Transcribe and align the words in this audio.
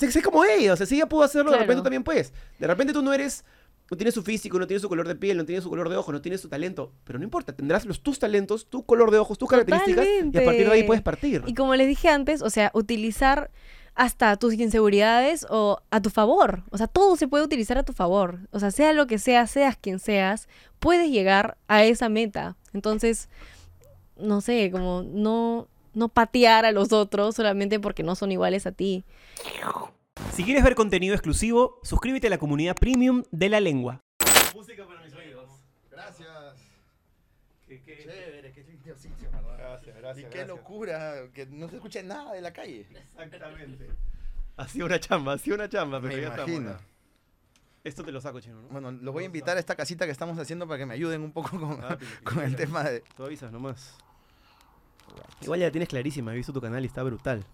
sé, 0.00 0.10
sé 0.10 0.22
como 0.22 0.44
ella, 0.44 0.72
o 0.72 0.76
sea, 0.76 0.86
si 0.86 0.96
ella 0.96 1.08
pudo 1.08 1.22
hacerlo, 1.22 1.50
de 1.52 1.58
repente 1.58 1.76
tú 1.76 1.82
también 1.82 2.02
puedes. 2.02 2.32
De 2.58 2.66
repente 2.66 2.92
tú 2.92 3.02
no 3.02 3.12
eres, 3.12 3.44
no 3.90 3.96
tienes 3.96 4.14
su 4.14 4.22
físico, 4.22 4.58
no 4.58 4.66
tienes 4.66 4.82
su 4.82 4.88
color 4.88 5.06
de 5.06 5.14
piel, 5.14 5.36
no 5.36 5.44
tienes 5.44 5.64
su 5.64 5.70
color 5.70 5.88
de 5.88 5.96
ojos, 5.96 6.12
no 6.12 6.20
tienes 6.20 6.40
su 6.40 6.48
talento, 6.48 6.92
pero 7.04 7.18
no 7.18 7.24
importa, 7.24 7.54
tendrás 7.54 7.84
los, 7.86 8.02
tus 8.02 8.18
talentos, 8.18 8.66
tu 8.68 8.84
color 8.84 9.10
de 9.10 9.18
ojos, 9.18 9.38
tus 9.38 9.48
características, 9.48 10.06
y 10.32 10.38
a 10.38 10.44
partir 10.44 10.66
de 10.66 10.72
ahí 10.72 10.82
puedes 10.84 11.02
partir. 11.02 11.42
Y 11.46 11.54
como 11.54 11.74
les 11.76 11.86
dije 11.86 12.08
antes, 12.08 12.42
o 12.42 12.50
sea, 12.50 12.70
utilizar 12.74 13.50
hasta 13.94 14.36
tus 14.36 14.54
inseguridades 14.54 15.46
o 15.50 15.82
a 15.90 16.00
tu 16.00 16.10
favor. 16.10 16.62
O 16.70 16.78
sea, 16.78 16.86
todo 16.86 17.16
se 17.16 17.28
puede 17.28 17.44
utilizar 17.44 17.76
a 17.78 17.82
tu 17.82 17.92
favor. 17.92 18.38
O 18.50 18.60
sea, 18.60 18.70
sea 18.70 18.92
lo 18.92 19.06
que 19.06 19.18
sea, 19.18 19.46
seas 19.46 19.76
quien 19.76 19.98
seas, 19.98 20.48
puedes 20.78 21.10
llegar 21.10 21.58
a 21.68 21.84
esa 21.84 22.08
meta. 22.08 22.56
Entonces, 22.72 23.28
no 24.16 24.40
sé, 24.40 24.70
como 24.70 25.02
no, 25.02 25.68
no 25.94 26.08
patear 26.08 26.64
a 26.64 26.72
los 26.72 26.92
otros 26.92 27.34
solamente 27.36 27.80
porque 27.80 28.02
no 28.02 28.14
son 28.14 28.32
iguales 28.32 28.66
a 28.66 28.72
ti. 28.72 29.04
Si 30.32 30.44
quieres 30.44 30.62
ver 30.64 30.74
contenido 30.74 31.14
exclusivo, 31.14 31.78
suscríbete 31.82 32.26
a 32.26 32.30
la 32.30 32.38
comunidad 32.38 32.76
premium 32.76 33.22
de 33.30 33.48
la 33.48 33.60
lengua. 33.60 34.00
Música 34.54 34.86
para 34.86 35.02
mis 35.02 35.14
oídos. 35.14 35.50
Gracias. 35.90 36.28
¿Qué, 37.66 37.82
qué- 37.82 37.98
Chévere, 38.02 38.52
qué 38.52 38.64
lindo 38.64 38.94
sitio, 38.96 39.30
¿verdad? 39.30 39.56
Gracias, 39.56 39.96
y 39.96 40.00
gracias. 40.00 40.30
qué 40.30 40.38
gracias. 40.38 40.48
locura, 40.48 41.14
que 41.32 41.46
no 41.46 41.68
se 41.68 41.76
escuche 41.76 42.02
nada 42.02 42.32
de 42.32 42.40
la 42.40 42.52
calle. 42.52 42.86
Exactamente. 42.90 43.88
Ha 44.56 44.68
sido 44.68 44.86
una 44.86 44.98
chamba, 45.00 45.34
ha 45.34 45.38
sido 45.38 45.56
una 45.56 45.68
chamba, 45.68 46.00
pero 46.00 46.14
Me 46.14 46.20
ya 46.22 46.28
estamos. 46.28 46.48
imagino. 46.50 46.70
acá. 46.70 46.80
Esto 47.82 48.04
te 48.04 48.12
lo 48.12 48.20
saco, 48.20 48.40
chino, 48.40 48.60
¿no? 48.60 48.68
Bueno, 48.68 48.90
los 48.92 49.14
voy 49.14 49.22
a 49.22 49.26
invitar 49.26 49.56
a 49.56 49.60
esta 49.60 49.74
casita 49.74 50.04
que 50.04 50.12
estamos 50.12 50.38
haciendo 50.38 50.66
para 50.66 50.78
que 50.78 50.84
me 50.86 50.92
ayuden 50.94 51.22
un 51.22 51.32
poco 51.32 51.58
con, 51.58 51.82
Ah, 51.82 51.96
con 52.24 52.40
el 52.42 52.54
tema 52.56 52.82
de... 52.84 53.02
Tú 53.16 53.24
avisas 53.24 53.50
nomás. 53.52 53.96
Igual 55.42 55.60
ya 55.60 55.66
la 55.66 55.72
tienes 55.72 55.88
clarísima, 55.88 56.32
he 56.32 56.36
visto 56.36 56.52
tu 56.52 56.60
canal 56.60 56.82
y 56.82 56.86
está 56.86 57.02
brutal. 57.02 57.44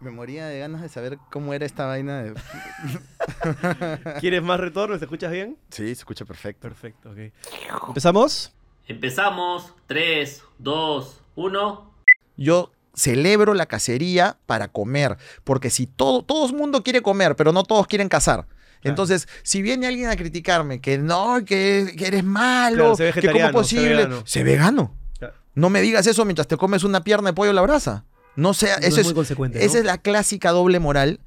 Me 0.00 0.10
moría 0.10 0.46
de 0.46 0.58
ganas 0.58 0.80
de 0.82 0.88
saber 0.88 1.18
cómo 1.30 1.52
era 1.54 1.66
esta 1.66 1.84
vaina 1.86 2.22
de... 2.22 2.34
¿Quieres 4.20 4.42
más 4.42 4.58
retorno? 4.58 4.98
¿Se 4.98 5.04
escuchas 5.04 5.30
bien? 5.30 5.56
Sí, 5.70 5.84
se 5.86 5.92
escucha 5.92 6.24
perfecto. 6.24 6.62
Perfecto, 6.62 7.10
ok. 7.10 7.88
¿Empezamos? 7.88 8.52
Empezamos. 8.88 9.74
3, 9.86 10.42
2, 10.58 11.20
1. 11.36 11.94
Yo 12.36 12.72
celebro 12.94 13.54
la 13.54 13.66
cacería 13.66 14.38
para 14.46 14.68
comer, 14.68 15.16
porque 15.44 15.70
si 15.70 15.86
todo, 15.86 16.22
todo 16.22 16.46
el 16.48 16.54
mundo 16.54 16.82
quiere 16.82 17.02
comer, 17.02 17.36
pero 17.36 17.52
no 17.52 17.62
todos 17.62 17.86
quieren 17.86 18.08
cazar. 18.08 18.46
Entonces, 18.82 19.28
si 19.42 19.60
viene 19.60 19.86
alguien 19.86 20.08
a 20.08 20.16
criticarme 20.16 20.80
que 20.80 20.96
no, 20.96 21.44
que, 21.44 21.94
que 21.98 22.06
eres 22.06 22.24
malo, 22.24 22.96
Claro, 22.96 23.12
que 23.20 23.30
cómo 23.30 23.44
es 23.44 23.52
posible, 23.52 23.96
vegano. 23.96 24.22
sé 24.26 24.42
vegano. 24.42 24.96
No 25.54 25.70
me 25.70 25.80
digas 25.80 26.06
eso 26.06 26.24
mientras 26.24 26.46
te 26.48 26.56
comes 26.56 26.84
una 26.84 27.02
pierna 27.02 27.30
de 27.30 27.34
pollo 27.34 27.50
a 27.50 27.54
la 27.54 27.62
brasa. 27.62 28.04
No 28.36 28.54
sea, 28.54 28.78
No 28.78 28.86
eso 28.86 29.00
es 29.00 29.06
esa 29.08 29.74
¿no? 29.74 29.78
es 29.80 29.84
la 29.84 29.98
clásica 29.98 30.50
doble 30.50 30.78
moral 30.78 31.20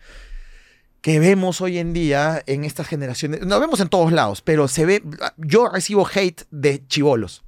que 1.02 1.20
vemos 1.20 1.60
hoy 1.60 1.80
en 1.80 1.92
día 1.92 2.42
en 2.48 2.64
estas 2.64 2.88
generaciones. 2.88 3.42
Lo 3.42 3.60
vemos 3.60 3.82
en 3.82 3.90
todos 3.90 4.14
lados, 4.14 4.42
pero 4.42 4.70
se 4.70 4.86
ve. 4.86 5.04
Yo 5.36 5.68
recibo 5.68 6.08
hate 6.08 6.44
de 6.50 6.88
chivolos. 6.88 7.44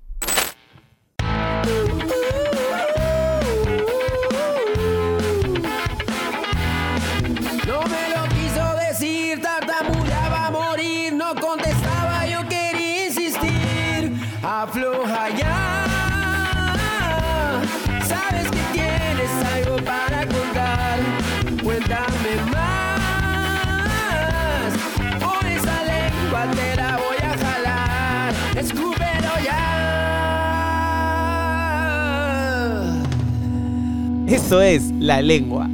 Esto 34.28 34.60
es 34.60 34.92
La 35.00 35.22
Lengua. 35.22 35.70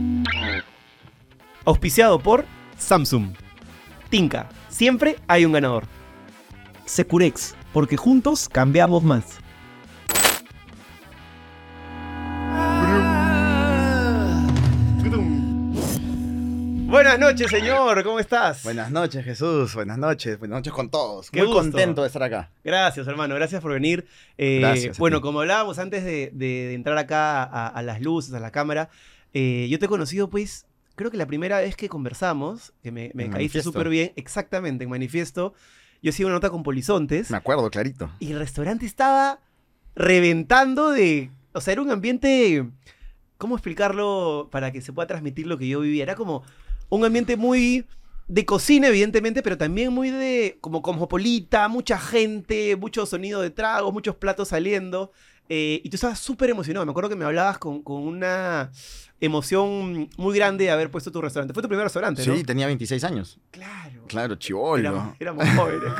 Auspiciado 1.63 2.19
por 2.19 2.45
Samsung. 2.77 3.29
Tinka. 4.09 4.49
Siempre 4.67 5.15
hay 5.27 5.45
un 5.45 5.53
ganador. 5.53 5.85
Securex, 6.85 7.55
porque 7.71 7.95
juntos 7.95 8.49
cambiamos 8.49 9.03
más. 9.03 9.40
Buenas 16.91 17.17
noches, 17.17 17.49
señor. 17.49 18.03
¿Cómo 18.03 18.19
estás? 18.19 18.63
Buenas 18.63 18.91
noches, 18.91 19.23
Jesús. 19.23 19.73
Buenas 19.73 19.97
noches. 19.97 20.37
Buenas 20.37 20.57
noches 20.57 20.73
con 20.73 20.89
todos. 20.89 21.31
Qué 21.31 21.39
Muy 21.39 21.47
gusto. 21.47 21.61
contento 21.61 22.01
de 22.01 22.07
estar 22.07 22.21
acá. 22.21 22.51
Gracias, 22.65 23.07
hermano. 23.07 23.33
Gracias 23.35 23.61
por 23.61 23.71
venir. 23.71 24.05
Eh, 24.37 24.59
Gracias 24.59 24.97
Bueno, 24.97 25.21
como 25.21 25.39
hablábamos 25.39 25.79
antes 25.79 26.03
de, 26.03 26.73
entrar 26.73 26.97
acá 26.97 27.43
a, 27.43 27.67
a 27.69 27.81
las 27.81 28.01
luces, 28.01 28.33
a 28.33 28.41
la 28.41 28.51
cámara, 28.51 28.89
eh, 29.33 29.69
yo 29.71 29.79
te 29.79 29.85
he 29.85 29.87
conocido, 29.87 30.29
pues, 30.29 30.65
creo 30.95 31.09
que 31.09 31.15
la 31.15 31.27
primera 31.27 31.61
vez 31.61 31.77
que 31.77 31.87
conversamos, 31.87 32.73
que 32.83 32.91
me, 32.91 33.09
caíste 33.29 33.63
súper 33.63 33.87
bien, 33.87 34.11
exactamente, 34.17 34.83
en 34.83 34.89
Manifiesto, 34.89 35.53
yo 36.01 36.09
hacía 36.09 36.25
una 36.25 36.35
nota 36.35 36.49
con 36.49 36.61
Polizontes 36.61 37.31
Me 37.31 37.37
acuerdo, 37.37 37.69
clarito. 37.69 38.11
y 38.19 38.33
el 38.33 38.39
restaurante 38.39 38.85
estaba 38.85 39.39
reventando 39.95 40.91
de... 40.91 41.31
O 41.53 41.61
sea, 41.61 41.71
era 41.71 41.81
un 41.81 41.91
ambiente... 41.91 42.67
¿Cómo 43.37 43.55
explicarlo 43.55 44.49
para 44.51 44.71
que 44.71 44.81
se 44.81 44.91
pueda 44.93 45.07
transmitir 45.07 45.47
lo 45.47 45.57
que 45.57 45.67
yo 45.67 45.79
vivía? 45.79 46.03
Era 46.03 46.15
como 46.15 46.43
un 46.91 47.03
ambiente 47.05 47.35
muy 47.35 47.85
de 48.27 48.45
cocina, 48.45 48.87
evidentemente, 48.87 49.41
pero 49.41 49.57
también 49.57 49.91
muy 49.91 50.09
de 50.09 50.57
como 50.61 50.81
cosmopolita, 50.81 51.67
mucha 51.67 51.97
gente, 51.99 52.75
mucho 52.77 53.05
sonido 53.05 53.41
de 53.41 53.49
tragos, 53.49 53.91
muchos 53.91 54.15
platos 54.15 54.49
saliendo. 54.49 55.11
eh, 55.49 55.81
y 55.83 55.89
tú 55.89 55.95
estabas 55.95 56.17
súper 56.19 56.49
emocionado. 56.49 56.85
Me 56.85 56.91
acuerdo 56.91 57.09
que 57.09 57.15
me 57.17 57.25
hablabas 57.25 57.57
con, 57.57 57.81
con 57.81 58.03
una 58.03 58.71
emoción 59.19 60.09
muy 60.17 60.35
grande 60.37 60.63
de 60.65 60.71
haber 60.71 60.89
puesto 60.89 61.11
tu 61.11 61.21
restaurante. 61.21 61.53
Fue 61.53 61.61
tu 61.61 61.67
primer 61.67 61.83
restaurante, 61.83 62.25
¿no? 62.25 62.35
Sí, 62.35 62.43
tenía 62.43 62.65
26 62.67 63.03
años. 63.03 63.37
Claro. 63.51 64.03
Claro, 64.07 64.35
chivolo. 64.35 64.79
Éramos, 64.79 65.15
éramos 65.19 65.49
jóvenes. 65.49 65.93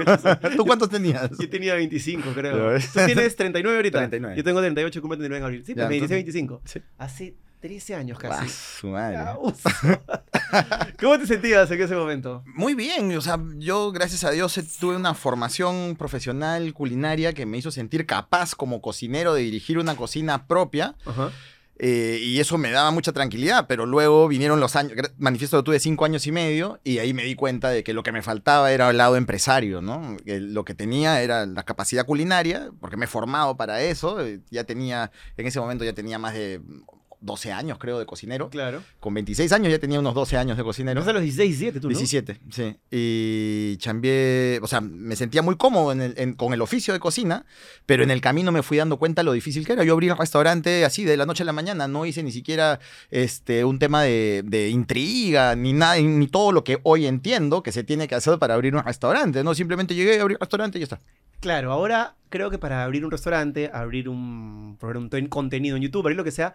¿Tú 0.57 0.66
cuántos 0.66 0.90
tenías? 0.90 1.30
Yo 1.38 1.50
tenía 1.50 1.75
25, 1.75 2.30
Ya 2.30 2.34
creo. 2.34 2.80
Tú 2.80 3.00
tienes 3.06 3.35
39 3.35 3.78
ahorita. 3.78 3.97
39. 4.00 4.38
Yo 4.38 4.44
tengo 4.44 4.59
38, 4.62 5.01
cumplo 5.01 5.18
39 5.18 5.38
en 5.38 5.44
abril. 5.46 5.66
Sí, 5.66 5.74
Ya, 5.74 5.84
pues 5.84 5.90
me 5.90 5.94
dice 5.96 6.16
entonces- 6.16 6.44
25. 6.56 6.62
Sí. 6.66 6.81
Hace 6.97 7.35
13 7.61 7.95
años 7.95 8.17
Ah, 8.23 8.27
casi. 8.29 8.49
su 8.49 8.88
madre. 8.88 9.17
Ah. 9.17 9.38
¿Cómo 10.99 11.17
te 11.19 11.27
sentías 11.27 11.69
en 11.72 11.81
ese 11.81 11.95
momento? 11.95 12.44
Muy 12.55 12.73
bien, 12.75 13.16
o 13.16 13.22
sea, 13.22 13.39
yo 13.57 13.91
gracias 13.91 14.23
a 14.23 14.31
Dios 14.31 14.57
eh, 14.57 14.63
tuve 14.79 14.95
una 14.95 15.13
formación 15.13 15.95
profesional 15.97 16.73
culinaria 16.73 17.33
que 17.33 17.45
me 17.45 17.57
hizo 17.57 17.71
sentir 17.71 18.05
capaz 18.05 18.55
como 18.55 18.81
cocinero 18.81 19.33
de 19.33 19.41
dirigir 19.44 19.77
una 19.77 19.95
cocina 19.95 20.47
propia 20.47 20.95
Ajá. 21.05 21.31
eh, 21.77 22.19
y 22.21 22.39
eso 22.39 22.57
me 22.57 22.71
daba 22.71 22.91
mucha 22.91 23.11
tranquilidad, 23.13 23.66
pero 23.67 23.85
luego 23.85 24.27
vinieron 24.27 24.59
los 24.59 24.75
años, 24.75 24.94
manifiesto 25.17 25.57
lo 25.57 25.63
tuve 25.63 25.79
cinco 25.79 26.05
años 26.05 26.25
y 26.27 26.31
medio 26.31 26.79
y 26.83 26.97
ahí 26.97 27.13
me 27.13 27.23
di 27.23 27.35
cuenta 27.35 27.69
de 27.69 27.83
que 27.83 27.94
lo 27.94 28.03
que 28.03 28.11
me 28.11 28.21
faltaba 28.21 28.71
era 28.71 28.89
el 28.89 28.97
lado 28.97 29.16
empresario, 29.16 29.81
¿no? 29.81 30.17
Que 30.25 30.39
lo 30.39 30.66
que 30.66 30.73
tenía 30.73 31.21
era 31.21 31.45
la 31.45 31.63
capacidad 31.63 32.05
culinaria, 32.05 32.71
porque 32.79 32.97
me 32.97 33.05
he 33.05 33.07
formado 33.07 33.55
para 33.55 33.81
eso, 33.81 34.19
eh, 34.25 34.41
ya 34.50 34.63
tenía, 34.63 35.11
en 35.38 35.47
ese 35.47 35.59
momento 35.59 35.83
ya 35.85 35.94
tenía 35.94 36.17
más 36.19 36.33
de 36.33 36.59
12 37.21 37.51
años 37.53 37.77
creo 37.77 37.99
de 37.99 38.05
cocinero, 38.05 38.49
Claro. 38.49 38.81
con 38.99 39.13
26 39.13 39.51
años 39.51 39.71
ya 39.71 39.79
tenía 39.79 39.99
unos 39.99 40.13
12 40.15 40.37
años 40.37 40.57
de 40.57 40.63
cocinero. 40.63 41.01
A 41.01 41.13
los 41.13 41.21
16, 41.21 41.49
17 41.59 41.79
tú, 41.79 41.87
¿no? 41.89 41.97
17, 41.97 42.39
sí. 42.49 42.75
Y 42.89 43.77
chambié, 43.77 44.59
o 44.61 44.67
sea, 44.67 44.81
me 44.81 45.15
sentía 45.15 45.41
muy 45.41 45.55
cómodo 45.55 45.91
en 45.91 46.01
el- 46.01 46.13
en- 46.17 46.33
con 46.33 46.53
el 46.53 46.61
oficio 46.61 46.93
de 46.93 46.99
cocina, 46.99 47.45
pero 47.85 48.03
en 48.03 48.11
el 48.11 48.21
camino 48.21 48.51
me 48.51 48.63
fui 48.63 48.77
dando 48.77 48.97
cuenta 48.97 49.23
lo 49.23 49.33
difícil 49.33 49.65
que 49.65 49.73
era. 49.73 49.83
Yo 49.83 49.93
abrí 49.93 50.09
el 50.09 50.17
restaurante 50.17 50.83
así 50.83 51.03
de 51.03 51.15
la 51.17 51.25
noche 51.25 51.43
a 51.43 51.45
la 51.45 51.53
mañana, 51.53 51.87
no 51.87 52.05
hice 52.05 52.23
ni 52.23 52.31
siquiera 52.31 52.79
este, 53.11 53.63
un 53.65 53.79
tema 53.79 54.03
de, 54.03 54.43
de 54.45 54.69
intriga, 54.69 55.55
ni 55.55 55.73
nada, 55.73 55.97
ni 56.01 56.27
todo 56.27 56.51
lo 56.51 56.63
que 56.63 56.79
hoy 56.83 57.06
entiendo 57.06 57.63
que 57.63 57.71
se 57.71 57.83
tiene 57.83 58.07
que 58.07 58.15
hacer 58.15 58.39
para 58.39 58.53
abrir 58.56 58.75
un 58.75 58.83
restaurante, 58.83 59.44
¿no? 59.44 59.53
Simplemente 59.53 59.95
llegué, 59.95 60.19
abrí 60.19 60.33
el 60.33 60.39
restaurante 60.39 60.77
y 60.77 60.81
ya 60.81 60.85
está. 60.85 61.01
Claro, 61.39 61.71
ahora 61.71 62.15
creo 62.29 62.50
que 62.51 62.57
para 62.59 62.83
abrir 62.83 63.03
un 63.03 63.12
restaurante, 63.12 63.69
abrir 63.74 64.07
un, 64.09 64.77
un 64.81 65.09
ten- 65.09 65.27
contenido 65.27 65.75
en 65.75 65.81
YouTube, 65.83 66.01
abrir 66.01 66.17
lo 66.17 66.24
que 66.24 66.31
sea, 66.31 66.53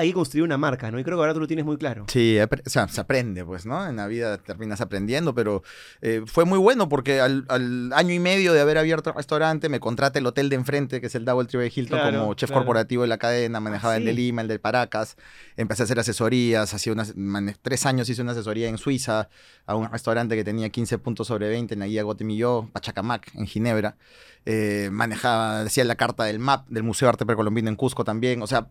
hay 0.00 0.08
que 0.08 0.14
construir 0.14 0.44
una 0.44 0.58
marca, 0.58 0.90
¿no? 0.90 0.98
Y 0.98 1.04
creo 1.04 1.16
que 1.16 1.20
ahora 1.20 1.34
tú 1.34 1.40
lo 1.40 1.46
tienes 1.46 1.64
muy 1.64 1.76
claro. 1.76 2.04
Sí, 2.08 2.38
o 2.40 2.70
sea, 2.70 2.88
se 2.88 3.00
aprende, 3.00 3.44
pues, 3.44 3.66
¿no? 3.66 3.86
En 3.86 3.96
la 3.96 4.06
vida 4.06 4.38
terminas 4.38 4.80
aprendiendo, 4.80 5.34
pero 5.34 5.62
eh, 6.02 6.22
fue 6.26 6.44
muy 6.44 6.58
bueno 6.58 6.88
porque 6.88 7.20
al, 7.20 7.44
al 7.48 7.92
año 7.92 8.14
y 8.14 8.18
medio 8.18 8.52
de 8.52 8.60
haber 8.60 8.78
abierto 8.78 9.10
el 9.10 9.16
restaurante 9.16 9.68
me 9.68 9.80
contrata 9.80 10.18
el 10.18 10.26
hotel 10.26 10.48
de 10.48 10.56
enfrente, 10.56 11.00
que 11.00 11.06
es 11.06 11.14
el 11.14 11.24
Double 11.24 11.46
Tree 11.48 11.72
Hilton, 11.74 11.98
Claro, 11.98 12.20
como 12.20 12.34
chef 12.34 12.50
claro. 12.50 12.60
corporativo 12.62 13.02
de 13.02 13.08
la 13.08 13.18
cadena, 13.18 13.60
manejaba 13.60 13.96
el 13.96 14.04
de. 14.04 14.12
Lima, 14.12 14.42
el 14.42 14.48
de 14.48 14.58
Paracas, 14.58 15.16
empecé 15.56 15.82
a 15.82 15.84
hacer 15.84 15.98
asesorías, 16.00 16.74
hacía 16.74 16.92
unas, 16.92 17.14
tres 17.62 17.86
años 17.86 18.08
hice 18.08 18.22
una 18.22 18.32
asesoría 18.32 18.68
en 18.68 18.76
Suiza 18.78 19.28
a 19.66 19.76
un 19.76 19.90
restaurante 19.90 20.34
que 20.34 20.44
tenía 20.44 20.68
15 20.68 20.98
puntos 20.98 21.28
sobre 21.28 21.48
20 21.48 21.74
en 21.74 21.80
la 21.80 21.86
guía 21.86 22.02
Gotemilló, 22.02 22.68
Pachacamac, 22.72 23.34
en 23.34 23.46
Ginebra. 23.46 23.96
Eh, 24.46 24.88
manejaba, 24.90 25.64
decía 25.64 25.84
la 25.84 25.96
carta 25.96 26.24
del 26.24 26.38
MAP, 26.38 26.66
del 26.68 26.82
Museo 26.82 27.06
de 27.06 27.10
Arte 27.10 27.26
Precolombino 27.26 27.68
en 27.68 27.76
Cusco 27.76 28.04
también. 28.04 28.42
O 28.42 28.46
sea, 28.46 28.68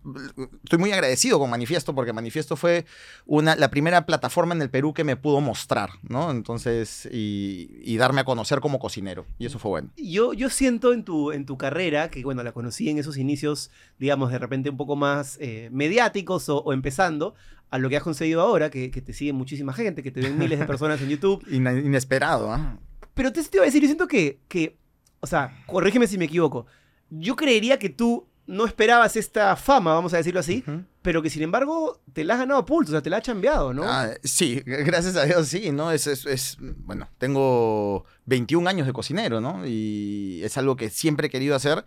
estoy 0.64 0.80
muy 0.80 0.92
agradecido 0.92 1.19
agradecido 1.20 1.40
con 1.40 1.50
Manifiesto 1.50 1.94
porque 1.94 2.14
Manifiesto 2.14 2.56
fue 2.56 2.86
una, 3.26 3.56
la 3.56 3.70
primera 3.70 4.06
plataforma 4.06 4.56
en 4.56 4.62
el 4.62 4.70
Perú 4.70 4.94
que 4.94 5.04
me 5.04 5.16
pudo 5.16 5.42
mostrar, 5.42 5.90
¿no? 6.04 6.32
Entonces, 6.32 7.08
y, 7.12 7.70
y 7.84 7.98
darme 7.98 8.22
a 8.22 8.24
conocer 8.24 8.60
como 8.62 8.80
cocinero. 8.80 9.26
Y 9.38 9.46
eso 9.46 9.60
fue 9.60 9.70
bueno. 9.70 9.90
Yo, 9.98 10.34
yo 10.34 10.50
siento 10.50 10.94
en 10.94 11.04
tu, 11.04 11.32
en 11.32 11.46
tu 11.46 11.58
carrera, 11.58 12.10
que 12.10 12.24
bueno, 12.24 12.44
la 12.44 12.54
conocí 12.54 12.90
en 12.90 12.98
esos 12.98 13.18
inicios, 13.18 13.70
digamos, 14.00 14.32
de 14.32 14.40
repente 14.40 14.70
un 14.70 14.78
poco 14.78 14.96
más 14.96 15.38
eh, 15.42 15.70
mediáticos 15.72 16.48
o, 16.50 16.60
o 16.60 16.74
empezando, 16.74 17.36
a 17.72 17.78
lo 17.78 17.90
que 17.90 17.98
has 17.98 18.04
conseguido 18.04 18.42
ahora, 18.42 18.70
que, 18.72 18.90
que 18.90 19.02
te 19.02 19.14
sigue 19.14 19.34
muchísima 19.34 19.74
gente, 19.74 20.02
que 20.02 20.12
te 20.12 20.22
ven 20.22 20.40
miles 20.40 20.58
de 20.58 20.66
personas 20.66 21.02
en 21.02 21.10
YouTube. 21.10 21.46
Inesperado, 21.52 22.52
¿ah? 22.52 22.80
Pero 23.14 23.32
te, 23.32 23.44
te 23.44 23.58
iba 23.58 23.64
a 23.64 23.66
decir, 23.66 23.82
yo 23.82 23.88
siento 23.88 24.08
que, 24.08 24.40
que, 24.48 24.78
o 25.20 25.28
sea, 25.28 25.64
corrígeme 25.68 26.08
si 26.08 26.18
me 26.18 26.26
equivoco, 26.26 26.66
yo 27.10 27.36
creería 27.36 27.78
que 27.78 27.90
tú 27.90 28.29
no 28.50 28.66
esperabas 28.66 29.16
esta 29.16 29.56
fama, 29.56 29.94
vamos 29.94 30.14
a 30.14 30.18
decirlo 30.18 30.40
así, 30.40 30.64
pero 31.02 31.22
que 31.22 31.30
sin 31.30 31.44
embargo 31.44 32.02
te 32.14 32.24
la 32.24 32.34
has 32.34 32.40
ganado 32.42 32.60
a 32.60 32.66
pulso, 32.66 32.92
o 32.92 32.94
sea, 32.94 33.02
te 33.02 33.10
la 33.10 33.18
has 33.18 33.24
chambeado, 33.24 33.74
¿no? 33.74 33.84
Ah, 33.86 34.10
sí, 34.24 34.62
gracias 34.66 35.16
a 35.16 35.26
Dios 35.26 35.48
sí, 35.48 35.72
¿no? 35.72 35.92
Es, 35.92 36.08
es, 36.08 36.26
es- 36.26 36.58
bueno, 36.60 37.08
tengo 37.18 38.06
21 38.26 38.68
años 38.70 38.88
de 38.88 38.94
cocinero, 38.94 39.40
¿no? 39.40 39.66
Y 39.66 40.42
es 40.44 40.58
algo 40.58 40.76
que 40.76 40.90
siempre 40.90 41.28
he 41.28 41.30
querido 41.30 41.56
hacer. 41.56 41.86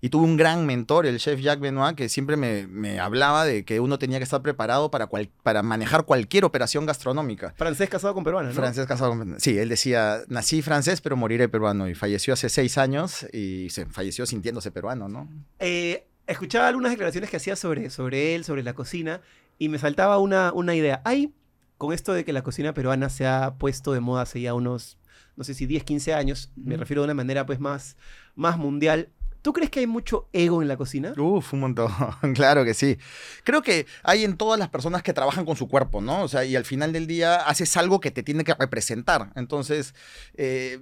Y 0.00 0.10
tuve 0.10 0.24
un 0.24 0.36
gran 0.36 0.64
mentor, 0.64 1.06
el 1.06 1.18
chef 1.18 1.40
Jacques 1.40 1.60
Benoit, 1.60 1.96
que 1.96 2.08
siempre 2.08 2.36
me, 2.36 2.66
me 2.68 3.00
hablaba 3.00 3.44
de 3.44 3.64
que 3.64 3.80
uno 3.80 3.98
tenía 3.98 4.18
que 4.18 4.24
estar 4.24 4.40
preparado 4.42 4.90
para, 4.92 5.08
cual- 5.08 5.28
para 5.42 5.62
manejar 5.62 6.04
cualquier 6.04 6.44
operación 6.44 6.86
gastronómica. 6.86 7.52
Francés 7.56 7.88
casado 7.90 8.14
con 8.14 8.22
peruana, 8.22 8.50
¿no? 8.50 8.54
Francés 8.54 8.86
casado 8.86 9.10
con- 9.10 9.40
Sí, 9.40 9.58
él 9.58 9.68
decía, 9.68 10.20
nací 10.28 10.62
francés, 10.62 11.00
pero 11.00 11.16
moriré 11.16 11.48
peruano. 11.48 11.88
Y 11.88 11.94
falleció 11.96 12.34
hace 12.34 12.48
seis 12.48 12.78
años 12.78 13.26
y 13.32 13.70
se 13.70 13.86
falleció 13.86 14.24
sintiéndose 14.24 14.70
peruano, 14.70 15.08
¿no? 15.08 15.28
Eh, 15.58 16.06
escuchaba 16.28 16.68
algunas 16.68 16.92
declaraciones 16.92 17.28
que 17.28 17.38
hacía 17.38 17.56
sobre, 17.56 17.90
sobre 17.90 18.36
él, 18.36 18.44
sobre 18.44 18.62
la 18.62 18.74
cocina, 18.74 19.20
y 19.58 19.68
me 19.68 19.78
saltaba 19.78 20.18
una, 20.18 20.52
una 20.52 20.76
idea. 20.76 21.02
Hay, 21.04 21.32
con 21.76 21.92
esto 21.92 22.12
de 22.12 22.24
que 22.24 22.32
la 22.32 22.42
cocina 22.42 22.72
peruana 22.72 23.08
se 23.10 23.26
ha 23.26 23.54
puesto 23.58 23.92
de 23.92 23.98
moda 24.00 24.22
hace 24.22 24.40
ya 24.40 24.54
unos, 24.54 24.96
no 25.34 25.42
sé 25.42 25.54
si 25.54 25.66
10, 25.66 25.82
15 25.82 26.14
años, 26.14 26.52
me 26.54 26.76
refiero 26.76 27.02
de 27.02 27.06
una 27.06 27.14
manera 27.14 27.46
pues 27.46 27.58
más, 27.58 27.96
más 28.36 28.58
mundial. 28.58 29.08
¿Tú 29.42 29.52
crees 29.52 29.70
que 29.70 29.80
hay 29.80 29.86
mucho 29.86 30.28
ego 30.32 30.62
en 30.62 30.68
la 30.68 30.76
cocina? 30.76 31.14
Uf, 31.16 31.52
un 31.52 31.60
montón, 31.60 31.90
claro 32.34 32.64
que 32.64 32.74
sí. 32.74 32.98
Creo 33.44 33.62
que 33.62 33.86
hay 34.02 34.24
en 34.24 34.36
todas 34.36 34.58
las 34.58 34.68
personas 34.68 35.02
que 35.02 35.12
trabajan 35.12 35.44
con 35.44 35.56
su 35.56 35.68
cuerpo, 35.68 36.00
¿no? 36.00 36.22
O 36.22 36.28
sea, 36.28 36.44
y 36.44 36.56
al 36.56 36.64
final 36.64 36.92
del 36.92 37.06
día 37.06 37.36
haces 37.36 37.76
algo 37.76 38.00
que 38.00 38.10
te 38.10 38.22
tiene 38.22 38.44
que 38.44 38.54
representar. 38.54 39.30
Entonces, 39.36 39.94
eh, 40.34 40.80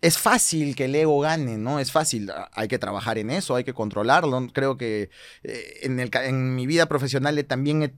es 0.00 0.18
fácil 0.18 0.76
que 0.76 0.84
el 0.84 0.94
ego 0.94 1.20
gane, 1.20 1.58
¿no? 1.58 1.80
Es 1.80 1.90
fácil. 1.90 2.30
Hay 2.52 2.68
que 2.68 2.78
trabajar 2.78 3.18
en 3.18 3.30
eso, 3.30 3.56
hay 3.56 3.64
que 3.64 3.74
controlarlo. 3.74 4.46
Creo 4.52 4.76
que 4.76 5.10
eh, 5.42 5.80
en, 5.82 5.98
el, 5.98 6.10
en 6.14 6.54
mi 6.54 6.66
vida 6.66 6.86
profesional 6.86 7.44
también 7.44 7.82
he, 7.82 7.94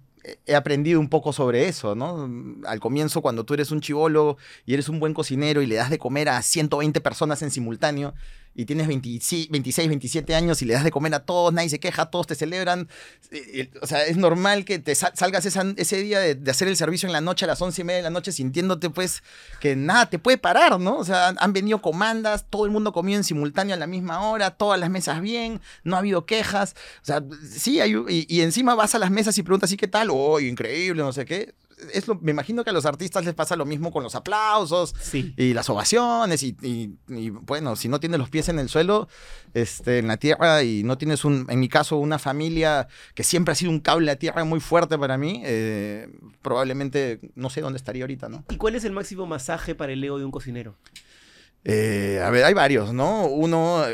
he 0.46 0.54
aprendido 0.54 1.00
un 1.00 1.08
poco 1.08 1.32
sobre 1.32 1.68
eso, 1.68 1.94
¿no? 1.94 2.28
Al 2.66 2.80
comienzo, 2.80 3.22
cuando 3.22 3.44
tú 3.44 3.54
eres 3.54 3.70
un 3.70 3.80
chivolo 3.80 4.36
y 4.64 4.74
eres 4.74 4.88
un 4.88 5.00
buen 5.00 5.14
cocinero 5.14 5.62
y 5.62 5.66
le 5.66 5.76
das 5.76 5.90
de 5.90 5.98
comer 5.98 6.28
a 6.28 6.42
120 6.42 7.00
personas 7.00 7.42
en 7.42 7.50
simultáneo, 7.50 8.14
y 8.55 8.64
tienes 8.64 8.88
26, 8.88 9.49
26, 9.49 9.88
27 9.88 10.35
años 10.35 10.61
y 10.62 10.64
le 10.64 10.75
das 10.75 10.85
de 10.85 10.91
comer 10.91 11.14
a 11.14 11.20
todos, 11.20 11.52
nadie 11.52 11.69
se 11.69 11.79
queja, 11.79 12.06
todos 12.06 12.26
te 12.26 12.35
celebran. 12.35 12.88
eh, 13.31 13.43
eh, 13.55 13.70
O 13.81 13.87
sea, 13.87 14.05
es 14.06 14.17
normal 14.17 14.64
que 14.64 14.79
te 14.79 14.94
sal- 14.94 15.12
salgas 15.14 15.47
ese 15.47 15.97
día 16.02 16.19
de, 16.20 16.50
hacer 16.50 16.69
el 16.69 16.76
servicio 16.76 17.06
en 17.06 17.12
la 17.12 17.20
noche 17.20 17.44
a 17.44 17.49
las 17.49 17.62
11 17.62 17.82
y 17.82 17.85
media 17.85 17.99
de 17.99 18.02
la 18.05 18.11
noche 18.11 18.32
sintiéndote 18.32 18.91
pues 18.91 19.23
que 19.61 19.76
nada 19.76 20.11
te 20.11 20.19
puede 20.19 20.38
parar, 20.38 20.81
¿no? 20.81 20.97
O 20.99 21.05
sea, 21.05 21.29
han, 21.29 21.52
venido 21.52 21.81
comandas, 21.81 22.47
todo 22.49 22.64
el 22.64 22.70
mundo 22.70 22.93
comió 22.93 23.17
en 23.17 23.25
simultáneo 23.25 23.75
a 23.75 23.79
la 23.79 23.87
misma 23.87 24.29
hora, 24.29 24.50
todas 24.50 24.79
las 24.81 24.91
mesas 24.91 25.20
bien, 25.20 25.61
no 25.85 25.97
ha 25.97 26.00
habido 26.00 26.26
quejas. 26.26 26.75
O 27.02 27.05
sea, 27.05 27.23
sí, 27.49 27.81
hay, 27.81 27.94
y, 28.08 28.41
encima 28.41 28.75
vas 28.75 28.94
a 28.94 28.99
las 28.99 29.11
mesas 29.11 29.37
y 29.38 29.43
preguntas, 29.43 29.70
¿y 29.73 29.76
qué 29.76 29.88
tal? 29.88 30.08
¡Oh, 30.11 30.41
increíble! 30.41 31.02
No 31.02 31.12
sé 31.12 31.25
qué. 31.25 31.55
Es 31.92 32.06
lo- 32.08 32.16
me 32.16 32.30
imagino 32.30 32.62
que 32.64 32.70
a 32.70 32.72
los 32.72 32.86
artistas 32.86 33.24
les 33.24 33.34
pasa 33.34 33.56
lo 33.56 33.64
mismo 33.64 33.90
con 33.92 34.02
los 34.02 34.14
aplausos, 34.14 34.94
Sí. 35.00 35.34
y 35.36 35.54
las 35.54 35.68
ovaciones 35.70 36.42
y, 36.42 36.56
y- 36.62 36.94
y, 37.08 37.30
bueno, 37.30 37.76
si 37.76 37.88
no 37.88 38.00
tienes 38.00 38.18
los 38.18 38.28
pies 38.30 38.48
en 38.48 38.58
el 38.58 38.68
suelo, 38.68 39.08
este, 39.54 39.98
en 39.98 40.06
la 40.08 40.16
tierra 40.16 40.62
y 40.62 40.82
no 40.84 40.98
tienes 40.98 41.24
un, 41.24 41.46
en 41.48 41.58
mi 41.60 41.68
caso, 41.68 41.96
una 41.96 42.18
familia 42.18 42.88
que 43.14 43.24
siempre 43.24 43.52
ha 43.52 43.54
sido 43.54 43.70
un 43.70 43.80
cable 43.80 44.10
a 44.10 44.16
tierra 44.16 44.44
muy 44.44 44.60
fuerte 44.60 44.98
para 44.98 45.16
mí, 45.18 45.42
eh, 45.44 46.08
probablemente 46.42 47.20
no 47.34 47.50
sé 47.50 47.60
dónde 47.60 47.76
estaría 47.76 48.02
ahorita, 48.04 48.28
¿no? 48.28 48.44
¿Y 48.50 48.56
cuál 48.56 48.74
es 48.74 48.84
el 48.84 48.92
máximo 48.92 49.26
masaje 49.26 49.74
para 49.74 49.92
el 49.92 50.02
ego 50.02 50.18
de 50.18 50.24
un 50.24 50.30
cocinero? 50.30 50.76
Eh, 51.64 52.22
a 52.24 52.30
ver, 52.30 52.44
hay 52.44 52.54
varios, 52.54 52.94
¿no? 52.94 53.26
Uno, 53.26 53.84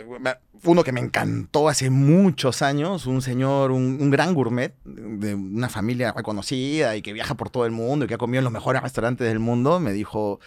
uno 0.64 0.84
que 0.84 0.92
me 0.92 1.00
encantó 1.00 1.68
hace 1.68 1.90
muchos 1.90 2.62
años, 2.62 3.06
un 3.06 3.22
señor, 3.22 3.70
un, 3.70 4.10
gran 4.10 4.34
gourmet 4.34 4.74
de 4.84 5.34
una 5.34 5.68
familia 5.68 6.12
reconocida 6.12 6.96
y 6.96 7.02
que 7.02 7.12
viaja 7.12 7.34
por 7.34 7.50
todo 7.50 7.66
el 7.66 7.72
mundo 7.72 8.04
y 8.04 8.08
que 8.08 8.14
ha 8.14 8.18
comido 8.18 8.38
en 8.38 8.44
los 8.44 8.52
mejores 8.52 8.82
restaurantes 8.82 9.26
del 9.26 9.38
mundo, 9.38 9.80
me 9.80 9.92
dijo, 9.92 10.40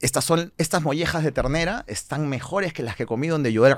estas 0.00 0.24
son, 0.24 0.52
estas 0.58 0.82
mollejas 0.82 1.24
de 1.24 1.32
ternera 1.32 1.84
están 1.86 2.28
mejores 2.28 2.72
que 2.72 2.82
las 2.82 2.96
que 2.96 3.06
comí 3.06 3.28
donde 3.28 3.52
yo 3.52 3.66
era. 3.66 3.76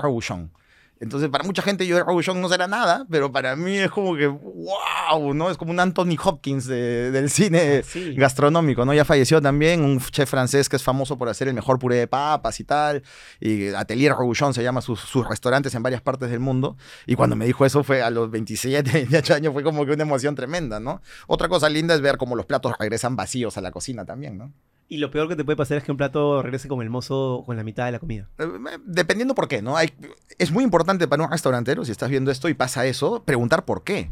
Entonces, 1.01 1.29
para 1.29 1.45
mucha 1.45 1.61
gente 1.61 1.87
yo 1.87 1.95
era 1.95 2.05
Rabuchón 2.05 2.41
no 2.41 2.49
será 2.49 2.67
nada, 2.67 3.05
pero 3.09 3.31
para 3.31 3.55
mí 3.55 3.77
es 3.77 3.89
como 3.89 4.15
que, 4.17 4.27
wow, 4.27 5.33
¿no? 5.33 5.49
Es 5.49 5.55
como 5.57 5.71
un 5.71 5.79
Anthony 5.79 6.17
Hopkins 6.21 6.65
de- 6.67 7.09
del 7.11 7.29
cine 7.29 7.83
Sí. 7.83 8.13
gastronómico, 8.15 8.83
¿no? 8.85 8.93
Ya 8.93 9.05
falleció 9.05 9.41
también 9.41 9.81
un 9.81 9.99
chef 10.01 10.29
francés 10.29 10.67
que 10.67 10.75
es 10.75 10.83
famoso 10.83 11.17
por 11.17 11.29
hacer 11.29 11.47
el 11.47 11.53
mejor 11.53 11.79
puré 11.79 11.95
de 11.95 12.07
papas 12.07 12.59
y 12.59 12.65
tal. 12.65 13.01
Y 13.39 13.69
Atelier 13.69 14.11
Rouchon 14.13 14.53
se 14.53 14.61
llama 14.61 14.81
sus, 14.81 14.99
sus 14.99 15.25
restaurantes 15.27 15.73
en 15.73 15.83
varias 15.83 16.01
partes 16.01 16.29
del 16.29 16.41
mundo. 16.41 16.75
Y 17.05 17.15
cuando 17.15 17.35
me 17.37 17.45
dijo 17.45 17.65
eso 17.65 17.83
fue 17.83 18.01
a 18.01 18.09
los 18.09 18.29
27, 18.29 18.91
28 18.91 19.33
años, 19.35 19.53
fue 19.53 19.63
como 19.63 19.85
que 19.85 19.93
una 19.93 20.03
emoción 20.03 20.35
tremenda, 20.35 20.79
¿no? 20.81 21.01
Otra 21.27 21.47
cosa 21.47 21.69
linda 21.69 21.95
es 21.95 22.01
ver 22.01 22.17
cómo 22.17 22.35
los 22.35 22.45
platos 22.45 22.73
regresan 22.77 23.15
vacíos 23.15 23.57
a 23.57 23.61
la 23.61 23.71
cocina 23.71 24.03
también, 24.03 24.37
¿no? 24.37 24.51
Y 24.91 24.97
lo 24.97 25.11
peor 25.11 25.27
que 25.29 25.35
te 25.35 25.45
puede 25.45 25.55
pasar 25.55 25.77
es 25.77 25.83
que 25.83 25.91
un 25.91 25.97
plato 25.97 26.41
regrese 26.41 26.67
con 26.67 26.81
el 26.81 26.89
mozo 26.89 27.43
con 27.45 27.55
la 27.55 27.63
mitad 27.63 27.85
de 27.85 27.91
la 27.91 27.99
comida. 27.99 28.27
Eh, 28.39 28.47
Dependiendo 28.85 29.35
por 29.35 29.47
qué, 29.47 29.61
¿no? 29.61 29.77
Hay, 29.77 29.93
es 30.39 30.51
muy 30.51 30.63
importante 30.63 31.07
para 31.07 31.23
un 31.23 31.29
restaurantero, 31.31 31.85
si 31.85 31.91
estás 31.91 32.09
viendo 32.09 32.31
esto 32.31 32.49
y 32.49 32.55
pasa 32.55 32.87
eso, 32.87 33.21
preguntar 33.23 33.65
por 33.65 33.83
qué. 33.83 34.09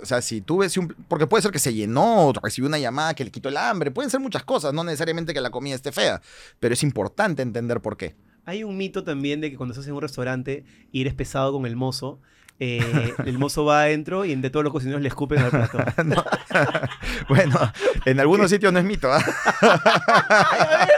O 0.00 0.06
sea, 0.06 0.22
si 0.22 0.40
tú 0.40 0.58
ves, 0.58 0.76
un- 0.76 0.94
porque 1.08 1.26
puede 1.26 1.42
ser 1.42 1.50
que 1.50 1.58
se 1.58 1.74
llenó, 1.74 2.28
o 2.28 2.32
recibió 2.32 2.68
una 2.68 2.78
llamada 2.78 3.14
que 3.14 3.24
le 3.24 3.32
quitó 3.32 3.48
el 3.48 3.56
hambre, 3.56 3.90
pueden 3.90 4.08
ser 4.08 4.20
muchas 4.20 4.44
cosas, 4.44 4.72
no 4.72 4.84
necesariamente 4.84 5.34
que 5.34 5.40
la 5.40 5.50
comida 5.50 5.74
esté 5.74 5.90
fea, 5.90 6.22
pero 6.60 6.74
es 6.74 6.82
importante 6.84 7.42
entender 7.42 7.80
por 7.80 7.96
qué. 7.96 8.14
Hay 8.46 8.62
un 8.62 8.76
mito 8.76 9.02
también 9.02 9.40
de 9.40 9.50
que 9.50 9.56
cuando 9.56 9.72
estás 9.72 9.86
en 9.88 9.94
un 9.94 10.00
restaurante 10.00 10.64
y 10.92 11.00
eres 11.00 11.14
pesado 11.14 11.52
con 11.52 11.66
el 11.66 11.74
mozo, 11.74 12.20
eh, 12.60 13.14
el 13.24 13.38
mozo 13.38 13.64
va 13.64 13.82
adentro 13.82 14.24
y 14.24 14.34
de 14.34 14.50
todos 14.50 14.62
los 14.62 14.72
cocineros 14.72 15.00
le 15.02 15.08
escupen 15.08 15.38
al 15.40 15.50
plato. 15.50 15.78
No. 16.04 16.22
bueno, 17.28 17.58
en 18.04 18.20
algunos 18.20 18.50
sitios 18.50 18.72
no 18.72 18.78
es 18.78 18.84
mito, 18.84 19.10
¿ah? 19.12 19.20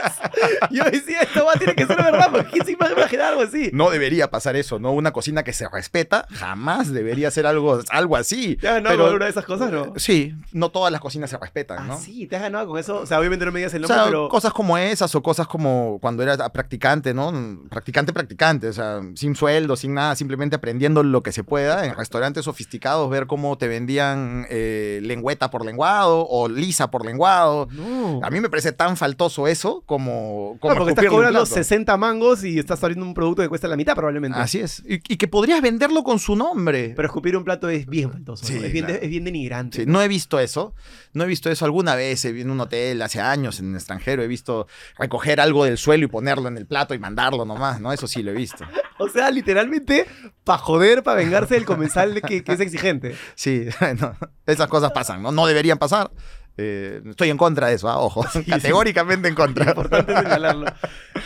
Yo 0.71 0.83
decía, 0.85 1.21
esto 1.21 1.45
va, 1.45 1.53
tiene 1.53 1.75
que 1.75 1.85
ser 1.85 1.97
verdad, 1.97 2.29
porque 2.31 2.49
¿quién 2.51 2.65
se 2.65 2.71
imaginar 2.73 3.27
algo 3.27 3.41
así? 3.41 3.69
No 3.73 3.89
debería 3.89 4.29
pasar 4.29 4.55
eso, 4.55 4.79
¿no? 4.79 4.91
Una 4.91 5.11
cocina 5.11 5.43
que 5.43 5.53
se 5.53 5.67
respeta 5.69 6.25
jamás 6.31 6.91
debería 6.91 7.31
ser 7.31 7.45
algo, 7.45 7.79
algo 7.89 8.15
así. 8.15 8.55
¿Te 8.57 8.67
has 8.67 8.73
ganado 8.75 8.89
Pero- 8.93 8.97
con 9.03 9.07
alguna 9.07 9.25
de 9.25 9.31
esas 9.31 9.45
cosas, 9.45 9.71
no? 9.71 9.93
Sí, 9.97 10.33
no 10.51 10.69
todas 10.69 10.91
las 10.91 11.01
cocinas 11.01 11.29
se 11.29 11.37
respetan, 11.37 11.79
Ah, 11.81 11.85
¿no? 11.87 11.97
sí, 11.99 12.27
te 12.27 12.35
has 12.35 12.41
ganado 12.41 12.67
con 12.67 12.79
eso. 12.79 12.99
O 12.99 13.05
sea, 13.05 13.19
obviamente 13.19 13.45
no 13.45 13.51
me 13.51 13.59
digas 13.59 13.73
el 13.73 13.85
O 13.85 13.87
nombre, 13.87 13.95
sea, 14.03 14.05
pero. 14.05 14.29
cosas 14.29 14.53
como 14.53 14.77
esas 14.77 15.13
o 15.15 15.21
cosas 15.23 15.47
como 15.47 15.97
cuando 16.01 16.23
era 16.23 16.49
practicante, 16.49 17.13
¿no? 17.13 17.31
Practicante, 17.69 18.13
practicante, 18.13 18.67
o 18.67 18.73
sea, 18.73 19.01
sin 19.15 19.35
sueldo, 19.35 19.75
sin 19.75 19.93
nada, 19.93 20.15
simplemente 20.15 20.55
aprendiendo 20.55 21.03
lo 21.03 21.21
que 21.23 21.31
se 21.31 21.43
pueda. 21.53 21.85
En 21.85 21.95
restaurantes 21.95 22.45
sofisticados, 22.45 23.07
ver 23.11 23.27
cómo 23.27 23.59
te 23.59 23.67
vendían 23.67 24.47
eh, 24.49 24.99
lengüeta 25.03 25.51
por 25.51 25.63
lenguado 25.63 26.25
o 26.27 26.49
lisa 26.49 26.89
por 26.89 27.05
lenguado. 27.05 27.67
No. 27.71 28.19
A 28.23 28.31
mí 28.31 28.39
me 28.39 28.49
parece 28.49 28.71
tan 28.71 28.97
faltoso 28.97 29.47
eso 29.47 29.83
como, 29.85 30.57
porque 30.59 30.89
estás 30.89 31.05
cobrando 31.05 31.41
plato. 31.41 31.45
60 31.45 31.95
mangos 31.97 32.43
y 32.43 32.57
estás 32.57 32.83
abriendo 32.83 33.05
un 33.05 33.13
producto 33.13 33.43
que 33.43 33.49
cuesta 33.49 33.67
la 33.67 33.75
mitad 33.75 33.93
probablemente. 33.93 34.39
Así 34.39 34.61
es. 34.61 34.81
Y, 34.87 34.95
y 34.95 35.17
que 35.17 35.27
podrías 35.27 35.61
venderlo 35.61 36.03
con 36.03 36.17
su 36.17 36.35
nombre. 36.35 36.93
Pero 36.95 37.07
escupir 37.07 37.37
un 37.37 37.43
plato 37.43 37.69
es 37.69 37.85
bien 37.85 38.11
faltoso. 38.11 38.47
Sí, 38.47 38.55
¿no? 38.55 38.65
es, 38.65 38.73
bien, 38.73 38.85
claro. 38.85 39.01
es 39.03 39.09
bien 39.11 39.23
denigrante. 39.23 39.81
Sí, 39.81 39.85
no 39.85 40.01
he 40.01 40.07
visto 40.07 40.39
eso. 40.39 40.73
No 41.13 41.23
he 41.23 41.27
visto 41.27 41.51
eso 41.51 41.65
alguna 41.65 41.93
vez. 41.93 42.25
En 42.25 42.49
un 42.49 42.59
hotel 42.61 42.99
hace 43.03 43.21
años 43.21 43.59
en 43.59 43.69
el 43.69 43.75
extranjero 43.75 44.23
he 44.23 44.27
visto 44.27 44.65
recoger 44.97 45.39
algo 45.39 45.65
del 45.65 45.77
suelo 45.77 46.05
y 46.05 46.07
ponerlo 46.07 46.47
en 46.47 46.57
el 46.57 46.65
plato 46.65 46.95
y 46.95 46.99
mandarlo 46.99 47.45
nomás, 47.45 47.79
¿no? 47.79 47.93
Eso 47.93 48.07
sí 48.07 48.23
lo 48.23 48.31
he 48.31 48.33
visto. 48.33 48.65
O 49.03 49.09
sea, 49.09 49.29
literalmente, 49.29 50.05
para 50.45 50.59
joder, 50.59 51.03
para 51.03 51.17
vengarse 51.17 51.55
del 51.55 51.65
comensal 51.65 52.21
que, 52.21 52.41
que 52.41 52.53
es 52.53 52.59
exigente. 52.61 53.15
Sí, 53.35 53.65
bueno, 53.81 54.15
esas 54.45 54.67
cosas 54.67 54.93
pasan, 54.93 55.21
¿no? 55.21 55.33
No 55.33 55.45
deberían 55.45 55.77
pasar. 55.77 56.09
Eh, 56.55 57.01
estoy 57.05 57.29
en 57.29 57.37
contra 57.37 57.67
de 57.67 57.73
eso, 57.73 57.89
ah, 57.89 57.99
ojo. 57.99 58.25
Categóricamente 58.47 59.27
en 59.27 59.35
contra. 59.35 59.65
Importante 59.71 60.15
señalarlo. 60.21 60.67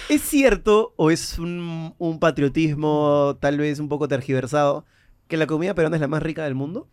¿Es 0.10 0.22
cierto 0.24 0.96
o 0.96 1.12
es 1.12 1.38
un, 1.38 1.94
un 2.00 2.20
patriotismo 2.20 3.38
tal 3.40 3.60
vez 3.60 3.80
un 3.80 3.90
poco 3.90 4.08
tergiversado 4.08 4.86
que 5.28 5.38
la 5.38 5.46
comida 5.46 5.76
peruana 5.76 5.98
es 5.98 6.02
la 6.02 6.08
más 6.08 6.24
rica 6.24 6.46
del 6.46 6.56
mundo? 6.56 6.88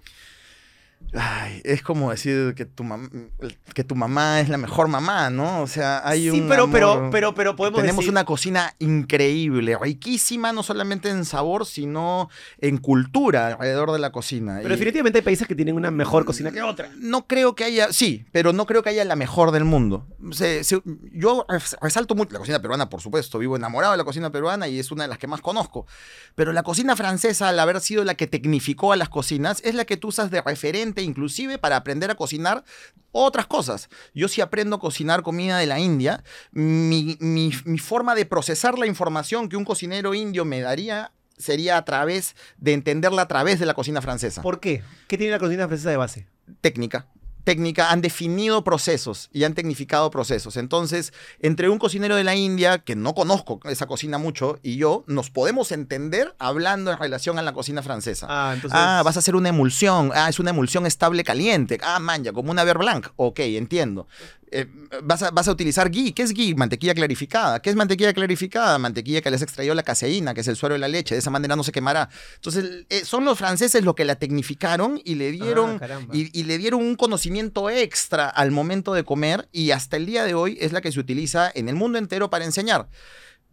Ay, 1.13 1.61
es 1.65 1.83
como 1.83 2.11
decir 2.11 2.55
que 2.57 2.65
tu, 2.65 2.83
mam- 2.83 3.31
que 3.75 3.85
tu 3.85 3.95
mamá 3.95 4.41
es 4.41 4.49
la 4.49 4.57
mejor 4.59 4.89
mamá, 4.89 5.31
¿no? 5.31 5.63
O 5.63 5.67
sea, 5.67 6.01
hay 6.07 6.23
sí, 6.31 6.41
un 6.41 6.49
pero, 6.49 6.71
pero, 6.71 6.93
amor- 6.93 7.11
pero, 7.11 7.35
pero 7.35 7.55
podemos 7.57 7.81
Tenemos 7.81 8.05
decir- 8.05 8.11
una 8.11 8.25
cocina 8.25 8.75
increíble, 8.81 9.79
riquísima, 9.81 10.53
no 10.53 10.63
solamente 10.63 11.09
en 11.11 11.25
sabor, 11.25 11.67
sino 11.67 12.29
en 12.59 12.79
cultura 12.79 13.49
alrededor 13.49 13.93
de 13.93 13.99
la 14.01 14.11
cocina. 14.11 14.57
Pero 14.63 14.69
Y 14.75 14.77
definitivamente 14.77 15.19
hay 15.21 15.25
países 15.25 15.47
que 15.47 15.55
tienen 15.55 15.77
una 15.77 15.91
mejor 15.91 16.25
cocina 16.25 16.51
que 16.51 16.63
otra. 16.63 16.91
no 16.99 17.27
creo 17.27 17.55
que 17.55 17.65
haya, 17.65 17.93
sí, 17.93 18.25
pero 18.33 18.53
no 18.53 18.67
creo 18.67 18.83
que 18.83 18.91
haya 18.91 19.05
la 19.05 19.15
mejor 19.17 19.51
del 19.53 19.65
mundo. 19.65 20.07
Se- 20.33 20.65
se- 20.65 20.83
yo 21.13 21.47
res- 21.49 21.77
resalto 21.81 22.15
mucho 22.15 22.33
la 22.33 22.39
cocina 22.41 22.61
peruana, 22.61 22.89
por 22.89 23.01
supuesto, 23.01 23.39
vivo 23.39 23.57
enamorado 23.57 23.93
de 23.93 23.99
la 23.99 24.05
cocina 24.05 24.31
peruana 24.31 24.67
y 24.69 24.79
es 24.81 24.91
una 24.91 25.05
de 25.05 25.09
las 25.09 25.19
que 25.19 25.27
más 25.27 25.41
conozco. 25.41 25.87
Pero 26.35 26.53
la 26.53 26.63
cocina 26.65 26.97
francesa, 26.97 27.49
al 27.51 27.61
haber 27.61 27.81
sido 27.81 28.03
la 28.05 28.15
que 28.15 28.27
tecnificó 28.27 28.93
a 28.93 28.97
las 28.97 29.09
cocinas, 29.09 29.61
es 29.65 29.75
la 29.75 29.85
que 29.85 29.97
tú 29.97 30.09
usas 30.09 30.31
de 30.31 30.41
referente 30.43 31.03
inclusive 31.05 31.59
para 31.59 31.77
aprender 31.77 32.11
a 32.11 32.15
cocinar 32.17 32.65
otras 33.13 33.47
cosas. 33.47 33.89
Yo 34.15 34.27
si 34.29 34.41
aprendo 34.41 34.77
a 34.77 34.81
cocinar 34.81 35.23
comida 35.23 35.59
de 35.59 35.67
la 35.67 35.79
India, 35.79 36.25
mi, 36.53 37.17
mi- 37.21 37.53
mi 37.65 37.79
forma 37.79 38.15
de 38.15 38.27
procesar 38.27 38.79
la 38.79 38.87
información 38.87 39.49
que 39.49 39.57
un 39.57 39.65
cocinero 39.65 40.15
indio 40.15 40.45
me 40.45 40.61
daría 40.61 41.13
sería 41.39 41.77
a 41.77 41.85
través 41.85 42.35
de 42.59 42.73
entenderla 42.73 43.23
a 43.23 43.29
través 43.29 43.59
de 43.59 43.67
la 43.67 43.75
cocina 43.75 44.01
francesa 44.01 44.41
¿Por 44.43 44.61
qué? 44.61 44.83
¿Qué 45.09 45.19
tiene 45.19 45.33
la 45.33 45.39
cocina 45.41 45.67
francesa 45.67 45.91
de 45.91 45.97
base? 45.97 46.27
técnica. 46.61 47.07
Técnica, 47.45 47.91
han 47.91 48.01
definido 48.01 48.65
procesos 48.65 49.29
y 49.33 49.45
han 49.45 49.55
tecnificado 49.55 50.11
procesos. 50.11 50.57
Entonces, 50.57 51.13
entre 51.41 51.69
un 51.69 51.79
cocinero 51.79 52.17
de 52.17 52.25
la 52.25 52.35
India, 52.35 52.79
que 52.79 52.97
no 52.97 53.15
conozco 53.15 53.61
esa 53.65 53.87
cocina 53.87 54.19
mucho, 54.19 54.59
y 54.63 54.77
yo, 54.77 55.05
nos 55.07 55.31
podemos 55.31 55.71
entender 55.73 56.35
hablando 56.39 56.91
en 56.91 56.99
relación 56.99 57.39
a 57.39 57.43
la 57.43 57.53
cocina 57.53 57.83
francesa. 57.83 58.27
Ah, 58.29 58.53
entonces. 58.55 58.79
Ah, 58.81 59.03
vas 59.05 59.17
a 59.17 59.19
hacer 59.19 59.37
una 59.37 59.51
emulsión. 59.51 60.11
Ah, 60.15 60.29
es 60.29 60.39
una 60.39 60.51
emulsión 60.51 60.87
estable 60.87 61.23
caliente. 61.23 61.79
Ah, 61.83 61.99
man, 61.99 62.25
ya, 62.25 62.33
como 62.33 62.51
una 62.51 62.65
Beurre 62.65 62.81
Blanc. 62.81 63.09
Ok, 63.17 63.41
entiendo. 63.41 64.09
Eh, 64.57 64.67
vas, 65.03 65.23
a, 65.23 65.31
vas 65.31 65.49
a 65.49 65.53
utilizar 65.53 65.91
ghee. 65.91 66.13
¿Qué 66.13 66.23
es 66.23 66.33
ghee? 66.33 66.55
Mantequilla 66.55 66.95
clarificada. 66.95 67.61
¿Qué 67.61 67.71
es 67.71 67.77
mantequilla 67.77 68.13
clarificada? 68.13 68.79
Mantequilla 68.79 69.21
que 69.21 69.31
les 69.31 69.43
extrayó 69.43 69.75
la 69.75 69.83
caseína, 69.83 70.33
que 70.35 70.43
es 70.43 70.49
el 70.49 70.57
suero 70.57 70.75
de 70.75 70.79
la 70.79 70.89
leche. 70.89 71.15
De 71.15 71.19
esa 71.19 71.31
manera 71.31 71.57
no 71.57 71.65
se 71.65 71.73
quemará. 71.73 72.09
Entonces, 72.37 72.87
eh, 72.89 73.05
son 73.05 73.25
los 73.25 73.37
franceses 73.39 73.83
los 73.85 73.95
que 73.95 74.05
la 74.05 74.15
tecnificaron 74.17 75.01
y 75.05 75.17
le 75.17 75.33
dieron 75.33 75.77
Ah, 75.77 75.79
caramba. 75.81 76.15
y, 76.17 76.31
y 76.39 76.45
le 76.45 76.59
dieron 76.59 76.81
un 76.83 76.95
conocimiento 76.95 77.69
extra 77.71 78.29
al 78.29 78.51
momento 78.53 78.95
de 78.95 79.05
comer 79.05 79.49
y 79.53 79.73
hasta 79.73 79.97
el 79.97 80.07
día 80.07 80.25
de 80.25 80.35
hoy 80.35 80.57
es 80.61 80.73
la 80.73 80.81
que 80.81 80.93
se 80.93 81.01
utiliza 81.01 81.51
en 81.55 81.69
el 81.69 81.75
mundo 81.75 81.99
entero 81.99 82.31
para 82.31 82.45
enseñar. 82.45 82.89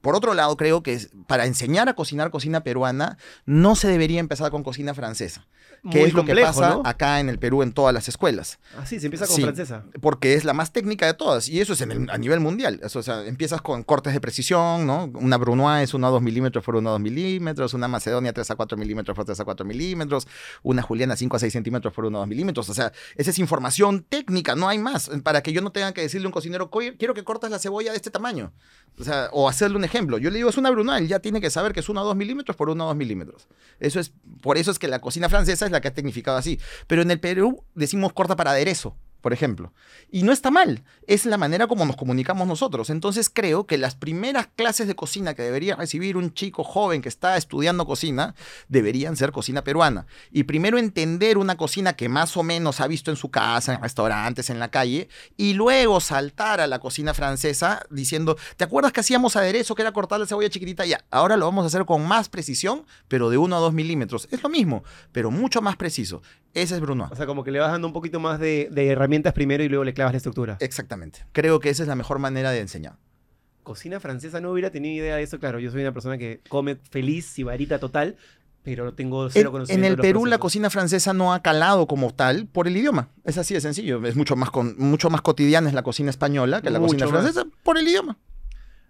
Por 0.02 0.16
otro 0.16 0.34
lado, 0.34 0.58
creo 0.58 0.82
que 0.82 1.00
para 1.28 1.46
enseñar 1.46 1.88
a 1.88 1.94
cocinar 1.94 2.32
cocina 2.32 2.64
peruana 2.64 3.18
no 3.46 3.76
se 3.76 3.88
debería 3.88 4.20
empezar 4.20 4.50
con 4.50 4.64
cocina 4.64 4.96
francesa, 4.96 5.48
que 5.90 5.98
Muy 5.98 6.08
es 6.10 6.14
lo 6.14 6.22
que 6.24 6.28
complejo, 6.34 6.48
pasa 6.62 6.70
¿no? 6.76 6.82
acá 6.86 7.20
en 7.20 7.28
el 7.30 7.40
Perú 7.40 7.64
en 7.64 7.72
todas 7.74 7.92
las 7.94 8.08
escuelas, 8.08 8.60
Ah, 8.78 8.86
sí, 8.86 9.00
se 9.00 9.08
empieza 9.08 9.26
con 9.26 9.36
Sí. 9.36 9.42
francesa. 9.42 9.84
porque 10.00 10.36
es 10.36 10.46
la 10.46 10.54
más 10.54 10.72
técnica 10.72 11.08
de 11.08 11.16
todas 11.16 11.50
y 11.50 11.60
eso 11.60 11.74
es 11.74 11.82
en 11.82 11.92
el- 11.92 12.10
a 12.12 12.18
nivel 12.20 12.40
mundial. 12.40 12.80
Eso, 12.84 13.00
o 13.00 13.04
sea, 13.04 13.26
empiezas 13.26 13.62
con 13.64 13.82
cortes 13.84 14.14
de 14.14 14.22
precisión, 14.22 14.86
¿no? 14.86 15.06
Una 15.16 15.38
Brunoise 15.38 15.84
es 15.86 15.94
1 15.96 16.06
a 16.06 16.10
2 16.12 16.22
milímetros 16.22 16.64
por 16.64 16.76
1 16.76 16.90
a 16.90 16.92
2 16.94 17.02
milímetros, 17.02 17.74
una 17.74 17.88
Macedonia 17.88 18.32
3 18.32 18.52
a 18.52 18.56
4 18.56 18.78
milímetros 18.78 19.16
por 19.16 19.26
3 19.26 19.40
a 19.40 19.44
4 19.46 19.66
milímetros, 19.66 20.28
una 20.62 20.84
Juliana 20.84 21.16
5 21.16 21.36
a 21.36 21.40
6 21.40 21.52
centímetros 21.54 21.92
por 21.94 22.06
1 22.06 22.18
a 22.18 22.22
2 22.22 22.28
milímetros. 22.28 22.70
O 22.70 22.74
sea, 22.76 22.92
esa 23.16 23.32
es 23.32 23.40
información 23.40 24.06
técnica, 24.08 24.56
no 24.56 24.70
hay 24.70 24.78
más. 24.78 25.10
Para 25.24 25.42
que 25.42 25.52
yo 25.52 25.62
no 25.62 25.72
tenga 25.72 25.94
que 25.94 26.02
decirle 26.02 26.26
a 26.26 26.30
un 26.30 26.34
cocinero, 26.34 26.70
"Oye, 26.72 26.96
quiero 26.98 27.14
que 27.16 27.24
cortes 27.24 27.50
la 27.50 27.58
cebolla 27.58 27.90
de 27.92 27.98
este 27.98 28.12
tamaño. 28.12 28.54
O 29.00 29.04
sea, 29.04 29.30
o 29.32 29.50
hacerle 29.50 29.78
un 29.78 29.84
ejemplo. 29.84 30.18
Yo 30.18 30.30
le 30.30 30.38
digo, 30.38 30.50
es 30.50 30.58
una 30.58 30.70
Brunoise, 30.70 31.08
ya 31.08 31.20
tiene 31.20 31.42
que 31.42 31.50
saber 31.50 31.74
que 31.74 31.80
es 31.80 31.90
1 31.90 32.00
a 32.00 32.04
2 32.04 32.16
milímetros 32.16 32.56
por 32.56 32.70
1 32.70 32.84
a 32.84 32.88
2 32.88 32.96
milímetros. 32.96 33.48
Eso 33.80 34.00
es, 34.00 34.14
por 34.42 34.58
eso 34.58 34.70
es 34.72 34.80
que 34.80 34.88
la 34.88 35.00
cocina 35.00 35.30
francesa 35.30 35.66
es 35.66 35.72
la 35.72 35.82
que 35.82 35.88
ha 35.88 35.94
tecnificado 35.94 36.38
así. 36.38 36.60
Pero 36.88 37.02
en 37.02 37.10
el 37.10 37.20
Perú 37.20 37.64
decimos 37.74 38.14
corta 38.14 38.36
para 38.36 38.52
aderezo, 38.52 38.96
por 39.22 39.34
ejemplo. 39.34 39.72
Y 40.12 40.24
no 40.24 40.32
está 40.32 40.52
mal, 40.52 40.84
es 41.08 41.26
la 41.26 41.38
manera 41.38 41.68
como 41.68 41.86
nos 41.86 41.96
comunicamos 41.96 42.48
nosotros. 42.48 42.90
Entonces 42.90 43.30
creo 43.30 43.66
que 43.66 43.78
las 43.78 43.96
primeras 43.96 44.48
clases 44.48 44.88
de 44.88 44.96
cocina 44.96 45.34
que 45.34 45.44
debería 45.44 45.76
recibir 45.76 46.18
un 46.18 46.34
chico 46.34 46.64
joven 46.64 47.02
que 47.02 47.10
está 47.10 47.38
estudiando 47.38 47.86
cocina 47.86 48.36
deberían 48.68 49.16
ser 49.16 49.32
cocina 49.32 49.64
peruana. 49.64 50.06
Y 50.32 50.44
primero 50.44 50.78
entender 50.78 51.38
una 51.38 51.56
cocina 51.56 51.94
que 51.94 52.10
más 52.10 52.36
o 52.36 52.44
menos 52.44 52.82
ha 52.82 52.88
visto 52.88 53.12
en 53.12 53.18
su 53.18 53.30
casa, 53.30 53.74
en 53.74 53.82
restaurantes, 53.82 54.50
en 54.50 54.60
la 54.60 54.70
calle, 54.70 55.10
y 55.38 55.54
luego 55.54 56.00
saltar 56.00 56.60
a 56.60 56.68
la 56.68 56.80
cocina 56.80 57.14
francesa 57.14 57.86
diciendo, 57.90 58.38
¿te 58.58 58.64
acuerdas 58.64 58.92
que 58.92 59.02
hacíamos 59.02 59.36
aderezo 59.36 59.76
que 59.76 59.82
era 59.84 59.92
cortar 59.92 60.20
la 60.20 60.26
cebolla 60.26 60.50
chiquitita? 60.50 60.86
Ya, 60.86 61.04
ahora 61.12 61.38
lo 61.38 61.46
vamos 61.46 61.64
a 61.64 61.68
hacer 61.68 61.86
con 61.86 62.06
más 62.08 62.30
precisión, 62.30 62.86
pero 63.08 63.30
de 63.30 63.38
1 63.38 63.56
a 63.56 63.60
2 63.60 63.74
milímetros. 63.74 64.28
Es 64.32 64.42
lo 64.44 64.50
mismo, 64.50 64.84
pero 65.12 65.32
mucho 65.32 65.62
más 65.62 65.78
preciso. 65.78 66.22
Ese 66.54 66.76
es 66.76 66.82
Bruno. 66.82 67.08
O 67.12 67.16
sea, 67.16 67.26
como 67.26 67.44
que 67.44 67.52
le 67.52 67.60
vas 67.60 67.72
dando 67.72 67.88
un 67.88 67.94
poquito 67.94 68.20
más 68.20 68.40
de, 68.40 68.68
de 68.72 68.88
herramientas 68.90 69.34
primero 69.34 69.64
y 69.64 69.70
luego 69.70 69.84
le 69.84 69.94
clavas 69.94 70.14
la 70.14 70.18
estructura. 70.18 70.58
Exactamente. 70.60 71.26
Creo 71.32 71.60
que 71.60 71.70
esa 71.70 71.84
es 71.84 71.88
la 71.88 71.96
mejor 71.96 72.20
manera 72.20 72.52
de 72.52 72.60
enseñar. 72.60 72.98
Cocina 73.64 74.00
francesa 74.00 74.42
no 74.42 74.52
hubiera 74.52 74.72
tenido 74.72 75.04
idea 75.04 75.16
de 75.16 75.24
eso, 75.24 75.40
claro. 75.40 75.60
Yo 75.60 75.72
soy 75.72 75.82
una 75.82 75.94
persona 75.94 76.18
que 76.18 76.42
come 76.50 76.76
feliz, 76.90 77.26
sibarita 77.28 77.78
total, 77.80 78.18
pero 78.64 78.94
tengo 78.94 79.30
cero 79.30 79.50
En, 79.50 79.52
conocimiento. 79.54 79.80
en 79.80 79.92
el 79.92 79.96
de 79.96 79.98
los 79.98 80.06
Perú 80.06 80.26
la 80.26 80.40
cocina 80.40 80.70
francesa 80.70 81.14
no 81.14 81.34
ha 81.34 81.42
calado 81.42 81.88
como 81.88 82.14
tal 82.14 82.48
por 82.48 82.68
el 82.68 82.76
idioma. 82.76 83.10
Es 83.24 83.38
así 83.38 83.54
de 83.54 83.62
sencillo. 83.62 84.04
Es 84.06 84.16
mucho 84.16 84.36
más, 84.36 84.50
con, 84.50 84.76
mucho 84.78 85.10
más 85.10 85.22
cotidiana 85.22 85.68
es 85.70 85.74
la 85.76 85.84
cocina 85.84 86.10
española 86.10 86.62
que 86.62 86.70
la 86.72 86.80
Mucho 86.80 86.94
cocina 86.94 87.06
más. 87.06 87.22
francesa 87.34 87.46
por 87.64 87.78
el 87.78 87.88
idioma. 87.88 88.18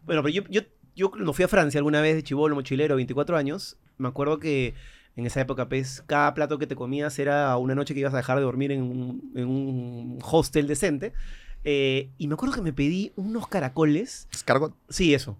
Bueno, 0.05 0.23
pero 0.23 0.33
yo, 0.33 0.43
yo, 0.49 0.61
yo 0.95 1.11
cuando 1.11 1.33
fui 1.33 1.43
a 1.45 1.47
Francia 1.47 1.77
alguna 1.77 2.01
vez 2.01 2.15
de 2.15 2.23
chivolo, 2.23 2.55
mochilero, 2.55 2.95
24 2.95 3.37
años, 3.37 3.77
me 3.97 4.07
acuerdo 4.07 4.39
que 4.39 4.73
en 5.15 5.25
esa 5.25 5.41
época, 5.41 5.67
pues, 5.67 6.03
cada 6.07 6.33
plato 6.33 6.57
que 6.57 6.67
te 6.67 6.75
comías 6.75 7.17
era 7.19 7.55
una 7.57 7.75
noche 7.75 7.93
que 7.93 7.99
ibas 7.99 8.13
a 8.13 8.17
dejar 8.17 8.37
de 8.37 8.43
dormir 8.43 8.71
en 8.71 8.81
un, 8.81 9.31
en 9.35 9.47
un 9.47 10.19
hostel 10.23 10.67
decente. 10.67 11.13
Eh, 11.63 12.09
y 12.17 12.27
me 12.27 12.33
acuerdo 12.33 12.55
que 12.55 12.61
me 12.61 12.73
pedí 12.73 13.11
unos 13.15 13.47
caracoles. 13.47 14.27
Escargot. 14.31 14.73
Sí, 14.89 15.13
eso. 15.13 15.37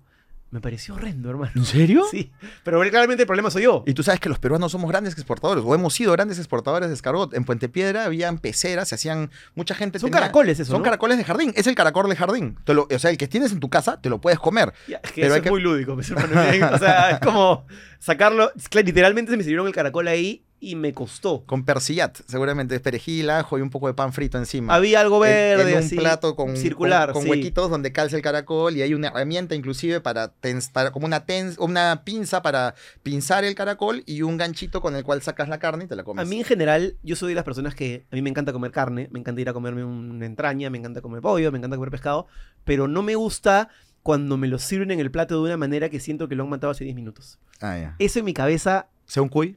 Me 0.51 0.59
pareció 0.59 0.95
horrendo, 0.95 1.29
hermano. 1.29 1.51
¿En 1.55 1.63
serio? 1.65 2.03
Sí, 2.11 2.29
pero 2.63 2.79
claramente 2.81 3.23
el 3.23 3.27
problema 3.27 3.49
soy 3.49 3.63
yo. 3.63 3.83
Y 3.87 3.93
tú 3.93 4.03
sabes 4.03 4.19
que 4.19 4.27
los 4.27 4.37
peruanos 4.37 4.71
somos 4.73 4.89
grandes 4.89 5.13
exportadores, 5.13 5.63
o 5.65 5.73
hemos 5.73 5.93
sido 5.93 6.11
grandes 6.11 6.37
exportadores 6.39 6.89
de 6.89 6.95
escargot. 6.95 7.33
En 7.33 7.45
Puente 7.45 7.69
Piedra 7.69 8.03
habían 8.05 8.37
peceras, 8.37 8.89
se 8.89 8.95
hacían, 8.95 9.31
mucha 9.55 9.75
gente 9.75 9.97
Son 9.97 10.09
tenía- 10.09 10.21
caracoles 10.23 10.59
eso, 10.59 10.71
Son 10.71 10.81
¿no? 10.81 10.83
caracoles 10.83 11.17
de 11.17 11.23
jardín, 11.23 11.53
es 11.55 11.67
el 11.67 11.75
caracol 11.75 12.09
de 12.09 12.15
jardín. 12.17 12.57
Te 12.65 12.73
lo- 12.73 12.87
o 12.93 12.99
sea, 12.99 13.11
el 13.11 13.17
que 13.17 13.27
tienes 13.29 13.51
en 13.53 13.59
tu 13.61 13.69
casa, 13.69 14.01
te 14.01 14.09
lo 14.09 14.19
puedes 14.19 14.39
comer. 14.39 14.73
Ya, 14.89 14.97
es 15.01 15.11
que 15.13 15.21
Pero 15.21 15.27
eso 15.27 15.35
es 15.37 15.41
que- 15.43 15.49
muy 15.51 15.61
lúdico, 15.61 15.93
pues, 15.95 16.11
o 16.11 16.77
sea, 16.77 17.11
es 17.11 17.19
como 17.19 17.65
sacarlo. 17.99 18.51
literalmente 18.83 19.31
se 19.31 19.37
me 19.37 19.43
sirvieron 19.43 19.67
el 19.67 19.73
caracol 19.73 20.07
ahí 20.09 20.43
y 20.63 20.75
me 20.75 20.93
costó. 20.93 21.43
Con 21.45 21.65
persillat, 21.65 22.19
seguramente 22.27 22.79
perejil, 22.79 23.29
ajo 23.31 23.57
y 23.57 23.61
un 23.61 23.69
poco 23.71 23.87
de 23.87 23.95
pan 23.95 24.13
frito 24.13 24.37
encima. 24.37 24.73
Había 24.75 25.01
algo 25.01 25.17
En- 25.25 25.31
verde, 25.31 25.71
en, 25.71 25.77
un 25.79 25.83
así, 25.83 25.95
plato 25.97 26.35
con, 26.35 26.55
circular, 26.55 27.07
con, 27.07 27.13
con 27.15 27.23
sí. 27.23 27.29
huequitos 27.31 27.69
donde 27.69 27.91
calza 27.91 28.15
el 28.15 28.21
caracol 28.21 28.77
y 28.77 28.83
hay 28.83 28.93
una 28.93 29.07
herramienta 29.07 29.55
inclusive 29.55 29.99
para, 30.01 30.33
tens- 30.39 30.71
para 30.71 30.91
como 30.91 31.07
una, 31.07 31.25
tens- 31.25 31.57
una 31.59 32.03
pinza 32.05 32.41
para 32.43 32.75
pinzar 33.03 33.43
el 33.43 33.55
caracol 33.55 34.03
y 34.05 34.21
un 34.21 34.37
ganchito 34.37 34.81
con 34.81 34.95
el 34.95 35.03
cual 35.03 35.21
sacas 35.23 35.49
la 35.49 35.57
carne 35.57 35.85
y 35.85 35.87
te 35.87 35.95
la 35.95 36.03
comes. 36.03 36.23
A 36.25 36.29
mí 36.29 36.37
en 36.37 36.45
general, 36.45 36.95
yo 37.01 37.15
soy 37.15 37.29
de 37.29 37.35
las 37.35 37.43
personas 37.43 37.73
que 37.75 38.05
a 38.11 38.15
mí 38.15 38.21
me 38.21 38.29
encanta 38.29 38.53
comer 38.53 38.71
carne, 38.71 39.09
me 39.11 39.19
encanta 39.19 39.41
ir 39.41 39.49
a 39.49 39.53
comerme 39.53 39.83
una 39.83 40.25
entraña, 40.27 40.69
me 40.69 40.77
encanta 40.77 41.01
comer 41.01 41.21
pollo, 41.21 41.51
me 41.51 41.57
encanta 41.57 41.75
comer 41.75 41.89
pescado, 41.91 42.27
pero 42.65 42.87
no 42.87 43.01
me 43.01 43.15
gusta 43.15 43.69
cuando 44.03 44.37
me 44.37 44.47
lo 44.47 44.59
sirven 44.59 44.91
en 44.91 44.99
el 44.99 45.09
plato 45.11 45.35
de 45.35 45.41
una 45.41 45.57
manera 45.57 45.89
que 45.89 45.99
siento 45.99 46.27
que 46.27 46.35
lo 46.35 46.43
han 46.43 46.49
matado 46.49 46.69
hace 46.71 46.83
10 46.83 46.95
minutos. 46.95 47.39
Ah. 47.61 47.95
Eso 47.99 48.19
en 48.19 48.25
mi 48.25 48.33
cabeza, 48.33 48.87
Sea 49.05 49.23
un 49.23 49.29
cuy. 49.29 49.55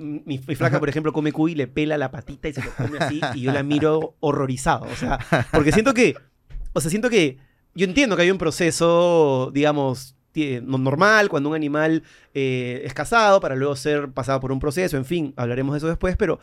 Mi, 0.00 0.40
mi 0.46 0.54
flaca, 0.56 0.78
por 0.80 0.88
ejemplo, 0.88 1.12
come 1.12 1.32
cuy, 1.32 1.54
le 1.54 1.66
pela 1.66 1.96
la 1.98 2.10
patita 2.10 2.48
y 2.48 2.52
se 2.54 2.62
lo 2.64 2.70
come 2.72 2.98
así, 2.98 3.20
y 3.34 3.42
yo 3.42 3.52
la 3.52 3.62
miro 3.62 4.14
horrorizado. 4.20 4.86
O 4.86 4.96
sea, 4.96 5.18
porque 5.52 5.72
siento 5.72 5.92
que, 5.94 6.14
o 6.72 6.80
sea, 6.80 6.90
siento 6.90 7.10
que 7.10 7.38
yo 7.74 7.84
entiendo 7.84 8.16
que 8.16 8.22
hay 8.22 8.30
un 8.30 8.38
proceso, 8.38 9.50
digamos, 9.52 10.14
no- 10.62 10.78
normal, 10.78 11.28
cuando 11.28 11.48
un 11.50 11.54
animal 11.54 12.02
eh, 12.34 12.82
es 12.84 12.92
cazado 12.94 13.40
para 13.40 13.54
luego 13.54 13.74
ser 13.76 14.10
pasado 14.10 14.40
por 14.40 14.52
un 14.52 14.60
proceso, 14.60 14.96
en 14.96 15.04
fin, 15.04 15.32
hablaremos 15.36 15.72
de 15.74 15.78
eso 15.78 15.88
después, 15.88 16.16
pero 16.16 16.40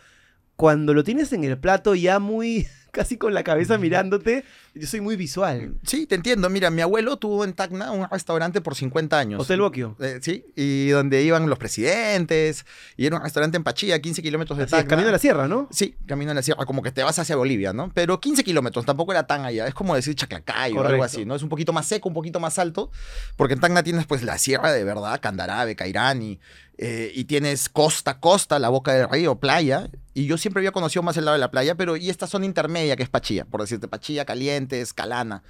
cuando 0.56 0.94
lo 0.94 1.04
tienes 1.04 1.34
en 1.34 1.44
el 1.44 1.58
plato 1.58 1.96
ya 1.96 2.20
muy, 2.20 2.68
casi 2.94 3.18
con 3.18 3.34
la 3.34 3.44
cabeza 3.44 3.78
mirándote, 3.80 4.46
yo 4.76 4.88
soy 4.88 5.02
muy 5.02 5.16
visual. 5.16 5.74
Sí, 5.84 6.06
te 6.06 6.16
entiendo. 6.16 6.48
Mira, 6.50 6.70
mi 6.70 6.82
abuelo 6.82 7.18
tuvo 7.18 7.44
en 7.44 7.54
Tacna 7.54 7.92
un 7.92 8.08
restaurante 8.10 8.62
por 8.62 8.76
50 8.76 9.18
años. 9.18 9.42
Hotel 9.42 9.62
Bokio. 9.62 9.98
Eh, 10.00 10.20
sí, 10.22 10.46
y 10.56 10.90
donde 10.90 11.24
iban 11.24 11.50
los 11.50 11.58
presidentes, 11.58 12.66
y 12.96 13.08
era 13.08 13.18
un 13.18 13.24
restaurante 13.24 13.58
en 13.58 13.64
Pachía, 13.64 14.00
15 14.00 14.22
kilómetros 14.22 14.58
de 14.58 14.66
Así 14.66 14.76
es, 14.76 14.82
Tacna. 14.82 14.90
camino 14.90 15.10
a 15.10 15.12
la 15.12 15.20
sierra, 15.20 15.48
¿no? 15.48 15.68
Sí, 15.72 15.96
camino 16.06 16.32
a 16.32 16.34
la 16.36 16.44
sierra, 16.44 16.66
como 16.66 16.84
que 16.84 16.92
te 16.92 17.02
vas 17.04 17.18
hacia 17.18 17.36
Bolivia, 17.36 17.74
¿no? 17.74 17.92
Pero 17.94 18.20
15 18.20 18.44
kilómetros, 18.44 18.86
tampoco 18.86 19.12
era 19.12 19.26
tan 19.26 19.44
allá. 19.44 19.68
Es 19.68 19.74
como 19.74 19.96
decir 19.96 20.14
Chaclacayo 20.14 20.80
o 20.80 20.86
algo 20.86 21.04
así, 21.04 21.26
¿no? 21.26 21.36
Es 21.36 21.42
un 21.42 21.50
poquito 21.50 21.74
más 21.74 21.88
seco, 21.88 22.08
un 22.10 22.16
poquito 22.16 22.40
más 22.40 22.60
alto, 22.60 22.92
porque 23.36 23.56
en 23.56 23.60
Tacna 23.60 23.82
tienes 23.84 24.06
pues 24.06 24.22
la 24.22 24.38
sierra 24.38 24.72
de 24.72 24.84
verdad, 24.84 25.20
Candarabe, 25.20 25.76
Cairani, 25.76 26.40
eh, 26.78 27.12
y 27.14 27.26
tienes 27.26 27.70
costa, 27.70 28.20
costa, 28.20 28.58
la 28.60 28.70
boca 28.70 28.94
del 28.94 29.08
río, 29.10 29.36
playa. 29.36 29.90
Y 30.16 30.26
yo 30.26 30.38
siempre 30.38 30.60
había 30.60 30.72
conocido 30.72 31.04
más 31.04 31.18
el 31.18 31.26
lado 31.26 31.34
de 31.36 31.40
la 31.40 31.52
playa, 31.52 31.76
pero 31.76 31.98
y 31.98 32.10
esta 32.10 32.28
zona 32.28 32.46
intermedia 32.46 32.83
que 32.96 33.04
es 33.04 33.10
Pachía, 33.10 33.46
por 33.46 33.62
decirte, 33.62 33.88
Pachía, 33.88 34.26
Calientes, 34.26 34.94
Calana. 34.94 35.44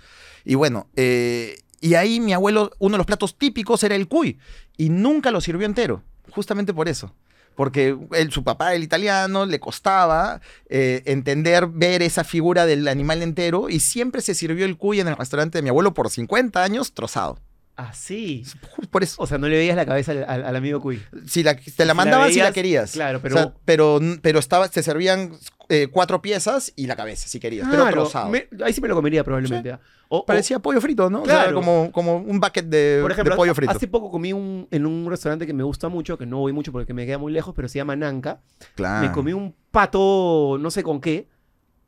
Y 0.45 0.55
bueno, 0.55 0.87
eh, 0.95 1.57
y 1.81 1.95
ahí 1.95 2.19
mi 2.19 2.33
abuelo, 2.33 2.71
uno 2.79 2.93
de 2.93 2.97
los 2.97 3.07
platos 3.07 3.37
típicos 3.37 3.83
era 3.83 3.95
el 3.95 4.07
cuy, 4.07 4.39
y 4.77 4.89
nunca 4.89 5.31
lo 5.31 5.41
sirvió 5.41 5.65
entero, 5.65 6.03
justamente 6.31 6.73
por 6.73 6.87
eso. 6.87 7.13
porque 7.55 7.95
su 8.31 8.43
papá, 8.43 8.73
el 8.73 8.83
italiano, 8.83 9.45
le 9.45 9.59
costaba 9.59 10.41
eh, 10.69 11.03
entender, 11.05 11.67
ver 11.67 12.01
esa 12.01 12.23
figura 12.23 12.65
del 12.65 12.87
animal 12.87 13.21
entero 13.21 13.69
y 13.69 13.79
siempre 13.79 14.21
se 14.21 14.33
sirvió 14.33 14.65
el 14.65 14.75
cuy 14.75 15.01
en 15.01 15.07
el 15.07 15.15
restaurante 15.15 15.59
de 15.59 15.61
mi 15.61 15.69
abuelo 15.69 15.93
por 15.93 16.09
50 16.09 16.63
años 16.63 16.93
trozado. 16.93 17.37
Así. 17.75 18.43
Por 18.91 19.03
eso, 19.03 19.21
O 19.21 19.27
sea, 19.27 19.37
no 19.37 19.47
le 19.47 19.57
veías 19.57 19.75
la 19.75 19.85
cabeza 19.85 20.11
al, 20.11 20.23
al- 20.27 20.45
al 20.45 20.55
amigo 20.55 20.79
Cuy. 20.81 21.01
si 21.25 21.41
la, 21.43 21.55
te 21.55 21.85
la 21.85 21.93
mandaban 21.93 22.29
si 22.29 22.35
la 22.37 22.43
veías, 22.45 22.53
querías. 22.53 22.91
claro, 22.91 23.17
O 23.17 23.21
pero- 23.21 23.35
sea, 23.35 23.53
pero, 23.65 23.99
pero 24.21 24.39
estaba, 24.39 24.69
te 24.69 24.83
servían 24.83 25.31
eh, 25.69 25.87
cuatro 25.91 26.21
piezas 26.21 26.71
y 26.75 26.85
la 26.87 26.95
cabeza, 26.95 27.27
si 27.27 27.39
querías, 27.39 27.67
pero 27.69 27.83
Claro, 27.83 28.01
trozado. 28.03 28.29
me- 28.29 28.47
ahí 28.63 28.73
sí 28.73 28.81
me 28.81 28.87
lo 28.87 28.95
comería 28.95 29.23
probablemente. 29.23 29.71
¿ah? 29.71 29.79
O- 30.09 30.19
o- 30.19 30.25
Parecía 30.25 30.59
pollo 30.59 30.79
frito, 30.81 31.09
¿no? 31.09 31.23
O 31.23 31.25
sea, 31.25 31.43
Claro. 31.45 31.55
como, 31.55 31.91
como 31.91 32.17
un 32.17 32.39
bucket 32.39 32.65
de, 32.65 32.99
Por 33.01 33.11
ejemplo, 33.11 33.33
de 33.33 33.37
pollo 33.37 33.55
frito. 33.55 33.71
hace 33.71 33.87
poco 33.87 34.11
comí 34.11 34.33
un, 34.33 34.67
en 34.69 34.85
un 34.85 35.09
restaurante 35.09 35.47
que 35.47 35.53
me 35.53 35.63
gusta 35.63 35.89
mucho, 35.89 36.17
que 36.17 36.25
no 36.27 36.37
voy 36.39 36.53
mucho 36.53 36.71
porque 36.71 36.93
me 36.93 37.05
queda 37.07 37.17
muy 37.17 37.33
lejos, 37.33 37.55
pero 37.55 37.67
se 37.67 37.79
llama 37.79 37.95
Nanka. 37.95 38.41
Claro. 38.75 39.07
Me 39.07 39.11
comí 39.13 39.33
un 39.33 39.55
pato, 39.71 40.57
no 40.59 40.69
sé 40.69 40.83
con 40.83 41.01
qué. 41.01 41.27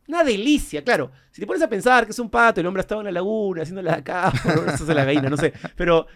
Una 0.08 0.24
delicia, 0.24 0.84
claro. 0.84 1.12
Si 1.32 1.42
te 1.42 1.48
pones 1.48 1.62
a 1.62 1.70
pensar 1.70 2.06
que 2.06 2.12
es 2.12 2.20
un 2.20 2.30
pato, 2.30 2.62
el 2.62 2.68
hombre 2.68 2.82
ha 2.82 2.84
estado 2.84 3.02
en 3.02 3.06
la 3.06 3.12
laguna 3.12 3.64
haciéndole 3.64 3.90
acá, 3.90 4.32
bueno, 4.44 4.72
eso 4.72 4.84
es 4.84 4.96
la 4.96 5.06
gallina, 5.06 5.30
no 5.30 5.38
sé. 5.38 5.54
Pero 5.76 6.08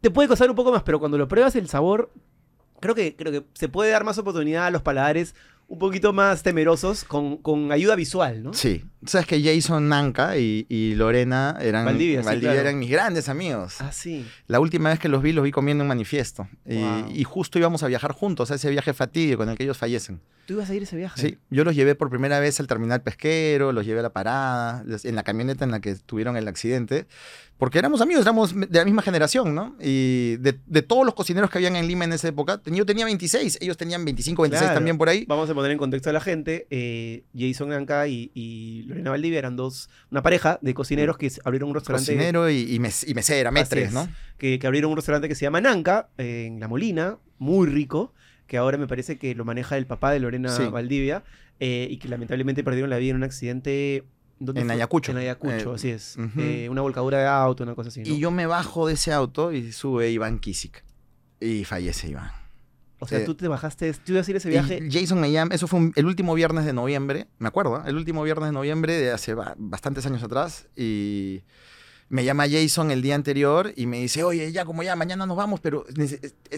te 0.00 0.10
puede 0.10 0.28
costar 0.28 0.48
un 0.48 0.56
poco 0.56 0.72
más, 0.72 0.82
pero 0.82 0.98
cuando 0.98 1.18
lo 1.18 1.28
pruebas 1.28 1.56
el 1.56 1.68
sabor, 1.68 2.12
creo 2.80 2.94
que, 2.94 3.16
creo 3.16 3.32
que 3.32 3.44
se 3.54 3.68
puede 3.68 3.90
dar 3.90 4.04
más 4.04 4.18
oportunidad 4.18 4.66
a 4.66 4.70
los 4.70 4.82
paladares 4.82 5.34
un 5.72 5.78
poquito 5.78 6.12
más 6.12 6.42
temerosos 6.42 7.02
con, 7.02 7.38
con 7.38 7.72
ayuda 7.72 7.96
visual, 7.96 8.42
¿no? 8.42 8.52
Sí. 8.52 8.84
Sabes 9.06 9.26
que 9.26 9.42
Jason 9.42 9.88
Nanka 9.88 10.36
y, 10.36 10.66
y 10.68 10.94
Lorena 10.94 11.56
eran, 11.60 11.86
Valdivia, 11.86 12.22
sí, 12.22 12.38
claro. 12.40 12.60
eran 12.60 12.78
mis 12.78 12.90
grandes 12.90 13.28
amigos. 13.30 13.80
Ah, 13.80 13.90
sí. 13.90 14.24
La 14.48 14.60
última 14.60 14.90
vez 14.90 14.98
que 14.98 15.08
los 15.08 15.22
vi, 15.22 15.32
los 15.32 15.42
vi 15.42 15.50
comiendo 15.50 15.82
un 15.82 15.88
manifiesto. 15.88 16.46
Y, 16.66 16.76
Wow. 16.76 17.10
y 17.14 17.24
justo 17.24 17.58
íbamos 17.58 17.82
a 17.82 17.86
viajar 17.86 18.12
juntos 18.12 18.50
a 18.50 18.56
ese 18.56 18.68
viaje 18.70 18.92
fatídico 18.92 19.42
en 19.44 19.48
el 19.48 19.56
que 19.56 19.64
ellos 19.64 19.78
fallecen. 19.78 20.20
¿Tú 20.46 20.52
ibas 20.54 20.68
a 20.68 20.74
ir 20.74 20.82
a 20.82 20.84
ese 20.84 20.96
viaje? 20.96 21.18
Sí, 21.20 21.38
yo 21.50 21.64
los 21.64 21.74
llevé 21.74 21.94
por 21.94 22.10
primera 22.10 22.38
vez 22.38 22.60
al 22.60 22.66
terminal 22.66 23.00
pesquero, 23.02 23.72
los 23.72 23.86
llevé 23.86 24.00
a 24.00 24.02
la 24.02 24.12
parada, 24.12 24.84
en 25.04 25.14
la 25.16 25.22
camioneta 25.22 25.64
en 25.64 25.70
la 25.70 25.80
que 25.80 25.94
tuvieron 25.94 26.36
el 26.36 26.46
accidente, 26.48 27.06
porque 27.58 27.78
éramos 27.78 28.00
amigos, 28.00 28.22
éramos 28.22 28.54
de 28.58 28.66
la 28.78 28.84
misma 28.84 29.02
generación, 29.02 29.54
¿no? 29.54 29.76
Y 29.80 30.36
de, 30.38 30.58
de 30.66 30.82
todos 30.82 31.04
los 31.06 31.14
cocineros 31.14 31.48
que 31.48 31.58
habían 31.58 31.76
en 31.76 31.86
Lima 31.86 32.04
en 32.04 32.12
esa 32.12 32.26
época, 32.26 32.60
yo 32.66 32.84
tenía 32.84 33.04
26, 33.04 33.58
ellos 33.60 33.76
tenían 33.76 34.04
25, 34.04 34.42
26 34.42 34.60
Claro. 34.62 34.74
también 34.74 34.98
por 34.98 35.08
ahí. 35.08 35.24
Vamos 35.28 35.48
a 35.48 35.54
poner 35.54 35.70
en 35.70 35.78
contexto 35.78 36.10
a 36.10 36.12
la 36.12 36.20
gente. 36.20 36.66
eh, 36.70 37.22
Jason 37.38 37.72
Anca 37.72 38.08
y, 38.08 38.32
y 38.34 38.82
Lorena 38.86 39.10
Valdivia 39.10 39.38
eran 39.38 39.54
dos, 39.54 39.88
una 40.10 40.22
pareja 40.22 40.58
de 40.60 40.74
cocineros 40.74 41.16
que 41.18 41.30
abrieron 41.44 41.68
un 41.68 41.76
restaurante. 41.76 42.12
Cocinero 42.12 42.50
y, 42.50 42.74
y, 42.74 42.78
mes- 42.80 43.06
y 43.06 43.14
mesera, 43.14 43.50
metres, 43.52 43.88
es. 43.88 43.92
¿no? 43.94 44.08
Que, 44.38 44.58
que 44.58 44.66
abrieron 44.66 44.90
un 44.90 44.96
restaurante 44.96 45.28
que 45.28 45.34
se 45.36 45.42
llama 45.44 45.60
Nanca, 45.60 46.08
eh, 46.18 46.46
en 46.48 46.58
La 46.58 46.66
Molina, 46.66 47.18
muy 47.38 47.68
rico, 47.68 48.12
que 48.48 48.56
ahora 48.56 48.76
me 48.76 48.88
parece 48.88 49.18
que 49.18 49.34
lo 49.36 49.44
maneja 49.44 49.76
el 49.78 49.86
papá 49.86 50.10
de 50.10 50.18
Lorena 50.18 50.48
Sí. 50.48 50.64
Valdivia, 50.64 51.22
eh, 51.60 51.86
y 51.88 51.98
que 51.98 52.08
lamentablemente 52.08 52.64
perdieron 52.64 52.90
la 52.90 52.96
vida 52.98 53.10
en 53.10 53.16
un 53.18 53.22
accidente. 53.22 54.02
¿Dónde 54.44 54.60
En 54.60 54.66
fue? 54.66 54.74
Ayacucho. 54.76 55.12
En 55.12 55.18
Ayacucho, 55.18 55.72
Eh, 55.72 55.74
así 55.74 55.90
es. 55.90 56.16
Eh, 56.38 56.68
una 56.70 56.82
volcadura 56.82 57.18
de 57.18 57.26
auto, 57.26 57.62
una 57.64 57.74
cosa 57.74 57.88
así. 57.88 58.00
¿no? 58.02 58.06
Y 58.08 58.18
yo 58.18 58.30
me 58.30 58.46
bajo 58.46 58.86
de 58.86 58.94
ese 58.94 59.12
auto 59.12 59.52
y 59.52 59.72
sube 59.72 60.10
Iván 60.10 60.38
Kisik. 60.38 60.84
Y 61.40 61.64
fallece 61.64 62.08
Iván. 62.08 62.30
o 63.00 63.06
sea, 63.08 63.18
eh, 63.18 63.24
tú 63.24 63.34
te 63.34 63.48
bajaste, 63.48 63.92
tú 63.94 64.12
ibas 64.12 64.28
a 64.28 64.30
ir 64.30 64.36
ese 64.36 64.48
viaje. 64.48 64.88
Jason 64.88 65.20
me 65.20 65.32
llama, 65.32 65.52
eso 65.54 65.66
fue 65.66 65.80
un- 65.80 65.92
el 65.96 66.06
último 66.06 66.34
viernes 66.34 66.64
de 66.64 66.72
noviembre, 66.72 67.26
me 67.40 67.48
acuerdo, 67.48 67.82
el 67.84 67.96
último 67.96 68.22
viernes 68.22 68.50
de 68.50 68.52
noviembre 68.52 68.92
de 68.94 69.10
hace 69.10 69.34
ba- 69.34 69.54
bastantes 69.58 70.06
años 70.06 70.22
atrás. 70.22 70.68
Y 70.76 71.42
me 72.08 72.24
llama 72.24 72.44
Jason 72.48 72.92
el 72.92 73.02
día 73.02 73.16
anterior 73.16 73.72
y 73.74 73.86
me 73.86 73.98
dice, 73.98 74.22
oye, 74.22 74.52
ya 74.52 74.64
como 74.64 74.84
ya, 74.84 74.94
mañana 74.94 75.26
nos 75.26 75.36
vamos, 75.36 75.58
pero 75.58 75.84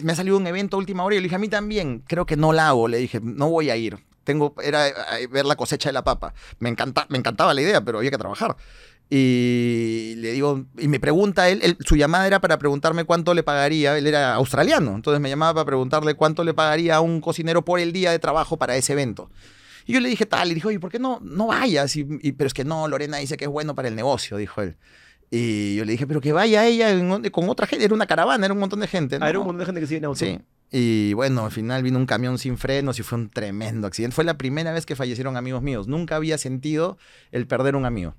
me 0.03 0.11
ha 0.11 0.15
salido 0.15 0.37
un 0.37 0.45
evento 0.45 0.77
a 0.77 0.79
última 0.79 1.03
hora. 1.03 1.15
Y 1.15 1.19
le 1.19 1.23
dije, 1.23 1.35
a 1.35 1.39
mí 1.39 1.47
también, 1.49 2.03
creo 2.05 2.27
que 2.27 2.35
no 2.37 2.53
la 2.53 2.67
hago. 2.67 2.87
Le 2.89 2.97
dije, 2.99 3.19
no 3.23 3.49
voy 3.49 3.71
a 3.71 3.75
ir. 3.77 3.97
Tengo, 4.25 4.53
era 4.61 4.89
eh, 4.89 5.27
ver 5.27 5.45
la 5.45 5.55
cosecha 5.55 5.87
de 5.87 5.93
la 5.93 6.03
papa. 6.03 6.33
Me, 6.59 6.67
encanta, 6.67 7.05
me 7.09 7.17
encantaba 7.17 7.53
la 7.53 7.61
idea, 7.61 7.79
pero 7.79 7.99
había 7.99 8.11
que 8.11 8.17
trabajar. 8.17 8.57
Y 9.09 10.15
le 10.17 10.31
digo, 10.33 10.65
y 10.77 10.87
me 10.87 10.99
pregunta 10.99 11.47
él, 11.47 11.59
él- 11.63 11.77
su 11.85 11.95
llamada 11.95 12.27
era 12.27 12.41
para 12.41 12.57
preguntarme 12.57 13.03
cuánto 13.05 13.33
le 13.33 13.43
pagaría, 13.43 13.97
él 13.97 14.07
era 14.07 14.33
australiano, 14.33 14.95
entonces 14.95 15.21
me 15.21 15.29
llamaba 15.29 15.53
para 15.53 15.65
preguntarle 15.65 16.15
cuánto 16.15 16.43
le 16.43 16.53
pagaría 16.53 16.95
a 16.97 17.01
un 17.01 17.21
cocinero 17.21 17.63
por 17.63 17.79
el 17.79 17.93
día 17.93 18.11
de 18.11 18.19
trabajo 18.19 18.57
para 18.57 18.75
ese 18.75 18.93
evento. 18.93 19.29
Y 19.85 19.93
yo 19.93 19.99
le 19.99 20.09
dije 20.09 20.25
tal, 20.25 20.51
y 20.51 20.55
dijo, 20.55 20.69
oye, 20.69 20.79
¿por 20.79 20.89
qué 20.91 20.97
no, 20.99 21.19
no 21.21 21.47
vayas? 21.47 21.95
Y, 21.95 22.05
y- 22.21 22.31
pero 22.33 22.47
es 22.47 22.53
que 22.53 22.65
no, 22.65 22.87
Lorena 22.87 23.17
dice 23.17 23.37
que 23.37 23.45
es 23.45 23.51
bueno 23.51 23.75
para 23.75 23.87
el 23.87 23.95
negocio, 23.95 24.37
dijo 24.37 24.61
él. 24.61 24.75
Y 25.31 25.75
yo 25.75 25.85
le 25.85 25.91
dije, 25.91 26.07
pero 26.07 26.19
que 26.21 26.33
vaya 26.33 26.65
ella 26.65 26.89
en- 26.89 27.29
con 27.29 27.47
otra 27.49 27.67
gente, 27.67 27.85
era 27.85 27.93
una 27.93 28.07
caravana, 28.07 28.45
era 28.45 28.53
un 28.53 28.59
montón 28.59 28.79
de 28.79 28.87
gente. 28.87 29.17
Ah, 29.21 29.29
era 29.29 29.33
¿no? 29.33 29.41
un 29.41 29.45
montón 29.47 29.59
de 29.59 29.65
gente 29.65 29.81
que 29.81 29.87
sigue 29.87 29.97
en 29.99 30.05
auto. 30.05 30.17
Sí. 30.19 30.39
Y 30.77 31.13
bueno, 31.13 31.45
al 31.45 31.51
final 31.51 31.83
vino 31.83 31.97
un 31.97 32.05
camión 32.05 32.37
sin 32.37 32.57
frenos 32.57 32.99
y 32.99 33.03
fue 33.03 33.17
un 33.17 33.29
tremendo 33.29 33.87
accidente. 33.87 34.13
Fue 34.13 34.25
la 34.25 34.37
primera 34.37 34.73
vez 34.73 34.85
que 34.85 34.97
fallecieron 34.97 35.37
amigos 35.37 35.61
míos. 35.61 35.87
Nunca 35.87 36.17
había 36.17 36.37
sentido 36.37 36.97
el 37.31 37.47
perder 37.47 37.77
un 37.77 37.85
amigo. 37.85 38.13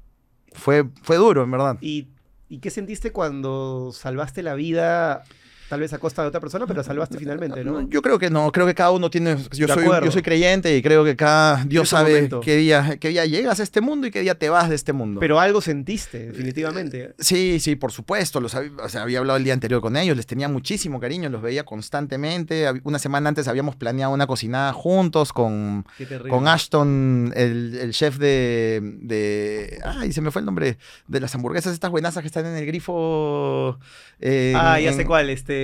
Fue, 0.53 0.89
fue 1.03 1.17
duro, 1.17 1.43
en 1.43 1.51
verdad. 1.51 1.77
¿Y, 1.83 2.09
¿Y 2.49 2.61
qué 2.61 2.71
sentiste 2.71 3.13
cuando 3.13 3.91
salvaste 3.93 4.43
la 4.43 4.55
vida, 4.55 5.25
tal 5.69 5.81
vez 5.81 5.93
a 5.93 5.99
costa 5.99 6.23
de 6.23 6.29
otra 6.29 6.41
persona, 6.41 6.67
pero 6.67 6.83
salvaste 6.83 7.19
finalmente, 7.19 7.65
¿no? 7.65 7.89
Yo 7.89 8.03
creo 8.03 8.19
que 8.19 8.31
no, 8.31 8.51
creo 8.53 8.67
que 8.67 8.75
cada 8.75 8.91
uno 8.93 9.11
tiene. 9.11 9.37
Yo, 9.53 9.67
De 9.67 9.73
soy, 9.75 9.83
acuerdo. 9.85 10.07
yo 10.07 10.13
soy 10.13 10.23
creyente 10.23 10.77
y 10.77 10.83
creo 10.83 11.05
que 11.05 11.17
cada 11.17 11.65
Dios 11.65 11.89
sabe 11.89 12.15
momento. 12.15 12.41
qué 12.41 12.57
día, 12.57 12.97
qué 13.01 13.09
día 13.09 13.25
llegas 13.27 13.61
a 13.61 13.63
este 13.63 13.81
mundo 13.81 14.07
y 14.07 14.11
qué 14.11 14.21
día 14.21 14.35
te 14.37 14.49
vas 14.49 14.69
de 14.69 14.75
este 14.77 14.93
mundo. 14.93 15.21
Pero 15.21 15.41
algo 15.41 15.61
sentiste, 15.61 16.27
definitivamente. 16.27 17.15
Sí, 17.19 17.59
sí, 17.61 17.77
por 17.77 17.93
supuesto. 17.93 18.41
Los 18.41 18.55
había, 18.55 18.71
o 18.83 18.89
sea, 18.89 19.03
había 19.03 19.19
hablado 19.19 19.37
el 19.37 19.45
día 19.45 19.53
anterior 19.55 19.81
con 19.81 19.97
ellos, 19.97 20.17
les 20.17 20.27
tenía 20.27 20.49
muchísimo 20.49 21.01
cariño, 21.01 21.29
los 21.29 21.43
veía 21.43 21.65
constantemente. 21.65 22.67
Una 22.85 22.99
semana 22.99 23.29
antes 23.29 23.49
habíamos 23.49 23.77
planeado 23.77 24.13
una 24.13 24.27
cocinada 24.27 24.73
juntos 24.73 25.33
con, 25.33 25.85
con 26.29 26.47
Ashton, 26.49 27.33
el, 27.35 27.79
el 27.81 27.93
chef 27.93 28.19
de, 28.19 28.81
de. 29.01 29.81
Ay, 29.85 30.13
se 30.13 30.21
me 30.21 30.31
fue 30.31 30.41
el 30.41 30.47
nombre. 30.47 30.79
De 31.09 31.21
las 31.21 31.35
hamburguesas, 31.35 31.73
estas 31.73 31.91
buenazas 31.91 32.23
que 32.23 32.27
están 32.29 32.47
en 32.47 32.57
el 32.57 32.67
grifo. 32.67 33.79
eh, 34.21 34.53
Ah, 34.57 34.79
ya 34.81 34.91
en- 34.91 34.97
sé 34.97 35.05
cuál, 35.05 35.31
este... 35.31 35.56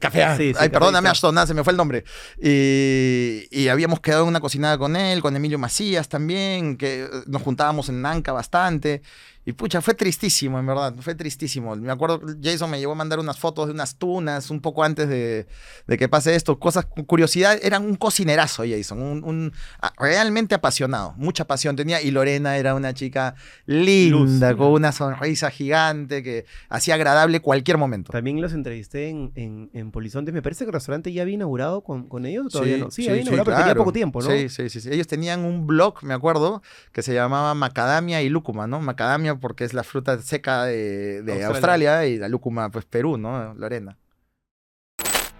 Café. 0.00 0.36
Sí, 0.36 0.52
sí, 0.52 0.58
Ay, 0.58 0.68
perdóname. 0.68 1.08
Ashton, 1.08 1.46
se 1.46 1.54
me 1.54 1.64
fue 1.64 1.72
el 1.72 1.76
nombre. 1.76 2.04
Y, 2.40 3.46
y 3.50 3.68
habíamos 3.68 4.00
quedado 4.00 4.22
en 4.22 4.28
una 4.28 4.40
cocinada 4.40 4.78
con 4.78 4.96
él, 4.96 5.20
con 5.20 5.34
Emilio 5.34 5.58
Macías 5.58 6.08
también, 6.08 6.76
que 6.76 7.08
nos 7.26 7.42
juntábamos 7.42 7.88
en 7.88 8.00
Nanca 8.02 8.32
bastante. 8.32 9.02
Y 9.46 9.52
pucha, 9.52 9.82
fue 9.82 9.92
tristísimo, 9.94 10.58
en 10.58 10.66
verdad, 10.66 10.94
fue 11.00 11.14
tristísimo. 11.14 11.76
Me 11.76 11.92
acuerdo, 11.92 12.20
Jason 12.42 12.70
me 12.70 12.78
llevó 12.78 12.92
a 12.92 12.94
mandar 12.94 13.18
unas 13.18 13.38
fotos 13.38 13.66
de 13.66 13.72
unas 13.74 13.96
tunas 13.96 14.48
un 14.50 14.60
poco 14.60 14.82
antes 14.84 15.06
de, 15.08 15.46
de 15.86 15.98
que 15.98 16.08
pase 16.08 16.34
esto. 16.34 16.58
Cosas, 16.58 16.86
curiosidad, 17.06 17.58
era 17.62 17.78
un 17.78 17.96
cocinerazo 17.96 18.64
Jason, 18.66 19.02
un, 19.02 19.22
un- 19.22 19.52
a- 19.82 19.92
realmente 19.98 20.54
apasionado, 20.54 21.12
mucha 21.18 21.46
pasión 21.46 21.76
tenía. 21.76 22.00
Y 22.00 22.10
Lorena 22.10 22.56
era 22.56 22.74
una 22.74 22.94
chica 22.94 23.34
linda, 23.66 24.50
Luz. 24.52 24.58
con 24.58 24.68
una 24.72 24.92
sonrisa 24.92 25.50
gigante 25.50 26.22
que 26.22 26.46
hacía 26.68 26.94
agradable 26.94 27.40
cualquier 27.40 27.76
momento. 27.78 28.12
También 28.12 28.40
los 28.40 28.52
entrevisté 28.54 29.08
en, 29.08 29.32
en, 29.34 29.70
en 29.74 29.90
Polizonte. 29.90 30.32
Me 30.32 30.40
parece 30.42 30.64
que 30.64 30.70
el 30.70 30.74
restaurante 30.74 31.12
ya 31.12 31.22
había 31.22 31.34
inaugurado 31.34 31.82
con, 31.82 32.08
con 32.08 32.24
ellos. 32.26 32.46
¿o 32.46 32.48
Todavía 32.48 32.78
no. 32.78 32.90
Sí, 32.90 33.08
había 33.08 33.22
inaugurado, 33.22 33.44
pero 33.44 33.56
tenía 33.56 33.66
claro. 33.72 33.80
poco 33.80 33.92
tiempo, 33.92 34.22
¿no? 34.22 34.30
Sí, 34.30 34.48
sí, 34.48 34.70
sí, 34.70 34.80
sí. 34.80 34.88
Ellos 34.90 35.06
tenían 35.06 35.44
un 35.44 35.66
blog, 35.66 36.02
me 36.02 36.14
acuerdo, 36.14 36.62
que 36.92 37.02
se 37.02 37.12
llamaba 37.12 37.52
Macadamia 37.54 38.22
y 38.22 38.28
Lúcuma, 38.28 38.66
¿no? 38.66 38.80
Macadamia 38.80 39.33
porque 39.40 39.64
es 39.64 39.74
la 39.74 39.84
fruta 39.84 40.20
seca 40.20 40.64
de, 40.64 41.22
de 41.22 41.44
Australia. 41.44 41.46
Australia. 41.48 42.06
y 42.06 42.18
la 42.18 42.28
lúcuma, 42.28 42.70
pues 42.70 42.84
Perú, 42.84 43.16
¿no? 43.16 43.54
Lorena. 43.54 43.96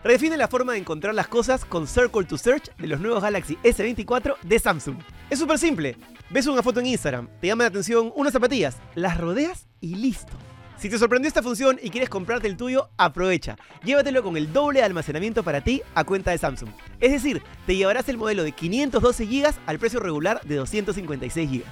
Redefine 0.04 0.36
la 0.36 0.48
forma 0.48 0.74
de 0.74 0.80
encontrar 0.80 1.14
las 1.14 1.28
cosas 1.28 1.64
con 1.64 1.86
Circle 1.86 2.24
to 2.24 2.36
Search 2.36 2.76
de 2.76 2.88
los 2.88 3.00
nuevos 3.00 3.22
Galaxy 3.22 3.56
S24 3.64 4.36
de 4.42 4.58
Samsung. 4.58 4.96
Es 5.30 5.38
súper 5.38 5.58
simple. 5.58 5.96
Ves 6.28 6.46
una 6.46 6.62
foto 6.62 6.80
en 6.80 6.86
Instagram, 6.86 7.26
te 7.40 7.46
llama 7.46 7.64
la 7.64 7.68
atención 7.68 8.12
unas 8.14 8.34
zapatillas, 8.34 8.76
las 8.94 9.16
rodeas 9.16 9.66
y 9.80 9.94
listo. 9.94 10.34
Si 10.76 10.90
te 10.90 10.98
sorprendió 10.98 11.28
esta 11.28 11.42
función 11.42 11.78
y 11.82 11.88
quieres 11.88 12.10
comprarte 12.10 12.48
el 12.48 12.58
tuyo, 12.58 12.90
aprovecha. 12.98 13.56
Llévatelo 13.82 14.22
con 14.22 14.36
el 14.36 14.52
doble 14.52 14.80
de 14.80 14.84
almacenamiento 14.84 15.42
para 15.42 15.62
ti 15.62 15.80
a 15.94 16.04
cuenta 16.04 16.32
de 16.32 16.38
Samsung. 16.38 16.68
Es 17.00 17.12
decir, 17.12 17.42
te 17.66 17.74
llevarás 17.74 18.06
el 18.10 18.18
modelo 18.18 18.42
de 18.42 18.52
512 18.52 19.24
GB 19.24 19.54
al 19.64 19.78
precio 19.78 20.00
regular 20.00 20.42
de 20.44 20.56
256 20.56 21.50
GB. 21.50 21.64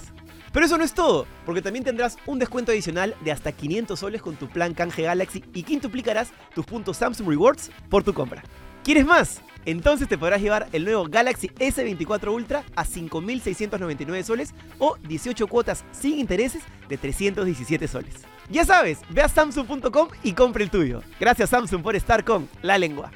Pero 0.52 0.66
eso 0.66 0.76
no 0.76 0.84
es 0.84 0.92
todo, 0.92 1.26
porque 1.46 1.62
también 1.62 1.84
tendrás 1.84 2.18
un 2.26 2.38
descuento 2.38 2.72
adicional 2.72 3.14
de 3.22 3.32
hasta 3.32 3.52
500 3.52 3.98
soles 3.98 4.20
con 4.20 4.36
tu 4.36 4.48
plan 4.48 4.74
canje 4.74 5.02
Galaxy 5.02 5.42
y 5.54 5.62
quintuplicarás 5.62 6.32
tus 6.54 6.66
puntos 6.66 6.98
Samsung 6.98 7.28
Rewards 7.28 7.70
por 7.88 8.04
tu 8.04 8.12
compra. 8.12 8.42
¿Quieres 8.84 9.06
más? 9.06 9.40
Entonces 9.64 10.08
te 10.08 10.18
podrás 10.18 10.42
llevar 10.42 10.68
el 10.72 10.84
nuevo 10.84 11.04
Galaxy 11.08 11.48
S24 11.48 12.32
Ultra 12.32 12.64
a 12.74 12.84
5.699 12.84 14.22
soles 14.24 14.54
o 14.78 14.96
18 14.96 15.46
cuotas 15.46 15.84
sin 15.92 16.18
intereses 16.18 16.62
de 16.88 16.98
317 16.98 17.88
soles. 17.88 18.14
Ya 18.50 18.64
sabes, 18.64 18.98
ve 19.08 19.22
a 19.22 19.28
samsung.com 19.28 20.08
y 20.22 20.32
compra 20.32 20.64
el 20.64 20.70
tuyo. 20.70 21.02
Gracias 21.20 21.50
Samsung 21.50 21.82
por 21.82 21.96
estar 21.96 22.24
con 22.24 22.48
La 22.60 22.76
Lengua. 22.76 23.12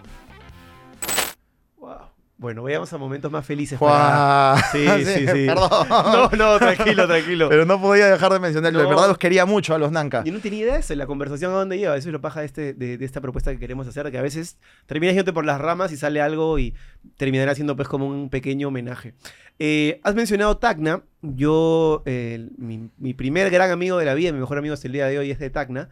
Wow. 1.78 2.15
Bueno, 2.38 2.62
vayamos 2.62 2.92
a 2.92 2.98
momentos 2.98 3.32
más 3.32 3.46
felices. 3.46 3.78
para- 3.78 4.56
Juá. 4.56 4.62
Sí, 4.72 4.86
sí, 5.04 5.26
sí. 5.26 5.46
Perdón. 5.46 5.70
No, 5.88 6.28
no, 6.30 6.58
tranquilo, 6.58 7.06
tranquilo. 7.06 7.48
Pero 7.48 7.64
no 7.64 7.80
podía 7.80 8.08
dejar 8.08 8.30
de 8.32 8.40
mencionarlo. 8.40 8.78
De 8.80 8.86
verdad 8.86 9.08
los 9.08 9.16
quería 9.16 9.46
mucho 9.46 9.74
a 9.74 9.78
los 9.78 9.90
Nanka. 9.90 10.22
Yo 10.22 10.32
no 10.32 10.40
tenía 10.40 10.60
idea 10.60 10.74
de 10.74 10.80
eso, 10.80 10.94
la 10.94 11.06
conversación 11.06 11.52
a 11.52 11.54
dónde 11.56 11.78
lleva. 11.78 11.96
Eso 11.96 12.08
es 12.10 12.12
lo 12.12 12.20
paja 12.20 12.40
de, 12.40 12.46
este, 12.46 12.74
de, 12.74 12.98
de 12.98 13.04
esta 13.06 13.22
propuesta 13.22 13.50
que 13.52 13.58
queremos 13.58 13.86
hacer, 13.86 14.10
que 14.10 14.18
a 14.18 14.22
veces 14.22 14.58
terminas 14.84 15.14
yéndote 15.14 15.32
por 15.32 15.46
las 15.46 15.58
ramas 15.60 15.92
y 15.92 15.96
sale 15.96 16.20
algo 16.20 16.58
y 16.58 16.74
terminará 17.16 17.54
siendo 17.54 17.74
pues 17.74 17.88
como 17.88 18.06
un 18.06 18.28
pequeño 18.28 18.68
homenaje. 18.68 19.14
Eh, 19.58 20.00
has 20.04 20.14
mencionado 20.14 20.58
Tacna. 20.58 21.02
Yo, 21.22 22.02
eh, 22.04 22.50
mi, 22.58 22.90
mi 22.98 23.14
primer 23.14 23.50
gran 23.50 23.70
amigo 23.70 23.96
de 23.96 24.04
la 24.04 24.12
vida, 24.12 24.30
mi 24.32 24.40
mejor 24.40 24.58
amigo 24.58 24.74
hasta 24.74 24.88
el 24.88 24.92
día 24.92 25.06
de 25.06 25.18
hoy 25.18 25.30
es 25.30 25.38
de 25.38 25.48
Tacna. 25.48 25.88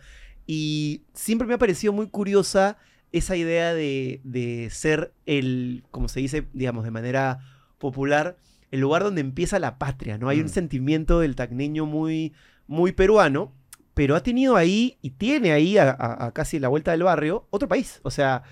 Y 0.46 1.04
siempre 1.14 1.48
me 1.48 1.54
ha 1.54 1.58
parecido 1.58 1.94
muy 1.94 2.08
curiosa 2.08 2.76
esa 3.18 3.36
idea 3.36 3.74
de, 3.74 4.20
de 4.24 4.68
ser 4.70 5.12
el, 5.26 5.84
como 5.90 6.08
se 6.08 6.20
dice, 6.20 6.46
digamos, 6.52 6.84
de 6.84 6.90
manera 6.90 7.40
popular, 7.78 8.36
el 8.70 8.80
lugar 8.80 9.04
donde 9.04 9.20
empieza 9.20 9.58
la 9.58 9.78
patria, 9.78 10.18
¿no? 10.18 10.28
Hay 10.28 10.40
un 10.40 10.46
Mm. 10.46 10.48
sentimiento 10.48 11.20
del 11.20 11.36
tacneño 11.36 11.86
muy, 11.86 12.32
muy 12.66 12.92
peruano, 12.92 13.52
pero 13.94 14.16
ha 14.16 14.22
tenido 14.22 14.56
ahí 14.56 14.98
y 15.02 15.10
tiene 15.10 15.52
ahí 15.52 15.78
a, 15.78 15.90
a- 15.90 16.26
a 16.26 16.32
casi 16.32 16.58
la 16.58 16.68
vuelta 16.68 16.90
del 16.90 17.04
barrio 17.04 17.46
otro 17.50 17.68
país. 17.68 18.00
O 18.02 18.10
sea, 18.10 18.42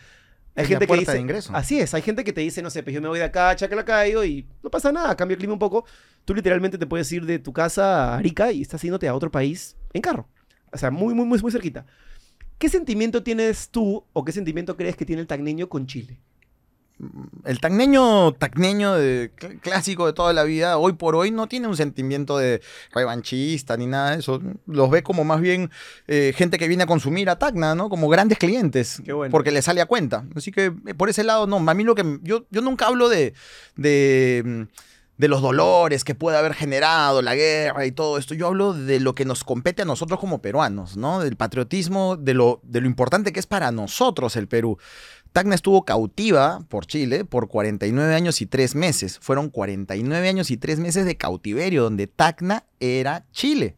hay 0.55 0.65
Es 0.65 0.69
gente 0.69 0.87
que 0.87 0.97
dice, 0.99 1.13
de 1.15 1.21
ingreso. 1.21 1.53
así 1.57 1.81
es, 1.81 1.95
hay 1.95 2.03
gente 2.03 2.25
que 2.25 2.33
te 2.33 2.43
dice, 2.43 2.63
no 2.63 2.71
sé, 2.71 2.83
pues 2.83 2.95
yo 2.95 3.01
me 3.03 3.09
voy 3.09 3.19
de 3.19 3.25
acá, 3.25 3.57
Chaclacayo 3.57 4.23
y 4.25 4.47
no 4.63 4.71
pasa 4.71 4.93
nada, 4.93 5.17
cambia 5.17 5.35
el 5.35 5.39
clima 5.39 5.55
un 5.55 5.59
poco. 5.59 5.85
Tú 6.25 6.35
literalmente 6.35 6.79
te 6.79 6.87
puedes 6.87 7.11
ir 7.11 7.25
de 7.27 7.39
tu 7.39 7.53
casa 7.53 8.15
a 8.15 8.19
Arica 8.19 8.53
y 8.53 8.63
estás 8.63 8.83
yéndote 8.83 9.09
a 9.09 9.15
otro 9.15 9.31
país 9.31 9.77
en 9.93 10.03
carro. 10.03 10.29
O 10.73 10.79
sea, 10.79 10.91
muy, 10.91 11.15
muy, 11.15 11.25
muy, 11.27 11.41
muy 11.41 11.51
cerquita. 11.51 11.87
¿Qué 12.63 12.69
sentimiento 12.69 13.25
tienes 13.25 13.71
tú 13.71 14.05
o 14.13 14.25
qué 14.25 14.31
sentimiento 14.31 14.77
crees 14.77 14.95
que 14.95 15.05
tiene 15.05 15.21
el 15.21 15.27
tacneño 15.27 15.69
con 15.69 15.89
Chile? 15.89 16.21
El 17.45 17.59
tacneño, 17.59 18.35
tacneño 18.35 18.95
de, 18.95 19.33
cl- 19.35 19.59
clásico 19.61 20.07
de 20.07 20.13
toda 20.13 20.33
la 20.33 20.45
vida, 20.45 20.79
hoy 20.79 20.93
por 20.93 21.17
hoy 21.17 21.33
no 21.33 21.49
tiene 21.49 21.67
un 21.67 21.77
sentimiento 21.77 22.39
de 22.39 22.63
revanchista 22.95 23.77
ni 23.77 23.89
nada 23.89 24.13
de 24.13 24.21
eso. 24.21 24.41
Los 24.67 24.91
ve 24.91 25.03
como 25.03 25.25
más 25.25 25.41
bien 25.41 25.71
eh, 26.07 26.33
gente 26.37 26.57
que 26.57 26.69
viene 26.69 26.85
a 26.85 26.87
consumir 26.87 27.29
a 27.31 27.37
Tacna, 27.41 27.75
¿no? 27.75 27.89
Como 27.89 28.09
grandes 28.09 28.39
clientes. 28.39 29.03
Qué 29.05 29.13
bueno. 29.13 29.33
Porque 29.33 29.51
le 29.51 29.61
sale 29.61 29.81
a 29.81 29.87
cuenta. 29.87 30.25
Así 30.37 30.53
que 30.53 30.67
eh, 30.87 30.95
por 30.95 31.09
ese 31.09 31.25
lado, 31.25 31.49
no. 31.49 31.57
A 31.69 31.75
mí 31.75 31.83
lo 31.83 31.97
que. 31.97 32.21
Yo, 32.23 32.47
yo 32.51 32.61
nunca 32.63 32.87
hablo 32.87 33.09
de. 33.09 33.35
de 33.75 34.43
mm, 34.45 34.63
de 35.19 35.29
los 35.29 35.43
dolores 35.43 36.05
que 36.05 36.15
puede 36.15 36.37
haber 36.37 36.55
generado 36.55 37.23
la 37.23 37.35
guerra 37.35 37.87
y 37.87 37.93
todo 37.93 38.19
esto. 38.19 38.35
Yo 38.35 38.49
hablo 38.49 38.73
de 38.73 38.99
lo 39.01 39.15
que 39.15 39.25
nos 39.25 39.45
compete 39.45 39.83
a 39.83 39.85
nosotros 39.85 40.19
como 40.19 40.43
peruanos, 40.43 40.97
¿no? 40.97 41.21
Del 41.21 41.37
patriotismo, 41.37 42.17
de 42.17 42.35
lo, 42.35 42.61
de 42.63 42.81
lo 42.81 42.87
importante 42.87 43.33
que 43.33 43.41
es 43.41 43.47
para 43.47 43.71
nosotros 43.71 44.37
el 44.37 44.49
Perú. 44.49 44.79
Tacna 45.33 45.55
estuvo 45.55 45.85
cautiva 45.85 46.61
por 46.69 46.87
Chile 46.87 47.25
por 47.25 47.49
49 47.49 48.15
años 48.15 48.41
y 48.43 48.47
3 48.47 48.75
meses. 48.75 49.19
Fueron 49.21 49.49
49 49.49 50.29
años 50.29 50.51
y 50.51 50.57
3 50.57 50.79
meses 50.79 51.07
de 51.07 51.17
cautiverio, 51.17 51.85
donde 51.85 52.07
Tacna 52.07 52.65
era 52.81 53.25
Chile. 53.33 53.77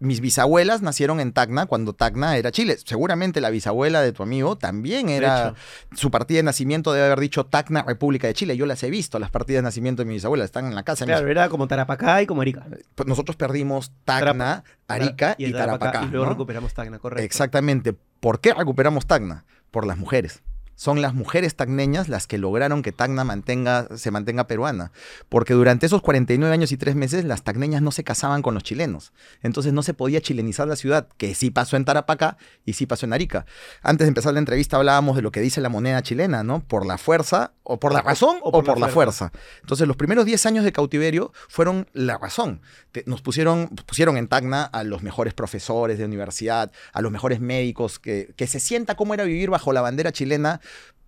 Mis 0.00 0.20
bisabuelas 0.20 0.82
nacieron 0.82 1.20
en 1.20 1.32
Tacna 1.32 1.66
cuando 1.66 1.92
Tacna 1.92 2.36
era 2.36 2.50
Chile. 2.50 2.76
Seguramente 2.84 3.40
la 3.40 3.50
bisabuela 3.50 4.02
de 4.02 4.12
tu 4.12 4.22
amigo 4.22 4.56
también 4.56 5.08
era. 5.08 5.54
Su 5.94 6.10
partida 6.10 6.38
de 6.38 6.42
nacimiento 6.42 6.92
debe 6.92 7.06
haber 7.06 7.20
dicho 7.20 7.46
Tacna, 7.46 7.82
República 7.86 8.26
de 8.26 8.34
Chile. 8.34 8.56
Yo 8.56 8.66
las 8.66 8.82
he 8.82 8.90
visto, 8.90 9.18
las 9.18 9.30
partidas 9.30 9.58
de 9.58 9.62
nacimiento 9.68 10.02
de 10.02 10.06
mi 10.06 10.14
bisabuela. 10.14 10.44
Están 10.44 10.66
en 10.66 10.74
la 10.74 10.82
casa. 10.82 11.06
mis- 11.06 11.14
Claro, 11.14 11.28
era 11.28 11.48
como 11.48 11.68
Tarapacá 11.68 12.20
y 12.22 12.26
como 12.26 12.42
Arica. 12.42 12.66
Pues 12.94 13.08
nosotros 13.08 13.36
perdimos 13.36 13.92
Tacna, 14.04 14.64
Arica 14.88 15.36
y, 15.38 15.52
Tarapacá. 15.52 16.02
Y 16.04 16.08
luego 16.10 16.24
¿no? 16.26 16.30
recuperamos 16.32 16.74
Tacna, 16.74 16.98
correcto. 16.98 17.24
Exactamente. 17.24 17.94
¿Por 18.20 18.40
qué 18.40 18.52
recuperamos 18.52 19.06
Tacna? 19.06 19.44
Por 19.70 19.86
las 19.86 19.96
mujeres. 19.96 20.42
Son 20.76 21.02
las 21.02 21.14
mujeres 21.14 21.54
tacneñas 21.54 22.08
las 22.08 22.26
que 22.26 22.38
lograron 22.38 22.82
que 22.82 22.92
Tacna 22.92 23.24
mantenga, 23.24 23.88
se 23.96 24.10
mantenga 24.10 24.46
peruana. 24.46 24.92
Porque 25.28 25.54
durante 25.54 25.86
esos 25.86 26.02
49 26.02 26.52
años 26.52 26.72
y 26.72 26.76
3 26.76 26.94
meses, 26.94 27.24
las 27.24 27.42
tacneñas 27.42 27.82
no 27.82 27.92
se 27.92 28.04
casaban 28.04 28.42
con 28.42 28.54
los 28.54 28.62
chilenos. 28.62 29.12
Entonces 29.42 29.72
no 29.72 29.82
se 29.82 29.94
podía 29.94 30.20
chilenizar 30.20 30.66
la 30.66 30.76
ciudad, 30.76 31.08
que 31.16 31.34
sí 31.34 31.50
pasó 31.50 31.76
en 31.76 31.84
Tarapacá 31.84 32.36
y 32.64 32.74
sí 32.74 32.86
pasó 32.86 33.06
en 33.06 33.12
Arica. 33.12 33.46
Antes 33.82 34.06
de 34.06 34.08
empezar 34.08 34.32
la 34.32 34.40
entrevista 34.40 34.76
hablábamos 34.76 35.16
de 35.16 35.22
lo 35.22 35.30
que 35.30 35.40
dice 35.40 35.60
la 35.60 35.68
moneda 35.68 36.02
chilena, 36.02 36.42
¿no? 36.42 36.64
Por 36.64 36.86
la 36.86 36.98
fuerza, 36.98 37.52
o 37.62 37.80
por 37.80 37.92
la 37.92 38.02
razón, 38.02 38.36
o 38.42 38.52
por, 38.52 38.78
la 38.78 38.88
fuerza. 38.88 39.32
Entonces, 39.62 39.88
los 39.88 39.96
primeros 39.96 40.26
10 40.26 40.46
años 40.46 40.64
de 40.64 40.72
cautiverio 40.72 41.32
fueron 41.48 41.88
la 41.92 42.18
razón. 42.18 42.60
Nos 43.06 43.22
pusieron, 43.22 43.68
pusieron 43.68 44.18
en 44.18 44.28
Tacna 44.28 44.64
a 44.64 44.84
los 44.84 45.02
mejores 45.02 45.32
profesores 45.32 45.98
de 45.98 46.04
universidad, 46.04 46.70
a 46.92 47.00
los 47.00 47.10
mejores 47.10 47.40
médicos, 47.40 47.98
que, 47.98 48.34
que 48.36 48.46
se 48.46 48.60
sienta 48.60 48.96
cómo 48.96 49.14
era 49.14 49.24
vivir 49.24 49.48
bajo 49.50 49.72
la 49.72 49.80
bandera 49.80 50.12
chilena, 50.12 50.60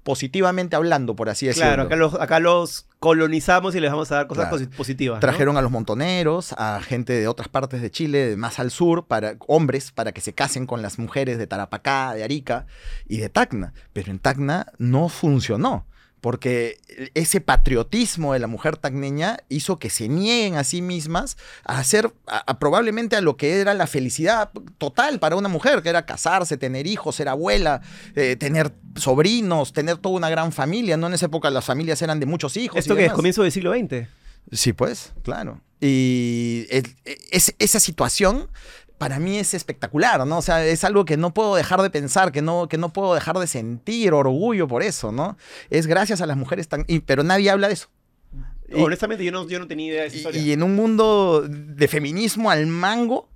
positivamente 0.02 0.76
hablando, 0.76 1.16
por 1.16 1.28
así 1.28 1.46
decirlo. 1.46 1.66
Claro, 1.68 1.82
acá 1.82 1.96
los, 1.96 2.14
acá 2.14 2.38
los 2.38 2.86
colonizamos 3.00 3.74
y 3.74 3.80
les 3.80 3.90
vamos 3.90 4.12
a 4.12 4.16
dar 4.16 4.26
cosas 4.28 4.48
Claro. 4.48 4.70
positivas. 4.76 5.16
¿no? 5.16 5.20
Trajeron 5.20 5.56
a 5.56 5.62
los 5.62 5.70
montoneros, 5.72 6.52
a 6.58 6.80
gente 6.80 7.12
de 7.12 7.26
otras 7.26 7.48
partes 7.48 7.82
de 7.82 7.90
Chile, 7.90 8.26
de 8.28 8.36
más 8.36 8.60
al 8.60 8.70
sur, 8.70 9.06
para 9.08 9.34
hombres, 9.48 9.90
para 9.90 10.12
que 10.12 10.20
se 10.20 10.32
casen 10.32 10.66
con 10.66 10.80
las 10.80 11.00
mujeres 11.00 11.38
de 11.38 11.48
Tarapacá, 11.48 12.14
de 12.14 12.22
Arica 12.22 12.66
y 13.08 13.16
de 13.16 13.28
Tacna. 13.30 13.72
Pero 13.92 14.12
en 14.12 14.20
Tacna 14.20 14.72
no 14.78 15.08
funcionó. 15.08 15.86
Porque 16.26 16.80
ese 17.14 17.40
patriotismo 17.40 18.32
de 18.32 18.40
la 18.40 18.48
mujer 18.48 18.76
tacneña 18.76 19.36
hizo 19.48 19.78
que 19.78 19.90
se 19.90 20.08
nieguen 20.08 20.56
a 20.56 20.64
sí 20.64 20.82
mismas 20.82 21.36
a 21.64 21.78
hacer 21.78 22.12
a- 22.26 22.38
a 22.50 22.58
probablemente 22.58 23.14
a 23.14 23.20
lo 23.20 23.36
que 23.36 23.60
era 23.60 23.74
la 23.74 23.86
felicidad 23.86 24.50
total 24.78 25.20
para 25.20 25.36
una 25.36 25.48
mujer, 25.48 25.82
que 25.82 25.88
era 25.88 26.04
casarse, 26.04 26.56
tener 26.56 26.88
hijos, 26.88 27.14
ser 27.14 27.28
abuela, 27.28 27.80
eh, 28.16 28.34
tener 28.34 28.72
sobrinos, 28.96 29.72
tener 29.72 29.98
toda 29.98 30.16
una 30.16 30.28
gran 30.28 30.50
familia. 30.50 30.96
¿no? 30.96 31.06
En 31.06 31.14
esa 31.14 31.26
época 31.26 31.48
las 31.48 31.64
familias 31.64 32.02
eran 32.02 32.18
de 32.18 32.26
muchos 32.26 32.56
hijos. 32.56 32.74
y 32.74 32.78
¿Esto 32.80 32.96
que 32.96 33.06
es 33.06 33.12
comienzo 33.12 33.44
del 33.44 33.52
siglo 33.52 33.72
XX? 33.72 34.08
Sí, 34.50 34.72
pues, 34.72 35.12
claro. 35.22 35.60
Y 35.80 36.66
es- 36.70 37.54
esa 37.60 37.78
situación 37.78 38.48
para 38.98 39.18
mí 39.18 39.38
es 39.38 39.52
espectacular, 39.54 40.26
¿no? 40.26 40.38
O 40.38 40.42
sea, 40.42 40.64
es 40.64 40.82
algo 40.84 41.04
que 41.04 41.16
no 41.16 41.34
puedo 41.34 41.54
dejar 41.54 41.82
de 41.82 41.90
pensar, 41.90 42.32
que 42.32 42.42
no, 42.42 42.68
que 42.68 42.78
no 42.78 42.92
puedo 42.92 43.14
dejar 43.14 43.38
de 43.38 43.46
sentir 43.46 44.12
orgullo 44.12 44.66
por 44.68 44.82
eso, 44.82 45.12
¿no? 45.12 45.36
Es 45.70 45.86
gracias 45.86 46.20
a 46.20 46.26
las 46.26 46.36
mujeres 46.36 46.68
tan... 46.68 46.84
y- 46.88 47.00
pero 47.00 47.22
nadie 47.22 47.50
habla 47.50 47.68
de 47.68 47.74
eso. 47.74 47.88
Y- 48.68 48.80
Honestamente, 48.82 49.24
yo 49.24 49.32
no, 49.32 49.46
yo 49.46 49.58
no 49.58 49.66
tenía 49.68 49.86
idea 49.88 50.00
de 50.02 50.06
esa 50.08 50.16
y, 50.16 50.18
historia. 50.20 50.40
y 50.42 50.52
en 50.52 50.62
un 50.62 50.74
mundo 50.74 51.44
de 51.48 51.88
feminismo 51.88 52.50
al 52.50 52.66
mango, 52.66 53.28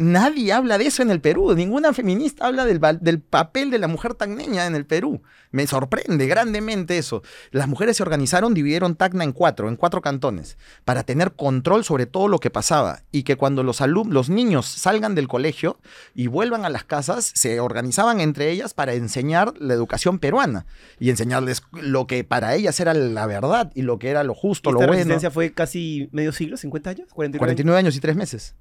nadie 0.00 0.52
habla 0.52 0.78
de 0.78 0.86
eso 0.86 1.02
en 1.02 1.10
el 1.10 1.20
Perú. 1.20 1.54
Ninguna 1.54 1.92
feminista 1.92 2.46
habla 2.46 2.64
del, 2.64 3.20
papel 3.20 3.70
de 3.70 3.78
la 3.78 3.86
mujer 3.86 4.14
tacneña 4.14 4.66
en 4.66 4.74
el 4.74 4.86
Perú. 4.86 5.22
Me 5.52 5.66
sorprende 5.66 6.26
grandemente 6.26 6.96
eso. 6.96 7.22
Las 7.50 7.68
mujeres 7.68 7.98
se 7.98 8.02
organizaron, 8.02 8.54
dividieron 8.54 8.96
Tacna 8.96 9.24
en 9.24 9.32
cuatro, 9.32 9.68
en 9.68 9.76
cuatro 9.76 10.00
cantones, 10.00 10.56
para 10.84 11.04
tener 11.04 11.32
control 11.32 11.84
sobre 11.84 12.06
todo 12.06 12.28
lo 12.28 12.38
que 12.38 12.50
pasaba. 12.50 13.02
Y 13.12 13.24
que 13.24 13.36
cuando 13.36 13.62
los, 13.62 13.80
los 13.80 14.30
niños 14.30 14.66
salgan 14.66 15.14
del 15.14 15.28
colegio 15.28 15.78
y 16.14 16.28
vuelvan 16.28 16.64
a 16.64 16.70
las 16.70 16.84
casas, 16.84 17.30
se 17.34 17.60
organizaban 17.60 18.20
entre 18.20 18.50
ellas 18.50 18.72
para 18.72 18.94
enseñar 18.94 19.52
la 19.58 19.74
educación 19.74 20.18
peruana 20.18 20.66
y 20.98 21.10
enseñarles 21.10 21.62
lo 21.72 22.06
que 22.06 22.24
para 22.24 22.54
ellas 22.54 22.80
era 22.80 22.94
la 22.94 23.26
verdad 23.26 23.70
y 23.74 23.82
lo 23.82 23.98
que 23.98 24.08
era 24.08 24.24
lo 24.24 24.34
justo, 24.34 24.70
¿Y 24.70 24.72
lo 24.72 24.78
bueno. 24.78 24.92
resistencia 24.92 25.30
fue 25.30 25.52
casi 25.52 26.08
medio 26.12 26.32
siglo? 26.32 26.56
¿50 26.56 26.86
años? 26.86 27.08
¿49 27.10 27.24
años? 27.24 27.38
49 27.38 27.78
años 27.78 27.96
y 27.96 28.00
3 28.00 28.16
meses. 28.16 28.54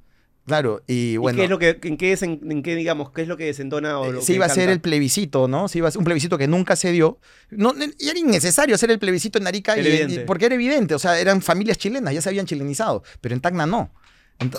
Claro, 0.49 0.83
y 0.87 1.13
¿Y 1.13 1.17
bueno. 1.17 1.37
qué 1.37 1.43
es 1.45 1.49
lo 1.49 1.59
que, 1.59 1.79
en 1.83 1.95
qué, 1.95 2.17
en 2.21 2.63
qué, 2.63 2.75
digamos, 2.75 3.11
qué 3.11 3.21
es 3.21 3.27
lo 3.27 3.37
que 3.37 3.45
desentona 3.45 3.99
o 3.99 4.09
eh, 4.09 4.13
lo 4.13 4.21
se 4.21 4.27
que 4.27 4.33
iba 4.33 4.45
a 4.45 4.47
hacer 4.49 4.67
el 4.69 4.81
plebiscito, 4.81 5.47
¿no? 5.47 5.67
Se 5.69 5.77
iba 5.77 5.87
a 5.87 5.89
hacer 5.89 5.99
un 5.99 6.05
plebiscito 6.05 6.37
que 6.37 6.47
nunca 6.47 6.75
se 6.75 6.91
dio. 6.91 7.19
No, 7.51 7.73
era 7.99 8.19
innecesario 8.19 8.75
hacer 8.75 8.91
el 8.91 8.99
plebiscito 8.99 9.37
en 9.39 9.47
Arica 9.47 9.77
y- 9.79 10.19
porque 10.25 10.47
era 10.47 10.55
evidente, 10.55 10.95
o 10.95 10.99
sea, 10.99 11.19
eran 11.19 11.41
familias 11.41 11.77
chilenas, 11.77 12.13
ya 12.13 12.21
se 12.21 12.29
habían 12.29 12.45
chilenizado, 12.45 13.03
pero 13.21 13.33
en 13.35 13.41
Tacna 13.41 13.65
no. 13.65 13.93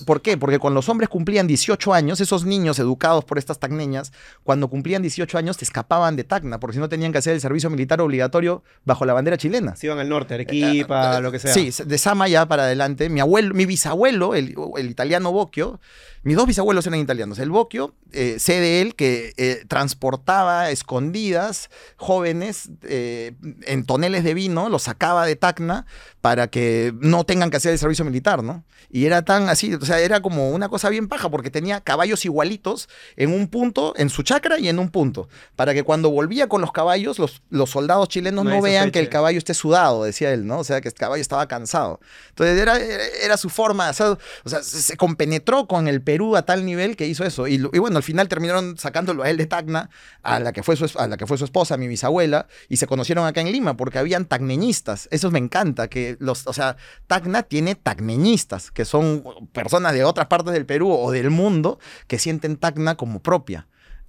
¿Por 0.05 0.21
qué? 0.21 0.37
Porque 0.37 0.59
cuando 0.59 0.77
los 0.77 0.89
hombres 0.91 1.09
cumplían 1.09 1.47
18 1.47 1.95
años, 1.95 2.21
esos 2.21 2.45
niños 2.45 2.79
educados 2.79 3.25
por 3.25 3.39
estas 3.39 3.59
tacneñas, 3.59 4.13
cuando 4.43 4.69
cumplían 4.69 5.01
18 5.01 5.39
años, 5.39 5.57
se 5.57 5.65
escapaban 5.65 6.17
de 6.17 6.25
Tacna, 6.25 6.61
porque 6.61 6.75
si 6.75 6.81
no 6.81 6.89
tenían 6.89 7.13
que 7.13 7.19
hacer 7.19 7.35
el 7.35 7.41
servicio 7.41 7.71
militar 7.71 8.01
obligatorio 8.01 8.63
bajo 8.85 9.07
la 9.07 9.15
bandera 9.15 9.39
chilena. 9.39 9.77
Se 9.77 9.87
iban 9.87 9.99
al 9.99 10.09
norte, 10.09 10.35
Arequipa, 10.35 11.21
lo 11.21 11.33
que 11.33 11.39
sea. 11.39 11.55
Sí, 11.55 11.71
de 11.85 11.99
Sama 11.99 12.29
ya 12.29 12.47
para 12.47 12.65
adelante. 12.65 13.09
Mi 13.09 13.21
abuelo, 13.21 13.55
mi 13.55 13.65
bisabuelo, 13.65 14.35
el, 14.35 14.55
el 14.77 14.91
italiano 14.91 15.33
Bocchio, 15.33 15.81
mis 16.23 16.37
dos 16.37 16.47
bisabuelos 16.47 16.87
eran 16.87 17.01
italianos. 17.01 17.39
El 17.39 17.51
Bocchio, 17.51 17.95
eh, 18.13 18.37
sé 18.39 18.61
de 18.61 18.83
él 18.83 18.95
que 18.95 19.33
eh, 19.39 19.65
transportaba 19.69 20.71
escondidas 20.71 21.71
jóvenes 21.97 22.69
eh, 22.83 23.33
en 23.63 23.85
toneles 23.87 24.23
de 24.23 24.35
vino, 24.35 24.69
los 24.69 24.83
sacaba 24.83 25.25
de 25.25 25.37
Tacna 25.37 25.87
para 26.21 26.49
que 26.49 26.93
no 27.01 27.25
tengan 27.25 27.51
que 27.51 27.57
hacer 27.57 27.73
el 27.73 27.79
servicio 27.79 28.05
militar, 28.05 28.43
¿no? 28.43 28.65
Y 28.91 29.07
era 29.07 29.23
tan 29.23 29.49
así 29.49 29.70
O 29.75 29.85
sea, 29.85 30.01
era 30.01 30.21
como 30.21 30.51
una 30.51 30.69
cosa 30.69 30.89
bien 30.89 31.09
paja 31.09 31.31
porque 31.31 31.51
tenía 31.51 31.81
caballos 31.81 32.25
igualitos 32.25 32.89
en 33.17 33.33
un 33.33 33.49
punto, 33.49 33.95
en 33.97 34.11
su 34.11 34.23
chacra 34.23 34.59
y 34.59 34.69
en 34.69 34.79
un 34.79 34.91
punto. 34.91 35.29
Para 35.57 35.75
que 35.75 35.83
cuando 35.83 36.11
volvía 36.11 36.49
con 36.49 36.61
los 36.61 36.73
caballos, 36.73 37.19
los, 37.19 37.43
los 37.51 37.71
soldados 37.71 38.09
chilenos 38.09 38.45
No 38.45 38.63
vean 38.63 38.91
que 38.91 38.99
el 38.99 39.09
caballo 39.09 39.39
esté 39.39 39.55
sudado, 39.55 40.05
decía 40.05 40.33
él, 40.33 40.47
¿no? 40.47 40.61
O 40.61 40.65
sea, 40.65 40.81
que 40.81 40.89
el 40.89 40.95
caballo 40.95 41.21
estaba 41.21 41.47
cansado. 41.49 42.01
Entonces 42.31 42.59
era, 42.61 42.79
era, 42.79 43.05
era 43.23 43.37
su 43.37 43.49
forma 43.49 43.91
o 43.91 44.49
sea, 44.49 44.63
se, 44.63 44.97
compenetró 44.97 45.67
con 45.67 45.89
el 45.89 46.03
Perú 46.03 46.37
a 46.37 46.43
tal 46.43 46.65
nivel 46.65 46.97
que 46.97 47.07
hizo 47.07 47.25
eso. 47.25 47.47
Y, 47.47 47.59
bueno, 47.59 47.97
al 47.97 48.03
final 48.03 48.29
terminaron 48.29 48.77
sacándolo 48.79 49.23
a 49.23 49.31
él 49.31 49.37
de 49.37 49.47
Tacna, 49.47 49.91
a 50.23 50.41
la, 50.41 50.53
que 50.53 50.63
fue 50.63 50.77
su, 50.77 50.91
a 50.99 51.07
la 51.07 51.17
que 51.17 51.27
fue 51.27 51.39
su 51.39 51.45
esposa, 51.45 51.77
mi 51.77 51.89
bisabuela, 51.89 52.47
y 52.69 52.77
se 52.77 52.87
conocieron 52.87 53.27
acá 53.27 53.41
en 53.41 53.53
Lima 53.53 53.77
porque 53.77 53.99
habían 53.99 54.25
tacneñistas. 54.25 55.09
Eso 55.11 55.31
me 55.31 55.39
encanta, 55.39 55.89
que 55.89 56.17
los, 56.21 56.47
o 56.47 56.53
sea, 56.53 56.77
Tacna 57.07 57.43
tiene 57.43 57.75
tacneñistas, 57.75 58.71
que 58.71 58.85
son 58.85 59.25
personas 59.63 59.93
de 59.93 60.05
otras 60.05 60.27
partes 60.27 60.53
del 60.53 60.67
Perú 60.67 60.91
o 60.93 61.11
del 61.11 61.31
mundo 61.31 61.79
que 62.07 62.19
sienten 62.19 62.57
Tacna 62.57 62.97
como 62.97 63.21
propia. 63.21 63.67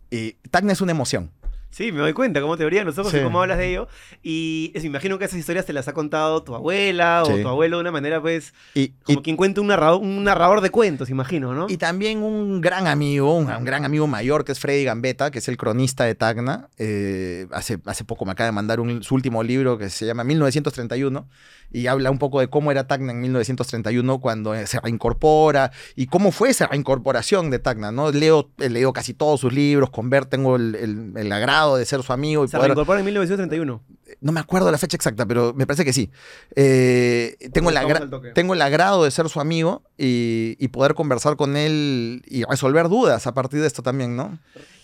Y 0.10 0.34
Tacna 0.50 0.74
es 0.74 0.82
una 0.82 0.92
emoción. 0.92 1.32
Sí, 1.74 1.94
me 1.94 2.00
doy 2.00 2.12
cuenta 2.12 2.42
cómo 2.42 2.58
te 2.58 2.66
brillan 2.66 2.86
los 2.86 2.98
ojos 2.98 3.14
y 3.14 3.18
Sí. 3.20 3.24
cómo 3.24 3.42
hablas 3.42 3.58
de 3.58 3.70
ello. 3.70 3.88
Y 4.22 4.74
me 4.76 4.82
imagino 4.82 5.18
que 5.18 5.24
esas 5.24 5.40
historias 5.40 5.66
te 5.66 5.72
las 5.72 5.88
ha 5.88 5.94
contado 5.94 6.44
tu 6.44 6.54
abuela 6.54 7.24
o 7.24 7.28
Sí. 7.34 7.42
tu 7.42 7.48
abuelo 7.48 7.78
de 7.78 7.82
una 7.82 7.92
manera, 7.94 8.20
pues, 8.20 8.54
Y, 8.74 8.90
como 9.06 9.20
y- 9.20 9.24
quien 9.24 9.38
cuenta 9.38 9.62
un 9.62 9.68
narrador, 9.68 10.02
un 10.02 10.22
narrador 10.26 10.60
de 10.60 10.70
cuentos, 10.70 11.10
imagino, 11.10 11.54
¿no? 11.54 11.68
Y 11.70 11.78
también 11.78 12.22
un 12.24 12.60
gran 12.60 12.88
amigo, 12.88 13.34
un, 13.38 13.50
un 13.50 13.64
gran 13.64 13.86
amigo 13.86 14.06
mayor 14.06 14.44
que 14.44 14.52
es 14.52 14.60
Freddy 14.60 14.84
Gambetta, 14.84 15.32
que 15.32 15.40
es 15.40 15.48
el 15.48 15.56
cronista 15.56 16.04
de 16.04 16.14
Tacna. 16.14 16.68
Eh, 16.78 17.48
hace, 17.52 17.80
hace 17.86 18.04
poco 18.04 18.26
me 18.26 18.34
acaba 18.34 18.48
de 18.48 18.52
mandar 18.52 18.82
un- 18.82 19.02
su 19.02 19.16
último 19.16 19.42
libro 19.42 19.78
que 19.78 19.90
se 19.90 20.06
llama 20.06 20.26
1931 20.26 21.30
y 21.74 21.88
habla 21.88 22.12
un 22.12 22.18
poco 22.20 22.40
de 22.40 22.48
cómo 22.50 22.72
era 22.72 22.88
Tacna 22.88 23.12
en 23.12 23.22
1931 23.22 24.20
cuando 24.20 24.54
eh, 24.56 24.68
se 24.68 24.80
reincorpora 24.80 25.72
y 25.96 26.08
cómo 26.08 26.32
fue 26.32 26.50
esa 26.50 26.68
reincorporación 26.68 27.50
de 27.50 27.60
Tacna. 27.60 27.92
¿no? 27.92 28.12
Leo, 28.12 28.50
eh, 28.60 28.70
leo 28.70 28.94
casi 28.94 29.14
todos 29.14 29.40
sus 29.40 29.54
libros, 29.54 29.90
con 29.90 30.10
Ver 30.10 30.26
tengo 30.26 30.56
el, 30.56 30.76
el- 30.76 31.14
el 31.16 31.32
agrado 31.32 31.78
de 31.78 31.86
ser 31.86 32.04
su 32.04 32.14
amigo 32.14 32.44
y 32.46 32.48
Se 32.48 32.58
poder 32.58 32.70
reincorpora 32.72 33.00
en 33.00 33.06
1931. 33.06 33.82
no 34.20 34.32
me 34.32 34.40
acuerdo 34.40 34.70
la 34.72 34.78
fecha 34.78 34.96
exacta, 34.98 35.26
pero 35.26 35.54
me 35.56 35.66
parece 35.66 35.86
que 35.86 35.94
sí. 35.94 36.10
Eh, 36.56 37.38
tengo, 37.54 37.70
el 37.70 37.78
agra- 37.78 38.08
tengo 38.34 38.54
el 38.54 38.62
agrado 38.62 39.04
de 39.04 39.12
ser 39.12 39.30
su 39.30 39.40
amigo 39.40 39.84
y, 39.98 40.56
y 40.60 40.68
poder 40.70 40.94
conversar 40.96 41.36
con 41.38 41.56
él 41.58 42.22
y 42.28 42.44
resolver 42.44 42.90
dudas 42.90 43.26
a 43.28 43.34
partir 43.34 43.62
de 43.62 43.68
esto 43.68 43.82
también, 43.82 44.16
¿no? 44.16 44.38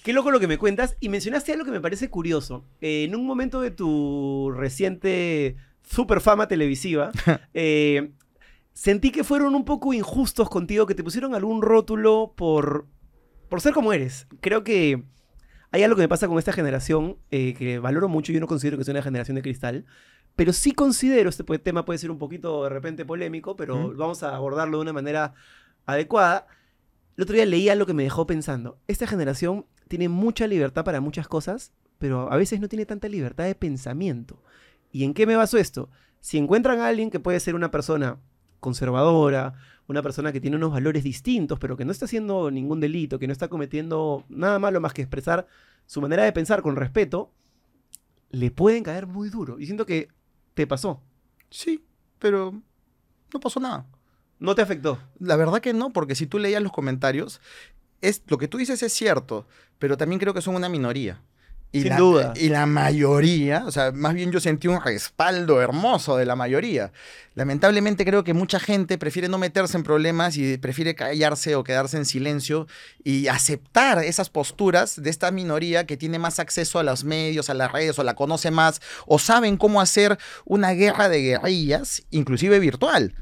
Qué 0.03 0.13
loco 0.13 0.31
lo 0.31 0.39
que 0.39 0.47
me 0.47 0.57
cuentas. 0.57 0.95
Y 1.01 1.09
mencionaste 1.09 1.51
algo 1.51 1.65
que 1.65 1.71
me 1.71 1.81
parece 1.81 2.09
curioso. 2.09 2.63
Eh, 2.79 3.03
en 3.03 3.15
un 3.15 3.25
momento 3.27 3.59
de 3.59 3.71
tu 3.71 4.51
reciente 4.55 5.57
super 5.87 6.21
fama 6.21 6.47
televisiva, 6.47 7.11
eh, 7.53 8.11
sentí 8.73 9.11
que 9.11 9.23
fueron 9.23 9.55
un 9.55 9.65
poco 9.65 9.93
injustos 9.93 10.49
contigo, 10.49 10.85
que 10.85 10.95
te 10.95 11.03
pusieron 11.03 11.33
algún 11.33 11.61
rótulo 11.61 12.33
por, 12.35 12.87
por 13.49 13.61
ser 13.61 13.73
como 13.73 13.93
eres. 13.93 14.27
Creo 14.41 14.63
que 14.63 15.03
hay 15.71 15.83
algo 15.83 15.95
que 15.95 16.03
me 16.03 16.09
pasa 16.09 16.27
con 16.27 16.37
esta 16.37 16.53
generación 16.53 17.17
eh, 17.31 17.53
que 17.53 17.79
valoro 17.79 18.07
mucho. 18.07 18.31
Yo 18.31 18.39
no 18.39 18.47
considero 18.47 18.77
que 18.77 18.83
sea 18.83 18.93
una 18.93 19.01
generación 19.01 19.35
de 19.35 19.41
cristal. 19.41 19.85
Pero 20.35 20.53
sí 20.53 20.71
considero, 20.71 21.29
este 21.29 21.43
tema 21.57 21.83
puede 21.83 21.97
ser 21.97 22.11
un 22.11 22.19
poquito 22.19 22.63
de 22.63 22.69
repente 22.69 23.05
polémico, 23.05 23.55
pero 23.55 23.91
vamos 23.95 24.21
a 24.21 24.35
abordarlo 24.35 24.77
de 24.77 24.83
una 24.83 24.93
manera 24.93 25.33
adecuada. 25.87 26.45
El 27.15 27.23
otro 27.23 27.35
día 27.35 27.47
leía 27.47 27.73
lo 27.73 27.87
que 27.87 27.95
me 27.95 28.03
dejó 28.03 28.27
pensando. 28.27 28.77
Esta 28.87 29.07
generación 29.07 29.65
tiene 29.87 30.09
mucha 30.09 30.45
libertad 30.45 30.85
para 30.85 31.01
muchas 31.01 31.27
cosas, 31.27 31.73
pero 31.97 32.31
a 32.31 32.37
veces 32.37 32.59
no 32.59 32.67
tiene 32.67 32.85
tanta 32.85 33.09
libertad 33.09 33.45
de 33.45 33.55
pensamiento. 33.55 34.43
¿Y 34.91 35.03
en 35.03 35.13
qué 35.13 35.25
me 35.25 35.35
baso 35.35 35.57
esto? 35.57 35.89
Si 36.19 36.37
encuentran 36.37 36.79
a 36.79 36.87
alguien 36.87 37.09
que 37.09 37.19
puede 37.19 37.39
ser 37.39 37.55
una 37.55 37.71
persona 37.71 38.19
conservadora, 38.59 39.53
una 39.87 40.01
persona 40.01 40.31
que 40.31 40.41
tiene 40.41 40.57
unos 40.57 40.71
valores 40.71 41.03
distintos, 41.03 41.59
pero 41.59 41.77
que 41.77 41.85
no 41.85 41.91
está 41.91 42.05
haciendo 42.05 42.51
ningún 42.51 42.79
delito, 42.79 43.19
que 43.19 43.27
no 43.27 43.33
está 43.33 43.47
cometiendo 43.47 44.25
nada 44.29 44.59
malo 44.59 44.81
más 44.81 44.93
que 44.93 45.01
expresar 45.01 45.47
su 45.85 46.01
manera 46.01 46.23
de 46.23 46.33
pensar 46.33 46.61
con 46.61 46.75
respeto, 46.75 47.31
le 48.29 48.51
pueden 48.51 48.83
caer 48.83 49.07
muy 49.07 49.29
duro. 49.29 49.59
Y 49.59 49.65
siento 49.65 49.85
que 49.85 50.09
te 50.53 50.67
pasó. 50.67 51.01
Sí, 51.49 51.85
pero 52.19 52.61
no 53.33 53.39
pasó 53.39 53.59
nada. 53.59 53.87
No 54.39 54.53
te 54.53 54.61
afectó. 54.61 54.99
La 55.19 55.35
verdad 55.35 55.61
que 55.61 55.73
no, 55.73 55.91
porque 55.93 56.15
si 56.15 56.27
tú 56.27 56.37
leías 56.37 56.61
los 56.61 56.71
comentarios, 56.71 57.41
es, 58.01 58.23
lo 58.27 58.37
que 58.37 58.47
tú 58.47 58.57
dices 58.57 58.83
es 58.83 58.93
cierto, 58.93 59.47
pero 59.79 59.97
también 59.97 60.19
creo 60.19 60.33
que 60.33 60.41
son 60.41 60.55
una 60.55 60.69
minoría. 60.69 61.21
Y 61.71 61.81
Sin 61.81 61.89
la, 61.89 61.97
duda. 61.97 62.33
Y 62.35 62.47
la 62.49 62.65
mayoría, 62.65 63.63
o 63.65 63.71
sea, 63.71 63.91
más 63.91 64.13
bien 64.13 64.31
yo 64.31 64.39
sentí 64.39 64.67
un 64.67 64.81
respaldo 64.81 65.61
hermoso 65.61 66.15
de 66.15 66.25
la 66.25 66.35
mayoría. 66.35 66.93
Lamentablemente 67.35 68.05
creo 68.05 68.23
que 68.23 68.33
mucha 68.33 68.59
gente 68.59 68.97
prefiere 68.97 69.27
no 69.27 69.37
meterse 69.37 69.77
en 69.77 69.83
problemas 69.83 70.37
y 70.37 70.57
prefiere 70.57 70.95
callarse 70.95 71.55
o 71.55 71.63
quedarse 71.63 71.97
en 71.97 72.05
silencio 72.05 72.67
y 73.03 73.27
aceptar 73.27 74.03
esas 74.03 74.29
posturas 74.29 75.01
de 75.01 75.09
esta 75.09 75.29
minoría 75.31 75.85
que 75.85 75.97
tiene 75.97 76.19
más 76.19 76.39
acceso 76.39 76.79
a 76.79 76.83
los 76.83 77.03
medios, 77.03 77.49
a 77.49 77.53
las 77.53 77.71
redes 77.71 77.99
o 77.99 78.03
la 78.03 78.15
conoce 78.15 78.49
más 78.49 78.81
o 79.05 79.19
saben 79.19 79.57
cómo 79.57 79.81
hacer 79.81 80.17
una 80.45 80.71
guerra 80.71 81.09
de 81.09 81.21
guerrillas, 81.21 82.03
inclusive 82.11 82.59
virtual 82.59 83.13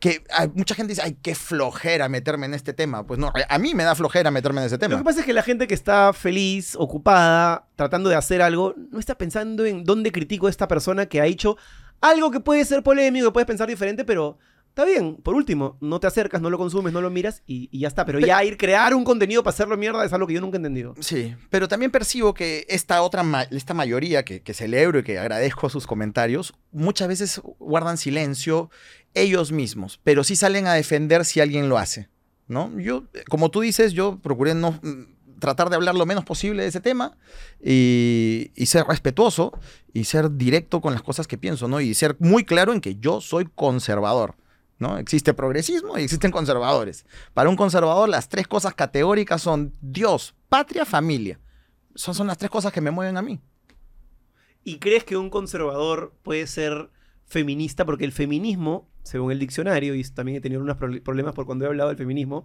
que 0.00 0.22
hay- 0.30 0.48
mucha 0.54 0.74
gente 0.74 0.92
dice, 0.92 1.02
ay, 1.04 1.16
qué 1.22 1.34
flojera 1.34 2.08
meterme 2.08 2.46
en 2.46 2.54
este 2.54 2.72
tema. 2.72 3.06
Pues 3.06 3.18
no, 3.18 3.32
a 3.48 3.58
mí 3.58 3.74
me 3.74 3.84
da 3.84 3.94
flojera 3.94 4.30
meterme 4.30 4.60
en 4.60 4.66
ese 4.66 4.76
Lo 4.76 4.78
tema. 4.80 4.98
que 4.98 5.04
pasa 5.04 5.20
es 5.20 5.26
que 5.26 5.32
la 5.32 5.42
gente 5.42 5.66
que 5.66 5.74
está 5.74 6.12
feliz, 6.12 6.76
ocupada, 6.76 7.66
tratando 7.76 8.08
de 8.08 8.16
hacer 8.16 8.42
algo, 8.42 8.74
no 8.90 8.98
está 9.00 9.16
pensando 9.16 9.64
en 9.66 9.84
dónde 9.84 10.12
critico 10.12 10.46
a 10.46 10.50
esta 10.50 10.68
persona 10.68 11.06
que 11.06 11.20
ha 11.20 11.26
hecho 11.26 11.56
algo 12.00 12.30
que 12.30 12.40
puede 12.40 12.64
ser 12.64 12.82
polémico, 12.82 13.26
que 13.26 13.32
puedes 13.32 13.46
pensar 13.46 13.68
diferente, 13.68 14.04
pero 14.04 14.38
está 14.78 14.84
bien. 14.84 15.16
Por 15.16 15.34
último, 15.34 15.76
no 15.80 15.98
te 15.98 16.06
acercas, 16.06 16.40
no 16.40 16.50
lo 16.50 16.56
consumes, 16.58 16.92
no 16.92 17.00
lo 17.00 17.10
miras 17.10 17.42
y, 17.48 17.68
y 17.72 17.80
ya 17.80 17.88
está. 17.88 18.04
Pero 18.04 18.20
ya 18.20 18.44
ir 18.44 18.56
crear 18.56 18.94
un 18.94 19.02
contenido 19.02 19.42
para 19.42 19.52
hacerlo 19.52 19.76
mierda 19.76 20.04
es 20.04 20.12
algo 20.12 20.28
que 20.28 20.34
yo 20.34 20.40
nunca 20.40 20.56
he 20.56 20.58
entendido. 20.58 20.94
Sí, 21.00 21.34
pero 21.50 21.66
también 21.66 21.90
percibo 21.90 22.32
que 22.32 22.64
esta 22.68 23.02
otra, 23.02 23.24
ma- 23.24 23.42
esta 23.42 23.74
mayoría 23.74 24.24
que, 24.24 24.40
que 24.40 24.54
celebro 24.54 25.00
y 25.00 25.02
que 25.02 25.18
agradezco 25.18 25.68
sus 25.68 25.84
comentarios, 25.86 26.54
muchas 26.70 27.08
veces 27.08 27.40
guardan 27.58 27.96
silencio 27.98 28.70
ellos 29.14 29.50
mismos, 29.50 29.98
pero 30.04 30.22
sí 30.22 30.36
salen 30.36 30.68
a 30.68 30.74
defender 30.74 31.24
si 31.24 31.40
alguien 31.40 31.68
lo 31.68 31.76
hace, 31.78 32.08
¿no? 32.46 32.70
Yo, 32.78 33.04
como 33.28 33.50
tú 33.50 33.62
dices, 33.62 33.94
yo 33.94 34.20
procuré 34.22 34.54
no 34.54 34.78
mm, 34.80 35.38
tratar 35.40 35.70
de 35.70 35.76
hablar 35.76 35.96
lo 35.96 36.06
menos 36.06 36.24
posible 36.24 36.62
de 36.62 36.68
ese 36.68 36.80
tema 36.80 37.16
y, 37.64 38.52
y 38.54 38.66
ser 38.66 38.84
respetuoso 38.86 39.58
y 39.92 40.04
ser 40.04 40.36
directo 40.36 40.80
con 40.80 40.92
las 40.92 41.02
cosas 41.02 41.26
que 41.26 41.36
pienso, 41.38 41.66
¿no? 41.66 41.80
Y 41.80 41.94
ser 41.94 42.16
muy 42.20 42.44
claro 42.44 42.72
en 42.72 42.80
que 42.80 42.96
yo 42.96 43.20
soy 43.20 43.48
conservador. 43.56 44.36
¿No? 44.78 44.98
Existe 44.98 45.34
progresismo 45.34 45.98
y 45.98 46.02
existen 46.02 46.30
conservadores. 46.30 47.04
Para 47.34 47.50
un 47.50 47.56
conservador, 47.56 48.08
las 48.08 48.28
tres 48.28 48.46
cosas 48.46 48.74
categóricas 48.74 49.42
son 49.42 49.74
Dios, 49.80 50.34
patria, 50.48 50.84
familia. 50.84 51.40
Son, 51.94 52.14
son 52.14 52.26
las 52.28 52.38
tres 52.38 52.50
cosas 52.50 52.72
que 52.72 52.80
me 52.80 52.90
mueven 52.90 53.16
a 53.16 53.22
mí. 53.22 53.40
¿Y 54.64 54.78
crees 54.78 55.04
que 55.04 55.16
un 55.16 55.30
conservador 55.30 56.14
puede 56.22 56.46
ser 56.46 56.90
feminista? 57.26 57.84
Porque 57.84 58.04
el 58.04 58.12
feminismo, 58.12 58.88
según 59.02 59.32
el 59.32 59.38
diccionario, 59.38 59.94
y 59.94 60.04
también 60.04 60.38
he 60.38 60.40
tenido 60.40 60.60
unos 60.60 60.76
proble- 60.76 61.02
problemas 61.02 61.34
por 61.34 61.46
cuando 61.46 61.64
he 61.64 61.68
hablado 61.68 61.88
del 61.88 61.98
feminismo, 61.98 62.44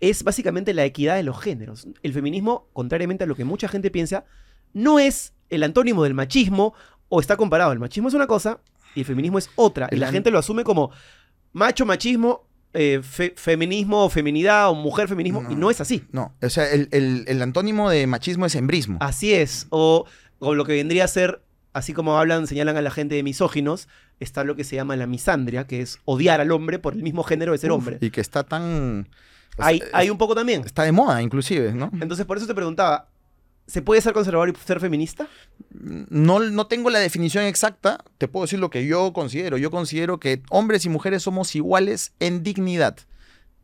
es 0.00 0.24
básicamente 0.24 0.72
la 0.72 0.84
equidad 0.84 1.16
de 1.16 1.22
los 1.22 1.38
géneros. 1.38 1.86
El 2.02 2.14
feminismo, 2.14 2.68
contrariamente 2.72 3.24
a 3.24 3.26
lo 3.26 3.36
que 3.36 3.44
mucha 3.44 3.68
gente 3.68 3.90
piensa, 3.90 4.24
no 4.72 4.98
es 4.98 5.34
el 5.50 5.62
antónimo 5.62 6.02
del 6.02 6.14
machismo 6.14 6.74
o 7.08 7.20
está 7.20 7.36
comparado. 7.36 7.72
El 7.72 7.78
machismo 7.78 8.08
es 8.08 8.14
una 8.14 8.26
cosa 8.26 8.60
y 8.94 9.00
el 9.00 9.06
feminismo 9.06 9.38
es 9.38 9.50
otra. 9.56 9.88
Y 9.92 9.96
la 9.96 10.10
gente 10.10 10.30
lo 10.30 10.38
asume 10.38 10.64
como 10.64 10.90
macho, 11.52 11.84
machismo, 11.86 12.46
eh, 12.72 13.00
fe- 13.02 13.34
feminismo 13.36 14.04
o 14.04 14.08
feminidad 14.08 14.70
o 14.70 14.74
mujer, 14.74 15.08
feminismo. 15.08 15.42
Y 15.50 15.54
No. 15.54 15.60
no 15.60 15.70
es 15.70 15.80
así. 15.80 16.04
No, 16.12 16.34
o 16.40 16.48
sea, 16.50 16.70
el, 16.70 16.88
el- 16.92 17.24
el 17.26 17.42
antónimo 17.42 17.90
de 17.90 18.06
machismo 18.06 18.46
es 18.46 18.54
embrismo. 18.54 18.98
Así 19.00 19.34
es. 19.34 19.66
O, 19.70 20.06
o 20.38 20.54
lo 20.54 20.64
que 20.64 20.72
vendría 20.74 21.04
a 21.04 21.08
ser, 21.08 21.42
así 21.72 21.92
como 21.92 22.18
hablan, 22.18 22.46
señalan 22.46 22.76
a 22.76 22.82
la 22.82 22.90
gente 22.90 23.14
de 23.16 23.22
misóginos, 23.22 23.88
está 24.20 24.44
lo 24.44 24.54
que 24.54 24.64
se 24.64 24.76
llama 24.76 24.94
la 24.96 25.06
misandria, 25.06 25.66
que 25.66 25.80
es 25.82 25.98
odiar 26.04 26.40
al 26.40 26.52
hombre 26.52 26.78
por 26.78 26.94
el 26.94 27.02
mismo 27.02 27.22
género 27.24 27.52
de 27.52 27.58
ser 27.58 27.72
Uf, 27.72 27.78
hombre. 27.78 27.98
Y 28.00 28.10
que 28.10 28.20
está 28.20 28.44
tan... 28.44 29.08
Hay, 29.58 29.78
es- 29.78 29.84
hay 29.92 30.10
un 30.10 30.16
poco 30.18 30.34
también. 30.34 30.62
Está 30.64 30.84
de 30.84 30.92
moda, 30.92 31.20
inclusive, 31.22 31.72
¿no? 31.72 31.90
Entonces, 32.00 32.24
por 32.26 32.36
eso 32.36 32.46
te 32.46 32.54
preguntaba, 32.54 33.08
¿se 33.70 33.82
puede 33.82 34.00
ser 34.00 34.12
conservador 34.12 34.48
y 34.48 34.66
ser 34.66 34.80
feminista? 34.80 35.28
No, 35.70 36.40
no 36.40 36.66
tengo 36.66 36.90
la 36.90 36.98
definición 36.98 37.44
exacta, 37.44 38.04
te 38.18 38.26
puedo 38.26 38.44
decir 38.44 38.58
lo 38.58 38.68
que 38.68 38.84
yo 38.84 39.12
considero. 39.12 39.58
Yo 39.58 39.70
considero 39.70 40.18
que 40.18 40.42
hombres 40.50 40.84
y 40.86 40.88
mujeres 40.88 41.22
somos 41.22 41.54
iguales 41.54 42.12
en 42.18 42.42
dignidad. 42.42 42.96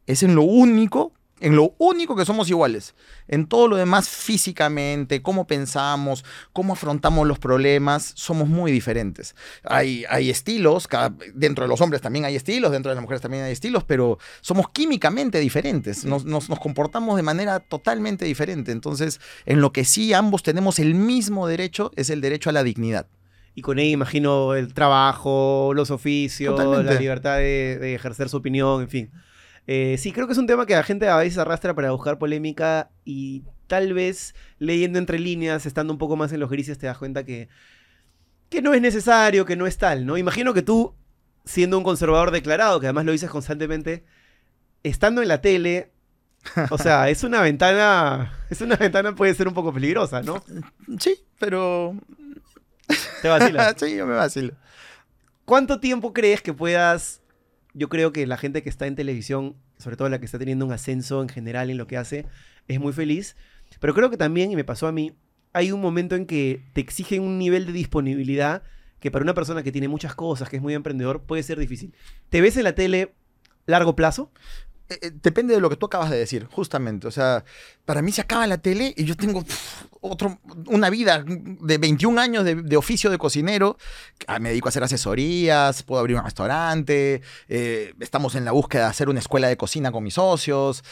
Es 0.07 0.23
en 0.23 0.37
lo 0.37 0.43
único, 0.43 1.13
en 1.41 1.55
lo 1.57 1.75
único 1.79 2.17
que 2.17 2.25
somos 2.25 2.49
iguales. 2.49 2.95
En 3.29 3.47
todo 3.47 3.69
lo 3.69 3.77
demás, 3.77 4.09
físicamente, 4.09 5.21
cómo 5.23 5.47
pensamos, 5.47 6.25
cómo 6.53 6.73
afrontamos 6.75 7.27
los 7.27 7.39
problemas, 7.39 8.13
somos 8.15 8.49
muy 8.49 8.73
diferentes. 8.73 9.35
Hay, 9.65 10.05
hay 10.09 10.31
estilos, 10.31 10.87
cada- 10.89 11.15
dentro 11.35 11.65
de 11.65 11.69
los 11.69 11.81
hombres 11.81 12.01
también 12.01 12.25
hay 12.25 12.37
estilos, 12.37 12.71
dentro 12.73 12.91
de 12.91 12.95
las 12.95 13.03
mujeres 13.03 13.21
también 13.21 13.45
hay 13.45 13.53
estilos, 13.53 13.85
pero 13.85 14.19
somos 14.41 14.71
químicamente 14.71 15.39
diferentes. 15.41 16.05
Nos, 16.05 16.25
nos- 16.25 16.49
nos 16.49 16.59
comportamos 16.61 17.17
de 17.17 17.23
manera 17.23 17.61
totalmente 17.61 18.25
diferente. 18.25 18.73
Entonces, 18.73 19.21
en 19.45 19.61
lo 19.61 19.73
que 19.73 19.85
sí 19.85 20.15
ambos 20.15 20.43
tenemos 20.43 20.79
el 20.79 20.95
mismo 20.95 21.47
derecho 21.49 21.91
es 21.97 22.11
el 22.11 22.21
derecho 22.21 22.51
a 22.51 22.53
la 22.53 22.63
dignidad. 22.63 23.09
Y 23.55 23.63
con 23.63 23.79
ella 23.79 23.91
imagino 23.91 24.55
el 24.55 24.75
trabajo, 24.75 25.73
los 25.75 25.91
oficios, 25.91 26.55
Totalmente. 26.57 26.93
la 26.95 27.01
libertad 27.01 27.37
de, 27.39 27.79
de 27.81 27.95
ejercer 27.95 28.29
su 28.29 28.37
opinión, 28.37 28.83
en 28.83 28.89
fin. 28.89 29.11
Eh, 29.67 29.97
sí, 29.99 30.13
creo 30.13 30.27
que 30.27 30.33
es 30.33 30.39
un 30.39 30.47
tema 30.47 30.67
que 30.67 30.75
la 30.75 30.83
gente 30.83 31.09
a 31.09 31.17
veces 31.17 31.39
arrastra 31.39 31.75
para 31.75 31.91
buscar 31.91 32.19
polémica 32.19 32.91
y 33.05 33.43
tal 33.67 33.95
vez 33.95 34.35
leyendo 34.59 34.99
entre 34.99 35.19
líneas, 35.19 35.67
estando 35.67 35.93
un 35.93 35.99
poco 35.99 36.17
más 36.17 36.33
en 36.33 36.41
los 36.41 36.51
grises, 36.51 36.79
te 36.79 36.87
das 36.87 36.99
cuenta 36.99 37.25
que, 37.25 37.49
que 38.49 38.63
no 38.63 38.75
es 38.75 38.81
necesario, 38.81 39.45
que 39.45 39.57
no 39.57 39.67
es 39.67 39.77
tal, 39.79 40.07
¿no? 40.07 40.17
Imagino 40.17 40.55
que 40.55 40.63
tú, 40.63 40.95
siendo 41.45 41.79
un 41.79 41.85
conservador 41.85 42.31
declarado, 42.31 42.79
que 42.79 42.87
además 42.87 43.07
lo 43.07 43.13
dices 43.13 43.31
constantemente, 43.31 44.05
estando 44.85 45.21
en 45.21 45.29
la 45.29 45.41
tele, 45.41 45.93
o 46.71 46.79
sea, 46.79 47.09
es 47.11 47.25
una 47.25 47.41
ventana, 47.41 48.39
es 48.51 48.61
una 48.61 48.77
ventana 48.77 49.15
puede 49.15 49.35
ser 49.35 49.49
un 49.49 49.55
poco 49.55 49.73
peligrosa, 49.73 50.23
¿no? 50.23 50.45
Sí, 50.99 51.25
pero... 51.41 51.97
Te 53.21 53.29
vacilas. 53.29 53.75
sí, 53.79 53.97
yo 53.97 54.07
me 54.07 54.15
vacilo. 54.15 54.55
¿Cuánto 55.45 55.81
tiempo 55.81 56.13
crees 56.13 56.41
que 56.41 56.53
puedas? 56.53 57.21
Yo 57.77 57.91
creo 57.91 58.11
que 58.11 58.27
la 58.27 58.39
gente 58.39 58.63
que 58.63 58.71
está 58.71 58.87
en 58.87 58.95
televisión, 58.95 59.55
sobre 59.77 59.97
todo 59.97 60.09
la 60.09 60.19
que 60.19 60.25
está 60.25 60.39
teniendo 60.39 60.65
un 60.65 60.73
ascenso 60.73 61.21
en 61.21 61.29
general 61.29 61.69
en 61.69 61.77
lo 61.77 61.87
que 61.87 61.99
hace, 61.99 62.25
es 62.69 62.81
muy 62.81 62.95
feliz. 62.95 63.37
Pero 63.81 63.93
creo 63.93 64.09
que 64.09 64.17
también, 64.17 64.51
y 64.51 64.57
me 64.57 64.65
pasó 64.65 64.87
a 64.87 64.93
mí, 64.93 65.13
hay 65.53 65.73
un 65.73 65.83
momento 65.83 66.15
en 66.15 66.25
que 66.25 66.63
te 66.73 66.81
exigen 66.81 67.23
un 67.23 67.39
nivel 67.39 67.67
de 67.67 67.73
disponibilidad 67.73 68.63
que 68.99 69.11
para 69.11 69.25
una 69.25 69.35
persona 69.35 69.63
que 69.63 69.73
tiene 69.73 69.89
muchas 69.89 70.15
cosas, 70.15 70.49
que 70.49 70.57
es 70.57 70.63
muy 70.63 70.73
emprendedor, 70.73 71.25
puede 71.25 71.43
ser 71.43 71.59
difícil. 71.59 71.95
¿Te 72.31 72.41
ves 72.41 72.57
en 72.57 72.65
la 72.65 72.75
tele 72.75 73.15
largo 73.67 73.95
plazo? 73.95 74.33
Eh, 74.89 74.99
eh, 75.03 75.11
depende 75.23 75.55
de 75.55 75.61
lo 75.61 75.69
que 75.69 75.77
tú 75.77 75.87
acabas 75.87 76.11
de 76.11 76.19
decir, 76.19 76.47
justamente. 76.51 77.07
O 77.07 77.11
sea, 77.11 77.45
para 77.85 78.03
mí 78.03 78.13
se 78.13 78.21
acaba 78.21 78.47
la 78.47 78.59
tele 78.59 78.95
y 78.97 79.05
yo 79.05 79.17
tengo 79.17 79.45
otro, 80.01 80.39
una 80.67 80.91
vida 80.91 81.25
de 81.27 81.79
21 81.79 82.21
años 82.21 82.45
de, 82.45 82.55
de 82.57 82.77
oficio 82.77 83.11
de 83.11 83.19
cocinero. 83.19 83.79
Ah, 84.27 84.39
Me 84.39 84.51
dedico 84.51 84.69
a 84.69 84.71
hacer 84.71 84.85
asesorías, 84.85 85.83
puedo 85.83 86.01
abrir 86.01 86.17
un 86.17 86.25
restaurante, 86.25 87.23
eh, 87.49 87.95
estamos 88.01 88.35
en 88.37 88.45
la 88.45 88.53
búsqueda 88.53 88.85
de 88.85 88.91
hacer 88.91 89.09
una 89.09 89.19
escuela 89.19 89.49
de 89.49 89.57
cocina 89.57 89.91
con 89.91 90.05
mis 90.05 90.15
socios. 90.15 90.85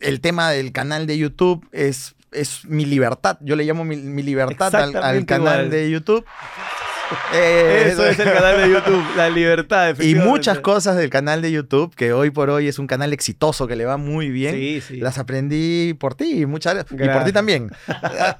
El 0.00 0.20
tema 0.20 0.50
del 0.50 0.72
canal 0.72 1.06
de 1.06 1.16
YouTube 1.16 1.68
es, 1.70 2.16
es 2.32 2.64
mi 2.64 2.84
libertad. 2.84 3.38
Yo 3.42 3.54
le 3.54 3.64
llamo 3.64 3.84
mi, 3.84 3.96
mi 3.96 4.22
libertad 4.22 4.74
al, 4.74 4.92
canal 5.24 5.66
igual. 5.66 5.70
de 5.70 5.90
YouTube. 5.90 6.24
Eh, 7.34 7.88
Eso 7.92 8.06
es 8.06 8.18
el 8.18 8.32
canal 8.32 8.56
de 8.62 8.70
YouTube, 8.72 9.04
la 9.16 9.28
libertad. 9.28 10.00
Y 10.00 10.14
muchas 10.14 10.60
cosas 10.60 10.96
del 10.96 11.10
canal 11.10 11.42
de 11.42 11.50
YouTube, 11.52 11.94
que 11.94 12.12
hoy 12.12 12.30
por 12.30 12.48
hoy 12.50 12.68
es 12.68 12.78
un 12.78 12.86
canal 12.86 13.12
exitoso, 13.12 13.66
que 13.66 13.76
le 13.76 13.84
va 13.84 13.96
muy 13.96 14.30
bien. 14.30 14.54
Sí, 14.54 14.80
sí. 14.80 14.96
Las 14.98 15.18
aprendí 15.18 15.94
por 15.94 16.14
ti, 16.14 16.46
muchas 16.46 16.86
y 16.90 17.08
por 17.08 17.24
ti 17.24 17.32
también. 17.32 17.70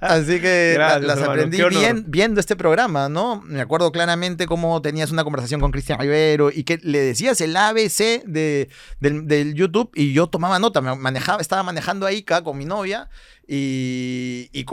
Así 0.01 0.41
que 0.41 0.73
Gracias, 0.75 1.03
las 1.03 1.17
hermano, 1.19 1.33
aprendí 1.33 1.59
bien, 1.69 2.05
viendo 2.09 2.41
este 2.41 2.57
programa, 2.57 3.09
¿no? 3.09 3.43
Me 3.45 3.61
acuerdo 3.61 3.91
claramente 3.93 4.47
cómo 4.47 4.81
tenías 4.81 5.11
una 5.11 5.25
conversación 5.25 5.61
con 5.61 5.71
Cristian 5.73 5.99
Rivero 5.99 6.51
y 6.53 6.65
que 6.65 6.79
le 6.83 7.01
decías 7.01 7.41
el 7.41 7.57
ABC 7.57 8.23
de, 8.25 8.69
del, 9.01 9.27
del 9.27 9.55
YouTube 9.55 9.91
y 9.95 10.13
yo 10.13 10.29
tomaba 10.29 10.59
nota, 10.59 10.81
me 10.81 10.95
manejaba, 10.97 11.41
estaba 11.41 11.63
manejando 11.65 12.07
ahí 12.07 12.21
acá 12.21 12.43
con 12.43 12.57
mi 12.57 12.65
novia 12.65 13.09
y, 13.47 14.49
y- 14.53 14.65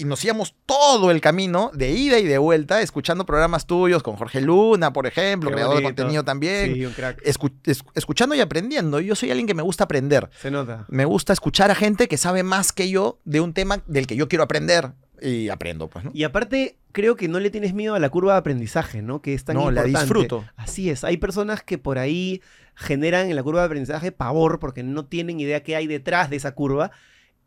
y 0.00 0.04
nos 0.04 0.22
íbamos 0.24 0.54
todo 0.66 1.10
el 1.10 1.22
camino 1.22 1.70
de 1.72 1.90
ida 1.92 2.18
y 2.18 2.24
de 2.26 2.36
vuelta 2.36 2.82
escuchando 2.82 3.24
programas 3.30 3.66
tuyos 3.66 4.02
con 4.02 4.16
Jorge 4.16 4.40
Luna, 4.40 4.92
por 4.92 5.06
ejemplo, 5.06 5.50
Qué 5.50 5.54
creador 5.54 5.76
de 5.78 5.82
contenido 5.84 6.24
también 6.24 6.74
Sí, 6.74 6.84
un 6.86 6.92
crack. 6.92 7.22
escu- 7.22 7.52
es- 7.64 7.82
escuchando 7.94 8.34
y 8.34 8.40
aprendiendo. 8.40 9.00
Yo 9.00 9.14
soy 9.14 9.30
alguien 9.30 9.46
que 9.46 9.54
me 9.54 9.62
gusta 9.62 9.84
aprender. 9.84 10.28
Se 10.40 10.50
nota. 10.50 10.84
Me 10.88 11.04
gusta 11.04 11.32
escuchar 11.32 11.70
a 11.70 11.74
gente 11.74 12.08
que 12.08 12.16
sabe 12.16 12.42
más 12.42 12.72
que 12.72 12.90
yo 12.90 13.20
de 13.24 13.40
un 13.40 13.54
tema 13.54 13.82
del 13.86 14.06
que 14.06 14.16
yo 14.16 14.28
quiero 14.28 14.42
aprender. 14.44 14.92
Y 15.22 15.50
aprendo, 15.50 15.88
pues, 15.90 16.04
¿no? 16.06 16.10
Y 16.14 16.24
aparte, 16.24 16.78
creo 16.92 17.14
que 17.14 17.28
no 17.28 17.40
le 17.40 17.50
tienes 17.50 17.74
miedo 17.74 17.94
a 17.94 17.98
la 17.98 18.08
curva 18.08 18.32
de 18.32 18.38
aprendizaje, 18.38 19.02
¿no? 19.02 19.20
Que 19.20 19.34
es 19.34 19.44
tan 19.44 19.54
No, 19.54 19.70
la 19.70 19.82
disfruto. 19.84 20.44
Así 20.56 20.88
es. 20.88 21.04
Hay 21.04 21.18
personas 21.18 21.62
que 21.62 21.76
por 21.76 21.98
ahí 21.98 22.40
generan 22.74 23.28
en 23.28 23.36
la 23.36 23.42
curva 23.42 23.60
de 23.60 23.66
aprendizaje 23.66 24.12
pavor 24.12 24.58
porque 24.58 24.82
no 24.82 25.04
tienen 25.04 25.38
idea 25.38 25.62
qué 25.62 25.76
hay 25.76 25.86
detrás 25.86 26.30
de 26.30 26.36
esa 26.36 26.52
curva. 26.54 26.90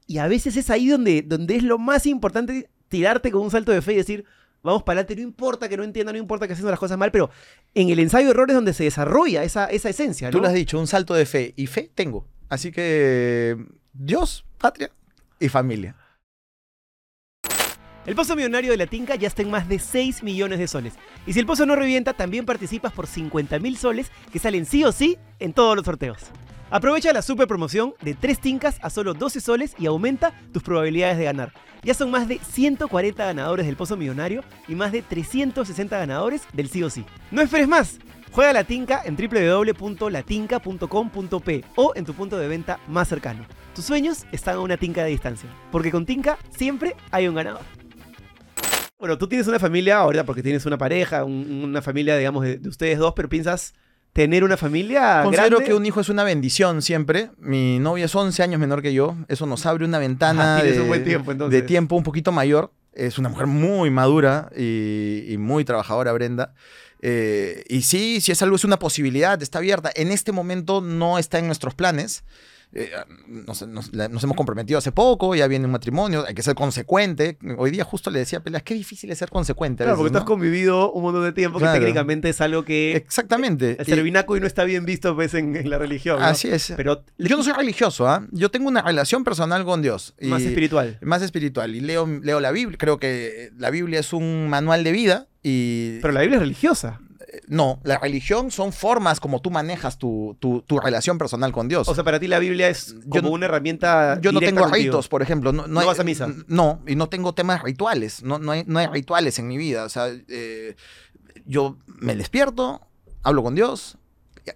Y 0.05 0.19
a 0.19 0.27
veces 0.27 0.55
es 0.55 0.69
ahí 0.69 0.87
donde, 0.87 1.23
donde 1.23 1.55
es 1.55 1.63
lo 1.63 1.79
más 1.79 2.05
importante 2.05 2.69
tirarte 2.89 3.31
con 3.31 3.41
un 3.41 3.49
salto 3.49 3.71
de 3.71 3.81
fe 3.81 3.93
y 3.93 3.97
decir, 3.97 4.25
vamos 4.63 4.83
para 4.83 5.01
adelante, 5.01 5.21
no 5.21 5.27
importa 5.27 5.69
que 5.69 5.77
no 5.77 5.83
entienda, 5.83 6.11
no 6.11 6.17
importa 6.17 6.47
que 6.47 6.53
haciendo 6.53 6.71
las 6.71 6.79
cosas 6.79 6.97
mal, 6.97 7.11
pero 7.11 7.29
en 7.75 7.89
el 7.89 7.99
ensayo 7.99 8.27
de 8.27 8.31
error 8.31 8.49
es 8.49 8.55
donde 8.55 8.73
se 8.73 8.85
desarrolla 8.85 9.43
esa, 9.43 9.65
esa 9.67 9.89
esencia, 9.89 10.29
¿no? 10.29 10.31
Tú 10.31 10.39
lo 10.39 10.47
has 10.47 10.53
dicho, 10.53 10.79
un 10.79 10.87
salto 10.87 11.13
de 11.13 11.25
fe. 11.25 11.53
Y 11.55 11.67
fe 11.67 11.91
tengo. 11.93 12.25
Así 12.49 12.71
que 12.71 13.57
Dios, 13.93 14.45
patria 14.57 14.91
y 15.39 15.49
familia. 15.49 15.95
El 18.05 18.15
pozo 18.15 18.35
millonario 18.35 18.71
de 18.71 18.77
la 18.77 18.87
Tinca 18.87 19.15
ya 19.15 19.29
está 19.29 19.43
en 19.43 19.49
más 19.49 19.69
de 19.69 19.79
6 19.79 20.23
millones 20.23 20.59
de 20.59 20.67
soles. 20.67 20.93
Y 21.25 21.31
si 21.31 21.39
el 21.39 21.45
pozo 21.45 21.65
no 21.65 21.75
revienta, 21.75 22.13
también 22.13 22.45
participas 22.45 22.91
por 22.91 23.07
50 23.07 23.59
mil 23.59 23.77
soles 23.77 24.11
que 24.31 24.39
salen 24.39 24.65
sí 24.65 24.83
o 24.83 24.91
sí 24.91 25.17
en 25.39 25.53
todos 25.53 25.77
los 25.77 25.85
sorteos. 25.85 26.19
Aprovecha 26.73 27.13
la 27.13 27.21
super 27.21 27.47
promoción 27.47 27.93
de 28.01 28.15
3 28.15 28.39
Tincas 28.39 28.79
a 28.81 28.89
solo 28.89 29.13
12 29.13 29.39
soles 29.41 29.75
y 29.77 29.85
aumenta 29.85 30.33
tus 30.51 30.63
probabilidades 30.63 31.19
de 31.19 31.25
ganar. 31.25 31.53
Ya 31.83 31.93
son 31.93 32.09
más 32.09 32.27
de 32.27 32.39
140 32.39 33.23
ganadores 33.23 33.67
del 33.67 33.75
pozo 33.75 33.95
millonario 33.95 34.43
y 34.67 34.73
más 34.73 34.91
de 34.91 35.03
360 35.03 35.95
ganadores 35.99 36.41
del 36.51 36.69
sí 36.69 36.81
o 36.81 36.89
sí. 36.89 37.05
No 37.29 37.43
esperes 37.43 37.67
más. 37.67 37.99
Juega 38.31 38.53
la 38.53 38.63
Tinca 38.63 39.03
en 39.05 39.15
www.latinca.com.p 39.15 41.63
o 41.75 41.93
en 41.95 42.05
tu 42.05 42.13
punto 42.15 42.39
de 42.39 42.47
venta 42.47 42.79
más 42.87 43.07
cercano. 43.07 43.45
Tus 43.75 43.85
sueños 43.85 44.25
están 44.31 44.55
a 44.55 44.59
una 44.61 44.77
tinca 44.77 45.03
de 45.03 45.11
distancia, 45.11 45.47
porque 45.71 45.91
con 45.91 46.07
Tinca 46.07 46.39
siempre 46.57 46.95
hay 47.11 47.27
un 47.27 47.35
ganador. 47.35 47.61
Bueno, 48.97 49.19
tú 49.19 49.27
tienes 49.27 49.47
una 49.47 49.59
familia 49.59 49.97
ahora 49.99 50.23
porque 50.23 50.41
tienes 50.41 50.65
una 50.65 50.79
pareja, 50.79 51.23
un- 51.23 51.65
una 51.65 51.83
familia, 51.83 52.17
digamos, 52.17 52.43
de 52.43 52.59
ustedes 52.67 52.97
dos, 52.97 53.13
pero 53.15 53.29
piensas 53.29 53.75
tener 54.13 54.43
una 54.43 54.57
familia 54.57 55.21
Considero 55.23 55.57
grande. 55.57 55.65
que 55.65 55.73
un 55.73 55.85
hijo 55.85 55.99
es 55.99 56.09
una 56.09 56.23
bendición 56.23 56.81
siempre. 56.81 57.31
Mi 57.39 57.79
novia 57.79 58.05
es 58.05 58.15
11 58.15 58.41
años 58.43 58.59
menor 58.59 58.81
que 58.81 58.93
yo. 58.93 59.15
Eso 59.27 59.45
nos 59.45 59.65
abre 59.65 59.85
una 59.85 59.99
ventana 59.99 60.57
Ah, 60.57 60.63
de, 60.63 60.79
un 60.79 60.87
buen 60.87 61.03
tiempo, 61.03 61.31
entonces. 61.31 61.59
de 61.61 61.67
tiempo 61.67 61.95
un 61.95 62.03
poquito 62.03 62.31
mayor. 62.31 62.71
Es 62.93 63.17
una 63.17 63.29
mujer 63.29 63.47
muy 63.47 63.89
madura 63.89 64.49
y, 64.55 65.25
y 65.27 65.37
muy 65.37 65.65
trabajadora, 65.65 66.13
Brenda. 66.13 66.53
Eh, 67.01 67.63
y 67.67 67.81
sí, 67.81 68.21
si 68.21 68.31
es 68.31 68.41
algo, 68.43 68.55
es 68.55 68.63
una 68.63 68.77
posibilidad, 68.79 69.41
está 69.41 69.57
abierta. 69.57 69.91
En 69.95 70.11
este 70.11 70.31
momento 70.31 70.79
no 70.79 71.17
está 71.17 71.39
en 71.39 71.47
nuestros 71.47 71.73
planes. 71.73 72.23
Eh, 72.75 72.89
nos, 73.27 73.67
nos- 73.67 73.91
hemos 73.93 74.35
comprometido 74.35 74.79
hace 74.79 74.91
poco, 74.91 75.35
ya 75.35 75.47
viene 75.47 75.65
un 75.65 75.71
matrimonio, 75.71 76.25
hay 76.27 76.33
que 76.33 76.41
ser 76.41 76.55
consecuente. 76.55 77.37
Hoy 77.57 77.69
día 77.71 77.83
justo 77.83 78.09
le 78.09 78.19
decía 78.19 78.39
a 78.39 78.43
Pelas, 78.43 78.63
qué 78.63 78.73
difícil 78.73 79.11
es 79.11 79.19
ser 79.19 79.29
consecuente. 79.29 79.83
a 79.83 79.85
Claro, 79.85 79.97
porque 79.97 80.05
veces, 80.09 80.13
tú 80.13 80.17
has 80.17 80.23
¿no? 80.23 80.27
convivido 80.27 80.91
un 80.91 81.03
montón 81.03 81.23
de 81.23 81.33
tiempo, 81.33 81.59
Claro. 81.59 81.73
que 81.75 81.79
técnicamente 81.81 82.29
es 82.29 82.41
algo 82.41 82.65
que 82.65 82.95
Exactamente. 82.95 83.77
el 83.79 83.87
Y- 83.87 83.91
servinaco 83.91 84.35
y 84.35 84.39
no 84.39 84.47
está 84.47 84.63
bien 84.63 84.85
visto 84.85 85.13
pues, 85.15 85.33
en, 85.35 85.55
en 85.55 85.69
la 85.69 85.77
religión. 85.77 86.19
¿no? 86.19 86.25
Así 86.25 86.47
es. 86.49 86.73
Pero 86.75 87.03
Yo 87.17 87.37
no 87.37 87.43
soy 87.43 87.53
religioso, 87.53 88.07
¿ah? 88.07 88.25
Yo 88.31 88.49
tengo 88.49 88.67
una 88.67 88.81
relación 88.81 89.23
personal 89.23 89.63
con 89.65 89.81
Dios. 89.81 90.15
y- 90.19 90.27
más 90.27 90.41
espiritual. 90.41 90.97
Más 91.01 91.21
espiritual. 91.21 91.75
Y 91.75 91.79
leo, 91.81 92.07
leo 92.07 92.39
la 92.39 92.51
Biblia. 92.51 92.77
Creo 92.79 92.97
que 92.97 93.51
la 93.57 93.69
Biblia 93.69 93.99
es 93.99 94.13
un 94.13 94.49
manual 94.49 94.83
de 94.83 94.91
vida. 94.91 95.27
Y 95.45 95.99
Pero 95.99 96.13
la 96.13 96.21
Biblia 96.21 96.37
es 96.37 96.41
religiosa. 96.41 97.01
No, 97.47 97.79
la 97.83 97.97
religión 97.97 98.51
son 98.51 98.71
formas 98.73 99.19
como 99.19 99.41
tú 99.41 99.49
manejas 99.51 99.97
tu, 99.97 100.37
tu- 100.39 100.61
tu 100.61 100.79
relación 100.79 101.17
personal 101.17 101.51
con 101.51 101.67
Dios. 101.67 101.87
O 101.87 101.95
sea, 101.95 102.03
para 102.03 102.19
ti 102.19 102.27
la 102.27 102.39
Biblia 102.39 102.69
es 102.69 102.93
Yo 103.05 103.09
como 103.09 103.21
no- 103.29 103.31
una 103.31 103.45
herramienta. 103.45 104.19
yo 104.21 104.31
no 104.31 104.39
tengo 104.39 104.61
contigo. 104.61 104.83
ritos, 104.85 105.07
por 105.07 105.21
ejemplo. 105.21 105.51
No, 105.51 105.67
¿No 105.67 105.85
vas 105.85 105.99
a 105.99 106.03
misa? 106.03 106.27
No, 106.47 106.81
y 106.87 106.95
no 106.95 107.09
tengo 107.09 107.33
temas 107.33 107.61
rituales. 107.63 108.23
No, 108.23 108.39
no, 108.39 108.51
hay, 108.51 108.63
no 108.67 108.79
hay 108.79 108.87
rituales 108.87 109.39
en 109.39 109.47
mi 109.47 109.57
vida. 109.57 109.83
O 109.85 109.89
sea, 109.89 110.07
eh, 110.27 110.75
yo 111.45 111.77
me 111.87 112.15
despierto, 112.15 112.81
hablo 113.23 113.41
con 113.43 113.55
Dios, 113.55 113.97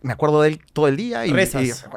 me 0.01 0.13
acuerdo 0.13 0.41
de 0.41 0.49
él 0.49 0.61
todo 0.73 0.87
el 0.87 0.97
día 0.97 1.25
y, 1.25 1.31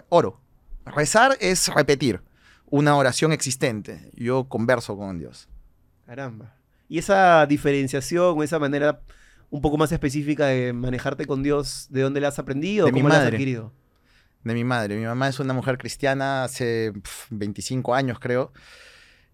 oro. 0.09 0.41
Rezar 0.87 1.37
es 1.41 1.69
repetir 1.69 2.23
una 2.71 2.97
oración 2.97 3.33
existente. 3.33 4.11
Yo 4.15 4.45
converso 4.49 4.97
con 4.97 5.19
Dios. 5.19 5.49
Caramba. 6.07 6.55
Y 6.89 6.99
esa 6.99 7.47
diferenciación 7.47 8.39
o 8.39 8.43
esa 8.43 8.59
manera 8.59 9.01
un 9.51 9.61
poco 9.61 9.77
más 9.77 9.91
específica 9.93 10.47
de 10.47 10.73
manejarte 10.73 11.27
con 11.27 11.43
Dios, 11.43 11.87
¿de 11.91 12.03
dónde 12.03 12.21
la 12.21 12.29
has 12.29 12.39
aprendido? 12.39 12.87
De 12.87 12.93
o 12.93 12.95
mi 12.95 13.01
¿Cómo 13.01 13.09
la 13.13 13.21
has 13.23 13.27
adquirido? 13.27 13.73
de 14.45 14.55
mi 14.55 14.65
madre. 14.65 14.97
Mi 14.97 15.05
mamá 15.05 15.29
es 15.29 15.39
una 15.41 15.53
mujer 15.53 15.77
cristiana 15.77 16.45
hace 16.45 16.93
pf, 16.95 17.27
25 17.31 17.95
años, 17.95 18.19
creo. 18.19 18.53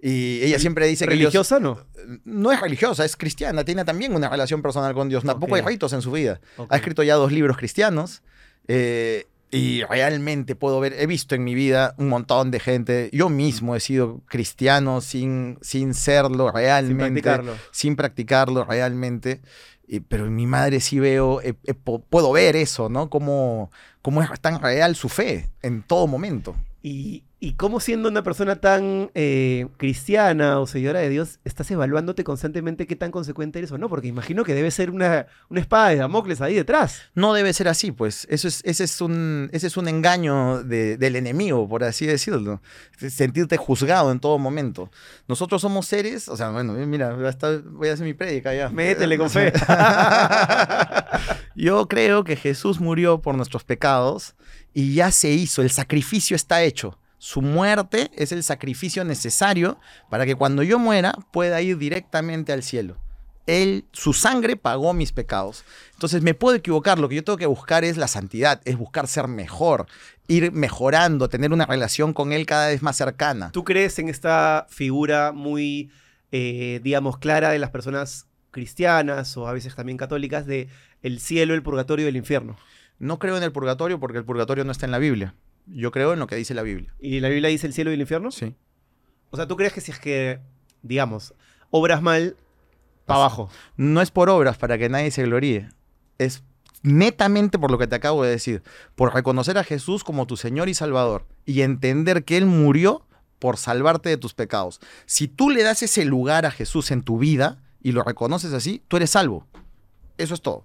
Y 0.00 0.42
ella 0.42 0.58
siempre 0.58 0.86
dice 0.86 1.06
que 1.06 1.14
Dios- 1.14 1.32
¿Religiosa 1.32 1.58
no? 1.60 1.86
no 2.24 2.52
es 2.52 2.60
religiosa, 2.60 3.04
es 3.04 3.16
cristiana, 3.16 3.64
tiene 3.64 3.84
también 3.84 4.14
una 4.14 4.28
relación 4.28 4.62
personal 4.62 4.92
con 4.94 5.08
Dios. 5.08 5.24
Tampoco 5.24 5.52
Ok. 5.54 5.58
hay 5.60 5.64
ritos 5.66 5.92
en 5.92 6.02
su 6.02 6.12
vida. 6.12 6.40
Ha 6.68 6.76
escrito 6.76 7.02
ya 7.02 7.14
dos 7.14 7.32
libros 7.32 7.56
cristianos. 7.56 8.22
eh, 8.68 9.26
y 9.52 9.84
realmente 9.84 10.56
puedo 10.56 10.80
ver, 10.80 10.92
he 10.98 11.06
visto 11.06 11.36
en 11.36 11.44
mi 11.44 11.54
vida 11.54 11.94
un 11.98 12.08
montón 12.08 12.50
de 12.50 12.58
gente. 12.58 13.08
Yo 13.12 13.28
mismo 13.28 13.76
he 13.76 13.80
sido 13.80 14.20
cristiano 14.26 15.00
sin, 15.00 15.56
sin 15.62 15.94
serlo 15.94 16.46
Sin 16.48 16.54
realmente. 16.56 17.22
practicarlo. 17.22 17.54
sin 17.70 17.94
practicarlo 17.94 18.64
realmente. 18.64 19.40
Pero 20.08 20.26
en 20.26 20.34
mi 20.34 20.46
madre 20.46 20.80
sí 20.80 20.98
veo, 20.98 21.40
eh, 21.42 21.54
eh, 21.64 21.74
puedo 21.74 22.32
ver 22.32 22.56
eso, 22.56 22.88
¿no? 22.88 23.08
Cómo, 23.08 23.70
cómo 24.02 24.22
es 24.22 24.40
tan 24.40 24.60
real 24.60 24.96
su 24.96 25.08
fe 25.08 25.48
en 25.62 25.82
todo 25.82 26.06
momento. 26.06 26.56
Y, 26.82 27.24
¿Y 27.46 27.52
cómo 27.52 27.78
siendo 27.78 28.08
una 28.08 28.24
persona 28.24 28.56
tan 28.56 29.12
eh, 29.14 29.68
cristiana 29.76 30.58
o 30.58 30.66
seguidora 30.66 30.98
de 30.98 31.08
Dios, 31.08 31.38
estás 31.44 31.70
evaluándote 31.70 32.24
constantemente 32.24 32.88
qué 32.88 32.96
tan 32.96 33.12
consecuente 33.12 33.60
eres 33.60 33.70
o 33.70 33.78
no? 33.78 33.88
Porque 33.88 34.08
imagino 34.08 34.42
que 34.42 34.52
debe 34.52 34.68
ser 34.72 34.90
una, 34.90 35.28
una 35.48 35.60
espada 35.60 35.90
de 35.90 35.96
Damocles 35.98 36.40
ahí 36.40 36.54
detrás. 36.54 37.02
No 37.14 37.34
debe 37.34 37.52
ser 37.52 37.68
así, 37.68 37.92
pues. 37.92 38.26
Eso 38.30 38.48
es, 38.48 38.62
ese, 38.64 38.82
es 38.82 39.00
un, 39.00 39.48
ese 39.52 39.68
es 39.68 39.76
un 39.76 39.86
engaño 39.86 40.64
de- 40.64 40.96
del 40.96 41.14
enemigo, 41.14 41.68
por 41.68 41.84
así 41.84 42.04
decirlo. 42.04 42.60
Sentirte 42.98 43.56
juzgado 43.58 44.10
en 44.10 44.18
todo 44.18 44.38
momento. 44.38 44.90
Nosotros 45.28 45.62
somos 45.62 45.86
seres, 45.86 46.28
o 46.28 46.36
sea, 46.36 46.50
bueno, 46.50 46.72
mira, 46.72 47.14
voy 47.14 47.88
a 47.88 47.92
hacer 47.92 48.04
mi 48.04 48.14
prédica 48.14 48.54
ya. 48.54 48.70
Métele 48.70 49.16
con 49.18 49.30
fe. 49.30 49.52
Yo 51.54 51.86
creo 51.86 52.24
que 52.24 52.34
Jesús 52.34 52.80
murió 52.80 53.22
por 53.22 53.36
nuestros 53.36 53.62
pecados 53.62 54.34
y 54.74 54.94
ya 54.94 55.12
se 55.12 55.30
hizo, 55.30 55.62
el 55.62 55.70
sacrificio 55.70 56.34
está 56.34 56.64
hecho. 56.64 56.98
Su 57.18 57.40
muerte 57.40 58.10
es 58.14 58.32
el 58.32 58.42
sacrificio 58.42 59.04
necesario 59.04 59.78
para 60.10 60.26
que 60.26 60.34
cuando 60.34 60.62
yo 60.62 60.78
muera 60.78 61.14
pueda 61.32 61.60
ir 61.62 61.78
directamente 61.78 62.52
al 62.52 62.62
cielo. 62.62 62.98
Él, 63.46 63.84
su 63.92 64.12
sangre 64.12 64.56
pagó 64.56 64.92
mis 64.92 65.12
pecados. 65.12 65.64
Entonces 65.92 66.22
me 66.22 66.34
puedo 66.34 66.56
equivocar, 66.56 66.98
lo 66.98 67.08
que 67.08 67.14
yo 67.14 67.24
tengo 67.24 67.36
que 67.36 67.46
buscar 67.46 67.84
es 67.84 67.96
la 67.96 68.08
santidad, 68.08 68.60
es 68.64 68.76
buscar 68.76 69.06
ser 69.06 69.28
mejor, 69.28 69.86
ir 70.26 70.52
mejorando, 70.52 71.28
tener 71.28 71.52
una 71.52 71.64
relación 71.64 72.12
con 72.12 72.32
Él 72.32 72.44
cada 72.44 72.68
vez 72.68 72.82
más 72.82 72.96
cercana. 72.96 73.52
¿Tú 73.52 73.64
crees 73.64 73.98
en 73.98 74.08
esta 74.08 74.66
figura 74.68 75.32
muy, 75.32 75.90
eh, 76.32 76.80
digamos, 76.82 77.18
clara 77.18 77.50
de 77.50 77.60
las 77.60 77.70
personas 77.70 78.26
cristianas 78.50 79.36
o 79.36 79.46
a 79.46 79.52
veces 79.52 79.74
también 79.74 79.96
católicas 79.96 80.46
de 80.46 80.68
el 81.02 81.20
cielo, 81.20 81.54
el 81.54 81.62
purgatorio 81.62 82.06
y 82.06 82.08
el 82.08 82.16
infierno? 82.16 82.56
No 82.98 83.18
creo 83.18 83.36
en 83.36 83.42
el 83.42 83.52
purgatorio 83.52 84.00
porque 84.00 84.18
el 84.18 84.24
purgatorio 84.24 84.64
no 84.64 84.72
está 84.72 84.86
en 84.86 84.92
la 84.92 84.98
Biblia. 84.98 85.34
Yo 85.66 85.90
creo 85.90 86.12
en 86.12 86.18
lo 86.18 86.26
que 86.26 86.36
dice 86.36 86.54
la 86.54 86.62
Biblia. 86.62 86.94
¿Y 87.00 87.20
la 87.20 87.28
Biblia 87.28 87.50
dice 87.50 87.66
el 87.66 87.72
cielo 87.72 87.90
y 87.90 87.94
el 87.94 88.00
infierno? 88.00 88.30
Sí. 88.30 88.54
O 89.30 89.36
sea, 89.36 89.46
¿tú 89.46 89.56
crees 89.56 89.72
que 89.72 89.80
si 89.80 89.90
es 89.92 89.98
que, 89.98 90.40
digamos, 90.82 91.34
obras 91.70 92.02
mal, 92.02 92.36
para 93.04 93.20
abajo? 93.20 93.50
no 93.76 94.00
es 94.00 94.10
por 94.10 94.30
obras 94.30 94.58
para 94.58 94.78
que 94.78 94.88
nadie 94.88 95.10
se 95.10 95.24
gloríe. 95.24 95.68
Es 96.18 96.42
netamente 96.82 97.58
por 97.58 97.70
lo 97.70 97.78
que 97.78 97.86
te 97.86 97.96
acabo 97.96 98.22
de 98.22 98.30
decir. 98.30 98.62
Por 98.94 99.14
reconocer 99.14 99.58
a 99.58 99.64
Jesús 99.64 100.04
como 100.04 100.26
tu 100.26 100.36
Señor 100.36 100.68
y 100.68 100.74
Salvador. 100.74 101.26
Y 101.44 101.62
entender 101.62 102.24
que 102.24 102.36
Él 102.36 102.46
murió 102.46 103.06
por 103.38 103.56
salvarte 103.56 104.08
de 104.08 104.16
tus 104.16 104.34
pecados. 104.34 104.80
Si 105.04 105.28
tú 105.28 105.50
le 105.50 105.62
das 105.62 105.82
ese 105.82 106.04
lugar 106.04 106.46
a 106.46 106.50
Jesús 106.50 106.90
en 106.90 107.02
tu 107.02 107.18
vida 107.18 107.62
y 107.82 107.92
lo 107.92 108.02
reconoces 108.02 108.52
así, 108.52 108.82
tú 108.88 108.96
eres 108.96 109.10
salvo. 109.10 109.46
Eso 110.18 110.34
es 110.34 110.40
todo. 110.40 110.64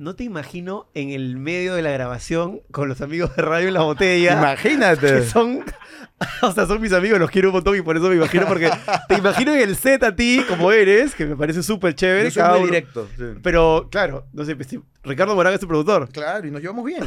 No 0.00 0.16
te 0.16 0.24
imagino 0.24 0.88
en 0.94 1.10
el 1.10 1.36
medio 1.36 1.74
de 1.74 1.82
la 1.82 1.90
grabación 1.90 2.62
con 2.70 2.88
los 2.88 3.02
amigos 3.02 3.36
de 3.36 3.42
Radio 3.42 3.68
en 3.68 3.74
la 3.74 3.82
Botella. 3.82 4.32
Imagínate. 4.32 5.06
que 5.06 5.22
son, 5.24 5.62
o 6.42 6.52
sea, 6.52 6.64
son 6.66 6.80
mis 6.80 6.94
amigos, 6.94 7.18
los 7.18 7.30
quiero 7.30 7.50
un 7.50 7.56
montón 7.56 7.76
y 7.76 7.82
por 7.82 7.98
eso 7.98 8.08
me 8.08 8.16
imagino, 8.16 8.46
porque 8.46 8.70
te 9.08 9.16
imagino 9.16 9.52
en 9.54 9.60
el 9.60 9.76
set 9.76 10.02
a 10.02 10.16
ti 10.16 10.42
como 10.48 10.72
eres, 10.72 11.14
que 11.14 11.26
me 11.26 11.36
parece 11.36 11.62
súper 11.62 11.94
chévere. 11.94 12.24
Yo 12.24 12.30
soy 12.30 12.40
cada 12.40 12.52
muy 12.54 12.60
uno- 12.60 12.66
directo. 12.72 13.08
sí. 13.14 13.24
Pero, 13.42 13.88
claro, 13.90 14.24
no 14.32 14.42
sé, 14.46 14.56
pues, 14.56 14.68
Ricardo 15.04 15.34
Morán 15.34 15.52
es 15.52 15.60
tu 15.60 15.68
productor. 15.68 16.08
Claro, 16.08 16.46
y 16.46 16.50
nos 16.50 16.62
llevamos 16.62 16.86
bien. 16.86 17.04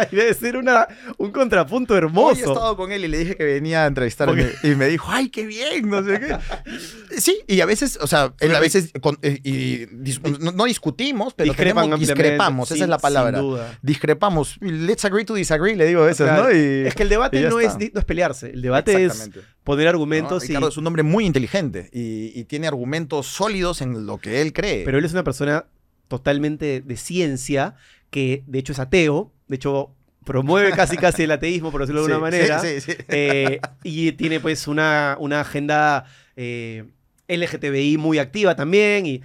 Ahí 0.10 0.16
debe 0.16 0.34
ser 0.34 0.56
una, 0.56 0.86
un 1.18 1.30
contrapunto 1.30 1.94
Hoy 1.94 1.98
he 1.98 2.02
hermoso. 2.04 2.52
estado 2.52 2.76
con 2.76 2.92
él 2.92 3.04
y 3.04 3.08
le 3.08 3.18
dije 3.18 3.36
que 3.36 3.44
venía 3.44 3.84
a 3.84 3.86
entrevistarme 3.86 4.46
y 4.62 4.68
me 4.68 4.86
dijo, 4.88 5.06
ay, 5.10 5.28
qué 5.28 5.46
bien, 5.46 5.88
no 5.88 6.02
sé 6.04 6.20
qué. 6.20 6.36
Sí, 7.18 7.38
y 7.48 7.60
a 7.60 7.66
veces, 7.66 7.98
o 8.00 8.06
sea, 8.06 8.32
él 8.40 8.54
a 8.54 8.60
veces 8.60 8.92
con- 9.00 9.18
eh, 9.22 9.40
y 9.42 9.86
dis- 9.86 10.20
no, 10.38 10.52
no 10.52 10.64
discutimos, 10.64 11.34
pero 11.34 11.52
tenemos- 11.54 11.98
discrepamos, 11.98 12.70
esa 12.70 12.84
es 12.84 12.88
la 12.88 12.98
palabra. 12.98 13.38
Sin 13.38 13.48
duda. 13.48 13.78
Discrepamos. 13.82 14.56
Let's 14.60 15.04
agree 15.04 15.24
to 15.24 15.34
disagree, 15.34 15.74
le 15.76 15.86
digo 15.86 16.02
a 16.02 16.06
veces, 16.06 16.26
Claro. 16.26 16.44
¿no? 16.44 16.52
Y, 16.52 16.86
Es 16.86 16.94
que 16.94 17.02
el 17.02 17.08
debate 17.08 17.38
y 17.40 17.42
no 17.42 17.58
es, 17.60 17.76
no 17.92 17.98
es 18.00 18.04
pelearse, 18.04 18.50
el 18.50 18.62
debate 18.62 19.04
es 19.04 19.28
poner 19.64 19.84
¿no? 19.86 19.90
argumentos 19.90 20.48
y... 20.48 20.54
Es 20.54 20.76
un 20.76 20.86
hombre 20.86 21.02
muy 21.02 21.26
inteligente 21.26 21.90
y, 21.92 22.32
y 22.38 22.44
tiene 22.44 22.68
argumentos 22.68 23.26
sólidos 23.26 23.80
en 23.82 24.06
lo 24.06 24.18
que 24.18 24.40
él 24.40 24.52
cree. 24.52 24.84
Pero 24.84 24.96
él 24.98 25.04
es 25.04 25.12
una 25.12 25.24
persona 25.24 25.66
totalmente 26.08 26.80
de 26.80 26.96
ciencia, 26.96 27.74
que 28.10 28.44
de 28.46 28.58
hecho 28.58 28.72
es 28.72 28.78
ateo, 28.78 29.32
de 29.50 29.56
hecho 29.56 29.90
promueve 30.24 30.70
casi 30.72 30.96
casi 30.96 31.24
el 31.24 31.30
ateísmo, 31.32 31.72
por 31.72 31.80
decirlo 31.80 32.02
de 32.02 32.06
Sí, 32.06 32.12
alguna 32.12 32.30
manera. 32.30 32.58
sí, 32.60 32.80
sí. 32.80 32.92
Eh, 33.08 33.60
y 33.82 34.12
tiene 34.12 34.38
pues 34.38 34.68
una, 34.68 35.16
una 35.18 35.40
agenda 35.40 36.04
eh, 36.36 36.84
LGTBI 37.26 37.96
muy 37.98 38.18
activa 38.18 38.54
también. 38.54 39.06
Y 39.06 39.22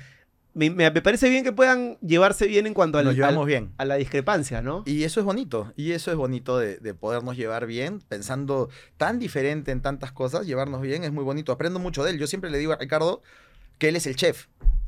me, 0.55 0.69
me- 0.71 0.89
parece 0.91 1.29
bien 1.29 1.43
que 1.43 1.51
puedan 1.51 1.97
llevarse 1.99 2.47
bien 2.47 2.65
en 2.65 2.73
cuanto 2.73 2.97
al, 2.97 3.05
Nos 3.05 3.15
llevamos 3.15 3.41
al- 3.41 3.47
bien. 3.47 3.71
a 3.77 3.85
la 3.85 3.95
discrepancia, 3.95 4.61
¿no? 4.61 4.83
Y 4.85 5.03
eso 5.03 5.19
es 5.19 5.25
bonito, 5.25 5.73
y 5.75 5.91
eso 5.91 6.11
es 6.11 6.17
bonito 6.17 6.57
de, 6.57 6.77
de 6.77 6.93
podernos 6.93 7.35
llevar 7.37 7.67
bien, 7.67 7.99
pensando 8.07 8.69
tan 8.97 9.19
diferente 9.19 9.71
en 9.71 9.81
tantas 9.81 10.11
cosas, 10.13 10.47
llevarnos 10.47 10.81
bien 10.81 11.03
es 11.03 11.11
muy 11.11 11.23
bonito. 11.25 11.51
Aprendo 11.51 11.77
mucho 11.79 12.03
de 12.05 12.11
él. 12.11 12.17
Yo 12.19 12.25
siempre 12.25 12.49
le 12.49 12.57
digo 12.57 12.71
a 12.71 12.77
Ricardo 12.77 13.21
que 13.77 13.89
él 13.89 13.95
es 13.97 14.07
el 14.07 14.15
chef. 14.15 14.47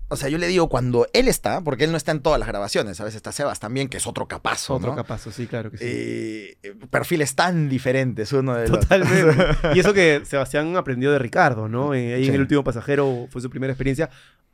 O 0.09 0.15
sea, 0.15 0.29
yo 0.29 0.37
le 0.37 0.47
digo 0.47 0.69
cuando 0.69 1.05
él 1.13 1.27
está, 1.27 1.61
porque 1.61 1.83
él 1.83 1.91
no 1.91 1.97
está 1.97 2.11
en 2.13 2.21
todas 2.21 2.39
las 2.39 2.47
grabaciones, 2.47 2.99
a 3.01 3.03
veces 3.03 3.17
está 3.17 3.31
Sebas 3.33 3.59
también, 3.59 3.89
que 3.89 3.97
es 3.97 4.07
otro 4.07 4.27
capazo, 4.27 4.75
Otro 4.75 4.91
¿no? 4.91 4.95
capazo, 4.95 5.31
sí, 5.31 5.47
claro 5.47 5.69
que 5.69 5.77
sí. 5.77 5.83
Eh, 5.85 6.57
perfiles 6.89 7.35
tan 7.35 7.67
diferentes 7.67 8.31
uno 8.31 8.55
del 8.55 8.73
otro. 8.73 8.79
Totalmente. 8.81 9.45
y 9.75 9.79
eso 9.79 9.93
que 9.93 10.21
Sebastián 10.25 10.77
aprendió 10.77 11.11
de 11.11 11.19
Ricardo, 11.19 11.67
¿no? 11.67 11.93
Eh, 11.93 12.13
ahí 12.15 12.23
Sí. 12.23 12.29
en 12.29 12.35
el 12.35 12.41
último 12.41 12.63
pasajero 12.63 13.27
fue 13.29 13.41
su 13.41 13.49
primera 13.49 13.73
experiencia. 13.73 14.09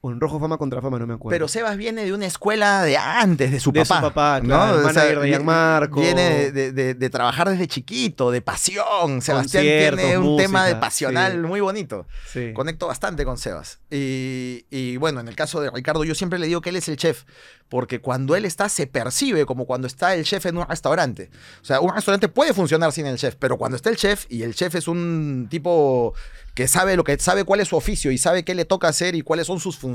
O 0.06 0.12
en 0.12 0.20
Rojo 0.20 0.38
Fama 0.38 0.58
contra 0.58 0.82
Fama, 0.82 1.00
no 1.00 1.08
me 1.08 1.14
acuerdo. 1.14 1.34
Pero 1.34 1.48
Sebas 1.48 1.78
viene 1.78 2.04
de 2.04 2.12
una 2.12 2.26
escuela 2.26 2.84
de 2.84 2.98
antes, 2.98 3.52
de 3.52 3.62
su 3.62 3.72
De 3.72 3.86
su 3.86 3.90
papá. 3.94 4.02
papá, 4.14 4.42
claro, 4.42 4.82
manager 4.84 5.20
de 5.22 5.28
Gianmarco. 5.30 6.02
Viene 6.02 6.52
de, 6.52 6.72
de- 6.74 6.94
de 6.94 7.10
trabajar 7.10 7.50
desde 7.50 7.70
chiquito, 7.70 8.30
de 8.30 8.42
pasión. 8.42 9.22
Sebastián 9.22 9.64
tiene 9.64 10.18
un 10.18 10.36
tema 10.36 10.66
de 10.66 10.76
pasional 10.76 11.32
sí. 11.32 11.38
muy 11.38 11.62
bonito. 11.62 12.06
Sí. 12.30 12.52
Conecto 12.54 12.88
bastante 12.88 13.24
con 13.24 13.38
Sebas. 13.38 13.80
Y, 13.90 14.66
y 14.70 14.98
bueno, 14.98 15.22
en 15.22 15.30
el 15.30 15.36
caso 15.38 15.62
de 15.62 15.72
Ricardo, 15.72 16.04
yo 16.04 16.16
siempre 16.16 16.38
le 16.38 16.48
digo 16.48 16.60
que 16.60 16.72
él 16.72 16.76
es 16.76 16.90
el 16.90 16.98
chef, 16.98 17.24
porque 17.70 18.02
cuando 18.02 18.36
él 18.36 18.44
está, 18.44 18.68
se 18.68 18.88
percibe 18.88 19.46
como 19.46 19.66
cuando 19.66 19.88
está 19.88 20.16
el 20.16 20.26
chef 20.26 20.46
en 20.48 20.58
un 20.58 20.68
restaurante. 20.68 21.30
O 21.62 21.66
sea, 21.66 21.80
un 21.80 21.96
restaurante 21.96 22.28
puede 22.28 22.54
funcionar 22.54 22.92
sin 22.92 23.06
el 23.06 23.18
chef, 23.18 23.36
pero 23.40 23.58
cuando 23.58 23.78
está 23.78 23.90
el 23.90 23.96
chef 23.96 24.26
y 24.28 24.44
el 24.44 24.54
chef 24.54 24.76
es 24.76 24.90
un 24.90 25.48
tipo 25.50 26.14
que 26.56 26.68
sabe 26.68 26.96
lo 26.98 27.04
que 27.04 27.18
sabe 27.18 27.46
cuál 27.46 27.62
es 27.62 27.70
su 27.70 27.76
oficio 27.78 28.12
y 28.12 28.18
sabe 28.20 28.44
qué 28.44 28.54
le 28.54 28.66
toca 28.66 28.88
hacer 28.90 29.16
y 29.16 29.22
cuáles 29.22 29.48
son 29.48 29.60
sus 29.60 29.76
funciones, 29.78 29.93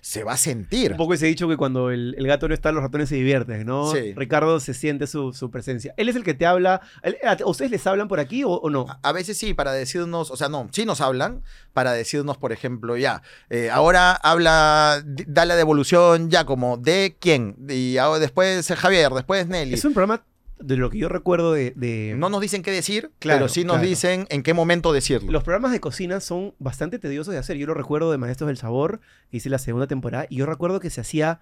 se 0.00 0.24
va 0.24 0.32
a 0.32 0.36
sentir. 0.36 0.92
Un 0.92 0.96
poco 0.96 1.14
ese 1.14 1.26
dicho 1.26 1.48
que 1.48 1.56
cuando 1.56 1.90
el, 1.90 2.14
el 2.18 2.26
gato 2.26 2.48
no 2.48 2.54
está, 2.54 2.72
los 2.72 2.82
ratones 2.82 3.08
se 3.08 3.14
divierten, 3.16 3.64
¿no? 3.66 3.92
Sí. 3.92 4.12
Ricardo 4.14 4.60
se 4.60 4.74
siente 4.74 5.06
su, 5.06 5.32
su 5.32 5.50
presencia. 5.50 5.94
Él 5.96 6.08
es 6.08 6.16
el 6.16 6.24
que 6.24 6.34
te 6.34 6.46
habla. 6.46 6.80
él- 7.02 7.16
¿A 7.24 7.32
a 7.32 7.46
ustedes 7.46 7.70
les 7.70 7.86
hablan 7.86 8.08
por 8.08 8.20
aquí 8.20 8.44
o, 8.44 8.50
o 8.50 8.70
no? 8.70 8.86
A- 8.88 8.98
A 9.02 9.12
veces 9.12 9.36
sí, 9.38 9.54
para 9.54 9.72
decirnos, 9.72 10.30
o 10.30 10.36
sea, 10.36 10.48
no, 10.48 10.68
sí 10.72 10.84
nos 10.84 11.00
hablan, 11.00 11.42
para 11.72 11.92
decirnos, 11.92 12.36
por 12.38 12.52
ejemplo, 12.52 12.96
ya, 12.96 13.22
eh, 13.50 13.70
ahora 13.70 14.12
habla, 14.12 15.02
da 15.04 15.44
la 15.44 15.56
devolución 15.56 16.30
ya 16.30 16.44
como 16.44 16.76
de 16.76 17.16
quién, 17.20 17.56
y 17.68 17.96
ahora 17.96 18.18
después 18.20 18.66
Javier, 18.68 19.10
después 19.12 19.46
Nelly. 19.48 19.74
Es 19.74 19.84
un 19.84 19.92
programa 19.94 20.24
de 20.62 20.76
lo 20.76 20.90
que 20.90 20.98
yo 20.98 21.08
recuerdo 21.08 21.52
de. 21.52 21.72
de- 21.76 22.14
No 22.16 22.28
nos 22.28 22.40
dicen 22.40 22.62
qué 22.62 22.70
decir, 22.70 23.10
Claro, 23.18 23.40
pero 23.40 23.48
sí 23.48 23.64
nos 23.64 23.74
claro. 23.76 23.88
dicen 23.88 24.26
en 24.30 24.42
qué 24.42 24.54
momento 24.54 24.92
decirlo. 24.92 25.30
Los 25.32 25.42
programas 25.44 25.72
de 25.72 25.80
cocina 25.80 26.20
son 26.20 26.54
bastante 26.58 26.98
tediosos 26.98 27.32
de 27.32 27.38
hacer. 27.38 27.56
Yo 27.56 27.66
lo 27.66 27.74
recuerdo 27.74 28.10
de 28.10 28.18
Maestros 28.18 28.48
del 28.48 28.56
Sabor, 28.56 29.00
que 29.30 29.36
hice 29.38 29.50
la 29.50 29.58
segunda 29.58 29.86
temporada, 29.86 30.26
y 30.28 30.36
yo 30.36 30.46
recuerdo 30.46 30.80
que 30.80 30.90
se 30.90 31.00
hacía 31.00 31.40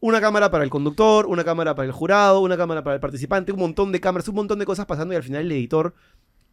una 0.00 0.20
cámara 0.20 0.50
para 0.50 0.64
el 0.64 0.70
conductor, 0.70 1.26
una 1.26 1.44
cámara 1.44 1.74
para 1.76 1.86
el 1.86 1.92
jurado, 1.92 2.40
una 2.40 2.56
cámara 2.56 2.82
para 2.82 2.94
el 2.94 3.00
participante, 3.00 3.52
un 3.52 3.60
montón 3.60 3.92
de 3.92 4.00
cámaras, 4.00 4.26
un 4.28 4.34
montón 4.34 4.58
de 4.58 4.66
cosas 4.66 4.86
pasando, 4.86 5.14
y 5.14 5.16
al 5.16 5.22
final 5.22 5.42
el 5.42 5.52
editor, 5.52 5.94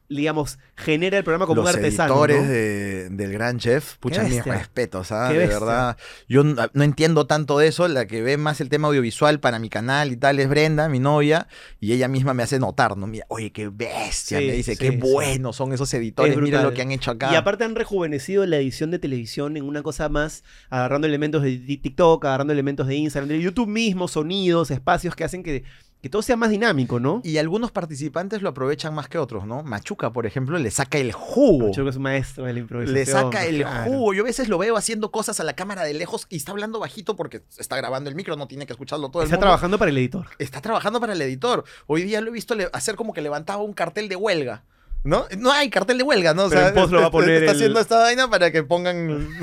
digamos, 0.10 0.58
genera 0.76 1.18
el 1.20 1.24
programa 1.24 1.46
como 1.46 1.62
Los 1.62 1.70
un 1.72 1.76
artesano. 1.78 2.14
editores 2.14 2.42
¿no? 2.44 2.50
de- 2.50 3.10
del 3.12 3.32
gran 3.32 3.60
chef, 3.60 3.98
pucha, 3.98 4.24
mis 4.24 4.44
respetos, 4.44 5.12
¿ah? 5.12 5.32
De 5.32 5.38
verdad. 5.38 5.98
Yo 6.28 6.44
no 6.44 6.84
entiendo 6.84 7.28
tanto 7.28 7.60
de 7.60 7.68
eso, 7.68 7.88
la 7.88 8.08
que 8.08 8.22
ve 8.24 8.38
más 8.38 8.60
el 8.60 8.70
tema 8.70 8.88
audiovisual 8.88 9.40
para 9.40 9.60
mi 9.60 9.70
canal 9.70 10.12
y 10.12 10.18
tal 10.18 10.40
es 10.40 10.50
Brenda, 10.50 10.90
mi 10.90 11.00
novia, 11.00 11.48
y 11.80 11.94
ella 11.94 12.08
misma 12.08 12.34
me 12.34 12.42
hace 12.44 12.58
notar, 12.60 12.98
¿no? 12.98 13.06
Mira, 13.08 13.26
oye, 13.30 13.52
qué 13.52 13.70
bestia, 13.70 14.40
Sí, 14.40 14.46
me 14.48 14.54
dice, 14.54 14.74
sí, 14.76 14.80
qué 14.80 14.90
sí. 14.92 14.98
buenos 14.98 15.56
son 15.56 15.74
esos 15.74 15.94
editores, 15.94 16.34
Es 16.36 16.42
mira 16.42 16.64
lo 16.64 16.74
que 16.74 16.82
han 16.82 16.92
hecho 16.92 17.12
acá. 17.12 17.32
Y 17.32 17.36
aparte 17.36 17.64
han 17.64 17.76
rejuvenecido 17.76 18.46
la 18.46 18.58
edición 18.58 18.90
de 18.92 19.00
televisión 19.00 19.58
en 19.58 19.64
una 19.66 19.84
cosa 19.84 20.10
más, 20.10 20.44
agarrando 20.70 21.06
elementos 21.08 21.44
de 21.44 21.58
Ti- 21.58 21.78
TikTok, 21.78 22.26
agarrando 22.26 22.52
elementos 22.54 22.88
de 22.88 22.96
Instagram, 22.96 23.30
de 23.30 23.42
YouTube 23.42 23.68
mismo, 23.70 24.08
sonidos, 24.08 24.72
espacios 24.72 25.16
que 25.16 25.24
hacen 25.24 25.44
que, 25.44 25.64
que 26.02 26.10
todo 26.10 26.22
sea 26.22 26.38
más 26.38 26.50
dinámico, 26.50 27.00
¿no? 27.00 27.22
Y 27.24 27.38
algunos 27.38 27.72
participantes 27.72 28.42
lo 28.42 28.50
aprovechan 28.50 28.94
más 28.94 29.10
que 29.10 29.18
otros, 29.18 29.46
¿no? 29.46 29.64
Machuca, 29.64 30.14
por 30.14 30.26
ejemplo, 30.26 30.58
le 30.58 30.72
saca 30.72 30.98
el 30.98 31.12
jugo. 31.12 31.72
Que 31.72 31.88
es 31.90 31.96
un 31.96 32.02
maestro 32.02 32.46
de 32.46 32.54
la 32.54 32.60
improvisación. 32.60 32.96
Le 33.00 33.06
saca 33.06 33.46
el 33.46 33.58
claro. 33.58 33.92
jugo. 33.92 34.14
Yo 34.14 34.24
a 34.24 34.26
veces 34.26 34.48
lo 34.48 34.58
veo 34.58 34.78
haciendo 34.78 35.12
cosas 35.12 35.40
a 35.40 35.44
la 35.44 35.54
cámara 35.54 35.84
de 35.84 35.94
lejos 35.94 36.26
y 36.30 36.38
está 36.38 36.52
hablando 36.52 36.80
bajito 36.80 37.16
porque 37.16 37.44
está 37.58 37.76
grabando 37.76 38.10
el 38.10 38.16
micro, 38.16 38.36
no 38.38 38.48
tiene 38.48 38.66
que 38.66 38.74
escucharlo 38.74 39.10
todo 39.10 39.24
el 39.24 39.28
Está 39.28 39.36
mundo. 39.36 39.46
trabajando 39.48 39.78
para 39.78 39.92
el 39.92 39.98
editor. 39.98 40.28
Está 40.40 40.62
trabajando 40.62 41.00
para 41.02 41.14
el 41.14 41.22
editor. 41.22 41.66
Hoy 41.88 42.04
día 42.04 42.22
lo 42.22 42.30
he 42.30 42.34
visto 42.34 42.56
hacer 42.72 42.96
como 42.96 43.14
que 43.14 43.22
levantaba 43.22 43.62
un 43.62 43.74
cartel 43.74 44.08
de 44.08 44.16
huelga. 44.16 44.64
¿No? 45.04 45.26
No 45.38 45.52
hay 45.52 45.70
cartel 45.70 45.98
de 45.98 46.04
huelga, 46.04 46.34
¿no? 46.34 46.46
O 46.46 46.50
Pero 46.50 46.68
en 46.68 46.74
post 46.74 46.92
lo 46.92 47.00
va 47.00 47.08
a 47.08 47.12
poner 47.12 47.30
Está 47.44 47.52
el- 47.52 47.58
haciendo 47.58 47.80
esta 47.80 48.00
vaina 48.00 48.30
para 48.30 48.52
que 48.52 48.64
pongan. 48.64 49.30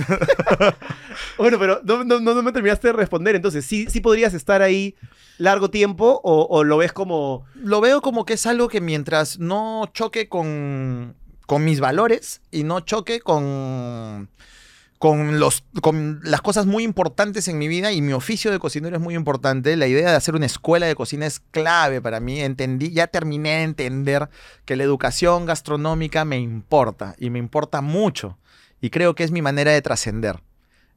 Bueno, 1.38 1.58
pero 1.58 1.80
no, 1.84 2.04
no, 2.04 2.20
no 2.20 2.42
me 2.42 2.52
terminaste 2.52 2.88
de 2.88 2.92
responder. 2.92 3.36
Entonces, 3.36 3.64
¿sí, 3.64 3.86
sí 3.88 4.00
podrías 4.00 4.34
estar 4.34 4.62
ahí 4.62 4.94
largo 5.38 5.70
tiempo 5.70 6.20
o, 6.22 6.46
o 6.48 6.64
lo 6.64 6.76
ves 6.78 6.92
como... 6.92 7.44
Lo 7.54 7.80
veo 7.80 8.00
como 8.00 8.24
que 8.24 8.34
es 8.34 8.46
algo 8.46 8.68
que 8.68 8.80
mientras 8.80 9.38
no 9.38 9.88
choque 9.92 10.28
con, 10.28 11.14
con 11.46 11.64
mis 11.64 11.80
valores 11.80 12.40
y 12.50 12.64
no 12.64 12.80
choque 12.80 13.20
con, 13.20 14.28
con, 14.98 15.38
los, 15.38 15.64
con 15.82 16.20
las 16.22 16.40
cosas 16.40 16.66
muy 16.66 16.84
importantes 16.84 17.48
en 17.48 17.58
mi 17.58 17.68
vida 17.68 17.92
y 17.92 18.00
mi 18.00 18.12
oficio 18.12 18.50
de 18.50 18.58
cocinero 18.58 18.96
es 18.96 19.02
muy 19.02 19.14
importante, 19.14 19.76
la 19.76 19.86
idea 19.86 20.10
de 20.10 20.16
hacer 20.16 20.34
una 20.34 20.46
escuela 20.46 20.86
de 20.86 20.94
cocina 20.94 21.26
es 21.26 21.40
clave 21.50 22.00
para 22.00 22.20
mí. 22.20 22.40
Entendí, 22.40 22.90
ya 22.90 23.06
terminé 23.06 23.56
de 23.56 23.62
entender 23.64 24.28
que 24.64 24.76
la 24.76 24.84
educación 24.84 25.46
gastronómica 25.46 26.24
me 26.24 26.38
importa 26.38 27.14
y 27.18 27.30
me 27.30 27.38
importa 27.38 27.80
mucho. 27.80 28.38
Y 28.80 28.90
creo 28.90 29.14
que 29.14 29.24
es 29.24 29.30
mi 29.30 29.42
manera 29.42 29.72
de 29.72 29.82
trascender. 29.82 30.40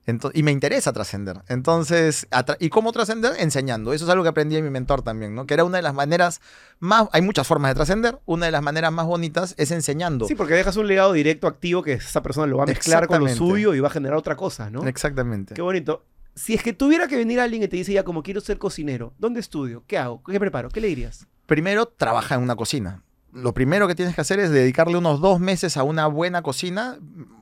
Ento- 0.10 0.32
y 0.34 0.44
me 0.44 0.52
interesa 0.52 0.92
trascender. 0.94 1.42
Entonces, 1.48 2.28
atra- 2.32 2.58
¿y 2.60 2.70
cómo 2.70 2.92
trascender? 2.92 3.34
Enseñando. 3.40 3.94
Eso 3.94 4.06
es 4.06 4.12
algo 4.12 4.24
que 4.24 4.30
aprendí 4.30 4.56
de 4.56 4.62
mi 4.62 4.70
mentor 4.70 5.02
también, 5.02 5.36
¿no? 5.36 5.46
Que 5.46 5.54
era 5.54 5.64
una 5.64 5.78
de 5.78 5.84
las 5.84 5.94
maneras 5.94 6.42
más... 6.80 7.08
Hay 7.12 7.22
muchas 7.22 7.46
formas 7.48 7.72
de 7.72 7.76
trascender. 7.76 8.20
Una 8.26 8.46
de 8.48 8.52
las 8.52 8.62
maneras 8.62 8.92
más 8.92 9.06
bonitas 9.06 9.56
es 9.58 9.72
enseñando. 9.72 10.26
Sí, 10.28 10.36
porque 10.36 10.54
dejas 10.54 10.76
un 10.78 10.88
legado 10.88 11.14
directo 11.14 11.48
activo 11.48 11.84
que 11.84 11.94
esa 11.94 12.22
persona 12.24 12.48
lo 12.48 12.58
va 12.58 12.64
a 12.64 12.68
mezclar 12.68 13.08
con 13.08 13.20
lo 13.22 13.30
suyo 13.30 13.74
y 13.74 13.80
va 13.80 13.88
a 13.88 13.92
generar 13.92 14.18
otra 14.18 14.36
cosa, 14.36 14.70
¿no? 14.70 14.86
Exactamente. 14.88 15.54
Qué 15.54 15.62
bonito. 15.62 16.06
Si 16.36 16.54
es 16.54 16.64
que 16.64 16.72
tuviera 16.74 17.08
que 17.08 17.18
venir 17.18 17.40
alguien 17.40 17.64
y 17.64 17.68
te 17.68 17.76
dice 17.76 17.92
ya 17.92 18.04
como 18.04 18.24
quiero 18.24 18.40
ser 18.40 18.58
cocinero, 18.58 19.14
¿dónde 19.18 19.40
estudio? 19.42 19.84
¿Qué 19.88 19.98
hago? 19.98 20.24
¿Qué 20.24 20.40
preparo? 20.40 20.70
¿Qué 20.70 20.80
le 20.80 20.88
dirías? 20.88 21.28
Primero, 21.48 21.88
trabaja 21.88 22.36
en 22.36 22.42
una 22.42 22.56
cocina. 22.56 23.04
Lo 23.34 23.54
primero 23.54 23.88
que 23.88 23.96
tienes 23.96 24.16
que 24.16 24.22
hacer 24.22 24.40
es 24.40 24.50
dedicarle 24.50 24.98
unos 24.98 25.20
dos 25.20 25.40
meses 25.40 25.76
a 25.78 25.84
una 25.84 26.08
buena 26.08 26.42
cocina 26.42 26.98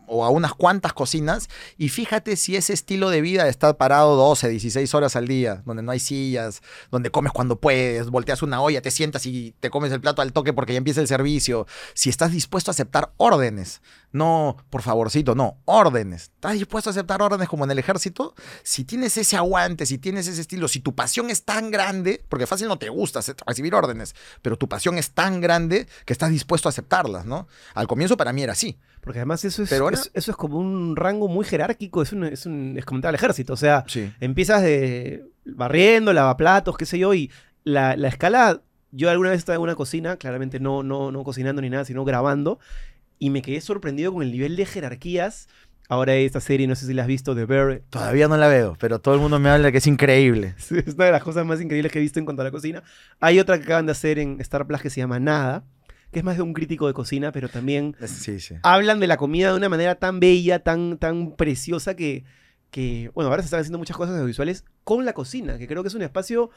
o 0.08 0.26
a 0.26 0.30
unas 0.30 0.54
cuantas 0.54 0.94
cocinas 0.94 1.50
y 1.78 1.90
fíjate 1.90 2.36
si 2.36 2.56
ese 2.56 2.74
estilo 2.74 3.10
de 3.10 3.22
vida 3.22 3.44
de 3.44 3.50
estar 3.50 3.78
parado 3.78 4.16
12, 4.16 4.50
16 4.50 4.94
horas 4.96 5.16
al 5.16 5.28
día, 5.28 5.62
donde 5.66 5.84
no 5.84 5.92
hay 5.92 6.00
sillas, 6.00 6.62
donde 6.92 7.12
comes 7.12 7.32
cuando 7.32 7.60
puedes, 7.60 8.10
volteas 8.10 8.42
una 8.42 8.62
olla, 8.62 8.82
te 8.82 8.92
sientas 8.92 9.26
y 9.26 9.54
te 9.60 9.70
comes 9.70 9.92
el 9.92 10.02
plato 10.02 10.22
al 10.22 10.34
toque 10.34 10.54
porque 10.54 10.74
ya 10.74 10.78
empieza 10.78 11.02
el 11.02 11.08
servicio, 11.08 11.68
si 11.94 12.10
estás 12.10 12.32
dispuesto 12.32 12.72
a 12.72 12.74
aceptar 12.74 13.12
órdenes, 13.18 13.82
no 14.12 14.58
por 14.70 14.82
favorcito, 14.82 15.36
no, 15.36 15.58
órdenes. 15.66 16.24
¿Estás 16.36 16.54
dispuesto 16.54 16.90
a 16.90 16.92
aceptar 16.92 17.22
órdenes 17.22 17.50
como 17.50 17.66
en 17.66 17.72
el 17.72 17.80
ejército? 17.80 18.34
Si 18.64 18.84
tienes 18.84 19.18
ese 19.18 19.38
aguante, 19.38 19.86
si 19.86 19.98
tienes 19.98 20.28
ese 20.28 20.42
estilo, 20.42 20.68
si 20.68 20.80
tu 20.80 20.96
pasión 20.96 21.30
es 21.30 21.44
tan 21.44 21.72
grande, 21.72 22.24
porque 22.30 22.48
fácil 22.48 22.68
no 22.68 22.78
te 22.78 22.90
gusta 22.90 23.20
recibir 23.46 23.76
órdenes, 23.76 24.16
pero 24.42 24.58
tu 24.58 24.68
pasión 24.68 24.98
es 24.98 25.12
tan 25.12 25.42
grande 25.42 25.88
que 26.06 26.14
estás 26.14 26.30
dispuesto 26.30 26.70
a 26.70 26.72
aceptarlas, 26.72 27.26
¿no? 27.26 27.48
Al 27.74 27.88
comienzo 27.88 28.18
para 28.18 28.34
mí 28.34 28.44
era 28.44 28.54
así. 28.54 28.78
Porque 29.08 29.20
además 29.20 29.44
eso 29.46 29.64
es, 29.64 29.70
Pero 29.70 29.90
es- 29.90 30.12
eso 30.14 30.32
es 30.32 30.38
como 30.38 30.60
un 30.60 30.96
rango 30.96 31.28
muy 31.28 31.46
jerárquico, 31.46 32.02
es, 32.02 32.12
un, 32.14 32.26
es, 32.26 32.46
un, 32.46 32.76
es 32.78 32.86
como 32.86 32.98
entrar 33.00 33.10
al 33.10 33.16
ejército. 33.16 33.54
O 33.54 33.58
sea, 33.58 33.84
Sí. 33.88 34.12
empiezas 34.20 34.62
de 34.62 35.26
barriendo, 35.46 36.14
lavaplatos, 36.14 36.78
qué 36.78 36.86
sé 36.86 37.00
yo, 37.00 37.14
y 37.14 37.32
la, 37.64 37.96
la 37.98 38.08
escala, 38.10 38.62
yo 38.92 39.10
alguna 39.10 39.30
vez 39.32 39.40
estaba 39.40 39.56
en 39.56 39.62
una 39.62 39.76
cocina, 39.76 40.18
claramente 40.18 40.60
no, 40.60 40.84
no, 40.84 41.12
no 41.12 41.24
cocinando 41.24 41.62
ni 41.62 41.70
nada, 41.70 41.86
sino 41.86 42.06
grabando, 42.06 42.60
y 43.20 43.30
me 43.32 43.42
quedé 43.42 43.62
sorprendido 43.62 44.14
con 44.14 44.22
el 44.24 44.32
nivel 44.32 44.56
de 44.56 44.66
jerarquías. 44.66 45.48
Ahora 45.90 46.16
esta 46.16 46.42
serie, 46.42 46.68
no 46.68 46.76
sé 46.76 46.86
si 46.86 46.94
la 46.94 47.04
has 47.04 47.08
visto, 47.08 47.34
The 47.34 47.46
Bear, 47.46 47.82
Todavía 47.90 48.28
no 48.28 48.36
la 48.36 48.50
veo, 48.50 48.76
pero 48.78 49.00
todo 49.00 49.16
el 49.16 49.22
mundo 49.22 49.40
me 49.40 49.50
habla 49.50 49.72
que 49.72 49.78
es 49.78 49.88
increíble. 49.88 50.54
es 50.86 50.96
una 50.96 51.06
de 51.06 51.12
las 51.14 51.24
cosas 51.24 51.46
más 51.46 51.62
increíbles 51.62 51.94
que 51.94 52.00
he 52.00 52.02
visto 52.02 52.20
en 52.20 52.26
cuanto 52.26 52.42
a 52.42 52.46
la 52.46 52.52
cocina. 52.52 52.84
Hay 53.22 53.40
otra 53.40 53.58
que 53.58 53.64
acaban 53.64 53.86
de 53.86 53.94
hacer 53.94 54.20
en 54.20 54.42
Star 54.42 54.68
Plus 54.68 54.82
que 54.82 54.90
se 54.90 55.00
llama 55.00 55.18
Nada, 55.22 55.64
que 56.12 56.20
es 56.20 56.26
más 56.26 56.38
de 56.38 56.42
un 56.44 56.54
crítico 56.54 56.88
de 56.88 56.94
cocina, 56.94 57.32
pero 57.32 57.50
también 57.50 57.96
Sí, 58.06 58.40
sí. 58.40 58.56
hablan 58.64 59.00
de 59.00 59.08
la 59.08 59.18
comida 59.18 59.52
de 59.52 59.58
una 59.58 59.70
manera 59.70 59.96
tan 59.96 60.20
bella, 60.20 60.60
tan, 60.60 60.98
tan 60.98 61.36
preciosa 61.36 61.96
que, 61.96 62.24
que, 62.72 63.12
bueno, 63.14 63.30
ahora 63.30 63.42
se 63.42 63.48
están 63.48 63.60
haciendo 63.60 63.78
muchas 63.78 63.98
cosas 63.98 64.14
audiovisuales 64.16 64.64
con 64.84 65.06
la 65.06 65.14
cocina, 65.14 65.58
que 65.58 65.68
creo 65.68 65.84
que 65.84 65.90
es 65.90 65.96
un 65.96 66.02
espacio 66.02 66.50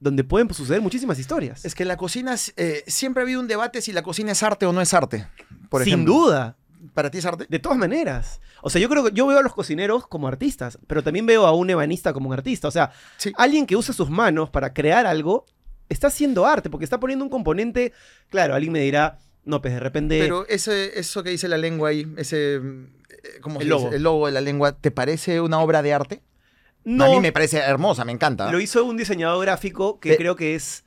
donde 0.00 0.24
pueden 0.24 0.52
suceder 0.52 0.80
muchísimas 0.80 1.18
historias. 1.18 1.64
Es 1.64 1.74
que 1.74 1.84
la 1.84 1.96
cocina, 1.96 2.34
eh, 2.56 2.82
siempre 2.86 3.22
ha 3.22 3.24
habido 3.24 3.40
un 3.40 3.46
debate 3.48 3.80
si 3.82 3.92
la 3.92 4.02
cocina 4.02 4.32
es 4.32 4.42
arte 4.42 4.66
o 4.66 4.72
no 4.72 4.80
es 4.80 4.92
arte. 4.94 5.26
Por 5.68 5.84
Sin 5.84 5.92
ejemplo. 5.94 6.14
duda, 6.14 6.56
¿Para 6.94 7.10
ti 7.12 7.18
es 7.18 7.24
arte? 7.26 7.46
de 7.48 7.58
todas 7.60 7.78
maneras. 7.78 8.40
O 8.62 8.68
sea, 8.70 8.80
yo 8.80 8.88
creo 8.88 9.04
que 9.04 9.12
yo 9.12 9.24
veo 9.28 9.38
a 9.38 9.42
los 9.42 9.54
cocineros 9.54 10.08
como 10.08 10.26
artistas, 10.26 10.78
pero 10.88 11.04
también 11.04 11.26
veo 11.26 11.46
a 11.46 11.52
un 11.54 11.70
ebanista 11.70 12.12
como 12.12 12.28
un 12.28 12.32
artista. 12.34 12.66
O 12.66 12.72
sea, 12.72 12.90
Sí. 13.18 13.32
alguien 13.36 13.66
que 13.66 13.76
usa 13.76 13.94
sus 13.94 14.10
manos 14.10 14.50
para 14.50 14.72
crear 14.74 15.06
algo 15.06 15.46
está 15.92 16.08
haciendo 16.08 16.46
arte, 16.46 16.70
porque 16.70 16.84
está 16.84 16.98
poniendo 16.98 17.24
un 17.24 17.30
componente. 17.30 17.92
Claro, 18.30 18.54
alguien 18.54 18.72
me 18.72 18.80
dirá, 18.80 19.18
no, 19.44 19.60
pues 19.62 19.74
de 19.74 19.80
repente. 19.80 20.18
Pero 20.18 20.46
ese, 20.48 20.98
eso 20.98 21.22
que 21.22 21.30
dice 21.30 21.48
la 21.48 21.58
lengua 21.58 21.90
ahí, 21.90 22.06
ese. 22.16 22.56
eh, 22.56 22.60
¿Cómo 23.40 23.60
El 23.60 23.68
logo. 23.68 23.84
dice? 23.86 23.96
El 23.96 24.02
logo 24.02 24.26
de 24.26 24.32
la 24.32 24.40
lengua, 24.40 24.72
¿te 24.72 24.90
parece 24.90 25.40
una 25.40 25.60
obra 25.60 25.82
de 25.82 25.92
arte? 25.94 26.22
no, 26.84 27.04
A 27.04 27.08
mí 27.10 27.20
me 27.20 27.30
parece 27.32 27.58
hermosa, 27.58 28.04
me 28.04 28.12
encanta. 28.12 28.50
lo 28.50 28.58
hizo 28.60 28.84
un 28.84 28.96
diseñador 28.96 29.44
gráfico 29.44 30.00
que 30.00 30.16
creo 30.16 30.34
que 30.34 30.54
es 30.56 30.82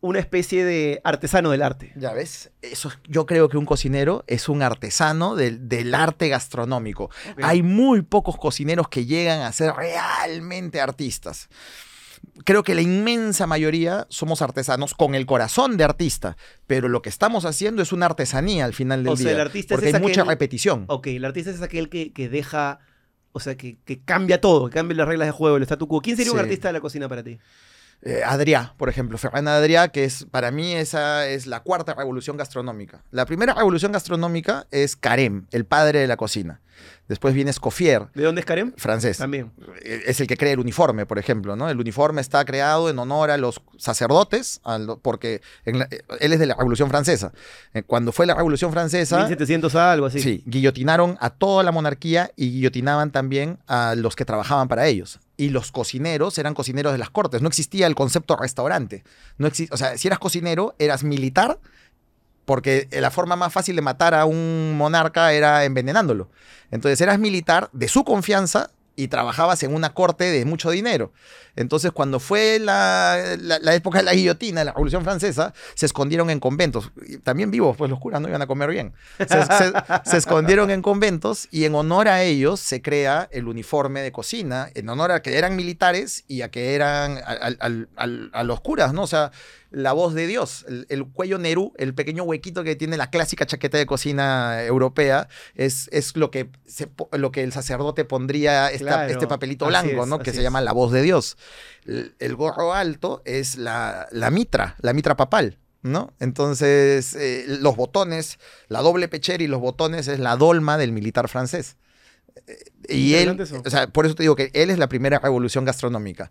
una 0.00 0.18
especie 0.18 0.64
de 0.64 1.00
artesano 1.04 1.50
del 1.50 1.62
arte. 1.62 1.92
Ya 1.96 2.12
ves, 2.12 2.50
eso, 2.62 2.92
yo 3.08 3.26
creo 3.26 3.48
que 3.48 3.56
un 3.56 3.64
cocinero 3.64 4.24
es 4.26 4.48
un 4.48 4.62
artesano 4.62 5.36
del, 5.36 5.68
del 5.68 5.94
arte 5.94 6.28
gastronómico. 6.28 7.10
Hay 7.42 7.62
muy 7.62 8.02
pocos 8.02 8.36
cocineros 8.36 8.88
que 8.88 9.06
llegan 9.06 9.40
a 9.40 9.52
ser 9.52 9.72
realmente 9.74 10.80
artistas. 10.80 11.48
Creo 12.44 12.62
que 12.62 12.74
la 12.74 12.82
inmensa 12.82 13.46
mayoría 13.46 14.06
somos 14.10 14.42
artesanos 14.42 14.94
con 14.94 15.14
el 15.14 15.26
corazón 15.26 15.76
de 15.76 15.84
artista, 15.84 16.36
pero 16.66 16.88
lo 16.88 17.02
que 17.02 17.08
estamos 17.08 17.44
haciendo 17.44 17.82
es 17.82 17.92
una 17.92 18.06
artesanía 18.06 18.64
al 18.64 18.74
final 18.74 19.02
del 19.04 19.12
O 19.14 19.16
sea, 19.16 19.32
el 19.32 19.40
artista 19.40 19.74
es 19.74 19.80
porque 19.80 19.94
hay 19.96 20.02
mucha 20.02 20.22
aquel- 20.22 20.28
repetición. 20.28 20.84
Ok, 20.88 21.06
el 21.08 21.24
artista 21.24 21.50
es 21.50 21.62
aquel 21.62 21.88
que, 21.88 22.12
que 22.12 22.28
deja, 22.28 22.78
o 23.32 23.40
sea, 23.40 23.56
que, 23.56 23.78
que 23.84 24.00
cambia 24.00 24.40
todo, 24.40 24.68
que 24.68 24.74
cambia 24.74 24.96
las 24.98 25.08
reglas 25.08 25.26
de 25.28 25.32
juego, 25.32 25.56
el 25.56 25.62
statu 25.62 25.88
quo. 25.88 26.00
¿Quién 26.02 26.16
sería 26.16 26.32
un 26.32 26.38
Sí. 26.38 26.44
artista 26.44 26.68
de 26.68 26.72
la 26.74 26.80
cocina 26.80 27.08
para 27.08 27.22
ti? 27.22 27.38
Eh, 28.02 28.22
Adrià, 28.24 28.74
por 28.76 28.88
ejemplo, 28.88 29.18
Ferran 29.18 29.46
Adrià, 29.48 29.90
que 29.90 30.04
es 30.04 30.26
para 30.30 30.50
mí 30.50 30.74
esa 30.74 31.26
es 31.26 31.46
la 31.46 31.60
cuarta 31.60 31.94
revolución 31.94 32.36
gastronómica. 32.36 33.02
La 33.10 33.26
primera 33.26 33.54
revolución 33.54 33.90
gastronómica 33.92 34.66
es 34.70 35.00
Carême, 35.00 35.44
el 35.50 35.64
padre 35.64 36.00
de 36.00 36.06
la 36.06 36.16
cocina. 36.16 36.60
Después 37.08 37.34
viene 37.34 37.50
Escoffier, 37.52 38.08
¿De 38.14 38.24
dónde 38.24 38.40
es 38.40 38.44
Karen? 38.46 38.74
francés. 38.76 39.16
También. 39.18 39.50
Eh, 39.82 40.02
Es 40.06 40.20
el 40.20 40.26
que 40.26 40.36
crea 40.36 40.52
el 40.52 40.58
uniforme, 40.58 41.06
por 41.06 41.18
ejemplo, 41.18 41.56
¿no? 41.56 41.70
El 41.70 41.78
uniforme 41.80 42.20
está 42.20 42.44
creado 42.44 42.90
en 42.90 42.98
honor 42.98 43.30
a 43.30 43.36
los 43.38 43.62
sacerdotes, 43.78 44.60
a 44.64 44.76
lo- 44.78 44.98
porque 44.98 45.40
la- 45.64 45.88
eh, 45.90 46.02
él 46.20 46.32
es 46.32 46.38
de 46.38 46.46
la 46.46 46.54
Revolución 46.54 46.88
Francesa. 46.90 47.32
Eh, 47.74 47.82
Cuando 47.82 48.12
fue 48.12 48.26
la 48.26 48.34
Revolución 48.34 48.72
Francesa, 48.72 49.18
1700 49.18 49.74
algo 49.74 50.06
así. 50.06 50.20
Sí, 50.20 50.42
guillotinaron 50.46 51.16
a 51.20 51.30
toda 51.30 51.62
la 51.62 51.72
monarquía 51.72 52.30
y 52.36 52.50
guillotinaban 52.50 53.10
también 53.10 53.58
a 53.66 53.94
los 53.96 54.14
que 54.16 54.24
trabajaban 54.24 54.68
para 54.68 54.86
ellos. 54.86 55.20
Y 55.36 55.50
los 55.50 55.70
cocineros 55.72 56.38
eran 56.38 56.54
cocineros 56.54 56.92
de 56.92 56.98
las 56.98 57.10
cortes. 57.10 57.42
No 57.42 57.48
existía 57.48 57.86
el 57.86 57.94
concepto 57.94 58.36
restaurante. 58.36 59.04
No 59.38 59.46
exi- 59.48 59.68
o 59.70 59.76
sea, 59.76 59.98
si 59.98 60.08
eras 60.08 60.18
cocinero, 60.18 60.74
eras 60.78 61.04
militar, 61.04 61.58
porque 62.44 62.88
la 62.92 63.10
forma 63.10 63.36
más 63.36 63.52
fácil 63.52 63.76
de 63.76 63.82
matar 63.82 64.14
a 64.14 64.24
un 64.24 64.76
monarca 64.76 65.32
era 65.32 65.64
envenenándolo. 65.64 66.30
Entonces 66.70 67.00
eras 67.00 67.18
militar 67.18 67.68
de 67.72 67.88
su 67.88 68.04
confianza 68.04 68.70
y 68.94 69.08
trabajabas 69.08 69.62
en 69.62 69.74
una 69.74 69.92
corte 69.92 70.24
de 70.24 70.44
mucho 70.44 70.70
dinero. 70.70 71.12
Entonces, 71.56 71.90
cuando 71.92 72.20
fue 72.20 72.58
la, 72.60 73.36
la- 73.40 73.58
la 73.58 73.74
época 73.74 73.98
de 73.98 74.04
la 74.04 74.12
guillotina, 74.14 74.62
la 74.62 74.72
Revolución 74.72 75.02
Francesa, 75.04 75.52
se 75.74 75.86
escondieron 75.86 76.30
en 76.30 76.38
conventos. 76.40 76.92
También 77.24 77.50
vivos, 77.50 77.76
pues 77.76 77.90
los 77.90 77.98
curas 77.98 78.20
no 78.20 78.28
iban 78.28 78.42
a 78.42 78.46
comer 78.46 78.70
bien. 78.70 78.92
Se, 79.18 79.26
se- 79.26 79.72
se 80.10 80.16
escondieron 80.16 80.70
en 80.70 80.82
conventos 80.82 81.48
y 81.50 81.64
en 81.64 81.74
honor 81.74 82.08
a 82.08 82.22
ellos 82.22 82.60
se 82.60 82.82
crea 82.82 83.28
el 83.32 83.48
uniforme 83.48 84.02
de 84.02 84.12
cocina, 84.12 84.70
en 84.74 84.88
honor 84.88 85.10
a 85.12 85.22
que 85.22 85.36
eran 85.38 85.56
militares 85.56 86.24
y 86.28 86.42
a 86.42 86.50
que 86.50 86.74
eran 86.74 87.18
al- 87.26 87.88
a 88.32 88.42
los 88.44 88.60
curas, 88.60 88.92
¿no? 88.92 89.02
O 89.02 89.06
sea, 89.06 89.30
la 89.70 89.92
voz 89.92 90.14
de 90.14 90.26
Dios, 90.26 90.64
el, 90.68 90.86
el 90.88 91.04
cuello 91.06 91.38
Nerú, 91.38 91.72
el 91.76 91.92
pequeño 91.92 92.22
huequito 92.22 92.62
que 92.64 92.76
tiene 92.76 92.96
la 92.96 93.10
clásica 93.10 93.44
chaqueta 93.46 93.76
de 93.76 93.84
cocina 93.84 94.62
europea, 94.64 95.28
es, 95.54 95.88
es 95.92 96.16
lo, 96.16 96.30
que 96.30 96.50
se 96.66 96.88
lo 97.12 97.32
que 97.32 97.42
el 97.42 97.52
sacerdote 97.52 98.04
pondría 98.04 98.70
esta- 98.70 98.84
Claro, 98.86 99.12
este 99.12 99.26
papelito 99.26 99.66
blanco, 99.66 100.02
es, 100.04 100.08
¿no? 100.08 100.18
Que 100.18 100.30
se 100.32 100.42
llama 100.42 100.60
la 100.60 100.72
voz 100.72 100.92
de 100.92 101.02
Dios. 101.02 101.36
El, 101.84 102.36
gorro 102.36 102.74
alto 102.74 103.22
es 103.24 103.56
la, 103.56 104.08
la 104.10 104.30
mitra, 104.30 104.76
la 104.80 104.92
mitra 104.92 105.16
papal. 105.16 105.58
¿No? 105.82 106.12
Entonces, 106.18 107.14
eh, 107.14 107.44
los 107.46 107.76
botones, 107.76 108.40
la 108.66 108.82
doble 108.82 109.06
pechera 109.06 109.44
y 109.44 109.46
los 109.46 109.60
botones 109.60 110.08
es 110.08 110.18
la 110.18 110.34
dolma 110.34 110.78
del 110.78 110.90
militar 110.90 111.28
francés. 111.28 111.76
Eh, 112.48 112.94
Y 112.96 113.14
él, 113.14 113.36
o 113.64 113.70
sea, 113.70 113.88
por 113.88 114.06
eso 114.06 114.14
te 114.14 114.22
digo 114.22 114.36
que 114.36 114.50
él 114.54 114.70
es 114.70 114.78
la 114.78 114.88
primera 114.88 115.18
revolución 115.18 115.64
gastronómica 115.64 116.30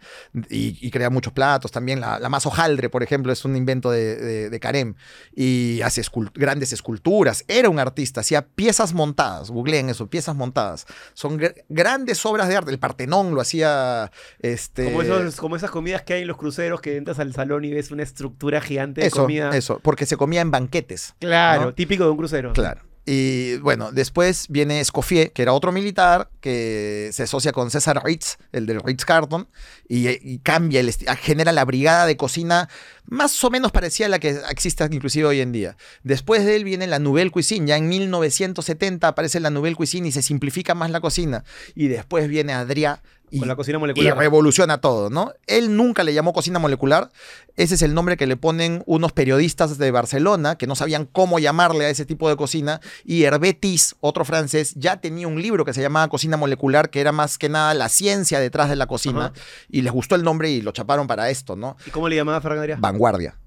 y, 0.50 0.78
y 0.80 0.90
crea 0.90 1.10
muchos 1.10 1.34
platos 1.34 1.72
también. 1.72 2.00
La, 2.00 2.20
la 2.20 2.30
masa 2.30 2.48
hojaldre, 2.48 2.90
por 2.90 3.04
ejemplo, 3.04 3.34
es 3.34 3.44
un 3.44 3.56
invento 3.58 3.92
de, 3.92 4.16
de, 4.16 4.50
de 4.50 4.60
Carem 4.62 4.96
y 5.36 5.82
hace 5.82 6.02
escul- 6.02 6.32
grandes 6.34 6.72
esculturas. 6.72 7.44
Era 7.50 7.70
un 7.70 7.80
artista, 7.80 8.22
hacía 8.22 8.48
piezas 8.48 8.94
montadas, 8.94 9.50
googleen 9.52 9.90
eso, 9.90 10.08
piezas 10.10 10.36
montadas. 10.36 10.86
Son 11.14 11.38
gr- 11.38 11.64
grandes 11.68 12.26
obras 12.26 12.48
de 12.48 12.56
arte. 12.56 12.72
El 12.72 12.80
Partenón 12.80 13.36
lo 13.36 13.42
hacía. 13.42 14.10
Este, 14.40 14.86
Como, 14.86 15.02
esos, 15.02 15.36
como 15.36 15.56
esas 15.58 15.72
comidas 15.72 16.04
que 16.04 16.14
hay 16.14 16.22
en 16.22 16.28
los 16.28 16.38
cruceros 16.38 16.80
que 16.80 16.96
entras 16.96 17.20
al 17.20 17.34
salón 17.34 17.66
y 17.66 17.72
ves 17.74 17.92
una 17.92 18.04
estructura 18.04 18.62
gigante 18.62 19.02
de 19.02 19.08
eso, 19.08 19.24
comida. 19.24 19.50
eso, 19.56 19.80
porque 19.84 20.06
se 20.06 20.16
comía 20.16 20.40
en 20.42 20.52
banquetes. 20.52 21.14
Claro, 21.20 21.66
¿no? 21.66 21.74
típico 21.74 22.06
de 22.06 22.12
un 22.12 22.18
crucero. 22.18 22.54
Claro. 22.54 22.82
Y 23.06 23.58
bueno, 23.58 23.92
después 23.92 24.48
viene 24.50 24.80
Escoffier, 24.80 25.32
que 25.32 25.44
era 25.44 25.54
otro 25.54 25.72
militar 25.72 26.30
que 26.42 27.10
se 27.14 27.24
asocia 27.24 27.52
con 27.52 27.70
César 27.70 28.02
Ritz, 28.04 28.38
el 28.52 28.66
del 28.66 28.82
Ritz 28.82 29.06
Carlton, 29.06 29.48
y, 29.88 30.40
cambia, 30.40 30.80
el 30.80 30.92
genera 31.22 31.52
la 31.52 31.66
brigada 31.66 32.08
de 32.08 32.18
cocina 32.18 32.68
más 33.06 33.44
o 33.44 33.52
menos 33.52 33.72
parecida 33.72 34.08
a 34.08 34.10
la 34.10 34.18
que 34.18 34.40
existe 34.50 34.84
inclusive 34.90 35.28
hoy 35.28 35.42
en 35.42 35.52
día. 35.52 35.78
Después 36.04 36.44
de 36.46 36.56
él 36.56 36.64
viene 36.64 36.88
la 36.88 36.98
Nouvelle 36.98 37.30
Cuisine, 37.30 37.68
ya 37.68 37.78
en 37.78 37.88
1970 37.88 39.08
aparece 39.08 39.40
la 39.40 39.52
Nouvelle 39.52 39.76
Cuisine 39.76 40.08
y 40.08 40.12
se 40.12 40.24
simplifica 40.24 40.74
más 40.74 40.90
la 40.90 41.00
cocina. 41.00 41.44
Y 41.76 41.88
después 41.88 42.28
viene 42.28 42.54
Adrià 42.54 43.02
y, 43.32 43.40
Con 43.40 43.48
la 43.48 43.56
cocina 43.56 43.78
y 43.78 43.80
molecular. 43.80 44.18
revoluciona 44.18 44.80
todo, 44.80 45.10
¿no? 45.10 45.34
Él 45.48 45.76
nunca 45.76 46.04
le 46.04 46.14
llamó 46.14 46.34
cocina 46.34 46.60
molecular. 46.60 47.10
Ese 47.56 47.76
es 47.76 47.82
el 47.82 47.94
nombre 47.94 48.18
que 48.18 48.28
le 48.28 48.38
ponen 48.38 48.84
unos 48.86 49.12
periodistas 49.14 49.78
de 49.78 49.92
Barcelona 49.92 50.58
que 50.58 50.68
no 50.68 50.76
sabían 50.76 51.06
cómo 51.06 51.40
llamarle 51.40 51.86
a 51.86 51.90
ese 51.90 52.06
tipo 52.06 52.30
de 52.30 52.36
cocina. 52.36 52.82
Y 53.04 53.24
Hervé 53.24 53.54
Tis, 53.54 53.96
otro 54.00 54.26
francés, 54.26 54.74
ya 54.76 55.02
tenía 55.02 55.28
un 55.28 55.42
libro 55.42 55.66
que 55.66 55.74
se 55.74 55.82
llamaba 55.82 56.08
Cocina 56.08 56.38
Molecular, 56.38 56.90
que 56.90 57.02
era 57.02 57.12
más 57.12 57.38
que 57.38 57.50
nada 57.50 57.74
la 57.74 57.90
ciencia 57.90 58.40
detrás 58.40 58.70
de 58.70 58.76
la 58.76 58.88
cocina. 58.88 59.26
Ajá. 59.26 59.34
Y 59.70 59.82
les 59.82 59.92
gustó 59.92 60.16
el 60.16 60.24
nombre 60.24 60.50
y 60.50 60.62
lo 60.62 60.72
chaparon 60.72 61.08
para 61.08 61.30
esto, 61.30 61.56
¿no? 61.56 61.78
¿Y 61.86 61.92
cómo 61.92 62.10
le 62.10 62.16
llamaba 62.16 62.42
Ferran? 62.42 62.80
Vanguardia, 62.80 63.40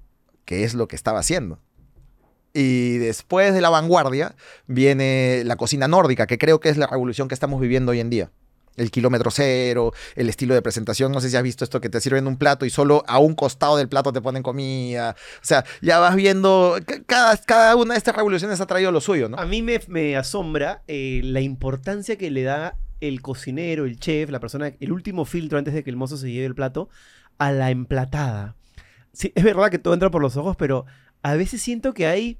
que 0.45 0.63
es 0.63 0.73
lo 0.73 0.87
que 0.87 0.95
estaba 0.95 1.19
haciendo. 1.19 1.59
Y 2.53 2.97
después 2.97 3.53
de 3.53 3.61
la 3.61 3.69
vanguardia 3.69 4.35
viene 4.65 5.43
la 5.45 5.55
cocina 5.55 5.87
nórdica, 5.87 6.25
que 6.27 6.37
creo 6.37 6.59
que 6.59 6.69
es 6.69 6.77
la 6.77 6.87
revolución 6.87 7.27
que 7.27 7.35
estamos 7.35 7.61
viviendo 7.61 7.91
hoy 7.91 7.99
en 7.99 8.09
día. 8.09 8.31
El 8.77 8.91
kilómetro 8.91 9.29
cero, 9.31 9.91
el 10.15 10.29
estilo 10.29 10.53
de 10.53 10.61
presentación. 10.61 11.11
No 11.11 11.19
sé 11.19 11.29
si 11.29 11.35
has 11.35 11.43
visto 11.43 11.63
esto 11.63 11.81
que 11.81 11.89
te 11.89 11.99
sirven 11.99 12.27
un 12.27 12.37
plato 12.37 12.65
y 12.65 12.69
solo 12.69 13.03
a 13.07 13.19
un 13.19 13.35
costado 13.35 13.75
del 13.77 13.89
plato 13.89 14.13
te 14.13 14.21
ponen 14.21 14.41
comida. 14.43 15.15
O 15.41 15.45
sea, 15.45 15.65
ya 15.81 15.99
vas 15.99 16.15
viendo. 16.15 16.77
ca- 16.85 17.03
Cada, 17.05 17.37
cada 17.37 17.75
una 17.75 17.93
de 17.93 17.97
estas 17.97 18.15
revoluciones 18.15 18.61
ha 18.61 18.65
traído 18.67 18.91
lo 18.91 19.01
suyo, 19.01 19.27
¿no? 19.27 19.37
A 19.37 19.45
mí 19.45 19.61
me, 19.61 19.81
me 19.87 20.15
asombra 20.15 20.83
eh, 20.87 21.21
la 21.23 21.41
importancia 21.41 22.17
que 22.17 22.31
le 22.31 22.43
da 22.43 22.77
el 23.01 23.21
cocinero, 23.21 23.85
el 23.85 23.99
chef, 23.99 24.29
la 24.29 24.39
persona, 24.39 24.73
el 24.79 24.91
último 24.91 25.25
filtro 25.25 25.57
antes 25.57 25.73
de 25.73 25.83
que 25.83 25.89
el 25.89 25.95
mozo 25.95 26.17
se 26.17 26.31
lleve 26.31 26.45
el 26.45 26.55
plato, 26.55 26.89
a 27.37 27.51
la 27.51 27.71
emplatada. 27.71 28.55
Sí, 29.13 29.31
es 29.35 29.43
verdad 29.43 29.69
que 29.71 29.79
todo 29.79 29.93
entra 29.93 30.11
por 30.11 30.21
los 30.21 30.37
ojos, 30.37 30.55
pero 30.57 30.85
a 31.21 31.33
veces 31.35 31.61
siento 31.61 31.93
que 31.93 32.07
hay 32.07 32.39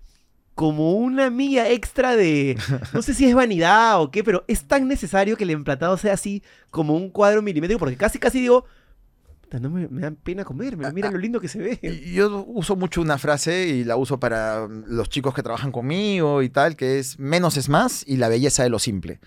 como 0.60 0.92
una 0.92 1.30
milla 1.30 1.70
extra 1.70 2.18
de, 2.18 2.58
no 2.94 3.02
sé 3.02 3.14
si 3.14 3.26
es 3.26 3.34
vanidad 3.34 4.02
o 4.02 4.12
qué, 4.12 4.26
pero 4.26 4.44
es 4.50 4.66
tan 4.66 4.90
necesario 4.90 5.38
que 5.38 5.46
el 5.46 5.52
emplatado 5.52 5.96
sea 5.96 6.12
así 6.12 6.44
como 6.70 6.98
un 6.98 7.12
cuadro 7.12 7.42
milimétrico, 7.42 7.80
porque 7.80 7.96
casi, 7.96 8.20
casi 8.20 8.42
digo, 8.42 8.66
"Puta, 9.40 9.58
no 9.62 9.70
me, 9.70 9.88
me 9.88 10.02
da 10.02 10.12
pena 10.12 10.44
comerme, 10.44 10.92
mira 10.92 11.10
lo 11.12 11.18
lindo 11.18 11.40
que 11.40 11.48
se 11.48 11.60
ve. 11.60 12.12
Yo 12.14 12.44
uso 12.46 12.76
mucho 12.76 13.00
una 13.00 13.18
frase 13.18 13.70
y 13.70 13.86
la 13.86 13.96
uso 13.96 14.20
para 14.20 14.68
los 14.68 15.08
chicos 15.08 15.34
que 15.34 15.44
trabajan 15.44 15.72
conmigo 15.72 16.42
y 16.42 16.50
tal, 16.50 16.76
que 16.76 17.00
es 17.00 17.18
menos 17.20 17.56
es 17.56 17.70
más 17.70 18.04
y 18.06 18.18
la 18.18 18.28
belleza 18.28 18.62
de 18.64 18.70
lo 18.70 18.80
simple. 18.80 19.22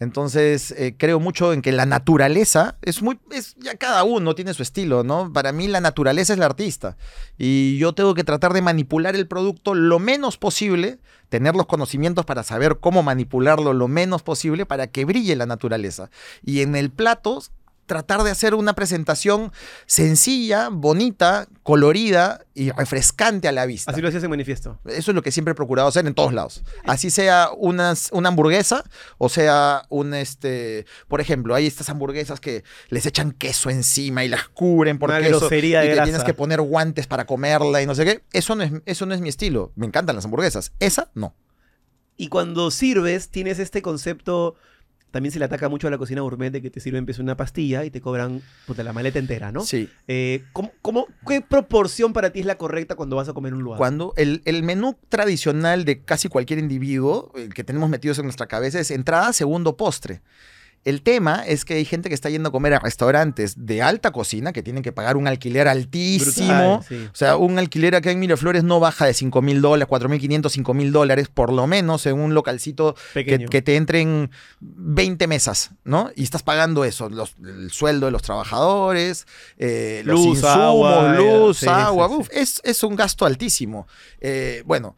Entonces, 0.00 0.72
eh, 0.78 0.94
creo 0.96 1.20
mucho 1.20 1.52
en 1.52 1.60
que 1.60 1.72
la 1.72 1.84
naturaleza 1.84 2.78
es 2.80 3.02
muy. 3.02 3.20
Es, 3.30 3.54
ya 3.58 3.76
cada 3.76 4.02
uno 4.02 4.34
tiene 4.34 4.54
su 4.54 4.62
estilo, 4.62 5.04
¿no? 5.04 5.30
Para 5.30 5.52
mí, 5.52 5.68
la 5.68 5.82
naturaleza 5.82 6.32
es 6.32 6.38
la 6.38 6.46
artista. 6.46 6.96
Y 7.36 7.76
yo 7.76 7.92
tengo 7.92 8.14
que 8.14 8.24
tratar 8.24 8.54
de 8.54 8.62
manipular 8.62 9.14
el 9.14 9.28
producto 9.28 9.74
lo 9.74 9.98
menos 9.98 10.38
posible, 10.38 11.00
tener 11.28 11.54
los 11.54 11.66
conocimientos 11.66 12.24
para 12.24 12.42
saber 12.42 12.78
cómo 12.80 13.02
manipularlo 13.02 13.74
lo 13.74 13.88
menos 13.88 14.22
posible 14.22 14.64
para 14.64 14.86
que 14.86 15.04
brille 15.04 15.36
la 15.36 15.44
naturaleza. 15.44 16.10
Y 16.42 16.62
en 16.62 16.76
el 16.76 16.90
plato, 16.90 17.42
tratar 17.90 18.22
de 18.22 18.30
hacer 18.30 18.54
una 18.54 18.74
presentación 18.74 19.50
sencilla, 19.86 20.68
bonita, 20.70 21.48
colorida 21.64 22.46
y 22.54 22.70
refrescante 22.70 23.48
a 23.48 23.52
la 23.52 23.66
vista. 23.66 23.90
Así 23.90 24.00
lo 24.00 24.06
hacías 24.06 24.22
en 24.22 24.30
manifiesto. 24.30 24.78
Eso 24.84 25.10
es 25.10 25.14
lo 25.16 25.22
que 25.22 25.32
siempre 25.32 25.50
he 25.50 25.54
procurado 25.56 25.88
hacer 25.88 26.06
en 26.06 26.14
todos 26.14 26.32
lados. 26.32 26.62
Así 26.84 27.10
sea 27.10 27.48
unas, 27.56 28.10
una 28.12 28.28
hamburguesa 28.28 28.84
o 29.18 29.28
sea 29.28 29.82
un, 29.88 30.14
este, 30.14 30.86
por 31.08 31.20
ejemplo, 31.20 31.56
hay 31.56 31.66
estas 31.66 31.88
hamburguesas 31.90 32.38
que 32.38 32.62
les 32.90 33.06
echan 33.06 33.32
queso 33.32 33.70
encima 33.70 34.24
y 34.24 34.28
las 34.28 34.46
cubren 34.48 35.00
por 35.00 35.10
Una 35.10 35.18
queso 35.18 35.48
y 35.52 35.60
de 35.60 35.60
que 35.60 35.88
grasa. 35.88 36.04
tienes 36.04 36.22
que 36.22 36.34
poner 36.34 36.60
guantes 36.60 37.08
para 37.08 37.26
comerla 37.26 37.82
y 37.82 37.86
no 37.86 37.96
sé 37.96 38.04
qué. 38.04 38.22
Eso 38.32 38.54
no 38.54 38.62
es, 38.62 38.70
eso 38.86 39.04
no 39.04 39.14
es 39.14 39.20
mi 39.20 39.28
estilo. 39.28 39.72
Me 39.74 39.86
encantan 39.86 40.14
las 40.14 40.24
hamburguesas. 40.24 40.70
Esa 40.78 41.10
no. 41.14 41.34
Y 42.16 42.28
cuando 42.28 42.70
sirves, 42.70 43.30
tienes 43.30 43.58
este 43.58 43.82
concepto. 43.82 44.54
También 45.10 45.32
se 45.32 45.38
le 45.38 45.44
ataca 45.44 45.68
mucho 45.68 45.88
a 45.88 45.90
la 45.90 45.98
cocina 45.98 46.20
gourmet 46.20 46.50
de 46.52 46.62
que 46.62 46.70
te 46.70 46.80
sirven 46.80 47.04
pues, 47.04 47.18
una 47.18 47.36
pastilla 47.36 47.84
y 47.84 47.90
te 47.90 48.00
cobran 48.00 48.42
puta, 48.66 48.82
la 48.84 48.92
maleta 48.92 49.18
entera, 49.18 49.50
¿no? 49.52 49.60
Sí. 49.64 49.88
Eh, 50.08 50.44
¿cómo- 50.52 50.72
cómo- 50.82 51.06
¿Qué 51.26 51.40
proporción 51.40 52.12
para 52.12 52.30
ti 52.30 52.40
es 52.40 52.46
la 52.46 52.56
correcta 52.58 52.94
cuando 52.94 53.16
vas 53.16 53.28
a 53.28 53.32
comer 53.32 53.50
en 53.50 53.56
un 53.58 53.62
lugar? 53.64 53.78
Cuando 53.78 54.12
el, 54.16 54.42
el 54.44 54.62
menú 54.62 54.96
tradicional 55.08 55.84
de 55.84 56.00
casi 56.02 56.28
cualquier 56.28 56.58
individuo, 56.58 57.32
el 57.34 57.52
que 57.54 57.64
tenemos 57.64 57.88
metidos 57.90 58.18
en 58.18 58.24
nuestra 58.24 58.46
cabeza, 58.46 58.78
es 58.80 58.90
entrada, 58.90 59.32
segundo, 59.32 59.76
postre. 59.76 60.20
El 60.82 61.02
tema 61.02 61.44
es 61.46 61.66
que 61.66 61.74
hay 61.74 61.84
gente 61.84 62.08
que 62.08 62.14
está 62.14 62.30
yendo 62.30 62.48
a 62.48 62.52
comer 62.52 62.72
a 62.72 62.78
restaurantes 62.78 63.66
de 63.66 63.82
alta 63.82 64.12
cocina 64.12 64.54
que 64.54 64.62
tienen 64.62 64.82
que 64.82 64.92
pagar 64.92 65.18
un 65.18 65.28
alquiler 65.28 65.68
altísimo. 65.68 66.78
Brutal, 66.78 66.84
sí. 66.88 67.06
O 67.12 67.14
sea, 67.14 67.36
un 67.36 67.58
alquiler 67.58 67.94
acá 67.94 68.10
en 68.10 68.18
Miraflores 68.18 68.64
no 68.64 68.80
baja 68.80 69.04
de 69.04 69.12
5 69.12 69.42
mil 69.42 69.60
dólares, 69.60 69.86
4 69.88 70.08
mil 70.08 70.18
500, 70.18 70.50
5 70.50 70.72
mil 70.72 70.90
dólares, 70.90 71.28
por 71.28 71.52
lo 71.52 71.66
menos 71.66 72.06
en 72.06 72.18
un 72.18 72.32
localcito 72.32 72.96
que, 73.24 73.38
que 73.50 73.60
te 73.62 73.76
entren 73.76 74.30
20 74.60 75.26
mesas, 75.26 75.72
¿no? 75.84 76.10
Y 76.16 76.22
estás 76.22 76.42
pagando 76.42 76.84
eso, 76.84 77.10
los- 77.10 77.34
el 77.44 77.70
sueldo 77.70 78.06
de 78.06 78.12
los 78.12 78.22
trabajadores, 78.22 79.26
eh, 79.58 80.00
los 80.06 80.18
Luz, 80.18 80.26
insumos, 80.38 80.54
agua, 80.56 81.14
luz, 81.14 81.58
sí, 81.58 81.66
sí, 81.66 81.70
agua, 81.70 82.08
sí. 82.08 82.14
uf, 82.14 82.28
Es, 82.32 82.60
es 82.64 82.82
un 82.82 82.96
gasto 82.96 83.26
altísimo. 83.26 83.86
Eh, 84.20 84.62
bueno. 84.64 84.96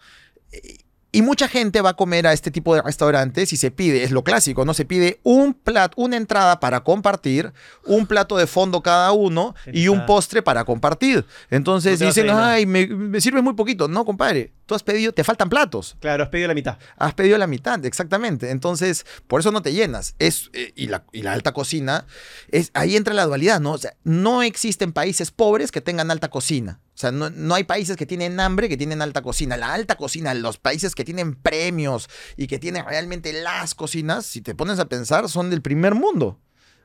Y 1.15 1.21
mucha 1.21 1.47
gente 1.47 1.83
va 1.83 1.91
a 1.91 1.95
comer 1.95 2.27
a 2.27 2.33
este 2.33 2.51
tipo 2.51 2.75
de 2.75 2.81
restaurantes 2.81 3.53
y 3.53 3.59
se 3.59 3.71
pide, 3.71 4.03
es 4.03 4.11
lo 4.13 4.25
clásico, 4.25 4.65
¿no? 4.65 4.73
Se 4.73 4.87
pide 4.87 5.21
un 5.23 5.53
plato, 5.53 5.95
una 5.99 6.17
entrada 6.17 6.59
para 6.59 6.81
compartir, 6.81 7.53
un 7.85 8.07
plato 8.07 8.39
de 8.39 8.47
fondo 8.47 8.83
cada 8.83 9.13
uno 9.13 9.55
y 9.71 9.89
un 9.89 10.07
postre 10.07 10.41
para 10.41 10.65
compartir. 10.65 11.27
Entonces 11.51 12.01
No 12.01 12.07
dicen, 12.07 12.31
ay, 12.31 12.65
me, 12.65 12.87
me 12.87 13.21
sirve 13.21 13.43
muy 13.43 13.53
poquito. 13.53 13.89
No, 13.89 14.07
compadre, 14.07 14.53
tú 14.67 14.75
has 14.75 14.83
pedido, 14.83 15.13
te 15.13 15.25
faltan 15.25 15.49
platos. 15.49 15.97
Claro, 16.01 16.23
has 16.25 16.29
pedido 16.31 16.49
la 16.49 16.55
mitad. 16.55 16.79
Has 16.97 17.15
pedido 17.15 17.39
la 17.39 17.47
mitad, 17.47 17.85
exactamente. 17.85 18.51
Entonces, 18.51 19.05
por 19.27 19.41
eso 19.41 19.51
no 19.53 19.63
te 19.63 19.73
llenas. 19.73 20.15
Es, 20.19 20.51
eh, 20.53 20.73
y, 20.77 20.87
la, 20.89 21.05
y 21.13 21.23
la 21.23 21.33
alta 21.33 21.53
cocina, 21.53 22.07
es, 22.49 22.71
ahí 22.75 22.97
entra 22.97 23.15
la 23.15 23.27
dualidad, 23.27 23.61
¿no? 23.61 23.73
O 23.73 23.79
sea, 23.79 23.95
no 24.05 24.43
existen 24.43 24.93
países 24.93 25.31
pobres 25.31 25.73
que 25.73 25.81
tengan 25.81 26.11
alta 26.11 26.29
cocina. 26.31 26.81
O 26.95 26.99
sea, 27.03 27.11
no, 27.11 27.31
no 27.31 27.55
hay 27.55 27.65
países 27.65 27.97
que 27.97 28.07
tienen 28.07 28.39
hambre 28.39 28.69
que 28.69 28.77
tienen 28.77 29.03
alta 29.03 29.23
cocina. 29.23 29.57
La 29.57 29.73
alta 29.75 29.97
cocina, 29.97 30.35
los 30.35 30.59
países 30.59 30.95
que 30.95 31.05
tienen 31.05 31.35
premios 31.35 32.09
y 32.37 32.47
que 32.47 32.59
tienen 32.59 32.85
realmente 32.87 33.33
las 33.33 33.75
cocinas, 33.75 34.27
si 34.27 34.41
te 34.43 34.55
pones 34.55 34.79
a 34.79 34.85
pensar, 34.89 35.29
son 35.29 35.51
del 35.51 35.63
primer 35.63 35.95
mundo. 35.95 36.39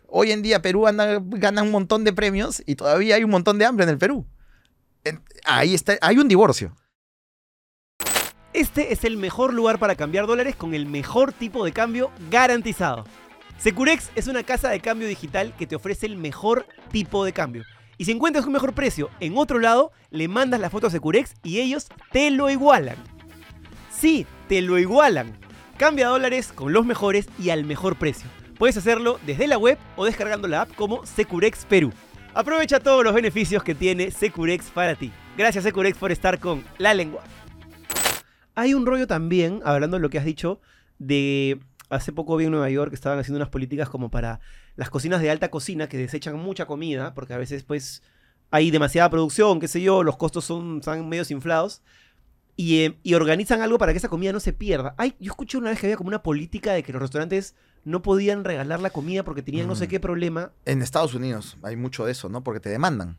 Hoy 0.07 0.31
en 0.31 0.41
día 0.41 0.61
Perú 0.61 0.87
anda- 0.87 1.19
gana 1.21 1.61
un 1.61 1.71
montón 1.71 2.05
de 2.05 2.13
premios 2.13 2.63
y 2.65 2.75
todavía 2.75 3.15
hay 3.15 3.23
un 3.25 3.29
montón 3.29 3.59
de 3.59 3.65
hambre 3.65 3.83
en 3.83 3.89
el 3.89 3.97
Perú. 3.97 4.25
En- 5.03 5.21
ahí 5.45 5.73
está, 5.75 5.97
hay 6.01 6.17
un 6.17 6.27
divorcio. 6.29 6.75
Este 8.57 8.91
es 8.91 9.03
el 9.03 9.17
mejor 9.17 9.53
lugar 9.53 9.77
para 9.77 9.93
cambiar 9.93 10.25
dólares 10.25 10.55
con 10.55 10.73
el 10.73 10.87
mejor 10.87 11.31
tipo 11.31 11.63
de 11.63 11.71
cambio 11.71 12.09
garantizado. 12.31 13.03
Securex 13.59 14.09
es 14.15 14.25
una 14.25 14.41
casa 14.41 14.69
de 14.69 14.79
cambio 14.79 15.07
digital 15.07 15.53
que 15.55 15.67
te 15.67 15.75
ofrece 15.75 16.07
el 16.07 16.17
mejor 16.17 16.65
tipo 16.91 17.23
de 17.23 17.33
cambio. 17.33 17.65
Y 17.99 18.05
si 18.05 18.13
encuentras 18.13 18.47
un 18.47 18.53
mejor 18.53 18.73
precio 18.73 19.11
en 19.19 19.37
otro 19.37 19.59
lado, 19.59 19.91
le 20.09 20.27
mandas 20.27 20.59
la 20.59 20.71
foto 20.71 20.87
a 20.87 20.89
Securex 20.89 21.35
y 21.43 21.59
ellos 21.59 21.85
te 22.11 22.31
lo 22.31 22.49
igualan. 22.49 22.95
Sí, 23.91 24.25
te 24.49 24.63
lo 24.63 24.79
igualan. 24.79 25.37
Cambia 25.77 26.07
dólares 26.07 26.51
con 26.51 26.73
los 26.73 26.83
mejores 26.83 27.29
y 27.37 27.51
al 27.51 27.63
mejor 27.63 27.95
precio. 27.99 28.27
Puedes 28.57 28.75
hacerlo 28.75 29.19
desde 29.27 29.45
la 29.45 29.59
web 29.59 29.77
o 29.97 30.05
descargando 30.05 30.47
la 30.47 30.61
app 30.61 30.73
como 30.73 31.05
Securex 31.05 31.63
Perú. 31.65 31.93
Aprovecha 32.33 32.79
todos 32.79 33.03
los 33.03 33.13
beneficios 33.13 33.61
que 33.61 33.75
tiene 33.75 34.09
Securex 34.09 34.71
para 34.71 34.95
ti. 34.95 35.11
Gracias 35.37 35.63
Securex 35.63 35.95
por 35.99 36.11
estar 36.11 36.39
con 36.39 36.63
La 36.79 36.95
Lengua. 36.95 37.21
Hay 38.59 38.73
un 38.73 38.85
rollo 38.87 39.05
también, 39.05 39.61
hablando 39.63 39.97
de 39.97 40.01
lo 40.01 40.09
que 40.09 40.17
has 40.17 40.25
dicho, 40.25 40.59
de 40.97 41.59
hace 41.89 42.11
poco 42.11 42.35
vi 42.37 42.45
en 42.45 42.51
Nueva 42.51 42.69
York 42.71 42.89
que 42.89 42.95
estaban 42.95 43.19
haciendo 43.19 43.37
unas 43.37 43.49
políticas 43.49 43.87
como 43.87 44.09
para 44.09 44.39
las 44.75 44.89
cocinas 44.89 45.21
de 45.21 45.29
alta 45.29 45.49
cocina 45.51 45.87
que 45.87 45.97
desechan 45.97 46.35
mucha 46.37 46.65
comida, 46.65 47.13
porque 47.13 47.33
a 47.33 47.37
veces 47.37 47.61
pues 47.63 48.01
hay 48.49 48.71
demasiada 48.71 49.09
producción, 49.11 49.59
qué 49.59 49.67
sé 49.67 49.81
yo, 49.81 50.01
los 50.01 50.17
costos 50.17 50.43
son, 50.45 50.77
están 50.79 51.07
medios 51.07 51.29
inflados. 51.31 51.81
y, 52.59 52.79
eh, 52.79 52.97
y 53.03 53.13
organizan 53.13 53.61
algo 53.61 53.77
para 53.77 53.91
que 53.93 53.99
esa 53.99 54.09
comida 54.09 54.31
no 54.33 54.39
se 54.39 54.51
pierda. 54.53 54.95
Ay, 54.97 55.13
yo 55.19 55.31
escuché 55.31 55.59
una 55.59 55.69
vez 55.69 55.79
que 55.79 55.85
había 55.85 55.95
como 55.97 56.07
una 56.07 56.23
política 56.23 56.73
de 56.73 56.81
que 56.81 56.91
los 56.91 56.99
restaurantes 56.99 57.53
no 57.85 58.01
podían 58.01 58.43
regalar 58.43 58.79
la 58.79 58.89
comida 58.89 59.23
porque 59.23 59.43
tenían 59.43 59.67
no 59.67 59.75
sé 59.75 59.85
Mm. 59.85 59.89
qué 59.89 59.99
problema. 59.99 60.51
En 60.65 60.81
Estados 60.81 61.13
Unidos 61.13 61.55
hay 61.61 61.75
mucho 61.75 62.03
de 62.05 62.13
eso, 62.13 62.29
¿no? 62.29 62.43
Porque 62.43 62.59
te 62.59 62.69
demandan. 62.69 63.17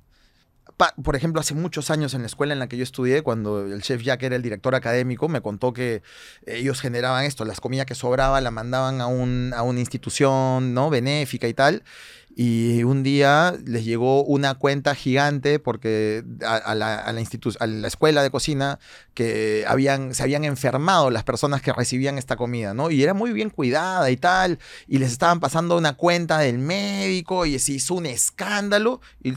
Por 1.02 1.16
ejemplo, 1.16 1.40
hace 1.40 1.54
muchos 1.54 1.90
años 1.90 2.14
en 2.14 2.20
la 2.20 2.26
escuela 2.26 2.52
en 2.52 2.58
la 2.60 2.68
que 2.68 2.76
yo 2.76 2.82
estudié, 2.84 3.22
cuando 3.22 3.62
el 3.66 3.82
chef 3.82 4.02
Jack 4.02 4.22
era 4.22 4.36
el 4.36 4.42
director 4.42 4.74
académico, 4.74 5.28
me 5.28 5.40
contó 5.40 5.72
que 5.72 6.02
ellos 6.46 6.80
generaban 6.80 7.24
esto, 7.24 7.44
las 7.44 7.60
comidas 7.60 7.86
que 7.86 7.94
sobraba 7.96 8.40
la 8.40 8.50
mandaban 8.52 9.00
a, 9.00 9.06
un- 9.08 9.52
a 9.56 9.62
una 9.62 9.80
institución, 9.80 10.74
¿no? 10.74 10.88
Benéfica 10.90 11.48
y 11.48 11.54
tal. 11.54 11.82
Y 12.36 12.84
un 12.84 13.02
día 13.02 13.56
les 13.66 13.84
llegó 13.84 14.22
una 14.24 14.54
cuenta 14.54 14.94
gigante 14.94 15.58
porque 15.58 16.22
a, 16.46 16.54
a 16.56 16.74
la, 16.76 16.96
a 16.98 17.12
la 17.12 17.20
institu- 17.20 17.56
a 17.58 17.66
la 17.66 17.88
escuela 17.88 18.22
de 18.22 18.30
cocina 18.30 18.78
que 19.14 19.64
habían, 19.66 20.14
se 20.14 20.22
habían 20.22 20.44
enfermado 20.44 21.10
las 21.10 21.24
personas 21.24 21.62
que 21.62 21.72
recibían 21.72 22.16
esta 22.16 22.36
comida, 22.36 22.74
¿no? 22.74 22.90
Y 22.92 23.02
era 23.02 23.12
muy 23.12 23.32
bien 23.32 23.50
cuidada 23.50 24.08
y 24.10 24.16
tal 24.16 24.60
y 24.86 24.98
les 24.98 25.10
estaban 25.10 25.40
pasando 25.40 25.76
una 25.76 25.94
cuenta 25.94 26.38
del 26.38 26.58
médico 26.58 27.44
y 27.44 27.58
se 27.58 27.72
hizo 27.72 27.94
un 27.94 28.06
escándalo 28.06 29.00
y, 29.22 29.32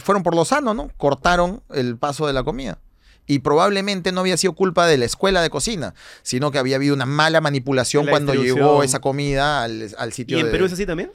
fueron 0.00 0.22
por 0.22 0.34
lo 0.34 0.44
sano, 0.46 0.72
¿no? 0.72 0.90
Cortaron 0.96 1.62
el 1.74 1.98
paso 1.98 2.26
de 2.26 2.32
la 2.32 2.44
comida. 2.44 2.78
Y 3.26 3.40
probablemente 3.40 4.10
no 4.10 4.20
había 4.20 4.38
sido 4.38 4.54
culpa 4.54 4.86
de 4.86 4.96
la 4.96 5.04
escuela 5.04 5.42
de 5.42 5.50
cocina, 5.50 5.92
sino 6.22 6.50
que 6.50 6.58
había 6.58 6.76
habido 6.76 6.94
una 6.94 7.04
mala 7.04 7.42
manipulación 7.42 8.06
La 8.06 8.12
cuando 8.12 8.32
llegó 8.32 8.82
esa 8.82 9.00
comida 9.00 9.62
al, 9.64 9.94
al 9.98 10.12
sitio 10.14 10.38
¿Y 10.38 10.40
en 10.40 10.46
de- 10.46 10.52
Perú 10.52 10.64
es 10.64 10.72
así 10.72 10.86
también? 10.86 11.10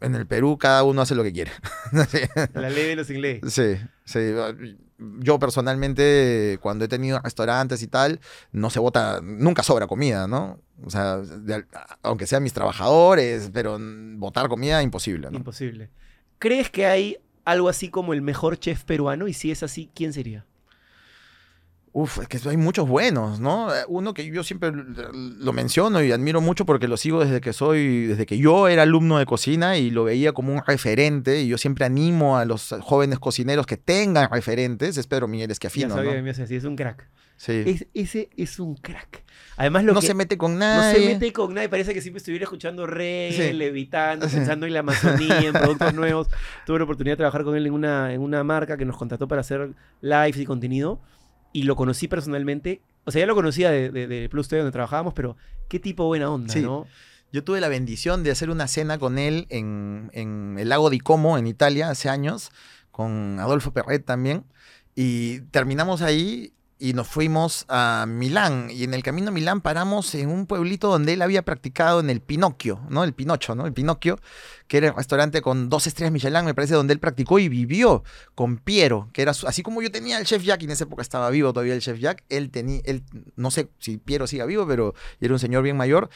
En 0.00 0.14
el 0.14 0.26
Perú 0.26 0.58
cada 0.58 0.82
uno 0.84 1.02
hace 1.02 1.14
lo 1.14 1.22
que 1.22 1.32
quiere. 1.32 1.50
Sí. 2.08 2.18
La 2.54 2.70
ley 2.70 2.86
de 2.88 2.96
los 2.96 3.10
ingleses. 3.10 3.52
Sí, 3.52 3.76
sí. 4.04 4.18
Yo 5.18 5.38
personalmente, 5.38 6.58
cuando 6.60 6.84
he 6.84 6.88
tenido 6.88 7.18
restaurantes 7.20 7.82
y 7.82 7.88
tal, 7.88 8.20
no 8.52 8.70
se 8.70 8.78
bota, 8.78 9.20
nunca 9.22 9.62
sobra 9.62 9.86
comida, 9.86 10.26
¿no? 10.28 10.60
O 10.84 10.90
sea, 10.90 11.18
de- 11.18 11.64
aunque 12.02 12.26
sean 12.26 12.42
mis 12.42 12.52
trabajadores, 12.52 13.50
pero 13.52 13.78
botar 14.16 14.48
comida, 14.48 14.82
imposible, 14.82 15.28
¿no? 15.30 15.36
Imposible. 15.38 15.90
¿Crees 16.38 16.70
que 16.70 16.86
hay 16.86 17.18
algo 17.44 17.68
así 17.68 17.88
como 17.88 18.12
el 18.12 18.22
mejor 18.22 18.58
chef 18.58 18.84
peruano? 18.84 19.26
Y 19.28 19.32
si 19.32 19.50
es 19.50 19.62
así, 19.62 19.90
¿quién 19.94 20.12
sería? 20.12 20.46
Uf, 21.94 22.20
es 22.20 22.28
que 22.28 22.38
hay 22.48 22.56
muchos 22.56 22.88
buenos, 22.88 23.38
¿no? 23.38 23.68
Uno 23.86 24.14
que 24.14 24.26
yo 24.26 24.42
siempre 24.42 24.72
lo 24.72 25.52
menciono 25.52 26.02
y 26.02 26.10
admiro 26.10 26.40
mucho 26.40 26.64
porque 26.64 26.88
lo 26.88 26.96
sigo 26.96 27.22
desde 27.22 27.42
que 27.42 27.52
soy, 27.52 28.06
desde 28.06 28.24
que 28.24 28.38
yo 28.38 28.66
era 28.68 28.82
alumno 28.84 29.18
de 29.18 29.26
cocina 29.26 29.76
y 29.76 29.90
lo 29.90 30.04
veía 30.04 30.32
como 30.32 30.54
un 30.54 30.62
referente 30.66 31.42
y 31.42 31.48
yo 31.48 31.58
siempre 31.58 31.84
animo 31.84 32.38
a 32.38 32.46
los 32.46 32.74
jóvenes 32.80 33.18
cocineros 33.18 33.66
que 33.66 33.76
tengan 33.76 34.30
referentes, 34.30 34.96
es 34.96 35.06
Pedro 35.06 35.28
Miguel 35.28 35.48
ya 35.48 35.52
Esquiafino, 35.52 35.90
sabía 35.94 36.12
que 36.12 36.22
¿no? 36.22 36.30
a 36.30 36.32
decir, 36.32 36.56
es 36.56 36.64
un 36.64 36.76
crack. 36.76 37.08
Sí. 37.36 37.62
Es- 37.66 37.86
ese 37.92 38.30
es 38.38 38.58
un 38.58 38.74
crack. 38.76 39.24
Además, 39.58 39.84
lo 39.84 39.92
no 39.92 40.00
que 40.00 40.06
se 40.06 40.14
mete 40.14 40.38
con 40.38 40.52
no 40.54 40.60
nadie. 40.60 40.98
se 41.00 41.06
mete 41.14 41.30
con 41.32 41.52
nadie, 41.52 41.68
parece 41.68 41.92
que 41.92 42.00
siempre 42.00 42.18
estuviera 42.18 42.44
escuchando 42.44 42.86
reggae, 42.86 43.48
Sí. 43.50 43.52
levitando, 43.52 44.28
Sí. 44.30 44.36
pensando 44.36 44.64
en 44.64 44.72
la 44.72 44.80
Amazonía, 44.80 45.40
en 45.40 45.52
productos 45.52 45.92
nuevos. 45.92 46.28
Tuve 46.64 46.78
la 46.78 46.84
oportunidad 46.84 47.12
de 47.14 47.16
trabajar 47.18 47.44
con 47.44 47.54
él 47.56 47.66
en 47.66 47.72
una, 47.74 48.14
en 48.14 48.22
una 48.22 48.42
marca 48.44 48.78
que 48.78 48.84
nos 48.86 48.96
contrató 48.96 49.28
para 49.28 49.42
hacer 49.42 49.72
lives 50.00 50.38
y 50.38 50.46
contenido. 50.46 51.00
Y 51.52 51.64
lo 51.64 51.76
conocí 51.76 52.08
personalmente. 52.08 52.82
O 53.04 53.10
sea, 53.10 53.20
ya 53.20 53.26
lo 53.26 53.34
conocía 53.34 53.70
de, 53.70 53.90
de, 53.90 54.06
de 54.06 54.28
Plus 54.28 54.48
TV 54.48 54.60
donde 54.62 54.72
trabajábamos, 54.72 55.14
pero 55.14 55.36
qué 55.68 55.78
tipo 55.78 56.04
buena 56.06 56.30
onda, 56.30 56.52
Sí. 56.52 56.60
¿no? 56.60 56.86
Yo 57.32 57.42
tuve 57.44 57.60
la 57.60 57.68
bendición 57.68 58.24
de 58.24 58.30
hacer 58.30 58.50
una 58.50 58.68
cena 58.68 58.98
con 58.98 59.18
él 59.18 59.46
en, 59.48 60.10
en 60.12 60.56
el 60.58 60.68
lago 60.68 60.90
di 60.90 60.98
Como, 61.00 61.38
en 61.38 61.46
Italia, 61.46 61.88
hace 61.88 62.10
años, 62.10 62.50
con 62.90 63.40
Adolfo 63.40 63.72
Perret 63.72 64.04
también. 64.04 64.44
Y 64.94 65.40
terminamos 65.50 66.02
ahí 66.02 66.52
y 66.82 66.94
nos 66.94 67.06
fuimos 67.06 67.64
a 67.68 68.06
Milán. 68.08 68.66
Y 68.68 68.82
en 68.82 68.92
el 68.92 69.04
camino 69.04 69.28
a 69.28 69.30
Milán 69.30 69.60
paramos 69.60 70.16
en 70.16 70.28
un 70.28 70.46
pueblito 70.46 70.88
donde 70.88 71.12
él 71.12 71.22
había 71.22 71.42
practicado 71.42 72.00
en 72.00 72.10
el 72.10 72.20
Pinocchio, 72.20 72.80
¿no? 72.88 73.04
El 73.04 73.12
Pinocho, 73.12 73.54
¿no? 73.54 73.66
El 73.66 73.72
Pinocchio, 73.72 74.18
que 74.66 74.78
era 74.78 74.88
el 74.88 74.94
restaurante 74.96 75.42
con 75.42 75.68
dos 75.68 75.86
estrellas 75.86 76.12
Michelin, 76.12 76.44
me 76.44 76.54
parece, 76.54 76.74
donde 76.74 76.92
él 76.92 76.98
practicó 76.98 77.38
y 77.38 77.48
vivió 77.48 78.02
con 78.34 78.58
Piero, 78.58 79.10
que 79.12 79.22
era 79.22 79.32
su- 79.32 79.46
así 79.46 79.62
como 79.62 79.80
yo 79.80 79.92
tenía 79.92 80.18
el 80.18 80.26
chef 80.26 80.42
Jack, 80.42 80.62
y 80.62 80.64
en 80.64 80.72
esa 80.72 80.82
época 80.82 81.02
estaba 81.02 81.30
vivo 81.30 81.52
todavía 81.52 81.74
el 81.74 81.80
chef 81.80 82.00
Jack, 82.00 82.24
él 82.28 82.50
tenía, 82.50 82.80
él, 82.84 83.04
no 83.36 83.52
sé 83.52 83.68
si 83.78 83.98
Piero 83.98 84.26
siga 84.26 84.44
vivo, 84.44 84.66
pero 84.66 84.96
era 85.20 85.32
un 85.32 85.38
señor 85.38 85.62
bien 85.62 85.76
mayor, 85.76 86.10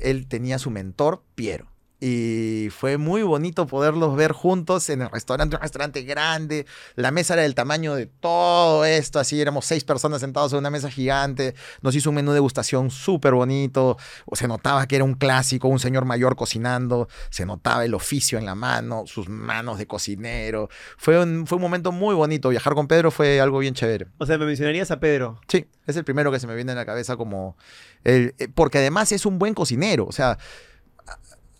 él 0.00 0.26
tenía 0.26 0.58
su 0.58 0.72
mentor, 0.72 1.22
Piero. 1.36 1.70
Y 2.00 2.68
fue 2.70 2.96
muy 2.96 3.22
bonito 3.22 3.66
poderlos 3.66 4.14
ver 4.14 4.30
juntos 4.30 4.88
en 4.88 5.02
el 5.02 5.10
restaurante, 5.10 5.56
un 5.56 5.62
restaurante 5.62 6.02
grande. 6.02 6.64
La 6.94 7.10
mesa 7.10 7.34
era 7.34 7.42
del 7.42 7.56
tamaño 7.56 7.96
de 7.96 8.06
todo 8.06 8.84
esto, 8.84 9.18
así 9.18 9.40
éramos 9.40 9.64
seis 9.64 9.82
personas 9.82 10.20
sentados 10.20 10.52
en 10.52 10.60
una 10.60 10.70
mesa 10.70 10.90
gigante. 10.90 11.56
Nos 11.82 11.96
hizo 11.96 12.10
un 12.10 12.16
menú 12.16 12.30
de 12.30 12.36
degustación 12.36 12.90
súper 12.90 13.34
bonito. 13.34 13.96
O 14.26 14.36
se 14.36 14.46
notaba 14.46 14.86
que 14.86 14.94
era 14.94 15.04
un 15.04 15.14
clásico, 15.14 15.66
un 15.66 15.80
señor 15.80 16.04
mayor 16.04 16.36
cocinando. 16.36 17.08
Se 17.30 17.44
notaba 17.46 17.84
el 17.84 17.94
oficio 17.94 18.38
en 18.38 18.46
la 18.46 18.54
mano, 18.54 19.02
sus 19.06 19.28
manos 19.28 19.78
de 19.78 19.88
cocinero. 19.88 20.68
Fue 20.98 21.20
un, 21.20 21.48
fue 21.48 21.56
un 21.56 21.62
momento 21.62 21.90
muy 21.90 22.14
bonito. 22.14 22.48
Viajar 22.50 22.74
con 22.74 22.86
Pedro 22.86 23.10
fue 23.10 23.40
algo 23.40 23.58
bien 23.58 23.74
chévere. 23.74 24.06
O 24.18 24.26
sea, 24.26 24.38
me 24.38 24.46
mencionarías 24.46 24.92
a 24.92 25.00
Pedro. 25.00 25.40
Sí, 25.48 25.66
es 25.86 25.96
el 25.96 26.04
primero 26.04 26.30
que 26.30 26.38
se 26.38 26.46
me 26.46 26.54
viene 26.54 26.70
en 26.72 26.78
la 26.78 26.86
cabeza 26.86 27.16
como... 27.16 27.56
el- 28.04 28.36
eh, 28.38 28.46
porque 28.54 28.78
además 28.78 29.10
es 29.10 29.26
un 29.26 29.38
buen 29.40 29.54
cocinero, 29.54 30.06
o 30.06 30.12
sea, 30.12 30.38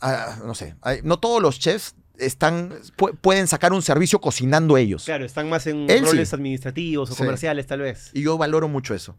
a- 0.01 0.33
a- 0.33 0.37
no 0.45 0.55
sé, 0.55 0.75
hay- 0.83 1.01
no 1.03 1.19
todos 1.19 1.43
los 1.43 1.59
chefs 1.59 1.95
están, 2.19 2.71
pu- 2.97 3.17
pueden 3.21 3.47
sacar 3.47 3.73
un 3.73 3.83
servicio 3.83 4.21
cocinando 4.21 4.77
ellos. 4.77 5.05
Claro, 5.05 5.25
están 5.25 5.49
más 5.49 5.67
en 5.69 5.89
Él 5.89 6.01
sí. 6.01 6.05
roles 6.07 6.33
administrativos 6.35 7.11
o 7.11 7.15
Sí. 7.15 7.19
comerciales, 7.23 7.67
tal 7.67 7.81
vez. 7.81 8.11
Y 8.13 8.23
yo 8.23 8.37
valoro 8.39 8.69
mucho 8.69 8.95
eso. 8.95 9.17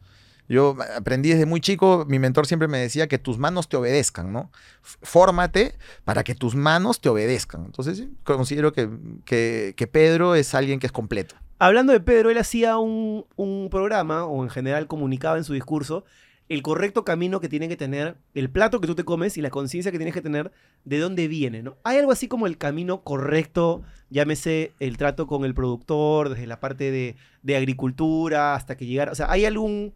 Yo 0.50 0.76
aprendí 0.98 1.30
desde 1.30 1.46
muy 1.46 1.62
chico, 1.62 2.06
mi 2.10 2.18
mentor 2.18 2.48
siempre 2.48 2.68
me 2.68 2.80
decía 2.80 3.08
que 3.08 3.20
tus 3.20 3.38
manos 3.38 3.70
te 3.70 3.78
obedezcan, 3.78 4.34
¿no? 4.34 4.52
Fórmate 4.82 5.76
para 6.04 6.24
que 6.24 6.36
tus 6.36 6.56
manos 6.56 7.00
te 7.02 7.10
obedezcan. 7.10 7.66
Entonces, 7.66 7.98
sí, 8.00 8.12
considero 8.24 8.74
que, 8.74 8.90
que- 9.26 9.74
que 9.78 9.88
Pedro 9.88 10.36
es 10.36 10.54
alguien 10.56 10.80
que 10.80 10.88
es 10.88 10.92
completo. 10.92 11.36
Hablando 11.60 11.94
de 11.94 12.00
Pedro, 12.00 12.30
él 12.30 12.38
hacía 12.38 12.78
un, 12.78 13.26
un 13.36 13.70
programa, 13.70 14.26
o 14.26 14.44
en 14.44 14.50
general 14.50 14.88
comunicaba 14.88 15.38
en 15.38 15.44
su 15.44 15.54
discurso, 15.54 16.04
el 16.50 16.64
correcto 16.64 17.06
camino 17.06 17.39
que 17.39 17.47
tiene 17.47 17.70
que 17.70 17.78
tener 17.78 18.18
el 18.34 18.50
plato 18.50 18.82
que 18.82 18.88
tú 18.88 18.95
te 18.95 19.06
comes 19.06 19.38
y 19.38 19.41
la 19.41 19.52
conciencia 19.52 19.91
que 19.91 20.00
tienes 20.00 20.16
que 20.16 20.22
tener 20.22 20.52
de 20.84 20.97
dónde 20.97 21.28
viene, 21.28 21.62
¿no? 21.62 21.78
Hay 21.84 21.97
algo 21.97 22.12
así 22.12 22.28
como 22.28 22.47
el 22.47 22.58
camino 22.58 23.04
correcto, 23.04 23.84
llámese 24.10 24.74
el 24.80 24.97
trato 24.97 25.28
con 25.28 25.45
el 25.45 25.54
productor, 25.54 26.30
desde 26.30 26.47
la 26.47 26.60
parte 26.60 26.89
de, 26.89 27.16
de 27.43 27.56
agricultura 27.56 28.56
hasta 28.56 28.76
que 28.76 28.88
llegar, 28.88 29.10
o 29.10 29.16
sea, 29.16 29.32
¿hay 29.32 29.45
algún 29.45 29.93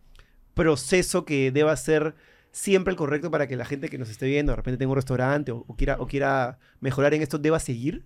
proceso 0.53 1.25
que 1.25 1.51
deba 1.51 1.75
ser 1.75 2.13
siempre 2.51 2.91
el 2.91 2.97
correcto 2.97 3.31
para 3.31 3.47
que 3.47 3.55
la 3.55 3.65
gente 3.65 3.89
que 3.89 3.97
nos 3.97 4.11
esté 4.11 4.27
viendo, 4.27 4.51
de 4.51 4.57
repente 4.57 4.77
tenga 4.77 4.91
un 4.91 4.97
restaurante 4.97 5.51
o, 5.51 5.65
o 5.67 5.75
quiera, 5.75 5.97
o 5.99 6.05
quiera 6.05 6.59
mejorar 6.79 7.15
en 7.15 7.23
esto, 7.23 7.39
deba 7.39 7.59
seguir? 7.59 8.05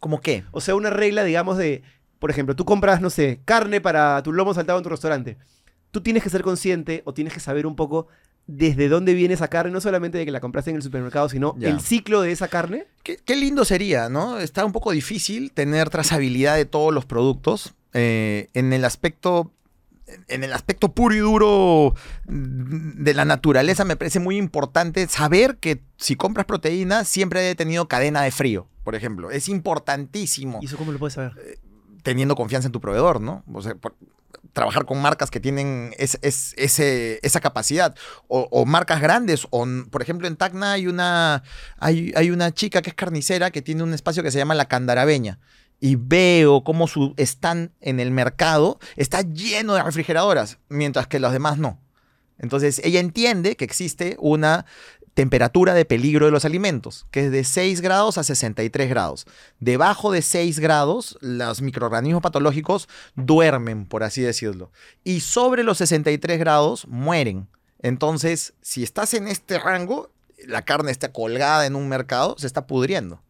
¿Cómo 0.00 0.22
qué? 0.22 0.44
O 0.52 0.62
sea, 0.62 0.74
una 0.74 0.88
regla, 0.88 1.22
digamos, 1.22 1.58
de, 1.58 1.82
por 2.18 2.30
ejemplo, 2.30 2.56
tú 2.56 2.64
compras, 2.64 3.02
no 3.02 3.10
sé, 3.10 3.40
carne 3.44 3.82
para 3.82 4.22
tu 4.22 4.32
lomo 4.32 4.54
saltado 4.54 4.78
en 4.78 4.84
tu 4.84 4.88
restaurante. 4.88 5.36
Tú 5.94 6.00
tienes 6.00 6.24
que 6.24 6.28
ser 6.30 6.42
consciente 6.42 7.02
o 7.06 7.14
tienes 7.14 7.32
que 7.32 7.38
saber 7.38 7.66
un 7.68 7.76
poco 7.76 8.08
desde 8.48 8.88
dónde 8.88 9.14
viene 9.14 9.34
esa 9.34 9.46
carne, 9.46 9.70
no 9.70 9.80
solamente 9.80 10.18
de 10.18 10.24
que 10.24 10.32
la 10.32 10.40
compraste 10.40 10.70
en 10.70 10.76
el 10.76 10.82
supermercado, 10.82 11.28
sino 11.28 11.54
Ya. 11.56 11.70
el 11.70 11.80
ciclo 11.80 12.20
de 12.20 12.32
esa 12.32 12.48
carne. 12.48 12.88
Qué, 13.04 13.16
qué 13.24 13.36
lindo 13.36 13.64
sería, 13.64 14.08
¿no? 14.08 14.40
Está 14.40 14.64
un 14.64 14.72
poco 14.72 14.90
difícil 14.90 15.52
tener 15.52 15.88
trazabilidad 15.90 16.56
de 16.56 16.64
todos 16.64 16.92
los 16.92 17.04
productos 17.06 17.74
eh, 17.92 18.48
en 18.54 18.72
el 18.72 18.84
aspecto 18.84 19.52
en 20.28 20.42
el 20.44 20.52
aspecto 20.52 20.92
puro 20.92 21.14
y 21.14 21.18
duro 21.18 21.94
de 22.26 23.14
la 23.14 23.24
naturaleza 23.24 23.84
me 23.86 23.96
parece 23.96 24.18
muy 24.20 24.36
importante 24.36 25.06
saber 25.08 25.56
que 25.58 25.80
si 25.96 26.16
compras 26.16 26.44
proteína 26.44 27.04
siempre 27.04 27.48
he 27.50 27.54
tenido 27.54 27.86
cadena 27.88 28.20
de 28.22 28.30
frío, 28.30 28.66
por 28.82 28.94
ejemplo. 28.96 29.30
Es 29.30 29.48
importantísimo 29.48 30.58
¿Y 30.60 30.66
eso 30.66 30.76
cómo 30.76 30.92
lo 30.92 30.98
puedes 30.98 31.14
saber? 31.14 31.32
teniendo 32.02 32.34
confianza 32.36 32.68
en 32.68 32.72
tu 32.72 32.80
proveedor, 32.82 33.20
¿no? 33.20 33.44
O 33.52 33.62
sea, 33.62 33.74
por- 33.76 33.94
trabajar 34.54 34.86
con 34.86 35.02
marcas 35.02 35.30
que 35.30 35.40
tienen 35.40 35.94
es- 35.98 36.18
es- 36.22 36.54
ese- 36.56 37.20
esa 37.22 37.40
capacidad. 37.40 37.94
O, 38.28 38.64
marcas 38.64 39.02
grandes. 39.02 39.46
O, 39.50 39.66
por 39.90 40.00
ejemplo, 40.00 40.26
en 40.26 40.36
Tacna 40.36 40.72
hay 40.72 40.86
una, 40.86 41.42
hay, 41.78 42.12
hay 42.16 42.30
una 42.30 42.52
chica 42.54 42.80
que 42.80 42.88
es 42.90 42.96
carnicera 42.96 43.50
que 43.50 43.60
tiene 43.60 43.82
un 43.82 43.92
espacio 43.92 44.22
que 44.22 44.30
se 44.30 44.38
llama 44.38 44.54
La 44.54 44.66
Candarabeña. 44.68 45.38
Y 45.80 45.96
veo 45.96 46.64
cómo 46.64 46.88
su 46.88 47.14
stand 47.18 47.72
en 47.82 48.00
el 48.00 48.10
mercado 48.10 48.78
está 48.96 49.20
lleno 49.20 49.74
de 49.74 49.82
refrigeradoras, 49.82 50.58
mientras 50.70 51.06
que 51.08 51.18
los 51.18 51.32
demás 51.32 51.58
no. 51.58 51.78
Entonces, 52.38 52.80
ella 52.84 53.00
entiende 53.00 53.56
que 53.56 53.64
existe 53.64 54.16
una 54.18 54.64
temperatura 55.14 55.74
de 55.74 55.84
peligro 55.84 56.26
de 56.26 56.32
los 56.32 56.44
alimentos, 56.44 57.06
que 57.10 57.26
es 57.26 57.32
de 57.32 57.44
6 57.44 57.80
grados 57.80 58.18
a 58.18 58.24
63 58.24 58.88
grados. 58.88 59.26
Debajo 59.60 60.12
de 60.12 60.22
6 60.22 60.58
grados, 60.58 61.16
los 61.20 61.62
microorganismos 61.62 62.22
patológicos 62.22 62.88
duermen, 63.14 63.86
por 63.86 64.02
así 64.02 64.20
decirlo. 64.20 64.70
Y 65.04 65.20
sobre 65.20 65.62
los 65.62 65.78
63 65.78 66.38
grados, 66.38 66.86
mueren. 66.88 67.48
Entonces, 67.80 68.54
si 68.60 68.82
estás 68.82 69.14
en 69.14 69.28
este 69.28 69.58
rango, 69.58 70.10
la 70.46 70.62
carne 70.62 70.90
está 70.90 71.12
colgada 71.12 71.64
en 71.66 71.76
un 71.76 71.88
mercado, 71.88 72.36
se 72.38 72.46
está 72.46 72.66
pudriendo. 72.66 73.22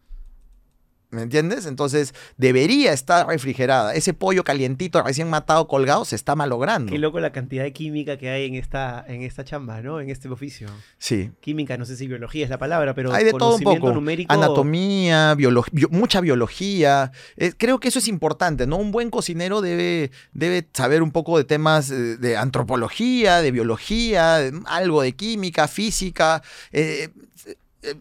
¿Me 1.15 1.23
entiendes? 1.23 1.67
Entonces, 1.67 2.15
debería 2.37 2.93
estar 2.93 3.27
refrigerada. 3.27 3.95
Ese 3.95 4.13
pollo 4.15 4.45
calientito, 4.45 5.03
recién 5.03 5.31
matado, 5.31 5.69
colgado, 5.69 6.05
se 6.05 6.17
está 6.17 6.35
malogrando. 6.35 6.91
Qué 6.93 6.99
loco 6.99 7.21
la 7.21 7.33
cantidad 7.33 7.63
de 7.63 7.73
química 7.73 8.19
que 8.19 8.29
hay 8.31 8.47
en 8.47 8.55
esta, 8.57 9.05
en 9.07 9.23
esta 9.23 9.45
chamba, 9.45 9.81
¿no? 9.81 10.01
En 10.01 10.11
este 10.11 10.29
oficio. 10.29 10.69
Sí. 10.99 11.31
Química, 11.41 11.77
no 11.77 11.85
sé 11.85 11.97
si 11.97 12.07
biología 12.07 12.45
es 12.45 12.51
la 12.51 12.59
palabra, 12.59 12.95
pero 12.95 13.13
Hay 13.13 13.25
de 13.25 13.33
todo 13.33 13.57
un 13.57 13.63
poco. 13.63 13.93
numérico. 13.93 14.33
Anatomía, 14.33 15.35
biolo- 15.37 15.65
bio- 15.73 15.89
mucha 15.91 16.21
biología. 16.21 17.13
Eh, 17.37 17.53
creo 17.57 17.79
que 17.81 17.89
eso 17.89 17.99
es 17.99 18.09
importante, 18.09 18.67
¿no? 18.67 18.77
Un 18.77 18.91
buen 18.93 19.11
cocinero 19.11 19.61
debe, 19.61 20.11
debe 20.33 20.67
saber 20.73 21.03
un 21.03 21.13
poco 21.13 21.39
de 21.39 21.45
temas 21.45 21.91
eh, 21.91 22.17
de 22.17 22.37
antropología, 22.37 23.41
de 23.41 23.51
biología, 23.53 24.37
de- 24.39 24.61
algo 24.67 25.03
de 25.03 25.13
química, 25.13 25.69
física. 25.69 26.43
Eh, 26.73 27.11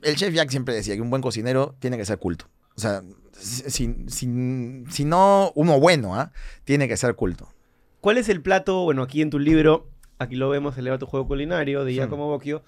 el 0.01 0.16
chef 0.16 0.34
Jack 0.34 0.49
siempre 0.49 0.74
decía 0.74 0.95
que 0.95 1.01
un 1.01 1.09
buen 1.09 1.22
cocinero 1.22 1.76
tiene 1.80 1.97
que 1.97 2.05
ser 2.05 2.18
culto. 2.18 2.45
O 2.76 2.80
sea, 2.82 3.02
si, 3.38 3.96
si- 4.08 5.06
no, 5.06 5.52
uno 5.56 5.80
bueno, 5.80 6.16
¿ah? 6.16 6.32
Tiene 6.64 6.88
que 6.88 6.98
ser 6.98 7.16
culto. 7.16 7.54
¿Cuál 8.02 8.18
es 8.18 8.30
el 8.30 8.42
plato, 8.42 8.84
bueno, 8.84 9.04
aquí 9.04 9.22
en 9.22 9.30
tu 9.30 9.40
libro, 9.40 9.90
aquí 10.20 10.36
lo 10.36 10.50
vemos, 10.50 10.78
eleva 10.78 10.98
tu 10.98 11.06
juego 11.06 11.28
culinario, 11.28 11.86
de 11.86 11.94
Giacomo 11.94 12.28
Bocchio. 12.28 12.64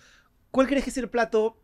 ¿Cuál 0.51 0.67
crees 0.67 0.83
que 0.83 0.89
es 0.91 0.97
el 0.97 1.09
plato 1.09 1.57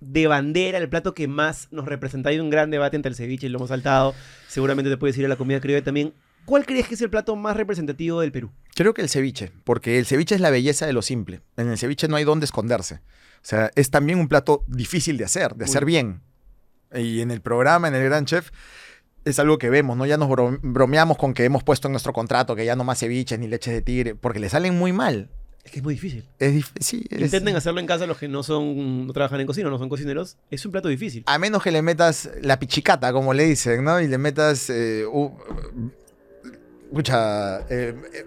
de 0.00 0.28
bandera, 0.28 0.78
el 0.78 0.88
plato 0.88 1.14
que 1.14 1.26
más 1.26 1.68
nos 1.72 1.86
representa? 1.86 2.30
Hay 2.30 2.38
un 2.38 2.50
gran 2.50 2.70
debate 2.70 2.96
entre 2.96 3.10
el 3.10 3.16
ceviche 3.16 3.46
y 3.46 3.48
el 3.48 3.52
lomo 3.54 3.66
saltado. 3.66 4.14
Seguramente 4.46 4.90
te 4.90 4.96
puedes 4.96 5.18
ir 5.18 5.24
a 5.24 5.28
la 5.28 5.36
comida 5.36 5.60
criolla 5.60 5.82
también. 5.82 6.14
¿Cuál 6.44 6.64
crees 6.64 6.86
que 6.88 6.94
es 6.94 7.02
el 7.02 7.10
plato 7.10 7.34
más 7.36 7.56
representativo 7.56 8.20
del 8.20 8.32
Perú? 8.32 8.50
Creo 8.74 8.94
que 8.94 9.02
el 9.02 9.08
ceviche, 9.08 9.50
porque 9.64 9.98
el 9.98 10.06
ceviche 10.06 10.34
es 10.36 10.40
la 10.40 10.50
belleza 10.50 10.86
de 10.86 10.92
lo 10.92 11.02
simple. 11.02 11.42
En 11.56 11.68
el 11.68 11.76
ceviche 11.76 12.08
no 12.08 12.16
hay 12.16 12.24
dónde 12.24 12.44
esconderse. 12.44 12.94
O 12.94 13.42
sea, 13.48 13.70
es 13.74 13.90
también 13.90 14.18
un 14.18 14.28
plato 14.28 14.64
difícil 14.66 15.16
de 15.18 15.24
hacer, 15.24 15.56
de 15.56 15.64
hacer 15.64 15.84
bien. 15.84 16.22
Y 16.94 17.20
en 17.20 17.30
el 17.30 17.40
programa, 17.40 17.88
en 17.88 17.94
el 17.94 18.04
Gran 18.04 18.24
Chef, 18.24 18.50
es 19.24 19.38
algo 19.38 19.58
que 19.58 19.68
vemos, 19.70 19.96
¿no? 19.96 20.06
Ya 20.06 20.16
nos 20.16 20.28
bro- 20.28 20.58
bromeamos 20.62 21.18
con 21.18 21.34
que 21.34 21.44
hemos 21.44 21.62
puesto 21.64 21.88
en 21.88 21.92
nuestro 21.92 22.12
contrato 22.12 22.56
que 22.56 22.64
ya 22.64 22.76
no 22.76 22.84
más 22.84 22.98
ceviches 22.98 23.38
ni 23.38 23.46
leches 23.46 23.74
de 23.74 23.82
tigre, 23.82 24.14
porque 24.14 24.38
le 24.40 24.48
salen 24.48 24.76
muy 24.78 24.92
mal. 24.92 25.28
Es 25.64 25.72
que 25.72 25.78
es 25.80 25.84
muy 25.84 25.94
difícil. 25.94 26.24
Es 26.38 26.54
dif- 26.54 26.72
sí, 26.80 27.04
es- 27.10 27.20
Intenten 27.20 27.54
hacerlo 27.54 27.80
en 27.80 27.86
casa 27.86 28.06
los 28.06 28.16
que 28.16 28.26
no 28.28 28.42
son, 28.42 29.06
no 29.06 29.12
trabajan 29.12 29.38
en 29.40 29.46
cocina, 29.46 29.68
no 29.68 29.76
son 29.78 29.90
cocineros. 29.90 30.38
Es 30.50 30.64
un 30.64 30.72
plato 30.72 30.88
difícil. 30.88 31.24
A 31.26 31.38
menos 31.38 31.62
que 31.62 31.70
le 31.70 31.82
metas 31.82 32.30
la 32.40 32.58
pichicata, 32.58 33.12
como 33.12 33.34
le 33.34 33.44
dicen, 33.44 33.84
¿no? 33.84 34.00
Y 34.00 34.06
le 34.08 34.16
metas... 34.16 34.70
Eh, 34.70 35.04
eh, 37.70 37.94
eh, 38.14 38.26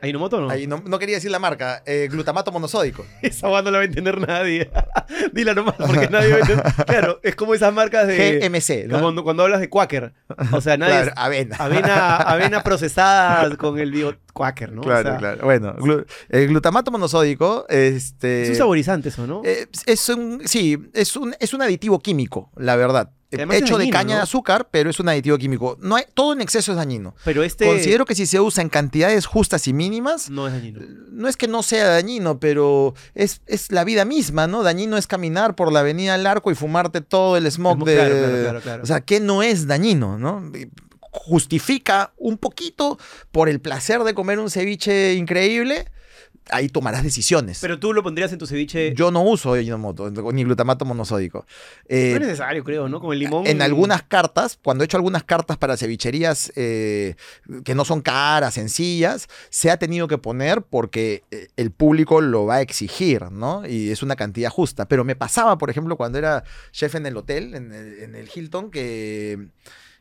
¿Ainomoto 0.00 0.40
no? 0.40 0.48
ahí 0.50 0.66
no, 0.66 0.82
no 0.86 0.98
quería 0.98 1.16
decir 1.16 1.30
la 1.30 1.38
marca, 1.38 1.82
eh, 1.86 2.08
glutamato 2.10 2.52
monosódico. 2.52 3.04
Esa 3.22 3.48
banda 3.48 3.70
no 3.70 3.72
la 3.72 3.78
va 3.78 3.82
a 3.82 3.86
entender 3.86 4.20
nadie. 4.20 4.70
Dila 5.32 5.54
nomás, 5.54 5.74
porque 5.76 6.08
nadie 6.08 6.30
va 6.30 6.36
a 6.36 6.40
entender. 6.40 6.64
Claro, 6.86 7.20
es 7.22 7.34
como 7.34 7.54
esas 7.54 7.72
marcas 7.72 8.06
de... 8.06 8.38
GMC, 8.40 8.86
¿no? 8.90 9.00
cuando, 9.00 9.24
cuando 9.24 9.42
hablas 9.42 9.60
de 9.60 9.68
Quaker. 9.68 10.12
O 10.52 10.60
sea, 10.60 10.76
nadie... 10.76 10.92
Claro, 10.92 11.12
avena. 11.16 11.56
Avena, 11.58 12.16
avena 12.16 12.62
procesada 12.62 13.56
con 13.56 13.78
el 13.78 13.90
bio 13.90 14.16
Quaker, 14.32 14.72
¿no? 14.72 14.82
O 14.82 14.84
Claro, 14.84 15.08
sea, 15.10 15.18
claro. 15.18 15.44
Bueno, 15.44 15.74
glu- 15.76 16.06
el 16.28 16.48
glutamato 16.48 16.90
monosódico, 16.90 17.66
este... 17.68 18.42
Es 18.44 18.50
un 18.50 18.54
saborizante 18.56 19.08
eso, 19.08 19.26
¿no? 19.26 19.42
eh, 19.44 19.66
es 19.86 20.08
un, 20.08 20.42
sí, 20.46 20.78
es 20.94 21.16
un, 21.16 21.34
es 21.40 21.52
un 21.54 21.62
aditivo 21.62 21.98
químico, 22.00 22.50
la 22.56 22.76
verdad. 22.76 23.10
Que 23.30 23.36
además 23.36 23.58
Hecho 23.58 23.76
de 23.76 23.90
caña 23.90 24.16
de 24.16 24.22
azúcar, 24.22 24.68
pero 24.70 24.88
es 24.88 24.98
un 25.00 25.08
aditivo 25.08 25.36
químico. 25.36 25.76
No 25.80 25.96
hay, 25.96 26.04
todo 26.14 26.32
en 26.32 26.40
exceso 26.40 26.72
es 26.72 26.76
dañino. 26.78 27.14
Pero 27.24 27.42
este 27.42 27.66
Considero 27.66 28.06
que 28.06 28.14
si 28.14 28.24
se 28.24 28.40
usa 28.40 28.62
en 28.62 28.70
cantidades 28.70 29.26
justas 29.26 29.68
y 29.68 29.74
mínimas, 29.74 30.30
no 30.30 30.46
es 30.46 30.54
dañino. 30.54 30.80
no 31.10 31.28
es 31.28 31.36
que 31.36 31.46
no 31.46 31.62
sea 31.62 31.88
dañino, 31.88 32.40
pero 32.40 32.94
es, 33.14 33.42
es 33.46 33.70
la 33.70 33.84
vida 33.84 34.06
misma, 34.06 34.46
¿no? 34.46 34.62
Dañino 34.62 34.96
es 34.96 35.06
caminar 35.06 35.54
por 35.56 35.70
la 35.72 35.80
avenida 35.80 36.14
al 36.14 36.26
arco 36.26 36.50
y 36.50 36.54
fumarte 36.54 37.02
todo 37.02 37.36
el 37.36 37.50
smog 37.50 37.84
de... 37.84 37.94
claro, 37.96 38.14
claro, 38.14 38.38
claro, 38.40 38.60
claro. 38.62 38.82
O 38.82 38.86
sea, 38.86 39.02
que 39.02 39.20
no 39.20 39.42
es 39.42 39.66
dañino, 39.66 40.18
¿no? 40.18 40.50
Justifica 41.10 42.12
un 42.16 42.38
poquito 42.38 42.98
por 43.30 43.50
el 43.50 43.60
placer 43.60 44.04
de 44.04 44.14
comer 44.14 44.38
un 44.38 44.50
ceviche 44.50 45.14
increíble, 45.14 45.90
ahí 46.50 46.68
tomarás 46.68 47.02
decisiones. 47.02 47.58
Pero 47.60 47.78
tú 47.78 47.92
lo 47.92 48.02
pondrías 48.02 48.32
en 48.32 48.38
tu 48.38 48.46
ceviche... 48.46 48.94
Yo 48.94 49.10
no 49.10 49.22
uso 49.22 49.54
Ajinomoto, 49.54 50.10
ni 50.32 50.44
glutamato 50.44 50.84
monosódico. 50.84 51.46
Eh, 51.88 52.10
no 52.10 52.16
es 52.16 52.22
necesario, 52.22 52.64
creo, 52.64 52.88
¿no? 52.88 53.00
Con 53.00 53.12
el 53.12 53.18
limón... 53.18 53.46
en 53.46 53.62
algunas 53.62 54.02
cartas, 54.02 54.58
cuando 54.62 54.82
he 54.82 54.86
hecho 54.86 54.96
algunas 54.96 55.24
cartas 55.24 55.56
para 55.56 55.76
cevicherías 55.76 56.52
eh, 56.56 57.14
que 57.64 57.74
no 57.74 57.84
son 57.84 58.00
caras, 58.00 58.54
sencillas, 58.54 59.28
se 59.50 59.70
ha 59.70 59.76
tenido 59.76 60.08
que 60.08 60.18
poner 60.18 60.62
porque 60.62 61.22
eh, 61.30 61.48
el 61.56 61.70
público 61.70 62.20
lo 62.20 62.46
va 62.46 62.56
a 62.56 62.60
exigir, 62.60 63.30
¿no? 63.30 63.66
Y 63.66 63.90
es 63.90 64.02
una 64.02 64.16
cantidad 64.16 64.50
justa. 64.50 64.86
Pero 64.88 65.04
me 65.04 65.16
pasaba, 65.16 65.58
por 65.58 65.70
ejemplo, 65.70 65.96
cuando 65.96 66.18
era 66.18 66.44
chef 66.72 66.94
en 66.94 67.06
el 67.06 67.16
hotel, 67.16 67.54
en 67.54 67.72
el, 67.72 67.98
en 68.00 68.14
el 68.14 68.28
Hilton, 68.32 68.70
que... 68.70 69.48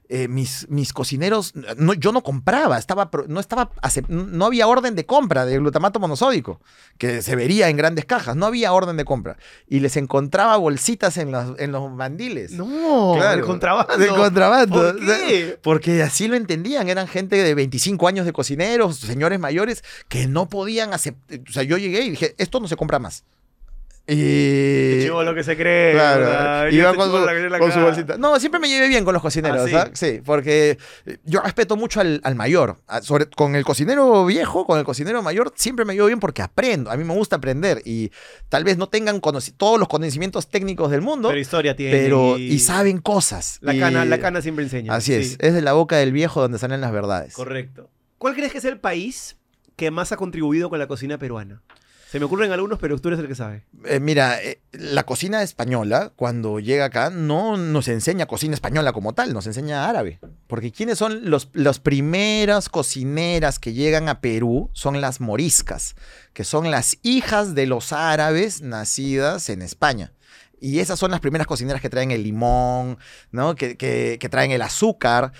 eh, 0.10 0.28
mis, 0.28 0.68
mis 0.70 0.94
cocineros, 0.94 1.54
no, 1.78 1.94
yo 1.94 2.12
no 2.12 2.24
compraba, 2.24 2.78
estaba, 2.78 3.10
no, 3.28 3.40
estaba, 3.40 3.72
no 4.08 4.46
había 4.46 4.68
orden 4.68 4.96
de 4.96 5.06
compra 5.06 5.46
de 5.46 5.58
glutamato 5.58 6.00
monosódico, 6.00 6.62
que 6.98 7.22
se 7.22 7.36
vería 7.36 7.68
en 7.70 7.78
grandes 7.78 8.06
cajas, 8.06 8.36
no 8.36 8.46
había 8.46 8.72
orden 8.72 8.96
de 8.98 9.06
compra. 9.06 9.38
Y 9.68 9.82
les 9.82 9.98
encontraba 9.98 10.56
bolsitas 10.58 11.18
en 11.18 11.32
los, 11.32 11.60
en 11.60 11.72
los 11.72 11.92
mandiles. 11.92 12.54
No, 12.54 13.16
Claro, 13.18 13.42
de 13.42 13.44
contrabando. 13.44 13.98
De 13.98 14.08
contrabando. 14.08 14.80
¿Por 14.80 15.00
qué? 15.00 15.60
Porque 15.62 16.02
así 16.04 16.28
lo 16.28 16.36
entendían. 16.36 16.88
Eran 16.90 17.08
gente 17.08 17.36
de 17.36 17.54
25 17.54 18.08
años 18.08 18.26
de 18.26 18.34
cocineros, 18.34 18.98
señores 18.98 19.40
mayores, 19.40 19.84
que 20.08 20.28
no 20.28 20.48
podían 20.48 20.94
aceptar. 20.94 21.40
O 21.48 21.52
sea, 21.52 21.64
yo 21.64 21.78
llegué 21.78 22.02
y 22.02 22.12
dije, 22.12 22.36
esto 22.38 22.60
no 22.60 22.68
se 22.68 22.76
compra 22.76 23.00
más. 23.00 23.24
Y. 24.08 25.02
Chivo 25.04 25.22
lo 25.24 25.36
que 25.36 25.44
se 25.44 25.58
cree. 25.58 25.94
Claro, 25.94 26.22
¿verdad? 26.22 26.70
iba 26.72 26.94
con, 26.96 27.12
su, 27.12 27.18
la 27.50 27.60
con 27.60 27.84
bolsita. 27.84 28.18
No, 28.18 28.40
siempre 28.40 28.60
me 28.60 28.70
llevé 28.70 28.88
bien 28.88 29.04
con 29.04 29.14
los 29.14 29.22
cocineros, 29.22 29.62
¿Ah, 29.64 29.68
sí? 29.68 29.76
¿ah? 29.76 29.90
Sí, 29.94 30.22
porque 30.24 30.78
yo 31.26 31.42
respeto 31.42 31.76
mucho 31.76 32.00
al, 32.00 32.22
al 32.24 32.36
mayor. 32.36 32.78
A- 32.88 33.02
Sobre, 33.02 33.26
con 33.28 33.56
el 33.56 33.66
cocinero 33.66 34.26
viejo, 34.26 34.66
con 34.66 34.80
el 34.80 34.86
cocinero 34.86 35.22
mayor, 35.22 35.52
siempre 35.56 35.84
me 35.84 35.94
llevo 35.94 36.08
bien 36.08 36.20
porque 36.22 36.42
aprendo. 36.42 36.90
A 36.90 36.96
mí 36.98 37.04
me 37.04 37.14
gusta 37.14 37.36
aprender 37.36 37.82
y 37.86 38.12
tal 38.50 38.64
vez 38.64 38.78
no 38.78 38.88
tengan 38.88 39.20
todos 39.58 39.80
los 39.80 39.88
conocimientos 39.90 40.48
técnicos 40.48 40.90
del 40.90 41.02
mundo, 41.02 41.28
Pero 41.30 41.40
historia 41.42 41.76
tiene. 41.76 41.92
pero 41.98 42.38
y 42.38 42.60
saben 42.60 43.00
cosas. 43.00 43.58
La 43.62 43.74
Y- 43.74 43.80
cana, 43.80 44.06
la 44.06 44.20
cana 44.20 44.42
siempre 44.42 44.64
enseña. 44.64 44.94
Así 44.96 45.14
es, 45.14 45.38
es 45.40 45.54
de 45.54 45.62
la 45.62 45.74
boca 45.74 45.98
del 45.98 46.12
viejo 46.14 46.42
donde 46.42 46.60
salen 46.60 46.80
las 46.82 46.92
verdades. 46.94 47.34
Correcto. 47.34 47.90
¿Cuál 48.18 48.36
crees 48.36 48.52
que 48.54 48.58
es 48.60 48.66
el 48.66 48.80
país 48.80 49.36
que 49.76 49.92
más 49.92 50.12
ha 50.12 50.18
contribuido 50.18 50.70
con 50.70 50.80
la 50.80 50.88
cocina 50.88 51.18
peruana? 51.18 51.62
Se 52.10 52.20
me 52.20 52.26
ocurren 52.26 52.52
algunos, 52.54 52.80
pero 52.80 52.98
tú 53.00 53.10
eres 53.10 53.20
el 53.20 53.28
que 53.28 53.36
sabe. 53.36 53.66
Eh, 53.84 54.00
mira, 54.00 54.42
eh, 54.42 54.62
la 54.72 55.04
cocina 55.04 55.44
española, 55.44 56.14
cuando 56.16 56.60
llega 56.62 56.86
acá, 56.86 57.10
no 57.10 57.58
nos 57.58 57.90
enseña 57.90 58.28
cocina 58.28 58.54
española 58.54 58.94
como 58.94 59.14
tal, 59.14 59.34
nos 59.34 59.46
enseña 59.46 59.90
árabe. 59.90 60.20
Porque 60.48 60.72
¿quiénes 60.72 60.98
son 60.98 61.30
los, 61.30 61.50
las 61.54 61.80
primeras 61.80 62.70
cocineras 62.70 63.60
que 63.60 63.74
llegan 63.74 64.08
a 64.08 64.22
Perú? 64.22 64.70
Son 64.74 65.02
las 65.02 65.20
moriscas, 65.20 65.96
que 66.34 66.46
son 66.46 66.72
las 66.72 66.98
hijas 67.04 67.56
de 67.56 67.66
los 67.68 67.92
árabes 67.92 68.62
nacidas 68.62 69.50
en 69.50 69.62
España. 69.62 70.14
Y 70.60 70.80
esas 70.80 70.98
son 70.98 71.12
las 71.12 71.20
primeras 71.20 71.46
cocineras 71.46 71.82
que 71.82 71.90
traen 71.90 72.10
el 72.12 72.24
limón, 72.24 72.98
¿no? 73.32 73.54
Que, 73.56 73.78
que- 73.78 74.18
que 74.20 74.30
traen 74.30 74.50
el 74.52 74.62
azúcar. 74.64 75.32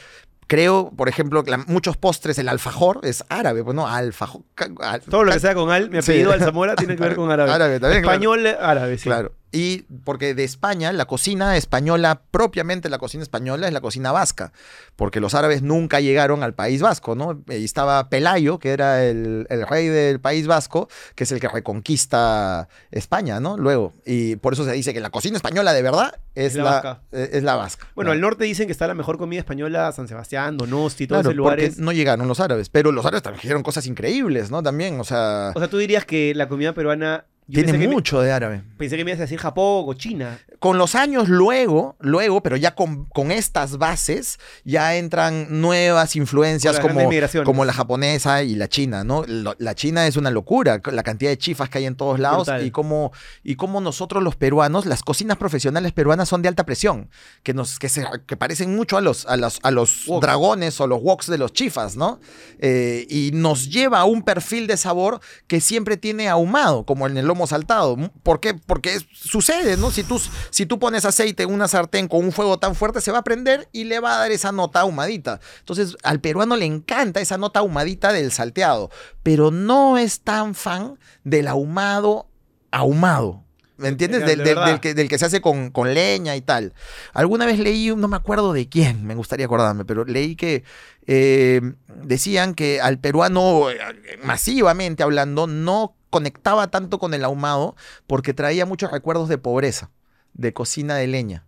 Creo, 0.48 0.92
por 0.96 1.10
ejemplo, 1.10 1.44
que 1.44 1.52
la- 1.52 1.58
muchos 1.68 1.98
postres, 1.98 2.38
el 2.40 2.48
alfajor 2.48 3.02
es 3.04 3.24
árabe, 3.30 3.64
pues 3.64 3.76
no, 3.76 3.88
alfajor. 3.88 4.42
al- 4.82 5.02
Todo 5.02 5.26
lo 5.26 5.32
que 5.34 5.40
sea 5.42 5.54
con 5.54 5.70
al, 5.72 5.90
mi 5.90 6.02
Sí. 6.02 6.12
apellido 6.12 6.32
Alzamora 6.32 6.76
tiene 6.76 6.96
que 6.96 7.04
ver 7.04 7.16
con 7.18 7.30
árabe. 7.32 7.52
Árabe 7.52 7.80
también, 7.80 8.02
claro. 8.02 8.16
Español, 8.16 8.48
árabe, 8.60 8.98
sí. 8.98 9.04
Claro. 9.04 9.34
Y 9.52 9.84
porque 10.04 10.34
de 10.34 10.44
España, 10.44 10.92
la 10.92 11.06
cocina 11.06 11.56
española, 11.56 12.22
propiamente 12.32 12.90
la 12.90 12.98
cocina 12.98 13.24
española, 13.24 13.68
es 13.68 13.74
la 13.74 13.80
cocina 13.82 14.12
vasca. 14.12 14.52
Porque 14.98 15.20
los 15.22 15.34
árabes 15.36 15.62
nunca 15.62 16.00
llegaron 16.02 16.44
al 16.44 16.54
País 16.54 16.82
Vasco, 16.82 17.16
¿no? 17.16 17.42
Y 17.48 17.64
estaba 17.64 18.10
Pelayo, 18.10 18.60
que 18.60 18.72
era 18.72 19.06
el, 19.06 19.48
el 19.50 19.66
rey 19.66 19.88
del 19.88 20.20
País 20.20 20.48
Vasco, 20.48 20.90
que 21.16 21.24
es 21.24 21.32
el 21.32 21.40
que 21.40 21.48
reconquista 21.48 22.68
España, 22.92 23.40
¿no? 23.40 23.58
Luego. 23.58 23.94
Y 24.06 24.36
por 24.38 24.54
eso 24.54 24.66
se 24.66 24.74
dice 24.74 24.94
que 24.94 25.00
la 25.00 25.10
cocina 25.10 25.38
española 25.38 25.74
de 25.74 25.82
verdad 25.82 26.20
es, 26.36 26.48
Es 26.52 26.56
la 26.56 26.64
la, 26.64 26.72
vasca. 26.72 27.02
eh, 27.12 27.30
es 27.34 27.44
la 27.44 27.56
vasca. 27.56 27.88
Bueno, 27.96 28.12
al 28.12 28.22
norte 28.22 28.44
dicen 28.44 28.66
que 28.68 28.72
está 28.72 28.88
la 28.88 28.94
mejor 28.96 29.18
comida 29.18 29.40
española, 29.40 29.92
San 29.92 30.08
Sebastián, 30.08 30.58
Donosti, 30.58 31.08
todos 31.08 31.22
Claro, 31.22 31.30
esos 31.30 31.38
lugares. 31.38 31.78
no 31.80 31.92
llegaron 31.92 32.28
los 32.28 32.40
árabes, 32.40 32.70
pero 32.70 32.92
los 32.92 33.06
árabes 33.06 33.24
trajeron 33.24 33.64
cosas 33.64 33.86
increíbles, 33.88 34.52
¿no? 34.52 34.62
También, 34.62 35.00
o 35.00 35.04
sea, 35.04 35.52
O 35.56 35.60
sea, 35.60 35.70
tú 35.70 35.78
dirías 35.78 36.06
que 36.06 36.34
la 36.36 36.48
comida 36.50 36.74
peruana. 36.74 37.26
Tiene 37.52 37.78
me- 37.78 37.88
mucho 37.88 38.20
de 38.22 38.32
árabe. 38.32 38.62
pensé 38.78 38.98
que 38.98 39.06
me 39.06 39.12
ibas 39.12 39.20
a 39.20 39.24
decir 39.24 39.40
Japón 39.40 39.86
o 39.88 39.94
China. 39.94 40.38
con 40.60 40.78
los 40.78 40.96
años 40.96 41.30
luego, 41.30 41.96
luego, 42.00 42.42
pero 42.42 42.58
ya 42.58 42.74
con, 42.76 43.06
con 43.06 43.32
estas 43.32 43.78
bases, 43.78 44.40
ya 44.66 44.96
entran 44.96 45.62
nuevas 45.62 46.16
influencias 46.16 46.80
como, 46.80 47.00
como 47.46 47.64
la 47.66 47.74
japonesa 47.74 48.44
y 48.44 48.56
la 48.56 48.68
china, 48.68 49.04
¿no? 49.04 49.24
Lo- 49.28 49.56
La 49.60 49.76
china 49.76 50.08
es 50.08 50.18
una 50.18 50.32
locura, 50.32 50.82
la 50.92 51.04
cantidad 51.04 51.30
de 51.32 51.38
chifas 51.38 51.70
que 51.70 51.78
hay 51.78 51.86
en 51.86 51.96
todos 51.96 52.20
lados 52.20 52.48
Brutal. 52.48 52.66
y 52.66 52.72
como, 52.72 53.12
y 53.44 53.56
como 53.56 53.82
nosotros 53.82 54.24
los 54.24 54.36
peruanos, 54.36 54.86
las 54.86 55.04
cocinas 55.04 55.38
profesionales 55.38 55.92
peruanas 55.94 56.28
son 56.30 56.42
de 56.42 56.50
alta 56.50 56.66
presión, 56.66 57.10
que, 57.44 57.54
nos, 57.54 57.78
que, 57.80 57.88
se, 57.90 58.06
que 58.26 58.36
parecen 58.36 58.76
mucho 58.76 58.98
a 58.98 59.02
los, 59.02 59.26
a 59.28 59.38
los, 59.38 59.60
a 59.64 59.72
los 59.72 60.06
dragones 60.22 60.80
o 60.82 60.88
los 60.88 61.02
woks 61.02 61.28
de 61.28 61.38
los 61.38 61.54
chifas, 61.54 61.96
¿no? 61.96 62.20
Eh, 62.60 63.06
y 63.10 63.32
nos 63.34 63.70
lleva 63.70 64.00
a 64.00 64.06
un 64.06 64.24
perfil 64.24 64.66
de 64.68 64.78
sabor 64.78 65.20
que 65.48 65.62
siempre 65.62 65.98
tiene 65.98 66.28
ahumado, 66.30 66.84
como 66.86 67.06
en 67.08 67.18
el 67.18 67.28
lomo 67.38 67.48
saltado. 67.48 67.96
¿Por 68.24 68.40
qué? 68.40 68.54
Porque 68.56 68.98
sucede, 69.14 69.78
¿no? 69.78 69.92
Si 69.92 70.04
tú, 70.04 70.20
si 70.50 70.66
tú 70.66 70.80
pones 70.80 71.06
aceite 71.06 71.44
en 71.44 71.54
una 71.54 71.68
sartén 71.68 72.08
con 72.08 72.26
un 72.26 72.32
fuego 72.32 72.58
tan 72.58 72.74
fuerte, 72.76 73.00
se 73.02 73.12
va 73.12 73.20
a 73.20 73.24
prender 73.24 73.70
y 73.72 73.84
le 73.84 74.00
va 74.00 74.16
a 74.16 74.20
dar 74.20 74.32
esa 74.32 74.52
nota 74.52 74.80
ahumadita. 74.82 75.40
Entonces, 75.60 75.96
al 76.04 76.20
peruano 76.20 76.56
le 76.56 76.66
encanta 76.66 77.22
esa 77.22 77.38
nota 77.38 77.60
ahumadita 77.60 78.12
del 78.12 78.32
salteado, 78.32 78.90
pero 79.24 79.52
no 79.52 79.98
es 79.98 80.22
tan 80.22 80.56
fan 80.56 80.98
del 81.24 81.48
ahumado 81.48 82.28
ahumado. 82.72 83.44
¿Me 83.78 83.90
entiendes? 83.90 84.22
De 84.22 84.26
Del, 84.28 84.38
del- 84.40 84.48
verdad. 84.56 84.66
del 84.72 84.80
que, 84.80 84.94
del 84.96 85.08
que 85.08 85.20
se 85.20 85.26
hace 85.26 85.40
con, 85.40 85.70
con 85.70 85.94
leña 85.94 86.36
y 86.36 86.42
tal. 86.42 86.74
Alguna 87.14 87.46
vez 87.46 87.60
leí, 87.60 87.94
no 87.96 88.08
me 88.08 88.16
acuerdo 88.16 88.52
de 88.52 88.68
quién, 88.68 89.06
me 89.06 89.14
gustaría 89.14 89.46
acordarme, 89.46 89.86
pero 89.86 90.04
leí 90.04 90.36
que 90.36 90.64
eh, 91.06 91.62
decían 92.04 92.56
que 92.56 92.82
al 92.82 92.98
peruano, 92.98 93.70
eh, 93.70 93.78
masivamente 94.24 95.04
hablando, 95.04 95.46
no 95.46 95.96
conectaba 96.10 96.68
tanto 96.68 97.00
con 97.00 97.14
el 97.14 97.24
ahumado 97.24 97.76
porque 98.08 98.34
traía 98.34 98.66
muchos 98.66 98.92
recuerdos 98.92 99.30
de 99.30 99.38
pobreza, 99.38 99.92
de 100.34 100.54
cocina 100.54 100.96
de 100.96 101.08
leña. 101.08 101.44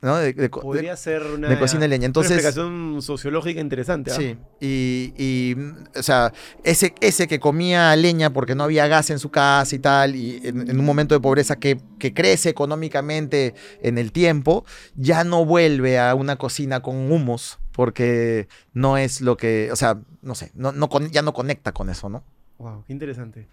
¿no? 0.00 0.16
De- 0.16 0.32
de 0.32 0.48
co- 0.48 0.60
de- 0.60 0.64
Podría 0.66 0.96
ser 0.96 1.22
una, 1.24 1.48
de 1.48 1.58
cocina 1.58 1.80
de 1.80 1.88
leña. 1.88 2.06
Entonces- 2.06 2.30
una 2.30 2.36
explicación 2.40 3.02
sociológica 3.02 3.60
interesante. 3.60 4.12
¿ah? 4.12 4.14
Sí, 4.14 4.38
y, 4.60 5.12
y, 5.18 5.56
o 5.98 6.02
sea, 6.04 6.32
ese, 6.62 6.94
ese 7.00 7.26
que 7.26 7.40
comía 7.40 7.96
leña 7.96 8.32
porque 8.32 8.54
no 8.54 8.62
había 8.62 8.86
gas 8.86 9.10
en 9.10 9.18
su 9.18 9.30
casa 9.32 9.74
y 9.74 9.80
tal, 9.80 10.14
y 10.14 10.40
en, 10.46 10.70
en 10.70 10.78
un 10.78 10.86
momento 10.86 11.16
de 11.16 11.20
pobreza 11.20 11.56
que, 11.56 11.80
que 11.98 12.14
crece 12.14 12.48
económicamente 12.48 13.54
en 13.82 13.98
el 13.98 14.12
tiempo, 14.12 14.64
ya 14.94 15.24
no 15.24 15.44
vuelve 15.44 15.98
a 15.98 16.14
una 16.14 16.36
cocina 16.36 16.80
con 16.80 17.10
humos 17.10 17.58
porque 17.72 18.46
no 18.72 18.98
es 18.98 19.20
lo 19.20 19.36
que, 19.36 19.70
o 19.72 19.76
sea, 19.76 19.98
no 20.22 20.36
sé, 20.36 20.52
no, 20.54 20.72
ya 21.10 21.22
no 21.22 21.32
conecta 21.32 21.72
con 21.72 21.90
eso, 21.90 22.08
¿no? 22.08 22.22
Wow, 22.58 22.84
qué 22.86 22.92
interesante. 22.92 23.48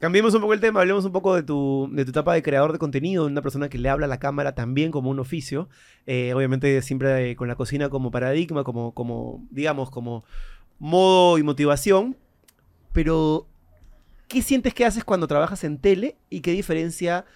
Cambiemos 0.00 0.32
un 0.32 0.40
poco 0.40 0.54
el 0.54 0.60
tema, 0.60 0.80
hablemos 0.80 1.04
un 1.04 1.12
poco 1.12 1.34
de 1.34 1.42
tu, 1.42 1.86
de 1.92 2.06
tu 2.06 2.10
etapa 2.10 2.32
de 2.32 2.42
creador 2.42 2.72
de 2.72 2.78
contenido, 2.78 3.26
una 3.26 3.42
persona 3.42 3.68
que 3.68 3.76
le 3.76 3.90
habla 3.90 4.06
a 4.06 4.08
la 4.08 4.18
cámara 4.18 4.54
también 4.54 4.90
como 4.90 5.10
un 5.10 5.18
oficio. 5.18 5.68
Eh, 6.06 6.32
obviamente 6.34 6.80
siempre 6.80 7.30
eh, 7.30 7.36
con 7.36 7.48
la 7.48 7.54
cocina 7.54 7.90
como 7.90 8.10
paradigma, 8.10 8.64
como, 8.64 8.94
como, 8.94 9.46
digamos, 9.50 9.90
como 9.90 10.24
modo 10.78 11.36
y 11.36 11.42
motivación. 11.42 12.16
Pero, 12.94 13.46
¿qué 14.26 14.40
sientes 14.40 14.72
que 14.72 14.86
haces 14.86 15.04
cuando 15.04 15.26
trabajas 15.26 15.64
en 15.64 15.76
tele 15.76 16.16
y 16.30 16.40
qué 16.40 16.52
diferencia 16.52 17.26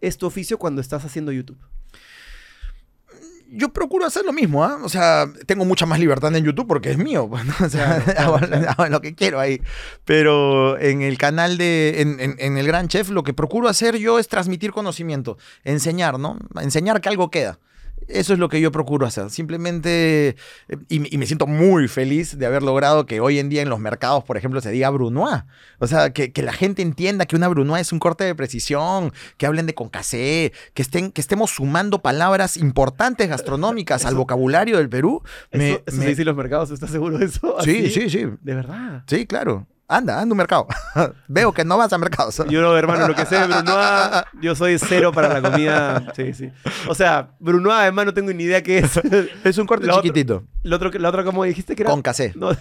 es 0.00 0.16
tu 0.16 0.24
oficio 0.24 0.58
cuando 0.58 0.80
estás 0.80 1.04
haciendo 1.04 1.32
YouTube? 1.32 1.60
Yo 3.52 3.70
procuro 3.70 4.06
hacer 4.06 4.24
lo 4.24 4.32
mismo, 4.32 4.64
¿ah? 4.64 4.78
O 4.82 4.88
sea, 4.88 5.26
tengo 5.46 5.64
mucha 5.64 5.86
más 5.86 5.98
libertad 5.98 6.34
en 6.36 6.44
YouTube 6.44 6.66
porque 6.66 6.90
es 6.90 6.98
mío, 6.98 7.28
pues, 7.30 7.44
¿no? 7.44 7.54
O 7.64 7.68
sea, 7.68 8.00
Claro, 8.00 8.04
claro, 8.04 8.20
hago, 8.36 8.38
claro. 8.46 8.70
hago 8.78 8.86
lo 8.88 9.00
que 9.00 9.14
quiero 9.14 9.40
ahí. 9.40 9.60
Pero 10.04 10.78
en 10.78 11.02
el 11.02 11.18
canal 11.18 11.58
de, 11.58 12.00
en, 12.00 12.20
en- 12.20 12.36
en 12.38 12.56
el 12.58 12.66
Gran 12.66 12.88
Chef, 12.88 13.10
lo 13.10 13.22
que 13.22 13.34
procuro 13.34 13.68
hacer 13.68 13.96
yo 13.98 14.18
es 14.18 14.28
transmitir 14.28 14.72
conocimiento, 14.72 15.36
enseñar, 15.64 16.18
¿no? 16.18 16.38
Enseñar 16.60 17.00
que 17.00 17.08
algo 17.08 17.30
queda. 17.30 17.58
Eso 18.12 18.32
es 18.32 18.38
lo 18.38 18.48
que 18.48 18.60
yo 18.60 18.72
procuro 18.72 19.06
hacer. 19.06 19.30
Simplemente, 19.30 20.36
eh, 20.68 20.76
y, 20.88 21.14
y 21.14 21.18
me 21.18 21.26
siento 21.26 21.46
muy 21.46 21.88
feliz 21.88 22.38
de 22.38 22.46
haber 22.46 22.62
logrado 22.62 23.06
que 23.06 23.20
hoy 23.20 23.38
en 23.38 23.48
día 23.48 23.62
en 23.62 23.68
los 23.68 23.78
mercados, 23.80 24.24
por 24.24 24.36
ejemplo, 24.36 24.60
se 24.60 24.70
diga 24.70 24.90
Brunois. 24.90 25.42
O 25.78 25.86
sea, 25.86 26.12
que, 26.12 26.32
que 26.32 26.42
la 26.42 26.52
gente 26.52 26.82
entienda 26.82 27.26
que 27.26 27.36
una 27.36 27.48
Brunois 27.48 27.82
es 27.82 27.92
un 27.92 27.98
corte 27.98 28.24
de 28.24 28.34
precisión, 28.34 29.12
que 29.36 29.46
hablen 29.46 29.66
de 29.66 29.74
concassé, 29.74 30.52
que, 30.74 30.82
estén, 30.82 31.12
que 31.12 31.20
estemos 31.20 31.50
sumando 31.50 32.02
palabras 32.02 32.56
importantes 32.56 33.28
gastronómicas 33.28 34.04
al 34.04 34.14
vocabulario 34.14 34.78
del 34.78 34.88
Perú. 34.88 35.22
Me- 35.52 35.82
¿Eso, 35.86 35.96
me- 35.96 36.24
los 36.24 36.36
mercados? 36.36 36.70
¿Estás 36.70 36.90
seguro 36.90 37.18
de 37.18 37.26
eso? 37.26 37.56
sí, 37.64 37.88
sí, 37.90 38.10
sí. 38.10 38.26
De 38.42 38.54
verdad. 38.54 39.04
Sí, 39.06 39.26
claro. 39.26 39.66
Anda, 39.90 40.20
anda 40.20 40.32
a 40.32 40.34
un 40.34 40.36
mercado. 40.36 40.68
Veo 41.28 41.52
que 41.52 41.64
no 41.64 41.76
vas 41.76 41.92
a 41.92 41.98
mercados. 41.98 42.40
Yo 42.48 42.62
no, 42.62 42.76
hermano, 42.76 43.08
lo 43.08 43.14
que 43.16 43.26
sé 43.26 43.34
de 43.34 43.46
Brunois, 43.48 44.24
yo 44.40 44.54
soy 44.54 44.78
cero 44.78 45.10
para 45.12 45.40
la 45.40 45.50
comida. 45.50 46.12
Sí, 46.14 46.32
sí. 46.32 46.52
O 46.86 46.94
sea, 46.94 47.34
Brunois, 47.40 47.74
además, 47.80 48.06
no 48.06 48.14
tengo 48.14 48.32
ni 48.32 48.44
idea 48.44 48.62
qué 48.62 48.78
es. 48.78 49.00
Es 49.44 49.58
un 49.58 49.66
corte 49.66 49.88
La 49.88 49.94
chiquitito. 49.94 50.44
Otro, 50.72 50.90
la 50.92 51.08
otra, 51.08 51.24
¿cómo 51.24 51.42
dijiste 51.42 51.74
que 51.74 51.82
era? 51.82 51.90
Con 51.90 52.02
casé. 52.02 52.32
No. 52.36 52.50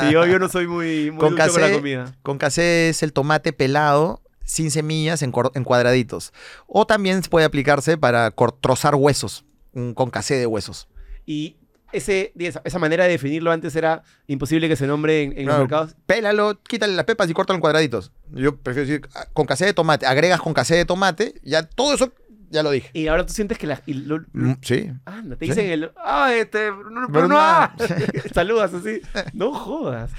Sí, 0.00 0.12
yo, 0.12 0.26
yo 0.26 0.38
no 0.38 0.50
soy 0.50 0.66
muy, 0.66 1.10
muy 1.10 1.20
Con 1.20 1.34
con 1.34 1.60
la 1.62 1.72
comida. 1.72 2.14
Con 2.22 2.36
casé 2.36 2.90
es 2.90 3.02
el 3.02 3.14
tomate 3.14 3.54
pelado, 3.54 4.20
sin 4.44 4.70
semillas, 4.70 5.22
en, 5.22 5.32
cuadraditos. 5.32 6.34
O 6.66 6.86
también 6.86 7.22
puede 7.22 7.46
aplicarse 7.46 7.96
para 7.96 8.30
trozar 8.60 8.94
huesos. 8.94 9.46
Un 9.72 9.94
con 9.94 10.10
casé 10.10 10.34
de 10.34 10.44
huesos. 10.44 10.88
Y 11.24 11.56
ese, 11.92 12.32
esa, 12.64 12.78
manera 12.78 13.04
de 13.04 13.10
definirlo 13.10 13.50
antes 13.50 13.74
era 13.76 14.02
imposible 14.26 14.68
que 14.68 14.76
se 14.76 14.86
nombre 14.86 15.22
en, 15.22 15.38
en 15.38 15.46
los 15.46 15.58
mercados. 15.58 15.96
Pélalo, 16.06 16.60
quítale 16.62 16.94
las 16.94 17.04
pepas 17.04 17.28
y 17.30 17.34
córtalo 17.34 17.56
en 17.56 17.60
cuadraditos. 17.60 18.12
Yo 18.30 18.56
prefiero 18.56 18.88
decir 18.88 19.08
ah, 19.14 19.26
con 19.32 19.46
casé 19.46 19.64
de 19.66 19.74
tomate. 19.74 20.06
Agregas 20.06 20.40
con 20.40 20.52
casé 20.54 20.76
de 20.76 20.84
tomate, 20.84 21.40
ya 21.42 21.62
todo 21.62 21.94
eso 21.94 22.12
ya 22.50 22.62
lo 22.62 22.70
dije. 22.70 22.90
Y 22.94 23.06
ahora 23.08 23.26
tú 23.26 23.32
sientes 23.32 23.58
que 23.58 23.66
la... 23.66 23.82
y 23.86 23.94
lo- 23.94 24.24
Mm, 24.32 24.52
sí. 24.62 24.90
anda, 25.04 25.36
te 25.36 25.44
Sí. 25.46 25.50
dicen 25.52 25.70
el... 25.70 25.90
Ah, 25.96 26.32
este... 26.34 26.70
Brunois. 26.70 27.08
Brunois". 27.10 27.70
Saludas 28.34 28.72
así. 28.74 29.00
No 29.34 29.52
jodas. 29.52 30.10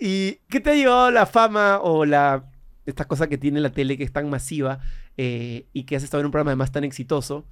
¿Y 0.00 0.36
qué 0.48 0.60
te 0.60 0.70
ha 0.70 0.74
llevado 0.74 1.10
la 1.10 1.26
fama 1.26 1.80
o 1.82 2.04
la... 2.04 2.44
Esta 2.86 3.06
cosa 3.06 3.28
que 3.28 3.38
tiene 3.38 3.60
la 3.60 3.70
tele 3.70 3.96
que 3.98 4.04
es 4.04 4.12
tan 4.12 4.28
masiva 4.30 4.78
eh, 5.16 5.66
y 5.72 5.84
que 5.84 5.96
has 5.96 6.02
estado 6.02 6.20
en 6.20 6.26
un 6.26 6.32
programa 6.32 6.50
además 6.52 6.70
tan 6.70 6.84
exitoso? 6.84 7.44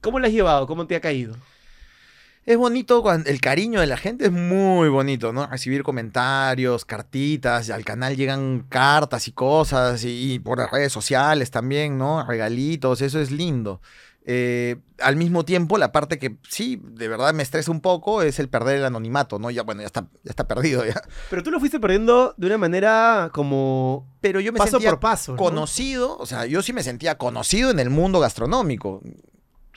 ¿Cómo 0.00 0.18
la 0.18 0.26
has 0.26 0.32
llevado? 0.32 0.66
¿Cómo 0.66 0.86
te 0.86 0.96
ha 0.96 1.00
caído? 1.00 1.34
Es 2.46 2.58
bonito, 2.58 3.02
el 3.12 3.40
cariño 3.40 3.80
de 3.80 3.86
la 3.86 3.96
gente 3.96 4.26
es 4.26 4.32
muy 4.32 4.88
bonito, 4.88 5.32
¿no? 5.32 5.46
Recibir 5.46 5.82
comentarios, 5.82 6.84
cartitas, 6.84 7.70
al 7.70 7.84
canal 7.84 8.16
llegan 8.16 8.66
cartas 8.68 9.28
y 9.28 9.32
cosas, 9.32 10.04
y, 10.04 10.34
y 10.34 10.38
por 10.38 10.58
las 10.58 10.70
redes 10.70 10.92
sociales 10.92 11.50
también, 11.50 11.96
¿no? 11.96 12.26
Regalitos, 12.26 13.00
eso 13.00 13.18
es 13.20 13.30
lindo. 13.30 13.80
Eh, 14.26 14.76
al 15.00 15.16
mismo 15.16 15.44
tiempo, 15.44 15.76
la 15.76 15.92
parte 15.92 16.18
que 16.18 16.36
sí, 16.48 16.80
de 16.82 17.08
verdad 17.08 17.34
me 17.34 17.42
estresa 17.42 17.70
un 17.70 17.80
poco 17.80 18.22
es 18.22 18.38
el 18.38 18.48
perder 18.48 18.76
el 18.76 18.84
anonimato, 18.86 19.38
¿no? 19.38 19.50
Ya, 19.50 19.62
bueno, 19.62 19.82
ya 19.82 19.86
está, 19.86 20.08
ya 20.22 20.30
está 20.30 20.48
perdido 20.48 20.84
ya. 20.84 21.02
Pero 21.30 21.42
tú 21.42 21.50
lo 21.50 21.60
fuiste 21.60 21.78
perdiendo 21.78 22.34
de 22.38 22.46
una 22.46 22.56
manera 22.56 23.30
como... 23.34 24.08
Pero 24.22 24.40
yo 24.40 24.52
me 24.52 24.58
paso 24.58 24.72
sentía 24.72 24.90
por 24.90 25.00
paso. 25.00 25.32
¿no? 25.32 25.38
conocido, 25.38 26.16
o 26.16 26.24
sea, 26.24 26.46
yo 26.46 26.62
sí 26.62 26.72
me 26.72 26.82
sentía 26.82 27.18
conocido 27.18 27.70
en 27.70 27.78
el 27.78 27.90
mundo 27.90 28.18
gastronómico. 28.18 29.02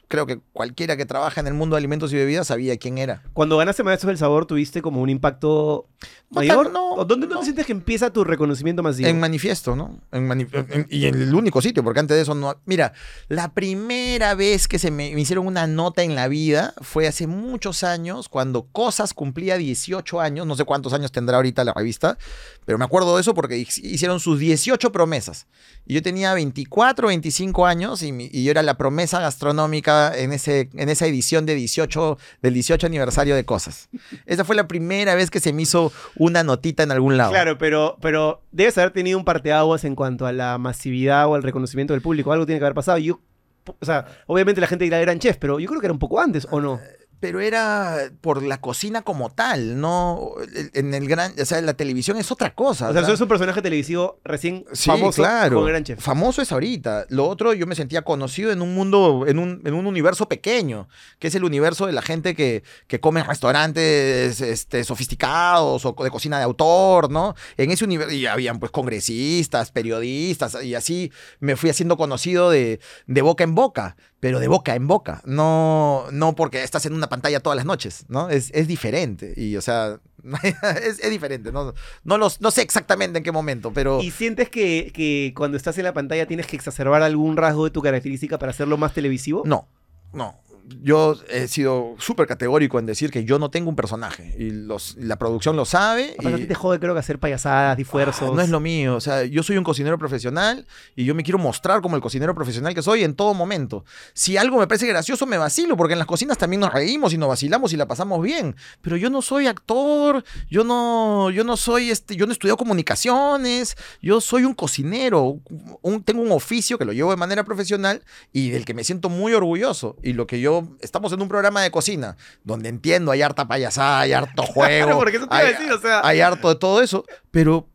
Creo 0.09 0.25
que 0.25 0.39
cualquiera 0.53 0.95
que 0.95 1.05
trabaja 1.05 1.41
en 1.41 1.47
el 1.47 1.53
mundo 1.53 1.75
de 1.75 1.79
alimentos 1.79 2.13
y 2.13 2.15
bebidas 2.15 2.47
sabía 2.47 2.77
quién 2.77 2.97
era. 2.97 3.23
Cuando 3.33 3.57
ganaste 3.57 3.83
Maestros 3.83 4.07
del 4.11 4.17
Sabor, 4.17 4.45
¿tuviste 4.45 4.81
como 4.81 5.01
un 5.01 5.09
impacto 5.09 5.85
No 6.29 6.39
mayor? 6.39 6.71
no, 6.71 6.93
¿O 6.93 7.03
¿Dónde, 7.03 7.27
no. 7.27 7.43
sientes 7.43 7.65
que 7.65 7.73
empieza 7.73 8.09
tu 8.13 8.23
reconocimiento 8.23 8.81
masivo? 8.81 9.09
En 9.09 9.19
manifiesto, 9.19 9.75
¿no? 9.75 9.99
En 10.13 10.25
mani- 10.25 10.47
en- 10.69 10.87
y 10.89 11.07
en 11.07 11.15
el 11.21 11.33
único 11.35 11.61
sitio, 11.61 11.83
porque 11.83 11.99
antes 11.99 12.15
de 12.15 12.21
eso 12.23 12.33
no. 12.35 12.55
Mira, 12.65 12.93
la 13.27 13.49
primera 13.53 14.33
vez 14.33 14.69
que 14.69 14.79
se 14.79 14.91
me, 14.91 15.13
me 15.13 15.19
hicieron 15.21 15.45
una 15.45 15.67
nota 15.67 16.03
en 16.03 16.15
la 16.15 16.29
vida 16.29 16.73
fue 16.81 17.05
hace 17.07 17.27
muchos 17.27 17.83
años, 17.83 18.29
cuando 18.29 18.63
Cosas 18.71 19.13
cumplía 19.13 19.57
18 19.57 20.21
años. 20.21 20.47
No 20.47 20.55
sé 20.55 20.63
cuántos 20.63 20.93
años 20.93 21.11
tendrá 21.11 21.35
ahorita 21.37 21.63
la 21.65 21.73
revista, 21.73 22.17
pero 22.65 22.77
me 22.77 22.85
acuerdo 22.85 23.15
de 23.15 23.21
eso 23.21 23.33
porque 23.33 23.57
hi- 23.57 23.67
hicieron 23.83 24.19
sus 24.21 24.39
18 24.39 24.91
promesas. 24.93 25.47
Y 25.85 25.95
yo 25.95 26.01
tenía 26.01 26.33
24, 26.33 27.07
25 27.09 27.65
años 27.65 28.03
y, 28.03 28.11
mi- 28.13 28.29
y 28.31 28.43
yo 28.45 28.51
era 28.51 28.61
la 28.63 28.77
promesa 28.77 29.19
gastronómica 29.19 29.96
en, 30.15 30.33
ese, 30.33 30.69
en 30.73 30.89
esa 30.89 31.05
edición 31.05 31.45
de 31.45 31.55
18, 31.55 32.17
del 32.41 32.53
18 32.53 32.87
aniversario 32.87 33.35
de 33.35 33.45
Cosas. 33.45 33.89
Esa 34.25 34.43
fue 34.43 34.55
la 34.55 34.67
primera 34.67 35.15
vez 35.15 35.29
que 35.29 35.39
se 35.39 35.53
me 35.53 35.63
hizo 35.63 35.91
una 36.15 36.43
notita 36.43 36.83
en 36.83 36.91
algún 36.91 37.17
lado. 37.17 37.31
Claro, 37.31 37.57
pero, 37.57 37.97
pero 38.01 38.41
debes 38.51 38.77
haber 38.77 38.91
tenido 38.91 39.17
un 39.17 39.25
parteaguas 39.25 39.83
en 39.83 39.95
cuanto 39.95 40.25
a 40.25 40.31
la 40.31 40.57
masividad 40.57 41.27
o 41.27 41.35
al 41.35 41.43
reconocimiento 41.43 41.93
del 41.93 42.01
público. 42.01 42.31
Algo 42.31 42.45
tiene 42.45 42.59
que 42.59 42.65
haber 42.65 42.75
pasado. 42.75 42.97
Yo, 42.97 43.19
o 43.65 43.85
sea, 43.85 44.05
obviamente 44.27 44.61
la 44.61 44.67
gente 44.67 44.83
dirá 44.85 44.99
eran 44.99 45.19
chef, 45.19 45.37
pero 45.37 45.59
yo 45.59 45.67
creo 45.67 45.79
que 45.79 45.87
era 45.87 45.93
un 45.93 45.99
poco 45.99 46.19
antes, 46.19 46.47
¿o 46.49 46.61
no? 46.61 46.79
Pero 47.20 47.39
era 47.39 48.11
por 48.22 48.43
la 48.43 48.61
cocina 48.61 49.01
como 49.01 49.30
tal, 49.30 49.80
no 49.80 50.34
en 50.74 50.93
el 50.93 51.07
gran, 51.07 51.34
o 51.39 51.45
sea, 51.45 51.61
la 51.61 51.74
televisión 51.74 52.18
es 52.18 52.32
otra 52.32 52.53
cosa. 52.53 52.89
O 52.89 52.93
sea, 52.93 53.01
tú 53.01 53.07
eres 53.07 53.22
un 53.22 53.28
personaje 53.28 53.61
televisivo 53.61 54.20
recién 54.24 54.65
Sí, 54.74 54.89
famoso 54.89 55.22
claro. 55.22 55.63
Gran 55.63 55.84
Chef. 55.84 55.99
Famoso 55.99 56.41
es 56.41 56.51
ahorita. 56.51 57.07
Lo 57.09 57.28
otro, 57.28 57.53
yo 57.53 57.65
me 57.65 57.76
sentía 57.76 58.03
conocido 58.03 58.51
en 58.51 58.61
un 58.61 58.76
mundo, 58.76 59.26
en 59.28 59.39
un, 59.39 59.61
en 59.65 59.74
un 59.74 59.88
universo 59.88 60.28
pequeño, 60.28 60.88
que 61.20 61.28
es 61.28 61.36
el 61.36 61.43
universo 61.43 61.88
de 61.88 61.93
la 61.93 62.01
gente 62.01 62.36
que, 62.36 62.63
que 62.88 62.99
come 62.99 63.22
en 63.22 63.28
restaurantes 63.28 64.41
este, 64.41 64.84
sofisticados 64.84 65.86
o 65.86 65.95
de 66.03 66.11
cocina 66.11 66.38
de 66.38 66.43
autor, 66.43 67.09
¿no? 67.09 67.36
En 67.57 67.72
ese 67.72 67.86
universo, 67.86 68.13
y 68.13 68.26
habían 68.28 68.59
pues 68.59 68.72
congresistas, 68.72 69.72
periodistas, 69.72 70.63
y 70.63 70.76
así 70.76 71.11
me 71.39 71.55
fui 71.55 71.70
haciendo 71.70 71.97
conocido 71.97 72.49
de, 72.49 72.80
de 73.07 73.22
boca 73.22 73.43
en 73.43 73.55
boca, 73.55 73.95
pero 74.20 74.39
de 74.39 74.47
boca 74.47 74.76
en 74.76 74.88
boca, 74.88 75.22
no, 75.26 76.05
no 76.11 76.36
porque 76.36 76.63
estás 76.63 76.86
en 76.86 76.93
una 76.93 77.07
pantalla 77.07 77.39
todas 77.39 77.55
las 77.55 77.65
noches, 77.65 78.05
¿no? 78.09 78.30
Es, 78.30 78.51
es 78.53 78.68
diferente, 78.68 79.34
y 79.38 79.55
o 79.57 79.61
sea, 79.61 79.99
es, 80.84 80.99
es 80.99 81.09
diferente, 81.09 81.51
no, 81.51 81.74
no, 82.03 82.18
los, 82.18 82.41
no 82.41 82.51
sé 82.51 82.61
exactamente 82.61 83.20
en 83.20 83.24
qué 83.24 83.32
momento, 83.32 83.72
pero... 83.74 84.01
¿Y 84.01 84.11
sientes 84.11 84.49
que, 84.49 84.91
que 84.93 85.34
cuando 85.36 85.57
estás 85.57 85.78
en 85.78 85.84
la 85.84 85.93
pantalla 85.93 86.26
tienes 86.26 86.47
que 86.47 86.55
exacerbar 86.55 87.03
algún 87.03 87.38
rasgo 87.38 87.65
de 87.65 87.72
tu 87.72 87.82
característica 87.82 88.39
para 88.39 88.51
hacerlo 88.51 88.78
más 88.78 88.93
televisivo? 88.93 89.43
No, 89.45 89.68
no. 90.13 90.36
Yo 90.82 91.15
he 91.30 91.47
sido 91.47 91.95
súper 91.97 92.28
categórico 92.28 92.78
en 92.80 92.86
decir 92.86 93.09
que 93.11 93.24
yo 93.24 93.39
no 93.39 93.49
tengo 93.49 93.70
un 93.70 93.76
personaje. 93.76 94.36
Y 94.38 94.51
los, 94.51 94.95
la 94.97 95.18
producción 95.18 95.55
lo 95.55 95.65
sabe. 95.65 96.15
Aparte, 96.20 96.36
a 96.36 96.38
y- 96.39 96.41
ti 96.41 96.47
te 96.47 96.55
jode, 96.55 96.80
creo 96.80 96.93
que 96.93 96.99
hacer 96.99 97.20
payasadas, 97.20 97.80
esfuerzos. 97.80 98.30
Ah, 98.32 98.36
no 98.36 98.41
es 98.41 98.49
lo 98.49 98.59
mío. 98.59 98.95
O 98.95 99.01
sea, 99.01 99.24
yo 99.24 99.43
soy 99.43 99.57
un 99.57 99.63
cocinero 99.63 99.97
profesional 99.97 100.65
y 100.95 101.05
yo 101.05 101.15
me 101.15 101.24
quiero 101.24 101.38
mostrar 101.39 101.82
como 101.82 101.95
el 101.95 102.01
cocinero 102.01 102.36
profesional 102.36 102.74
que 102.76 102.82
soy 102.82 103.03
en 103.03 103.15
todo 103.15 103.34
momento. 103.34 103.86
Si 104.13 104.36
algo 104.38 104.57
me 104.59 104.68
parece 104.68 104.88
gracioso, 104.88 105.26
me 105.26 105.38
vacilo, 105.38 105.78
porque 105.78 105.93
en 105.93 105.99
las 105.99 106.07
cocinas 106.07 106.38
también 106.38 106.59
nos 106.59 106.74
reímos 106.74 107.13
y 107.13 107.18
nos 107.18 107.30
vacilamos 107.30 107.72
y 107.74 107.78
la 107.78 107.88
pasamos 107.88 108.22
bien. 108.22 108.55
Pero 108.82 108.97
yo 108.97 109.09
no 109.09 109.22
soy 109.22 109.47
actor, 109.47 110.24
yo 110.49 110.63
no, 110.63 111.30
yo 111.32 111.43
no 111.43 111.55
soy 111.57 111.91
este, 111.91 112.15
yo 112.15 112.26
no 112.26 112.32
estudio 112.34 112.57
comunicaciones, 112.57 113.76
yo 114.01 114.22
soy 114.22 114.43
un 114.43 114.53
cocinero, 114.53 115.39
un- 115.82 116.03
tengo 116.03 116.22
un 116.22 116.32
oficio 116.32 116.78
que 116.78 116.86
lo 116.86 116.93
llevo 116.93 117.11
de 117.11 117.18
manera 117.18 117.43
profesional 117.43 118.03
y 118.34 118.49
del 118.49 118.65
que 118.65 118.74
me 118.74 118.84
siento 118.84 119.09
muy 119.09 119.34
orgulloso. 119.34 119.95
Y 120.03 120.13
lo 120.13 120.28
que 120.28 120.39
yo, 120.39 120.56
estamos 120.79 121.11
en 121.13 121.21
un 121.21 121.27
programa 121.27 121.61
de 121.61 121.71
cocina, 121.71 122.15
donde 122.43 122.69
entiendo, 122.69 123.11
hay 123.11 123.21
harta 123.21 123.47
payasada, 123.47 124.01
hay 124.01 124.13
harto 124.13 124.43
juego. 124.43 124.97
porque 124.97 125.17
eso 125.17 125.27
te 125.27 125.35
iba 125.35 125.43
a 125.43 125.47
hay- 125.47 125.53
decir, 125.53 125.71
o 125.71 125.79
sea. 125.79 126.01
hay 126.03 126.21
harto 126.21 126.49
de 126.49 126.55
todo 126.55 126.81
eso, 126.81 127.05
pero 127.31 127.67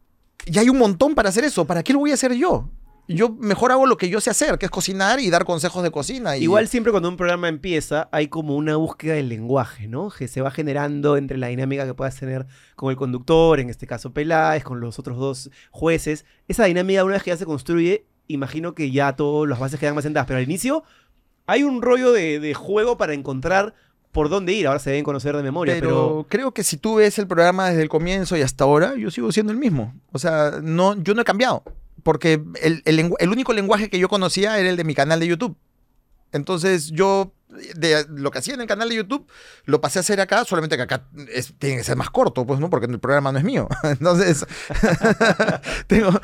ya 0.47 0.61
hay 0.63 0.69
un 0.69 0.79
montón 0.79 1.15
para 1.15 1.29
hacer 1.29 1.45
eso. 1.45 1.65
¿Para 1.67 1.83
qué 1.83 1.93
lo 1.93 2.01
voy 2.01 2.11
a 2.11 2.15
hacer 2.15 2.33
yo? 2.35 2.69
Yo 3.09 3.31
mejor 3.31 3.73
hago 3.73 3.85
lo 3.87 3.97
que 3.97 4.09
yo 4.09 4.21
sé 4.21 4.31
hacer, 4.31 4.59
que 4.59 4.67
es 4.67 4.71
cocinar 4.71 5.19
y 5.19 5.29
dar 5.29 5.45
consejos 5.45 5.83
de 5.83 5.91
cocina. 5.91 6.37
Y, 6.37 6.45
Igual 6.45 6.69
siempre 6.69 6.93
cuando 6.93 7.09
un 7.09 7.17
programa 7.17 7.49
empieza 7.49 8.09
hay 8.13 8.29
como 8.29 8.57
una 8.57 8.77
búsqueda 8.77 9.15
del 9.15 9.29
lenguaje, 9.29 9.89
¿no? 9.89 10.09
Que 10.11 10.29
se 10.29 10.41
va 10.41 10.51
generando 10.53 11.17
entre 11.17 11.37
la 11.37 11.49
dinámica 11.49 11.85
que 11.85 11.95
puedas 11.95 12.17
tener 12.17 12.47
con 12.77 12.91
el 12.91 12.97
conductor, 12.97 13.59
en 13.59 13.71
este 13.71 13.87
caso 13.89 14.13
Peláez, 14.13 14.63
con 14.63 14.81
los 14.81 14.99
otros 15.01 15.19
dos 15.19 15.51
jueces. 15.73 16.25
Esa 16.47 16.65
dinámica 16.65 17.03
una 17.05 17.15
vez 17.15 17.25
que 17.25 17.31
ya 17.31 17.37
se 17.37 17.45
construye, 17.45 18.07
imagino 18.29 18.73
que 18.75 18.91
ya 18.93 19.15
todas 19.17 19.51
las 19.51 19.59
bases 19.59 19.81
quedan 19.81 19.97
más 19.97 20.05
sentadas, 20.05 20.27
pero 20.29 20.39
al 20.39 20.45
inicio 20.45 20.85
hay 21.47 21.63
un 21.63 21.83
rollo 21.83 22.13
de, 22.13 22.41
de 22.41 22.55
juego 22.55 22.97
para 22.97 23.15
encontrar 23.15 23.75
por 24.13 24.29
dónde 24.29 24.53
ir. 24.53 24.67
Ahora 24.67 24.79
se 24.79 24.91
deben 24.91 25.05
conocer 25.05 25.37
de 25.37 25.43
memoria, 25.43 25.75
pero, 25.75 25.89
pero... 25.89 26.27
creo 26.29 26.53
que 26.53 26.63
si 26.63 26.77
tú 26.77 26.97
ves 26.97 27.19
el 27.19 27.27
programa 27.27 27.71
desde 27.71 27.83
el 27.83 27.89
comienzo 27.89 28.37
y 28.37 28.43
hasta 28.43 28.65
ahora, 28.65 28.95
yo 28.97 29.11
sigo 29.11 29.33
siendo 29.33 29.53
el 29.53 29.59
mismo. 29.59 29.95
O 30.13 30.19
sea, 30.19 30.61
no, 30.63 31.01
yo 31.03 31.15
no 31.15 31.23
he 31.23 31.25
cambiado. 31.25 31.63
Porque 32.03 32.43
el, 32.63 32.83
el 32.85 33.29
único 33.31 33.53
lenguaje 33.53 33.89
que 33.89 33.99
yo 33.99 34.09
conocía 34.09 34.59
era 34.59 34.69
el 34.69 34.77
de 34.77 34.85
mi 34.85 34.95
canal 34.95 35.21
de 35.21 35.29
YouTube. 35.29 35.57
Entonces 36.33 36.91
yo, 36.91 37.33
de 37.75 38.07
lo 38.09 38.31
que 38.31 38.39
hacía 38.39 38.55
en 38.55 38.61
el 38.63 38.67
canal 38.67 38.89
de 38.89 38.97
YouTube, 38.97 39.27
lo 39.65 39.81
pasé 39.81 39.99
a 39.99 40.01
hacer 40.01 40.21
acá, 40.21 40.45
solamente 40.45 40.77
que 40.77 40.83
acá 40.83 41.07
es- 41.33 41.53
tiene 41.59 41.77
que 41.79 41.85
ser 41.85 41.97
más 41.97 42.11
corto, 42.11 42.47
pues, 42.47 42.61
¿no? 42.61 42.71
Porque 42.71 42.87
el 42.87 42.99
programa 43.01 43.33
no 43.33 43.39
es 43.39 43.45
mío. 43.45 43.69
Entonces, 43.83 44.47
tengo, 45.87 46.21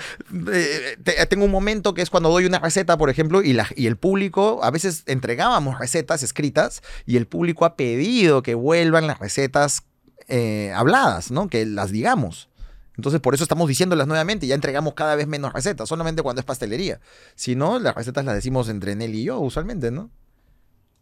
eh, 0.52 0.96
te- 1.02 1.26
tengo 1.26 1.44
un 1.44 1.50
momento 1.50 1.94
que 1.94 2.02
es 2.02 2.10
cuando 2.10 2.30
doy 2.30 2.46
una 2.46 2.58
receta, 2.58 2.96
por 2.98 3.10
ejemplo, 3.10 3.42
y, 3.42 3.52
la, 3.52 3.66
y 3.76 3.86
el 3.86 3.96
público, 3.96 4.60
a 4.62 4.70
veces 4.70 5.02
entregábamos 5.06 5.78
recetas 5.78 6.22
escritas 6.22 6.82
y 7.06 7.16
el 7.16 7.26
público 7.26 7.64
ha 7.64 7.76
pedido 7.76 8.42
que 8.42 8.54
vuelvan 8.54 9.06
las 9.06 9.18
recetas 9.18 9.82
eh, 10.28 10.72
habladas, 10.74 11.30
¿no? 11.30 11.48
Que 11.48 11.64
las 11.66 11.90
digamos. 11.90 12.48
Entonces, 12.96 13.20
por 13.20 13.34
eso 13.34 13.44
estamos 13.44 13.68
diciéndolas 13.68 14.08
nuevamente. 14.08 14.46
Ya 14.46 14.56
entregamos 14.56 14.94
cada 14.94 15.14
vez 15.14 15.28
menos 15.28 15.52
recetas, 15.52 15.88
solamente 15.88 16.22
cuando 16.22 16.40
es 16.40 16.44
pastelería. 16.44 17.00
Si 17.36 17.54
no, 17.54 17.78
las 17.78 17.94
recetas 17.94 18.24
las 18.24 18.34
decimos 18.34 18.68
entre 18.68 18.96
Nelly 18.96 19.20
y 19.20 19.24
yo, 19.24 19.38
usualmente, 19.38 19.90
¿no? 19.92 20.10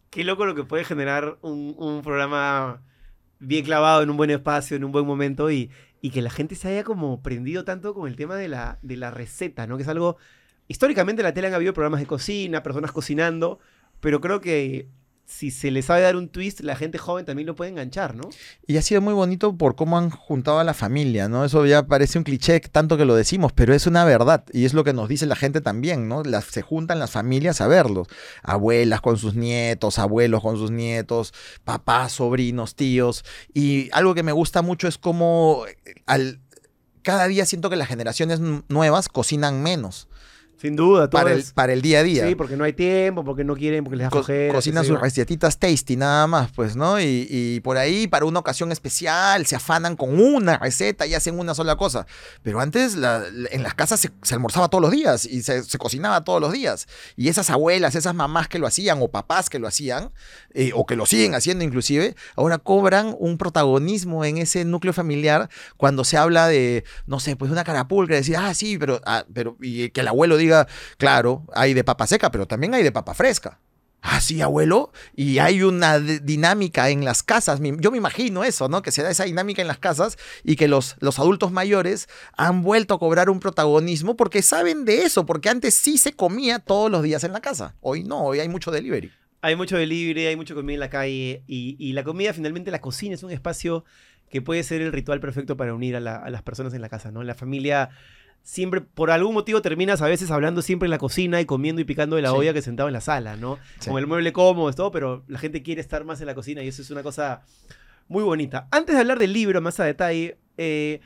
Qué 0.09 0.23
loco 0.23 0.45
lo 0.45 0.55
que 0.55 0.63
puede 0.63 0.83
generar 0.83 1.37
un, 1.41 1.75
un 1.77 2.01
programa 2.01 2.81
bien 3.39 3.65
clavado 3.65 4.01
en 4.01 4.09
un 4.09 4.17
buen 4.17 4.29
espacio, 4.29 4.77
en 4.77 4.83
un 4.83 4.91
buen 4.91 5.05
momento 5.05 5.51
y, 5.51 5.69
y 6.01 6.11
que 6.11 6.21
la 6.21 6.29
gente 6.29 6.55
se 6.55 6.69
haya 6.69 6.83
como 6.83 7.21
prendido 7.21 7.65
tanto 7.65 7.93
con 7.93 8.07
el 8.07 8.15
tema 8.15 8.35
de 8.35 8.47
la, 8.47 8.79
de 8.81 8.97
la 8.97 9.11
receta, 9.11 9.67
¿no? 9.67 9.77
Que 9.77 9.83
es 9.83 9.89
algo... 9.89 10.17
Históricamente 10.69 11.21
en 11.21 11.25
la 11.25 11.33
tele 11.33 11.47
han 11.47 11.53
habido 11.53 11.73
programas 11.73 12.01
de 12.01 12.07
cocina, 12.07 12.63
personas 12.63 12.91
cocinando, 12.91 13.59
pero 14.01 14.19
creo 14.19 14.41
que 14.41 14.89
si 15.27 15.51
se 15.51 15.71
le 15.71 15.81
sabe 15.81 16.01
dar 16.01 16.15
un 16.15 16.29
twist, 16.29 16.61
la 16.61 16.77
gente 16.77 16.97
joven 16.97 17.25
también 17.25 17.47
lo 17.47 17.55
puede 17.55 17.69
enganchar, 17.69 18.15
¿no? 18.15 18.29
Y 18.65 18.77
ha 18.77 18.81
sido 18.81 19.01
muy 19.01 19.13
bonito 19.13 19.57
por 19.57 19.75
cómo 19.75 19.97
han 19.97 20.09
juntado 20.09 20.59
a 20.59 20.63
la 20.63 20.73
familia, 20.73 21.27
¿no? 21.27 21.43
Eso 21.43 21.65
ya 21.65 21.85
parece 21.85 22.17
un 22.17 22.23
cliché 22.23 22.61
tanto 22.61 22.95
que 22.95 23.03
lo 23.03 23.13
decimos, 23.13 23.51
pero 23.51 23.73
es 23.73 23.87
una 23.87 24.05
verdad 24.05 24.45
y 24.53 24.63
es 24.63 24.73
lo 24.73 24.85
que 24.85 24.93
nos 24.93 25.09
dice 25.09 25.25
la 25.25 25.35
gente 25.35 25.59
también, 25.59 26.07
¿no? 26.07 26.23
Se 26.49 26.61
juntan 26.61 26.99
las 26.99 27.11
familias 27.11 27.59
a 27.59 27.67
verlos. 27.67 28.07
Abuelas 28.41 29.01
con 29.01 29.17
sus 29.17 29.35
nietos, 29.35 29.99
abuelos 29.99 30.41
con 30.41 30.55
sus 30.57 30.71
nietos, 30.71 31.33
papás, 31.65 32.13
sobrinos, 32.13 32.75
tíos. 32.75 33.25
Y 33.53 33.89
algo 33.91 34.15
que 34.15 34.23
me 34.23 34.31
gusta 34.31 34.61
mucho 34.61 34.87
es 34.87 34.97
cómo 34.97 35.65
eh, 35.67 35.95
al, 36.05 36.39
cada 37.01 37.27
día 37.27 37.45
siento 37.45 37.69
que 37.69 37.75
las 37.75 37.89
generaciones 37.89 38.39
nuevas 38.69 39.09
cocinan 39.09 39.61
menos 39.61 40.07
Sin 40.59 40.75
duda, 40.75 41.07
todo 41.07 41.21
para 41.21 41.33
el, 41.33 41.39
es- 41.41 41.51
para 41.53 41.71
el 41.73 41.83
día 41.83 41.99
a 41.99 42.03
día. 42.03 42.27
Sí, 42.27 42.33
porque 42.33 42.57
no 42.57 42.63
hay 42.63 42.73
tiempo, 42.73 43.23
porque 43.23 43.43
no 43.43 43.55
quieren, 43.55 43.83
porque 43.83 43.97
les 43.97 44.05
da 44.05 44.09
Co- 44.09 44.17
flojera. 44.23 44.53
cocinan 44.55 44.83
sus 44.85 44.99
recetitas 44.99 45.59
tasty 45.59 45.95
nada 45.95 46.25
más, 46.25 46.51
pues, 46.51 46.75
¿no? 46.75 46.99
Y, 46.99 47.27
y 47.29 47.59
por 47.59 47.77
ahí, 47.77 48.07
para 48.07 48.25
una 48.25 48.39
ocasión 48.39 48.71
especial, 48.71 49.45
se 49.45 49.55
afanan 49.55 49.95
con 49.95 50.19
una 50.19 50.57
receta 50.57 51.05
y 51.05 51.13
hacen 51.13 51.37
una 51.37 51.53
sola 51.53 51.75
cosa. 51.75 52.07
Pero 52.41 52.59
antes, 52.59 52.95
la- 52.95 53.23
en 53.51 53.61
las 53.61 53.75
casas 53.75 53.99
se, 53.99 54.09
se 54.23 54.33
almorzaba 54.33 54.67
todos 54.67 54.81
los 54.81 54.89
días 54.91 55.25
y 55.25 55.43
se, 55.43 55.63
se 55.63 55.77
cocinaba 55.77 56.23
todos 56.23 56.41
los 56.41 56.51
días. 56.51 56.87
Y 57.15 57.27
esas 57.29 57.51
abuelas, 57.51 57.93
esas 57.93 58.15
mamás 58.15 58.47
que 58.47 58.57
lo 58.57 58.65
hacían, 58.65 58.97
o 59.01 59.09
papás 59.09 59.51
que 59.51 59.59
lo 59.59 59.67
hacían, 59.67 60.11
eh, 60.55 60.71
o 60.73 60.87
que 60.87 60.95
lo 60.95 61.05
siguen 61.05 61.35
haciendo 61.35 61.63
inclusive, 61.65 62.15
ahora 62.35 62.57
cobran 62.57 63.15
un 63.19 63.37
protagonismo 63.37 64.25
en 64.25 64.39
ese 64.39 64.65
núcleo 64.65 64.91
familiar 64.93 65.49
cuando 65.77 66.03
se 66.03 66.17
habla 66.17 66.47
de, 66.47 66.83
no 67.05 67.19
sé, 67.19 67.35
pues 67.35 67.51
una 67.51 67.63
carapulcra, 67.63 68.15
decir, 68.15 68.37
ah, 68.37 68.55
sí, 68.55 68.79
pero, 68.79 69.01
ah, 69.05 69.23
pero, 69.31 69.55
y 69.61 69.89
que 69.91 70.01
el 70.01 70.07
abuelo 70.07 70.35
diga, 70.37 70.46
claro, 70.97 71.45
hay 71.53 71.73
de 71.73 71.83
papa 71.83 72.07
seca, 72.07 72.31
pero 72.31 72.47
también 72.47 72.73
hay 72.73 72.83
de 72.83 72.91
papa 72.91 73.13
fresca. 73.13 73.59
Ah, 74.01 74.21
sí, 74.21 74.41
abuelo. 74.41 74.91
Y 75.15 75.39
hay 75.39 75.63
una 75.63 75.99
dinámica 75.99 76.89
en 76.89 77.03
las 77.03 77.23
casas. 77.23 77.59
Yo 77.79 77.91
me 77.91 77.97
imagino 77.97 78.43
eso, 78.43 78.69
¿no? 78.69 78.81
Que 78.81 78.91
se 78.91 79.03
da 79.03 79.09
esa 79.09 79.25
dinámica 79.25 79.61
en 79.61 79.67
las 79.67 79.79
casas 79.79 80.17
y 80.43 80.55
que 80.55 80.67
los, 80.67 80.95
los 80.99 81.19
adultos 81.19 81.51
mayores 81.51 82.07
han 82.37 82.61
vuelto 82.61 82.93
a 82.93 82.99
cobrar 82.99 83.29
un 83.29 83.39
protagonismo 83.39 84.15
porque 84.15 84.41
saben 84.41 84.85
de 84.85 85.03
eso, 85.03 85.25
porque 85.25 85.49
antes 85.49 85.73
sí 85.73 85.97
se 85.97 86.13
comía 86.13 86.59
todos 86.59 86.91
los 86.91 87.03
días 87.03 87.23
en 87.23 87.33
la 87.33 87.41
casa. 87.41 87.75
Hoy 87.81 88.03
no, 88.03 88.23
hoy 88.23 88.39
hay 88.39 88.49
mucho 88.49 88.71
delivery. 88.71 89.11
Hay 89.41 89.55
mucho 89.55 89.77
delivery, 89.77 90.27
hay 90.27 90.35
mucho 90.35 90.55
comida 90.55 90.75
en 90.75 90.79
la 90.79 90.89
calle 90.89 91.43
y, 91.47 91.93
la 91.93 92.03
comida, 92.03 92.33
finalmente, 92.33 92.71
la 92.71 92.81
cocina 92.81 93.15
es 93.15 93.23
un 93.23 93.31
espacio 93.31 93.83
que 94.29 94.41
puede 94.41 94.63
ser 94.63 94.81
el 94.81 94.91
ritual 94.91 95.19
perfecto 95.19 95.57
para 95.57 95.73
unir 95.73 95.95
a, 95.95 95.99
a 95.99 96.29
las 96.29 96.43
personas 96.43 96.73
en 96.73 96.81
la 96.81 96.89
casa, 96.89 97.11
¿no? 97.11 97.23
La 97.23 97.35
familia 97.35 97.89
siempre, 98.49 98.79
por 98.79 99.11
algún 99.11 99.33
motivo, 99.33 99.61
terminas 99.61 100.01
a 100.01 100.07
veces 100.07 100.31
hablando 100.31 100.61
siempre 100.61 100.87
en 100.87 100.91
la 100.91 100.97
cocina 100.99 101.41
y 101.41 101.45
comiendo 101.45 101.81
y 101.81 101.83
picando 101.83 102.15
de 102.15 102.21
la 102.21 102.29
Sí. 102.29 102.35
olla 102.37 102.53
que 102.53 102.61
sentado 102.61 102.87
en 102.87 102.93
la 102.93 103.01
sala, 103.01 103.35
¿no? 103.35 103.59
Sí. 103.79 103.89
Con 103.89 103.99
el 103.99 104.07
mueble 104.07 104.31
cómodo, 104.31 104.71
todo, 104.71 104.89
pero 104.89 105.25
la 105.27 105.37
gente 105.37 105.61
quiere 105.63 105.81
estar 105.81 106.05
más 106.05 106.21
en 106.21 106.27
la 106.27 106.33
cocina 106.33 106.63
y 106.63 106.69
eso 106.69 106.81
es 106.81 106.89
una 106.89 107.03
cosa 107.03 107.41
muy 108.07 108.23
bonita. 108.23 108.69
Antes 108.71 108.95
de 108.95 109.01
hablar 109.01 109.19
del 109.19 109.33
libro 109.33 109.59
más 109.59 109.81
a 109.81 109.83
detalle, 109.83 110.37
eh, 110.57 111.01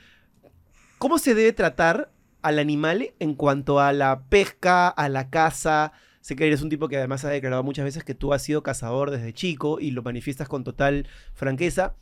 ¿cómo 0.99 1.17
se 1.17 1.33
debe 1.33 1.51
tratar 1.51 2.11
al 2.43 2.59
animal 2.59 3.11
en 3.17 3.33
cuanto 3.33 3.79
a 3.79 3.91
la 3.91 4.21
pesca, 4.29 4.87
a 4.87 5.09
la 5.09 5.31
caza? 5.31 5.93
Sé 6.21 6.35
que 6.35 6.45
eres 6.45 6.61
un 6.61 6.69
tipo 6.69 6.87
que 6.89 6.97
además 6.97 7.25
ha 7.25 7.29
declarado 7.29 7.63
muchas 7.63 7.85
veces 7.85 8.03
que 8.03 8.13
tú 8.13 8.33
has 8.35 8.43
sido 8.43 8.61
cazador 8.61 9.09
desde 9.09 9.33
chico 9.33 9.79
y 9.79 9.89
lo 9.89 10.03
manifiestas 10.03 10.47
con 10.47 10.63
total 10.63 11.07
franqueza. 11.33 11.95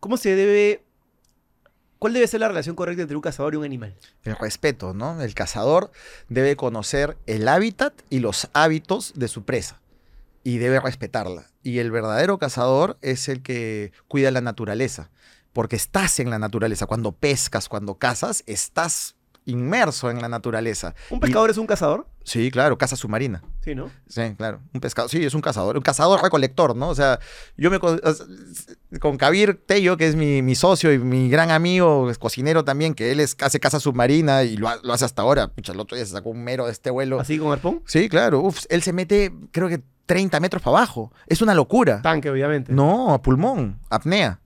¿Cómo 0.00 0.16
se 0.16 0.34
debe... 0.34 0.84
¿Cuál 2.02 2.14
debe 2.14 2.26
ser 2.26 2.40
la 2.40 2.48
relación 2.48 2.74
correcta 2.74 3.02
entre 3.02 3.14
un 3.14 3.22
cazador 3.22 3.54
y 3.54 3.58
un 3.58 3.64
animal? 3.64 3.94
El 4.24 4.34
respeto, 4.34 4.92
¿no? 4.92 5.22
El 5.22 5.34
cazador 5.34 5.92
debe 6.28 6.56
conocer 6.56 7.16
el 7.26 7.46
hábitat 7.46 7.94
y 8.10 8.18
los 8.18 8.48
hábitos 8.54 9.12
de 9.14 9.28
su 9.28 9.44
presa 9.44 9.80
y 10.42 10.58
debe 10.58 10.80
respetarla. 10.80 11.46
Y 11.62 11.78
el 11.78 11.92
verdadero 11.92 12.38
cazador 12.38 12.98
es 13.02 13.28
el 13.28 13.40
que 13.40 13.92
cuida 14.08 14.32
la 14.32 14.40
naturaleza, 14.40 15.10
porque 15.52 15.76
estás 15.76 16.18
en 16.18 16.28
la 16.28 16.40
naturaleza. 16.40 16.86
Cuando 16.86 17.12
pescas, 17.12 17.68
cuando 17.68 17.94
cazas, 17.94 18.42
estás 18.48 19.14
inmerso 19.44 20.10
en 20.10 20.20
la 20.22 20.28
naturaleza. 20.28 20.94
¿Un 21.10 21.20
pescador 21.20 21.50
es 21.50 21.58
un 21.58 21.66
cazador? 21.66 22.06
Sí, 22.24 22.50
claro, 22.52 22.78
caza 22.78 22.94
submarina. 22.94 23.42
Sí, 23.60 23.74
¿no? 23.74 23.90
Sí, 24.08 24.22
claro. 24.36 24.60
Un 24.72 24.80
pescador. 24.80 25.10
Sí, 25.10 25.24
es 25.24 25.34
un 25.34 25.40
cazador. 25.40 25.76
Un 25.76 25.82
cazador 25.82 26.22
recolector, 26.22 26.76
¿no? 26.76 26.88
O 26.90 26.94
sea, 26.94 27.18
yo 27.56 27.70
me. 27.70 27.78
con- 27.80 28.00
Con 29.00 29.16
Kabir 29.16 29.60
Tello, 29.66 29.96
que 29.96 30.06
es 30.06 30.14
mi, 30.16 30.42
mi 30.42 30.54
socio 30.54 30.92
y 30.92 30.98
mi 30.98 31.28
gran 31.30 31.50
amigo, 31.50 32.10
es 32.10 32.18
cocinero 32.18 32.64
también, 32.64 32.94
que 32.94 33.10
él 33.10 33.20
es, 33.20 33.36
hace 33.40 33.58
caza 33.58 33.80
submarina 33.80 34.42
y 34.44 34.56
lo, 34.56 34.68
ha- 34.68 34.78
lo 34.82 34.92
hace 34.92 35.04
hasta 35.04 35.22
ahora. 35.22 35.48
Pucha, 35.48 35.72
el 35.72 35.80
otro 35.80 35.96
día 35.96 36.04
se 36.06 36.12
sacó 36.12 36.30
un 36.30 36.44
mero 36.44 36.66
de 36.66 36.72
este 36.72 36.90
vuelo. 36.90 37.18
¿Así 37.18 37.38
con 37.38 37.50
arpón? 37.52 37.82
Sí, 37.86 38.08
claro. 38.08 38.40
Uf, 38.40 38.64
él 38.68 38.82
se 38.82 38.92
mete, 38.92 39.32
creo 39.50 39.68
que 39.68 39.82
30 40.06 40.38
metros 40.40 40.62
para 40.62 40.76
abajo. 40.78 41.12
Es 41.26 41.40
una 41.42 41.54
locura. 41.54 42.02
Tanque, 42.02 42.28
obviamente. 42.30 42.72
No, 42.72 43.14
a 43.14 43.22
pulmón, 43.22 43.78
apnea. 43.88 44.38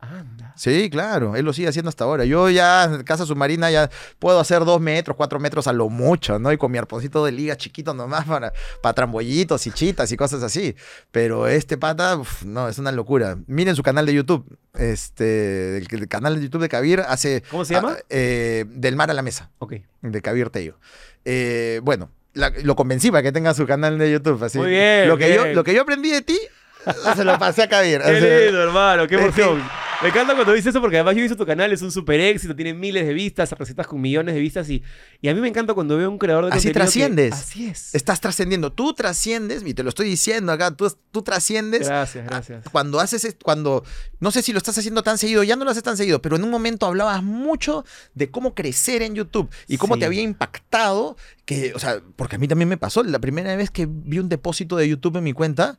Anda. 0.00 0.41
Sí, 0.56 0.88
claro, 0.90 1.34
él 1.36 1.44
lo 1.44 1.52
sigue 1.52 1.68
haciendo 1.68 1.88
hasta 1.88 2.04
ahora. 2.04 2.24
Yo 2.24 2.48
ya, 2.50 2.84
en 2.84 3.02
casa 3.04 3.26
submarina, 3.26 3.70
ya 3.70 3.90
puedo 4.18 4.38
hacer 4.40 4.64
dos 4.64 4.80
metros, 4.80 5.16
cuatro 5.16 5.38
metros 5.40 5.66
a 5.66 5.72
lo 5.72 5.88
mucho, 5.88 6.38
¿no? 6.38 6.52
Y 6.52 6.56
con 6.58 6.70
mi 6.72 6.78
arponcito 6.78 7.24
de 7.24 7.32
liga 7.32 7.56
chiquito 7.56 7.94
nomás 7.94 8.24
para, 8.26 8.52
para 8.82 8.92
trambollitos 8.94 9.66
y 9.66 9.70
chitas 9.72 10.10
y 10.12 10.16
cosas 10.16 10.42
así. 10.42 10.74
Pero 11.10 11.48
este 11.48 11.76
pata, 11.78 12.16
uf, 12.16 12.42
no, 12.44 12.68
es 12.68 12.78
una 12.78 12.92
locura. 12.92 13.36
Miren 13.46 13.74
su 13.76 13.82
canal 13.82 14.06
de 14.06 14.14
YouTube. 14.14 14.44
Este, 14.74 15.78
el, 15.78 15.86
el 15.90 16.08
canal 16.08 16.36
de 16.36 16.42
YouTube 16.42 16.62
de 16.62 16.68
Kabir 16.68 17.00
hace... 17.00 17.42
¿Cómo 17.50 17.64
se 17.64 17.74
llama? 17.74 17.96
ah, 17.98 18.02
eh, 18.10 18.64
Del 18.68 18.96
mar 18.96 19.10
a 19.10 19.14
la 19.14 19.22
mesa, 19.22 19.50
Ok. 19.58 19.74
de 20.02 20.22
Kabir 20.22 20.50
Tello. 20.50 20.78
Eh, 21.24 21.80
bueno, 21.82 22.10
la- 22.34 22.52
lo 22.62 22.76
convencí 22.76 23.10
para 23.10 23.22
que 23.22 23.32
tenga 23.32 23.54
su 23.54 23.66
canal 23.66 23.98
de 23.98 24.10
YouTube. 24.10 24.42
Así. 24.42 24.58
Muy 24.58 24.70
bien, 24.70 25.08
Lo 25.08 25.16
que, 25.16 25.34
yo, 25.34 25.46
lo 25.46 25.64
que 25.64 25.74
yo 25.74 25.82
aprendí 25.82 26.10
de 26.10 26.22
ti 26.22 26.38
Se 27.16 27.22
lo 27.24 27.38
pasé 27.38 27.62
a 27.62 27.68
Javier. 27.68 28.02
Qué 28.02 28.44
lindo, 28.46 28.62
hermano, 28.62 29.06
qué 29.06 29.14
emoción. 29.14 29.62
Me 30.02 30.08
encanta 30.08 30.34
cuando 30.34 30.52
dices 30.52 30.70
eso 30.70 30.80
porque 30.80 30.96
además 30.96 31.14
yo 31.14 31.22
visto 31.22 31.36
tu 31.36 31.46
canal, 31.46 31.72
es 31.72 31.80
un 31.80 31.92
super 31.92 32.18
éxito, 32.18 32.56
tiene 32.56 32.74
miles 32.74 33.06
de 33.06 33.14
vistas, 33.14 33.52
recetas 33.52 33.86
con 33.86 34.00
millones 34.00 34.34
de 34.34 34.40
vistas 34.40 34.68
y, 34.68 34.82
y 35.20 35.28
a 35.28 35.34
mí 35.34 35.40
me 35.40 35.46
encanta 35.46 35.74
cuando 35.74 35.96
veo 35.96 36.10
un 36.10 36.18
creador 36.18 36.46
de 36.46 36.50
Así 36.50 36.68
contenido 36.72 36.72
que- 36.72 36.80
trasciendes. 36.80 37.32
así 37.34 37.66
es. 37.66 37.94
Estás 37.94 38.20
trascendiendo. 38.20 38.72
Tú 38.72 38.94
trasciendes, 38.94 39.62
y 39.64 39.74
te 39.74 39.84
lo 39.84 39.90
estoy 39.90 40.08
diciendo 40.08 40.50
acá, 40.50 40.72
tú, 40.72 40.92
tú 41.12 41.22
trasciendes 41.22 41.86
Gracias, 41.86 42.26
gracias. 42.26 42.64
cuando 42.72 42.98
haces, 42.98 43.24
es- 43.24 43.36
cuando, 43.40 43.84
no 44.18 44.32
sé 44.32 44.42
si 44.42 44.52
lo 44.52 44.58
estás 44.58 44.76
haciendo 44.76 45.04
tan 45.04 45.18
seguido, 45.18 45.44
ya 45.44 45.54
no 45.54 45.64
lo 45.64 45.70
haces 45.70 45.84
tan 45.84 45.96
seguido, 45.96 46.20
pero 46.20 46.34
en 46.34 46.42
un 46.42 46.50
momento 46.50 46.86
hablabas 46.86 47.22
mucho 47.22 47.84
de 48.14 48.28
cómo 48.28 48.56
crecer 48.56 49.02
en 49.02 49.14
YouTube 49.14 49.50
y 49.68 49.76
cómo 49.76 49.94
Sí. 49.94 50.00
te 50.00 50.06
había 50.06 50.22
impactado, 50.22 51.16
que, 51.44 51.72
o 51.74 51.78
sea, 51.78 52.00
porque 52.16 52.36
a 52.36 52.38
mí 52.40 52.48
también 52.48 52.68
me 52.68 52.76
pasó, 52.76 53.04
la 53.04 53.20
primera 53.20 53.54
vez 53.54 53.70
que 53.70 53.86
vi 53.88 54.18
un 54.18 54.28
depósito 54.28 54.76
de 54.76 54.88
YouTube 54.88 55.16
en 55.18 55.24
mi 55.24 55.32
cuenta, 55.32 55.78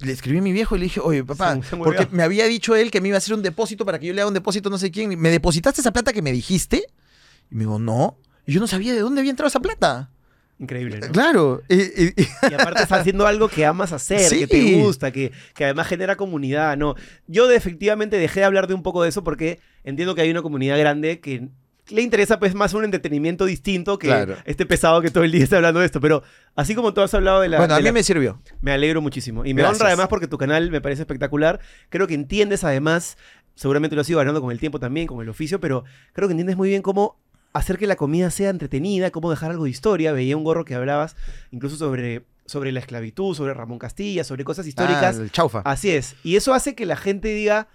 le 0.00 0.12
escribí 0.12 0.38
a 0.38 0.42
mi 0.42 0.52
viejo 0.52 0.76
y 0.76 0.78
le 0.78 0.84
dije, 0.84 1.00
oye, 1.00 1.24
papá, 1.24 1.58
porque 1.78 2.06
me 2.12 2.22
había 2.22 2.46
dicho 2.46 2.76
él 2.76 2.90
que 2.92 3.00
me 3.00 3.08
iba 3.08 3.16
a 3.16 3.18
hacer 3.18 3.34
un 3.34 3.42
depósito 3.42 3.47
para 3.52 3.98
que 3.98 4.06
yo 4.06 4.14
le 4.14 4.20
haga 4.20 4.28
un 4.28 4.34
depósito 4.34 4.70
no 4.70 4.78
sé 4.78 4.90
quién, 4.90 5.18
¿me 5.20 5.30
depositaste 5.30 5.80
esa 5.80 5.92
plata 5.92 6.12
que 6.12 6.22
me 6.22 6.32
dijiste? 6.32 6.84
Y 7.50 7.54
me 7.54 7.60
dijo, 7.64 7.78
no, 7.78 8.18
y 8.46 8.52
yo 8.52 8.60
no 8.60 8.66
sabía 8.66 8.92
de 8.94 9.00
dónde 9.00 9.20
había 9.20 9.30
entrado 9.30 9.48
esa 9.48 9.60
plata. 9.60 10.10
Increíble, 10.60 10.98
¿no? 10.98 11.08
Claro, 11.12 11.62
y- 11.68 11.74
y- 11.76 12.12
y- 12.16 12.26
Y 12.50 12.54
aparte 12.54 12.82
estás 12.82 13.00
haciendo 13.00 13.26
algo 13.28 13.48
que 13.48 13.64
amas 13.64 13.92
hacer, 13.92 14.20
Sí. 14.28 14.40
que 14.40 14.46
te 14.48 14.74
gusta, 14.82 15.12
que, 15.12 15.30
que 15.54 15.64
además 15.64 15.86
genera 15.86 16.16
comunidad, 16.16 16.76
¿no? 16.76 16.96
Yo 17.28 17.46
de- 17.46 17.54
efectivamente 17.56 18.16
dejé 18.16 18.40
de 18.40 18.46
hablar 18.46 18.66
de 18.66 18.74
un 18.74 18.82
poco 18.82 19.02
de 19.04 19.08
eso 19.10 19.22
porque 19.22 19.60
entiendo 19.84 20.16
que 20.16 20.22
hay 20.22 20.30
una 20.32 20.42
comunidad 20.42 20.76
grande 20.78 21.20
que 21.20 21.48
le 21.90 22.02
interesa 22.02 22.38
pues 22.38 22.54
más 22.54 22.74
un 22.74 22.84
entretenimiento 22.84 23.46
distinto 23.46 23.98
que 23.98 24.08
Claro. 24.08 24.36
este 24.44 24.66
pesado 24.66 25.00
que 25.00 25.10
todo 25.10 25.24
el 25.24 25.32
día 25.32 25.42
está 25.44 25.56
hablando 25.56 25.80
de 25.80 25.86
esto. 25.86 26.00
Pero 26.02 26.22
así 26.56 26.74
como 26.74 26.92
tú 26.92 27.00
has 27.00 27.14
hablado 27.14 27.40
de 27.40 27.48
la... 27.48 27.56
bueno, 27.58 27.74
a 27.74 27.78
mí 27.78 27.84
la- 27.84 27.92
me 27.92 28.02
sirvió. 28.02 28.42
Me 28.60 28.72
alegro 28.72 29.00
muchísimo. 29.00 29.46
Y 29.46 29.54
me 29.54 29.62
Gracias. 29.62 29.80
honra 29.80 29.88
además 29.90 30.08
porque 30.08 30.26
tu 30.26 30.36
canal 30.36 30.70
me 30.70 30.80
parece 30.82 31.02
espectacular. 31.02 31.60
Creo 31.88 32.06
que 32.06 32.12
entiendes 32.14 32.62
además, 32.62 33.16
seguramente 33.58 33.96
lo 33.96 34.02
has 34.02 34.08
ido 34.08 34.20
ganando 34.20 34.40
con 34.40 34.52
el 34.52 34.60
tiempo 34.60 34.78
también, 34.78 35.08
con 35.08 35.20
el 35.20 35.28
oficio, 35.28 35.58
pero 35.58 35.84
creo 36.12 36.28
que 36.28 36.32
entiendes 36.32 36.56
muy 36.56 36.68
bien 36.68 36.80
cómo 36.80 37.16
hacer 37.52 37.76
que 37.76 37.88
la 37.88 37.96
comida 37.96 38.30
sea 38.30 38.50
entretenida, 38.50 39.10
cómo 39.10 39.30
dejar 39.30 39.50
algo 39.50 39.64
de 39.64 39.70
historia. 39.70 40.12
Veía 40.12 40.36
un 40.36 40.44
gorro 40.44 40.64
que 40.64 40.76
hablabas 40.76 41.16
incluso 41.50 41.76
sobre, 41.76 42.24
sobre 42.46 42.70
la 42.70 42.78
esclavitud, 42.78 43.34
sobre 43.34 43.54
Ramón 43.54 43.80
Castilla, 43.80 44.22
sobre 44.22 44.44
cosas 44.44 44.64
históricas. 44.66 45.18
Ah, 45.18 45.22
el 45.22 45.32
chaufa. 45.32 45.62
Así 45.64 45.90
es. 45.90 46.14
Y 46.22 46.36
eso 46.36 46.54
hace 46.54 46.76
que 46.76 46.86
la 46.86 46.96
gente 46.96 47.28
diga, 47.28 47.66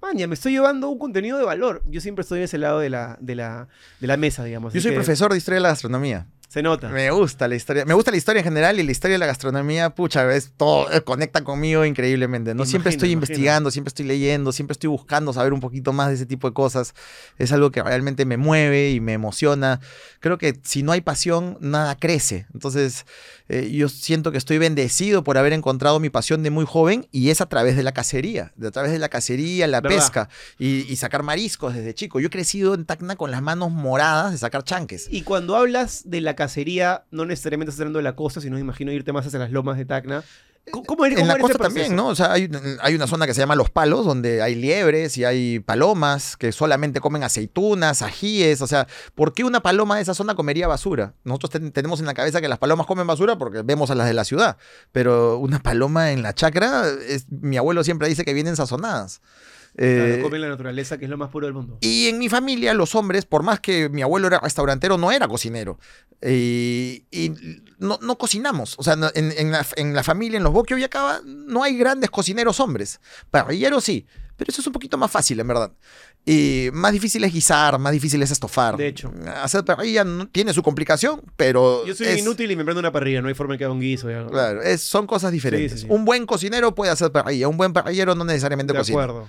maña, 0.00 0.26
me 0.26 0.34
estoy 0.34 0.52
llevando 0.52 0.88
un 0.88 0.98
contenido 0.98 1.36
de 1.36 1.44
valor. 1.44 1.82
Yo 1.86 2.00
siempre 2.00 2.22
estoy 2.22 2.38
en 2.38 2.44
ese 2.44 2.56
lado 2.56 2.78
de 2.78 2.88
la, 2.88 3.18
de 3.20 3.34
la, 3.34 3.68
de 4.00 4.06
la 4.06 4.16
mesa, 4.16 4.42
digamos. 4.42 4.72
Yo 4.72 4.78
Así 4.78 4.84
soy 4.84 4.92
que 4.92 4.96
profesor 4.96 5.32
de 5.32 5.36
historia 5.36 5.56
de 5.56 5.62
la 5.62 5.68
gastronomía. 5.68 6.28
Se 6.56 6.62
nota. 6.62 6.88
Me 6.88 7.10
gusta 7.10 7.48
la 7.48 7.54
historia. 7.54 7.84
Me 7.84 7.92
gusta 7.92 8.10
la 8.10 8.16
historia 8.16 8.40
en 8.40 8.44
general 8.44 8.80
y 8.80 8.82
la 8.82 8.90
historia 8.90 9.16
de 9.16 9.18
la 9.18 9.26
gastronomía, 9.26 9.90
pucha, 9.90 10.34
es 10.34 10.52
todo, 10.56 10.90
eh, 10.90 11.02
conecta 11.02 11.44
conmigo 11.44 11.84
increíblemente. 11.84 12.54
¿no? 12.54 12.64
siempre 12.64 12.88
estoy 12.88 13.10
imagino. 13.10 13.26
investigando, 13.26 13.70
siempre 13.70 13.90
estoy 13.90 14.06
leyendo, 14.06 14.52
siempre 14.52 14.72
estoy 14.72 14.88
buscando 14.88 15.34
saber 15.34 15.52
un 15.52 15.60
poquito 15.60 15.92
más 15.92 16.08
de 16.08 16.14
ese 16.14 16.24
tipo 16.24 16.48
de 16.48 16.54
cosas. 16.54 16.94
Es 17.36 17.52
algo 17.52 17.70
que 17.70 17.82
realmente 17.82 18.24
me 18.24 18.38
mueve 18.38 18.92
y 18.92 19.00
me 19.00 19.12
emociona. 19.12 19.80
Creo 20.20 20.38
que 20.38 20.58
si 20.62 20.82
no 20.82 20.92
hay 20.92 21.02
pasión, 21.02 21.58
nada 21.60 21.94
crece. 21.94 22.46
Entonces, 22.54 23.04
eh, 23.48 23.70
yo 23.70 23.88
siento 23.88 24.32
que 24.32 24.38
estoy 24.38 24.58
bendecido 24.58 25.22
por 25.24 25.38
haber 25.38 25.52
encontrado 25.52 26.00
mi 26.00 26.10
pasión 26.10 26.42
de 26.42 26.50
muy 26.50 26.64
joven 26.64 27.06
y 27.12 27.30
es 27.30 27.40
a 27.40 27.46
través 27.46 27.76
de 27.76 27.82
la 27.82 27.92
cacería, 27.92 28.52
de 28.56 28.68
a 28.68 28.70
través 28.70 28.92
de 28.92 28.98
la 28.98 29.08
cacería, 29.08 29.66
la 29.66 29.80
¿Verdad? 29.80 29.96
pesca 29.96 30.28
y, 30.58 30.90
y 30.90 30.96
sacar 30.96 31.22
mariscos 31.22 31.74
desde 31.74 31.94
chico. 31.94 32.20
Yo 32.20 32.26
he 32.26 32.30
crecido 32.30 32.74
en 32.74 32.84
Tacna 32.84 33.16
con 33.16 33.30
las 33.30 33.42
manos 33.42 33.70
moradas 33.70 34.32
de 34.32 34.38
sacar 34.38 34.64
chanques. 34.64 35.08
Y 35.10 35.22
cuando 35.22 35.56
hablas 35.56 36.02
de 36.04 36.20
la 36.20 36.34
cacería, 36.34 37.04
no 37.10 37.24
necesariamente 37.24 37.70
estás 37.70 37.82
hablando 37.82 37.98
de 37.98 38.04
la 38.04 38.16
costa, 38.16 38.40
sino 38.40 38.58
imagino 38.58 38.92
irte 38.92 39.12
más 39.12 39.26
hacia 39.26 39.38
las 39.38 39.50
lomas 39.52 39.78
de 39.78 39.84
Tacna. 39.84 40.24
¿Cómo, 40.72 41.04
era- 41.04 41.20
En 41.20 41.28
la 41.28 41.38
costa 41.38 41.58
también? 41.58 41.94
¿no? 41.96 42.08
O 42.08 42.14
sea, 42.16 42.32
hay, 42.32 42.50
hay 42.80 42.94
una 42.94 43.06
zona 43.06 43.26
que 43.26 43.34
se 43.34 43.40
llama 43.40 43.54
Los 43.54 43.70
Palos, 43.70 44.04
donde 44.04 44.42
hay 44.42 44.54
liebres 44.56 45.16
y 45.16 45.24
hay 45.24 45.60
palomas 45.60 46.36
que 46.36 46.50
solamente 46.50 47.00
comen 47.00 47.22
aceitunas, 47.22 48.02
ajíes. 48.02 48.60
O 48.62 48.66
sea, 48.66 48.86
¿por 49.14 49.32
qué 49.32 49.44
una 49.44 49.60
paloma 49.60 49.96
de 49.96 50.02
esa 50.02 50.12
zona 50.14 50.34
comería 50.34 50.66
basura? 50.66 51.14
Nosotros 51.24 51.50
ten- 51.50 51.70
tenemos 51.72 52.00
en 52.00 52.06
la 52.06 52.14
cabeza 52.14 52.40
que 52.40 52.48
las 52.48 52.58
palomas 52.58 52.86
comen 52.86 53.06
basura 53.06 53.38
porque 53.38 53.62
vemos 53.62 53.90
a 53.90 53.94
las 53.94 54.08
de 54.08 54.14
la 54.14 54.24
ciudad. 54.24 54.56
Pero 54.92 55.38
una 55.38 55.62
paloma 55.62 56.10
en 56.10 56.22
la 56.22 56.34
chacra, 56.34 56.84
es, 57.08 57.26
mi 57.30 57.56
abuelo 57.56 57.84
siempre 57.84 58.08
dice 58.08 58.24
que 58.24 58.34
vienen 58.34 58.56
sazonadas. 58.56 59.20
Claro, 59.76 60.04
Eh, 60.14 60.20
comen 60.22 60.40
la 60.40 60.48
naturaleza, 60.48 60.96
que 60.96 61.04
es 61.04 61.10
lo 61.10 61.18
más 61.18 61.28
puro 61.30 61.46
del 61.46 61.52
mundo. 61.54 61.76
y 61.82 62.06
en 62.06 62.18
mi 62.18 62.28
familia, 62.30 62.72
los 62.72 62.94
hombres, 62.94 63.26
por 63.26 63.42
más 63.42 63.60
que 63.60 63.88
mi 63.90 64.00
abuelo 64.02 64.26
era 64.26 64.38
restaurantero, 64.40 64.96
no 64.96 65.12
era 65.12 65.28
cocinero. 65.28 65.78
Y, 66.22 67.04
y 67.10 67.32
no, 67.78 67.98
no 68.00 68.16
cocinamos. 68.16 68.74
O 68.78 68.82
sea, 68.82 68.94
en, 69.14 69.32
en 69.36 69.52
la, 69.52 69.66
en 69.76 69.94
la 69.94 70.02
familia, 70.02 70.38
en 70.38 70.44
los 70.44 70.52
Boquio 70.52 70.78
y 70.78 70.84
acá, 70.84 71.20
no 71.24 71.62
hay 71.62 71.76
grandes 71.76 72.08
cocineros 72.10 72.58
hombres. 72.60 73.00
Parrilleros 73.30 73.84
sí. 73.84 74.06
Pero 74.38 74.50
eso 74.50 74.60
es 74.60 74.66
un 74.66 74.72
poquito 74.74 74.98
más 74.98 75.10
fácil, 75.10 75.40
en 75.40 75.48
verdad. 75.48 75.72
Y 76.26 76.68
más 76.72 76.92
difícil 76.92 77.24
es 77.24 77.32
guisar, 77.32 77.78
más 77.78 77.92
difícil 77.92 78.22
es 78.22 78.30
estofar. 78.30 78.76
De 78.76 78.86
hecho. 78.88 79.10
Hacer 79.42 79.64
parrilla 79.64 80.04
tiene 80.32 80.52
su 80.52 80.62
complicación, 80.62 81.22
pero. 81.36 81.86
Yo 81.86 81.94
soy 81.94 82.08
es- 82.08 82.18
inútil 82.18 82.50
y 82.50 82.56
me 82.56 82.64
prendo 82.64 82.80
una 82.80 82.92
parrilla, 82.92 83.22
no 83.22 83.28
hay 83.28 83.34
forma 83.34 83.54
de 83.54 83.58
que 83.58 83.64
haga 83.64 83.72
un 83.72 83.80
guiso. 83.80 84.10
ya. 84.10 84.26
Claro, 84.26 84.60
es- 84.62 84.82
son 84.82 85.06
cosas 85.06 85.32
diferentes. 85.32 85.72
sí, 85.72 85.78
sí. 85.80 85.86
Un 85.88 86.04
buen 86.04 86.26
cocinero 86.26 86.74
puede 86.74 86.90
hacer 86.92 87.12
parrilla, 87.12 87.48
un 87.48 87.56
buen 87.56 87.72
parrillero 87.72 88.14
no 88.14 88.24
necesariamente 88.24 88.72
de 88.74 88.78
cocina. 88.78 89.02
acuerdo. 89.02 89.28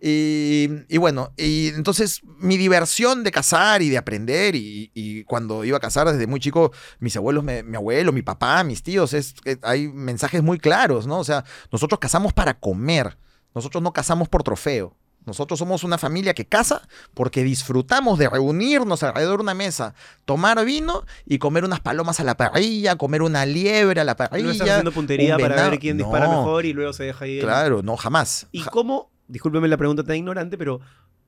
Y, 0.00 0.68
y 0.88 0.98
bueno, 0.98 1.32
y 1.36 1.68
entonces 1.68 2.20
mi 2.38 2.56
diversión 2.56 3.24
de 3.24 3.32
cazar 3.32 3.82
y 3.82 3.88
de 3.88 3.98
aprender, 3.98 4.54
y, 4.54 4.90
y 4.94 5.24
cuando 5.24 5.64
iba 5.64 5.78
a 5.78 5.80
cazar 5.80 6.10
desde 6.10 6.26
muy 6.26 6.40
chico, 6.40 6.72
mis 6.98 7.16
abuelos, 7.16 7.42
me- 7.44 7.62
mi 7.62 7.76
abuelo, 7.76 8.12
mi 8.12 8.22
papá, 8.22 8.62
mis 8.64 8.82
tíos, 8.82 9.12
es, 9.14 9.34
que 9.42 9.58
hay 9.62 9.88
mensajes 9.88 10.42
muy 10.42 10.58
claros, 10.58 11.06
¿no? 11.06 11.18
O 11.18 11.24
sea, 11.24 11.44
nosotros 11.72 11.98
cazamos 11.98 12.32
para 12.32 12.58
comer, 12.58 13.16
nosotros 13.54 13.82
no 13.82 13.92
cazamos 13.92 14.28
por 14.28 14.42
trofeo. 14.42 14.96
Nosotros 15.24 15.58
somos 15.58 15.82
una 15.82 15.98
familia 15.98 16.34
que 16.34 16.46
caza 16.46 16.82
porque 17.12 17.42
disfrutamos 17.42 18.16
de 18.16 18.28
reunirnos 18.28 19.02
alrededor 19.02 19.38
de 19.38 19.42
una 19.42 19.54
mesa, 19.54 19.92
tomar 20.24 20.64
vino 20.64 21.04
y 21.24 21.38
comer 21.38 21.64
unas 21.64 21.80
palomas 21.80 22.20
a 22.20 22.24
la 22.24 22.36
parrilla, 22.36 22.94
comer 22.94 23.22
una 23.22 23.44
liebre 23.44 24.00
a 24.00 24.04
la 24.04 24.14
parrilla. 24.14 24.44
No 24.46 24.52
estás 24.52 24.68
haciendo 24.68 24.92
puntería 24.92 25.34
un 25.36 25.42
para 25.42 25.70
ver 25.70 25.80
quién 25.80 25.96
dispara 25.98 26.28
mejor 26.28 26.64
y 26.64 26.72
luego 26.74 26.92
se 26.92 27.02
deja 27.04 27.24
Claro, 27.40 27.82
no, 27.82 27.96
jamás. 27.96 28.46
¿Y 28.52 28.62
cómo, 28.62 29.10
discúlpeme 29.28 29.68
la 29.68 29.76
pregunta 29.76 30.02
tan 30.04 30.16
ignorante, 30.16 30.56
pero 30.58 30.80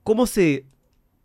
cómo 0.03 0.25
se 0.27 0.65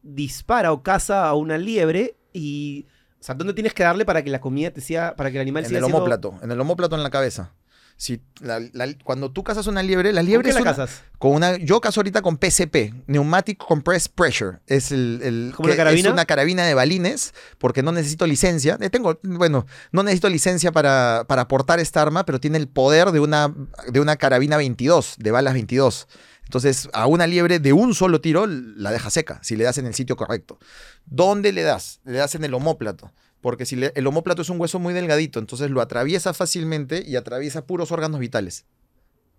dispara 0.03 0.73
o 0.73 0.83
caza 0.83 1.27
a 1.27 1.35
una 1.35 1.59
liebre 1.59 2.17
y... 2.33 2.87
O 3.21 3.25
sea, 3.27 3.35
¿dónde 3.35 3.55
tienes 3.55 3.73
que 3.73 3.83
darle 3.83 4.05
para 4.05 4.23
que 4.23 4.31
la 4.31 4.41
comida 4.41 4.71
te 4.71 4.83
sea, 4.83 5.17
para 5.17 5.31
que 5.31 5.37
el 5.39 5.43
animal 5.43 5.63
En 5.65 5.69
siga 5.69 5.79
el 5.79 5.85
siendo... 5.85 5.97
homóplato, 5.97 6.35
en 6.43 6.51
el 6.51 6.61
homóplato 6.61 6.95
en 6.95 7.03
la 7.03 7.09
cabeza. 7.11 7.53
Si 7.97 8.21
la- 8.41 8.59
la- 8.73 8.93
cuando 9.05 9.31
tú 9.31 9.45
cazas 9.45 9.67
una 9.69 9.81
liebre, 9.83 10.13
la 10.13 10.21
¿Con 10.21 10.27
liebre 10.27 10.45
qué 10.45 10.49
es 10.51 10.55
la 10.57 10.63
una- 10.63 10.71
cazas? 10.75 11.05
con 11.17 11.31
una. 11.33 11.57
Yo 11.59 11.81
cazo 11.81 12.01
ahorita 12.01 12.21
con 12.23 12.37
PCP, 12.37 12.93
Pneumatic 13.07 13.57
Compressed 13.57 14.11
Pressure. 14.15 14.59
Es 14.67 14.91
el, 14.93 15.21
el- 15.23 15.53
¿Como 15.57 15.67
una 15.67 15.75
que 15.75 15.77
carabina? 15.79 16.09
Es 16.09 16.13
una 16.13 16.25
carabina 16.27 16.65
de 16.67 16.75
balines, 16.75 17.33
porque 17.57 17.83
no 17.85 17.93
necesito 17.93 18.27
licencia. 18.27 18.77
Eh, 18.81 18.91
tengo, 18.91 19.19
bueno, 19.23 19.65
no 19.93 20.03
necesito 20.03 20.29
licencia 20.29 20.73
para, 20.73 21.25
para 21.29 21.47
portar 21.49 21.79
esta 21.79 22.03
arma, 22.03 22.27
pero 22.27 22.41
tiene 22.41 22.59
el 22.59 22.67
poder 22.69 23.13
de 23.13 23.21
una, 23.21 23.55
de 23.91 24.01
una 24.01 24.17
carabina 24.17 24.57
22, 24.57 25.15
de 25.19 25.31
balas 25.31 25.55
22. 25.55 26.09
Entonces, 26.45 26.89
a 26.93 27.07
una 27.07 27.27
liebre 27.27 27.59
de 27.59 27.73
un 27.73 27.95
solo 27.95 28.21
tiro 28.21 28.47
la 28.47 28.91
deja 28.93 29.11
seca, 29.11 29.41
si 29.43 29.57
le 29.57 29.65
das 29.65 29.79
en 29.79 29.87
el 29.87 29.95
sitio 29.95 30.17
correcto. 30.17 30.59
¿Dónde 31.07 31.53
le 31.53 31.63
das? 31.63 32.01
Le 32.05 32.19
das 32.19 32.35
en 32.35 32.45
el 32.45 32.55
homóplato. 32.55 33.13
Porque 33.41 33.67
si 33.67 33.77
le- 33.77 33.93
el 33.95 34.07
homóplato 34.07 34.43
es 34.43 34.49
un 34.51 34.61
hueso 34.61 34.79
muy 34.79 34.95
delgadito, 34.95 35.39
entonces 35.39 35.71
lo 35.71 35.81
atraviesa 35.81 36.33
fácilmente 36.35 37.03
y 37.07 37.17
atraviesa 37.17 37.67
puros 37.67 37.93
órganos 37.93 38.21
vitales. 38.21 38.65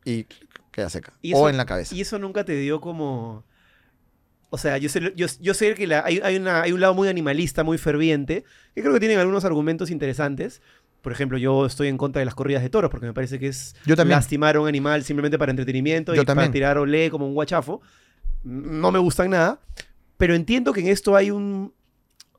Y 0.03 0.25
queda 0.71 0.89
seca. 0.89 1.13
Y 1.21 1.33
o 1.33 1.37
eso- 1.37 1.49
en 1.49 1.57
la 1.57 1.65
cabeza. 1.65 1.95
Y 1.95 2.01
eso 2.01 2.19
nunca 2.19 2.43
te 2.45 2.55
dio 2.55 2.81
como... 2.81 3.45
O 4.51 4.57
sea, 4.57 4.77
yo 4.77 4.89
sé, 4.89 5.11
yo, 5.15 5.25
yo 5.41 5.53
sé 5.53 5.73
que 5.73 5.87
la- 5.87 6.03
hay, 6.05 6.19
hay 6.23 6.37
una, 6.37 6.61
hay 6.61 6.71
un 6.71 6.79
lado 6.79 6.93
muy 6.93 7.07
animalista, 7.07 7.63
muy 7.63 7.77
ferviente, 7.77 8.43
que 8.73 8.81
creo 8.81 8.93
que 8.93 8.99
tienen 8.99 9.17
algunos 9.19 9.43
argumentos 9.43 9.89
interesantes. 9.89 10.61
Por 11.05 11.11
ejemplo, 11.11 11.37
yo 11.37 11.67
estoy 11.67 11.87
en 11.89 11.99
contra 11.99 12.19
de 12.19 12.25
las 12.25 12.33
corridas 12.33 12.63
de 12.63 12.69
toros 12.71 12.89
porque 12.89 13.05
me 13.05 13.13
parece 13.13 13.37
que 13.37 13.45
es 13.45 13.75
Yo 13.85 13.95
también. 13.95 14.17
lastimar 14.17 14.55
a 14.55 14.59
un 14.59 14.67
animal 14.67 15.03
simplemente 15.03 15.37
para 15.37 15.51
entretenimiento 15.51 16.15
Yo 16.15 16.23
y 16.23 16.25
para 16.25 16.33
también. 16.33 16.51
tirar 16.51 16.79
olé 16.79 17.11
como 17.11 17.27
un 17.27 17.35
guachafo. 17.35 17.79
No 18.43 18.91
me 18.91 18.97
gustan 18.97 19.29
nada. 19.29 19.59
Pero 20.17 20.33
entiendo 20.33 20.73
que 20.73 20.79
en 20.79 20.87
esto 20.87 21.15
hay 21.15 21.29
un, 21.29 21.75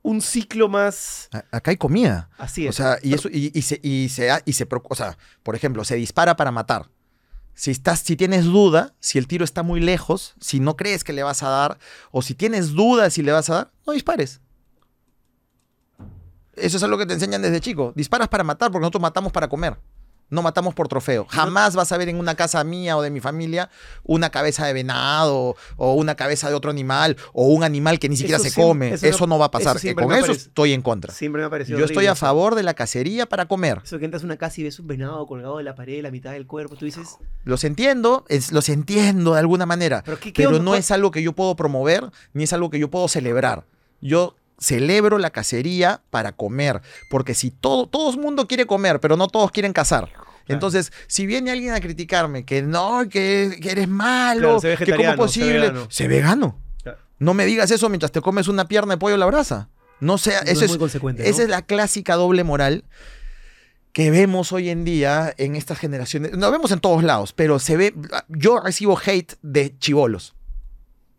un 0.03 0.21
ciclo 0.21 0.69
más... 0.69 1.29
Acá 1.53 1.71
hay 1.71 1.77
comida. 1.77 2.29
Así 2.39 2.67
es. 2.67 2.71
O 2.71 2.73
sea, 2.73 2.99
y 3.05 3.15
eso, 3.15 3.29
y, 3.29 3.53
y 3.55 3.63
se, 3.63 3.79
y 3.85 4.09
se, 4.09 4.29
y 4.45 4.53
se 4.53 4.67
o 4.69 4.95
sea, 4.97 5.17
por 5.45 5.55
ejemplo, 5.55 5.85
se 5.85 5.95
dispara 5.95 6.35
para 6.35 6.51
matar. 6.51 6.89
Si 7.55 7.71
estás, 7.71 8.01
si 8.01 8.17
tienes 8.17 8.47
duda, 8.47 8.97
si 8.99 9.19
el 9.19 9.29
tiro 9.29 9.45
está 9.45 9.63
muy 9.63 9.79
lejos, 9.79 10.35
si 10.41 10.59
no 10.59 10.75
crees 10.75 11.05
que 11.05 11.13
le 11.13 11.23
vas 11.23 11.45
a 11.45 11.51
dar, 11.51 11.79
o 12.11 12.21
si 12.21 12.35
tienes 12.35 12.73
dudas 12.73 13.15
si 13.15 13.23
le 13.23 13.31
vas 13.31 13.49
a 13.49 13.55
dar, 13.55 13.71
no 13.87 13.93
dispares. 13.93 14.41
Eso 16.57 16.77
es 16.79 16.83
algo 16.83 16.99
que 16.99 17.07
te 17.07 17.15
enseñan 17.15 17.43
desde 17.43 17.61
chico. 17.61 17.93
Disparas 17.95 18.29
para 18.29 18.45
matar, 18.45 18.71
porque 18.71 18.83
nosotros 18.83 19.03
matamos 19.03 19.33
para 19.33 19.49
comer. 19.49 19.77
No 20.29 20.43
matamos 20.43 20.75
por 20.75 20.89
trofeo. 20.89 21.25
Jamás 21.29 21.77
vas 21.77 21.93
a 21.93 21.97
ver 21.99 22.09
en 22.09 22.19
una 22.19 22.35
casa 22.35 22.65
mía 22.65 22.97
o 22.97 23.03
de 23.03 23.11
mi 23.11 23.21
familia 23.21 23.71
una 24.03 24.29
cabeza 24.31 24.67
de 24.67 24.73
venado 24.73 25.55
o 25.77 25.93
una 25.95 26.17
cabeza 26.17 26.49
de 26.49 26.57
otro 26.57 26.69
animal 26.73 27.17
o 27.33 27.47
un 27.47 27.63
animal 27.63 28.01
que 28.01 28.09
ni 28.09 28.17
siquiera 28.17 28.39
Eso 28.39 28.49
se 28.51 28.61
come. 28.61 28.89
eso 28.95 29.07
Eso, 29.07 29.27
no- 29.29 29.39
va 29.39 29.45
a 29.47 29.51
pasar. 29.53 29.77
eso 29.77 29.95
Con 29.95 30.13
eso 30.13 30.33
estoy 30.33 30.73
en 30.73 30.83
contra. 30.83 31.13
Siempre 31.15 31.43
me 31.43 31.47
ha 31.47 31.51
parecido 31.51 31.79
Yo 31.79 31.85
estoy 31.85 32.07
a 32.07 32.17
favor 32.17 32.57
de 32.57 32.65
la 32.65 32.75
cacería 32.75 33.27
para 33.27 33.47
comer. 33.47 33.83
Eso 33.85 34.01
que 34.01 34.05
entras 34.05 34.25
a 34.25 34.27
una 34.27 34.37
casa 34.37 34.61
y 34.61 34.65
ves 34.65 34.81
un 34.81 34.89
venado 34.89 35.25
colgado 35.29 35.59
de 35.59 35.63
la 35.63 35.77
pared, 35.77 36.03
la 36.03 36.11
mitad 36.11 36.33
del 36.33 36.49
cuerpo, 36.49 36.75
tú 36.75 36.87
dices, 36.87 37.19
Los 37.45 37.63
entiendo, 37.63 38.25
es- 38.29 38.51
los 38.51 38.69
entiendo 38.69 39.35
de 39.35 39.39
alguna 39.39 39.65
manera, 39.65 40.03
Pero 40.05 40.19
¿qué- 40.19 40.33
qué 40.33 40.43
pero 40.45 40.59
no 40.59 40.73
¿Cuál- 40.73 40.81
es 40.81 40.91
algo 40.91 41.13
que 41.13 41.23
yo 41.23 41.35
puedo 41.35 41.55
promover 41.55 42.11
ni 42.33 42.43
es 42.43 42.53
algo 42.53 42.69
que 42.69 42.81
yo 42.81 42.91
puedo 42.91 43.07
celebrar. 43.07 43.65
Yo 44.01 44.35
celebro 44.59 45.19
la 45.19 45.31
cacería 45.31 46.03
para 46.11 46.33
comer, 46.33 46.81
porque 47.11 47.35
si 47.35 47.51
todo 47.51 47.87
todo 47.89 48.11
el 48.13 48.19
mundo 48.19 48.47
quiere 48.49 48.67
comer, 48.67 49.01
pero 49.01 49.17
no 49.17 49.29
todos 49.29 49.51
quieren 49.51 49.73
cazar. 49.73 50.11
Entonces, 50.49 50.93
si 51.09 51.27
viene 51.27 51.51
alguien 51.51 51.73
a 51.75 51.81
criticarme 51.81 52.45
que 52.45 52.63
no, 52.63 53.09
que, 53.09 53.59
que 53.61 53.71
eres 53.73 53.89
malo, 53.89 54.61
Claro, 54.61 54.79
que 54.79 54.93
cómo 54.93 55.03
es 55.03 55.11
sé 55.11 55.17
posible, 55.17 55.61
vegano. 55.61 55.87
sé 55.91 56.07
vegano. 56.09 56.59
Claro. 56.85 56.99
No 57.19 57.35
me 57.35 57.45
digas 57.47 57.71
eso 57.73 57.89
mientras 57.89 58.13
te 58.13 58.21
comes 58.21 58.47
una 58.47 58.69
pierna 58.69 58.95
de 58.95 58.99
pollo 58.99 59.17
a 59.17 59.19
la 59.19 59.27
brasa. 59.27 59.69
No 59.99 60.19
sea, 60.19 60.43
No 60.45 60.51
eso 60.51 60.65
es 60.65 60.77
consecuente, 60.77 61.23
¿no? 61.25 61.29
esa 61.29 61.43
es 61.43 61.49
la 61.49 61.63
clásica 61.63 62.15
doble 62.15 62.45
moral 62.45 62.85
que 63.93 64.11
vemos 64.11 64.53
hoy 64.53 64.69
en 64.69 64.85
día 64.85 65.35
en 65.39 65.57
estas 65.57 65.79
generaciones. 65.79 66.33
Lo 66.33 66.51
vemos 66.53 66.71
en 66.71 66.81
todos 66.81 67.03
lados, 67.03 67.33
pero 67.33 67.59
se 67.59 67.77
ve. 67.77 67.95
Yo 68.29 68.61
recibo 68.61 69.01
hate 69.05 69.35
de 69.43 69.77
chivolos 69.79 70.35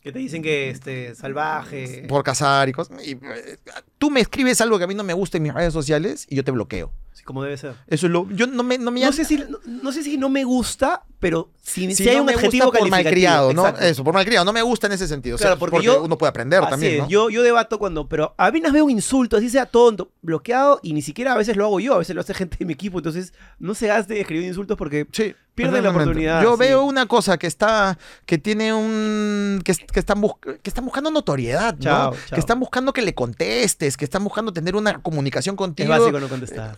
que 0.07 0.13
te 0.13 0.19
dicen 0.19 0.41
que 0.41 0.69
este 0.69 1.15
salvaje. 1.15 2.05
por 2.07 2.23
cazar 2.23 2.69
y 2.69 2.71
cosas. 2.71 3.05
y, 3.05 3.11
eh, 3.11 3.57
tú 3.97 4.09
me 4.09 4.21
escribes 4.21 4.61
algo 4.61 4.77
que 4.77 4.85
a 4.85 4.87
mí 4.87 4.95
no 4.95 5.03
me 5.03 5.13
gusta 5.13 5.35
en 5.35 5.43
mis 5.43 5.53
redes 5.53 5.73
sociales 5.73 6.25
y 6.29 6.35
yo 6.35 6.45
te 6.45 6.51
bloqueo. 6.51 6.93
Así 7.17 7.23
como 7.23 7.41
debe 7.43 7.57
ser. 7.57 7.73
Eso 7.87 8.05
es 8.05 8.11
lo. 8.11 8.29
Yo 8.29 8.45
no 8.45 8.61
me, 8.63 8.77
no 8.77 8.91
me 8.91 9.01
No 9.01 9.11
sé, 9.11 9.25
si, 9.25 9.37
no, 9.37 9.57
no 9.65 9.91
sé 9.91 10.03
si 10.03 10.17
no 10.17 10.29
me 10.29 10.43
gusta, 10.43 11.03
pero 11.19 11.49
si, 11.63 11.87
si 11.87 12.03
si 12.03 12.09
hay 12.09 12.15
no 12.17 12.21
un 12.21 12.25
me 12.27 12.33
adjetivo 12.33 12.65
gusta 12.65 12.79
por 12.79 12.89
malcriado, 12.89 13.51
¿no? 13.53 13.63
exacto. 13.65 13.85
Eso, 13.85 14.03
por 14.03 14.13
malcriado. 14.13 14.45
No 14.45 14.53
me 14.53 14.61
gusta 14.61 14.85
en 14.85 14.93
ese 14.93 15.07
sentido. 15.07 15.35
o 15.35 15.37
sea, 15.39 15.47
Claro, 15.55 15.59
porque 15.59 15.81
yo- 15.81 16.03
uno 16.03 16.15
puede 16.17 16.29
aprender 16.29 16.61
Así 16.61 16.69
también, 16.69 16.93
es, 16.93 16.99
¿no? 17.01 17.09
yo, 17.09 17.29
yo 17.31 17.41
debato 17.41 17.79
cuando, 17.79 18.07
pero 18.07 18.35
apenas 18.37 18.71
veo 18.71 18.85
un 18.85 18.91
insulto, 18.91 19.35
así 19.37 19.49
sea 19.49 19.65
tonto, 19.65 20.11
bloqueado, 20.21 20.79
y 20.83 20.93
ni 20.93 21.01
siquiera 21.01 21.33
a 21.33 21.37
veces 21.37 21.55
lo 21.57 21.65
hago 21.65 21.79
yo, 21.79 21.95
a 21.95 21.97
veces 21.97 22.13
lo 22.15 22.21
hace 22.21 22.33
gente 22.35 22.57
de 22.59 22.65
mi 22.65 22.73
equipo, 22.73 22.99
entonces 22.99 23.33
no 23.57 23.73
se 23.73 23.87
gaste 23.87 24.19
escribir 24.19 24.45
insultos 24.47 24.77
porque 24.77 25.07
Sí. 25.11 25.33
pierden 25.55 25.83
la 25.83 25.89
oportunidad. 25.89 26.43
Yo 26.43 26.53
sí. 26.53 26.59
veo 26.59 26.83
una 26.85 27.07
cosa 27.07 27.37
que 27.39 27.47
está, 27.47 27.97
que 28.27 28.37
tiene 28.37 28.73
un, 28.73 29.61
que, 29.65 29.73
que 29.73 29.99
están 29.99 30.21
bus- 30.21 30.35
que 30.39 30.69
están 30.69 30.85
buscando 30.85 31.09
notoriedad, 31.09 31.73
¿no? 31.73 31.79
Chao, 31.81 32.11
chao. 32.13 32.19
Que 32.35 32.39
están 32.39 32.59
buscando 32.59 32.93
que 32.93 33.01
le 33.01 33.15
contestes, 33.15 33.97
que 33.97 34.05
están 34.05 34.23
buscando 34.23 34.53
tener 34.53 34.75
una 34.75 35.01
comunicación 35.01 35.53
Es 35.55 35.57
contigo. 35.57 35.89
básico 35.89 36.19
no 36.19 36.27
contestar. 36.29 36.77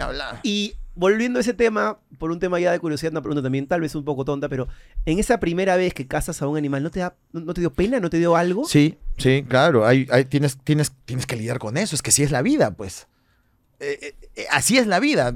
Hablar. 0.00 0.40
Y 0.42 0.74
volviendo 0.94 1.38
a 1.38 1.40
ese 1.42 1.52
tema, 1.54 1.98
por 2.18 2.30
un 2.30 2.38
tema 2.38 2.58
ya 2.60 2.72
de 2.72 2.78
curiosidad, 2.78 3.12
una 3.12 3.20
pregunta 3.22 3.42
también 3.42 3.66
tal 3.66 3.80
vez 3.80 3.94
un 3.94 4.04
poco 4.04 4.24
tonta, 4.24 4.48
pero 4.48 4.68
en 5.04 5.18
esa 5.18 5.38
primera 5.40 5.76
vez 5.76 5.92
que 5.94 6.06
cazas 6.06 6.40
a 6.42 6.48
un 6.48 6.56
animal, 6.56 6.82
¿no 6.82 6.90
te, 6.90 7.00
da, 7.00 7.14
no, 7.32 7.40
no 7.40 7.54
te 7.54 7.60
dio 7.60 7.72
pena? 7.72 8.00
¿No 8.00 8.10
te 8.10 8.18
dio 8.18 8.36
algo? 8.36 8.64
Sí, 8.66 8.96
sí, 9.18 9.44
claro. 9.48 9.86
Hay, 9.86 10.06
hay- 10.10 10.24
tienes, 10.24 10.56
tienes, 10.58 10.92
tienes 11.04 11.26
que 11.26 11.36
lidiar 11.36 11.58
con 11.58 11.76
eso. 11.76 11.94
Es 11.94 12.02
que 12.02 12.10
sí 12.12 12.22
es 12.22 12.30
la 12.30 12.42
vida, 12.42 12.70
pues. 12.72 13.06
Eh, 13.78 13.98
eh, 14.00 14.28
eh, 14.36 14.46
así 14.50 14.78
es 14.78 14.86
la 14.86 15.00
vida. 15.00 15.34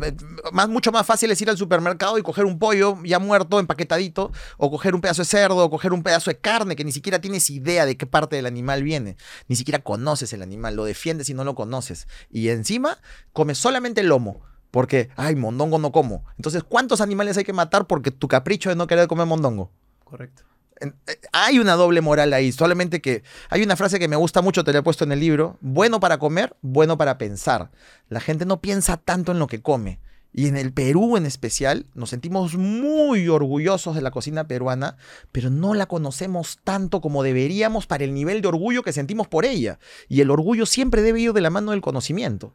Más, 0.53 0.69
mucho 0.69 0.93
más 0.93 1.07
fácil 1.07 1.31
es 1.31 1.41
ir 1.43 1.51
al 1.51 1.59
supermercado 1.59 2.17
y 2.19 2.23
coger 2.23 2.45
un 2.47 2.59
pollo 2.59 2.99
ya 3.05 3.19
muerto, 3.19 3.61
empaquetadito, 3.61 4.33
o 4.57 4.71
coger 4.71 4.95
un 4.95 5.01
pedazo 5.01 5.23
de 5.23 5.27
cerdo, 5.27 5.59
o 5.59 5.71
coger 5.71 5.93
un 5.93 6.03
pedazo 6.03 6.31
de 6.31 6.39
carne 6.39 6.77
que 6.77 6.85
ni 6.85 6.93
siquiera 6.93 7.21
tienes 7.21 7.51
idea 7.51 7.85
de 7.85 7.97
qué 7.97 8.07
parte 8.07 8.37
del 8.37 8.47
animal 8.47 8.83
viene. 8.83 9.17
Ni 9.49 9.57
siquiera 9.57 9.81
conoces 9.81 10.33
el 10.33 10.43
animal, 10.43 10.75
lo 10.75 10.85
defiendes 10.85 11.29
y 11.29 11.35
no 11.35 11.45
lo 11.45 11.55
conoces. 11.55 12.09
Y 12.31 12.49
encima 12.49 12.99
comes 13.33 13.59
solamente 13.59 14.01
el 14.01 14.09
lomo. 14.09 14.43
Porque, 14.71 15.11
ay, 15.17 15.35
mondongo 15.35 15.79
no 15.79 15.91
como. 15.91 16.25
Entonces, 16.37 16.63
¿cuántos 16.63 17.01
animales 17.01 17.37
hay 17.37 17.43
que 17.43 17.53
matar 17.53 17.89
porque 17.89 18.13
tu 18.13 18.29
capricho 18.29 18.71
de 18.71 18.77
no 18.77 18.87
querer 18.87 19.09
comer 19.09 19.27
mondongo? 19.27 19.73
Correcto. 20.05 20.45
Eh, 20.81 20.93
Hay 21.33 21.59
una 21.59 21.75
doble 21.75 22.01
moral 22.01 22.33
ahí, 22.33 22.53
solamente 22.53 23.01
que 23.01 23.23
hay 23.49 23.63
una 23.63 23.77
frase 23.77 23.99
que 23.99 24.09
me 24.09 24.17
gusta 24.17 24.43
mucho, 24.43 24.65
te 24.65 24.73
la 24.73 24.81
he 24.81 24.83
puesto 24.83 25.05
en 25.05 25.13
el 25.13 25.21
libro, 25.21 25.59
bueno 25.61 26.01
para 26.01 26.19
comer, 26.19 26.57
bueno 26.63 26.99
para 26.99 27.19
pensar. 27.19 27.71
La 28.09 28.21
gente 28.21 28.47
no 28.47 28.61
piensa 28.61 28.97
tanto 28.97 29.33
en 29.33 29.39
lo 29.39 29.47
que 29.47 29.63
come. 29.63 30.01
Y 30.33 30.47
en 30.47 30.57
el 30.57 30.73
Perú 30.73 31.17
en 31.17 31.27
especial 31.27 31.87
nos 31.95 32.11
sentimos 32.11 32.55
muy 32.57 33.29
orgullosos 33.29 33.97
de 33.97 34.03
la 34.03 34.13
cocina 34.13 34.47
peruana, 34.47 34.97
pero 35.33 35.51
no 35.51 35.75
la 35.75 35.87
conocemos 35.87 36.61
tanto 36.63 37.01
como 37.01 37.25
deberíamos 37.25 37.87
para 37.87 38.05
el 38.05 38.15
nivel 38.15 38.41
de 38.41 38.49
orgullo 38.49 38.83
que 38.83 38.93
sentimos 38.93 39.27
por 39.27 39.45
ella. 39.45 39.81
Y 40.09 40.21
el 40.21 40.31
orgullo 40.31 40.67
siempre 40.67 41.03
debe 41.03 41.21
ir 41.21 41.33
de 41.33 41.41
la 41.41 41.51
mano 41.51 41.73
del 41.73 41.81
conocimiento. 41.81 42.55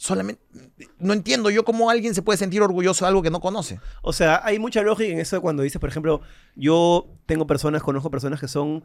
Solamente 0.00 0.40
no 1.00 1.12
entiendo 1.12 1.50
yo 1.50 1.64
cómo 1.64 1.90
alguien 1.90 2.14
se 2.14 2.22
puede 2.22 2.36
sentir 2.36 2.62
orgulloso 2.62 3.04
de 3.04 3.08
algo 3.08 3.20
que 3.20 3.30
no 3.30 3.40
conoce. 3.40 3.80
O 4.02 4.12
sea, 4.12 4.40
hay 4.44 4.60
mucha 4.60 4.80
lógica 4.82 5.12
en 5.12 5.18
eso 5.18 5.40
cuando 5.42 5.64
dices, 5.64 5.80
por 5.80 5.90
ejemplo, 5.90 6.20
yo 6.54 7.08
tengo 7.26 7.48
personas, 7.48 7.82
conozco 7.82 8.08
personas 8.08 8.38
que 8.38 8.46
son, 8.46 8.84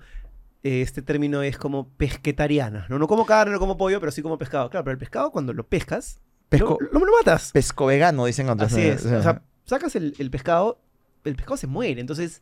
eh, 0.63 0.81
este 0.81 1.03
término 1.03 1.43
es 1.43 1.55
como 1.59 1.87
pesquetarianas, 1.97 2.89
¿no? 2.89 2.97
No 2.97 3.07
como 3.07 3.27
carne, 3.27 3.53
no 3.53 3.59
como 3.59 3.77
pollo, 3.77 3.99
pero 3.99 4.11
sí 4.11 4.23
como 4.23 4.39
pescado. 4.39 4.71
Claro, 4.71 4.85
pero 4.85 4.93
el 4.93 4.97
pescado 4.97 5.29
cuando 5.31 5.53
lo 5.53 5.67
pescas, 5.67 6.19
Pesco, 6.49 6.77
lo, 6.81 6.99
lo- 6.99 7.05
lo 7.05 7.11
matas. 7.17 7.51
pesco 7.51 7.85
vegano, 7.85 8.25
dicen 8.25 8.49
otros. 8.49 8.71
Así 8.71 8.81
eh, 8.81 8.93
es. 8.93 9.05
eh. 9.05 9.15
O 9.17 9.21
sea, 9.21 9.43
sacas 9.65 9.95
el, 9.95 10.15
el 10.17 10.31
pescado, 10.31 10.79
el 11.25 11.35
pescado 11.35 11.57
se 11.57 11.67
muere. 11.67 12.01
Entonces, 12.01 12.41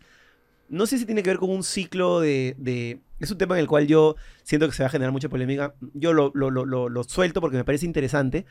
no 0.71 0.85
sé 0.87 0.97
si 0.97 1.05
tiene 1.05 1.21
que 1.21 1.29
ver 1.29 1.37
con 1.37 1.49
un 1.51 1.63
ciclo 1.63 2.19
de, 2.21 2.55
de- 2.57 2.99
Es 3.19 3.29
un 3.29 3.37
tema 3.37 3.55
en 3.55 3.61
el 3.61 3.67
cual 3.67 3.85
yo 3.85 4.15
siento 4.43 4.67
que 4.67 4.73
se 4.73 4.81
va 4.81 4.87
a 4.87 4.89
generar 4.91 5.11
mucha 5.11 5.29
polémica. 5.29 5.75
Yo 5.93 6.13
lo, 6.13 6.31
lo- 6.33 6.49
lo- 6.49 6.65
lo- 6.89 7.03
suelto 7.03 7.39
porque 7.41 7.57
me 7.57 7.63
parece 7.63 7.85
interesante. 7.85 8.45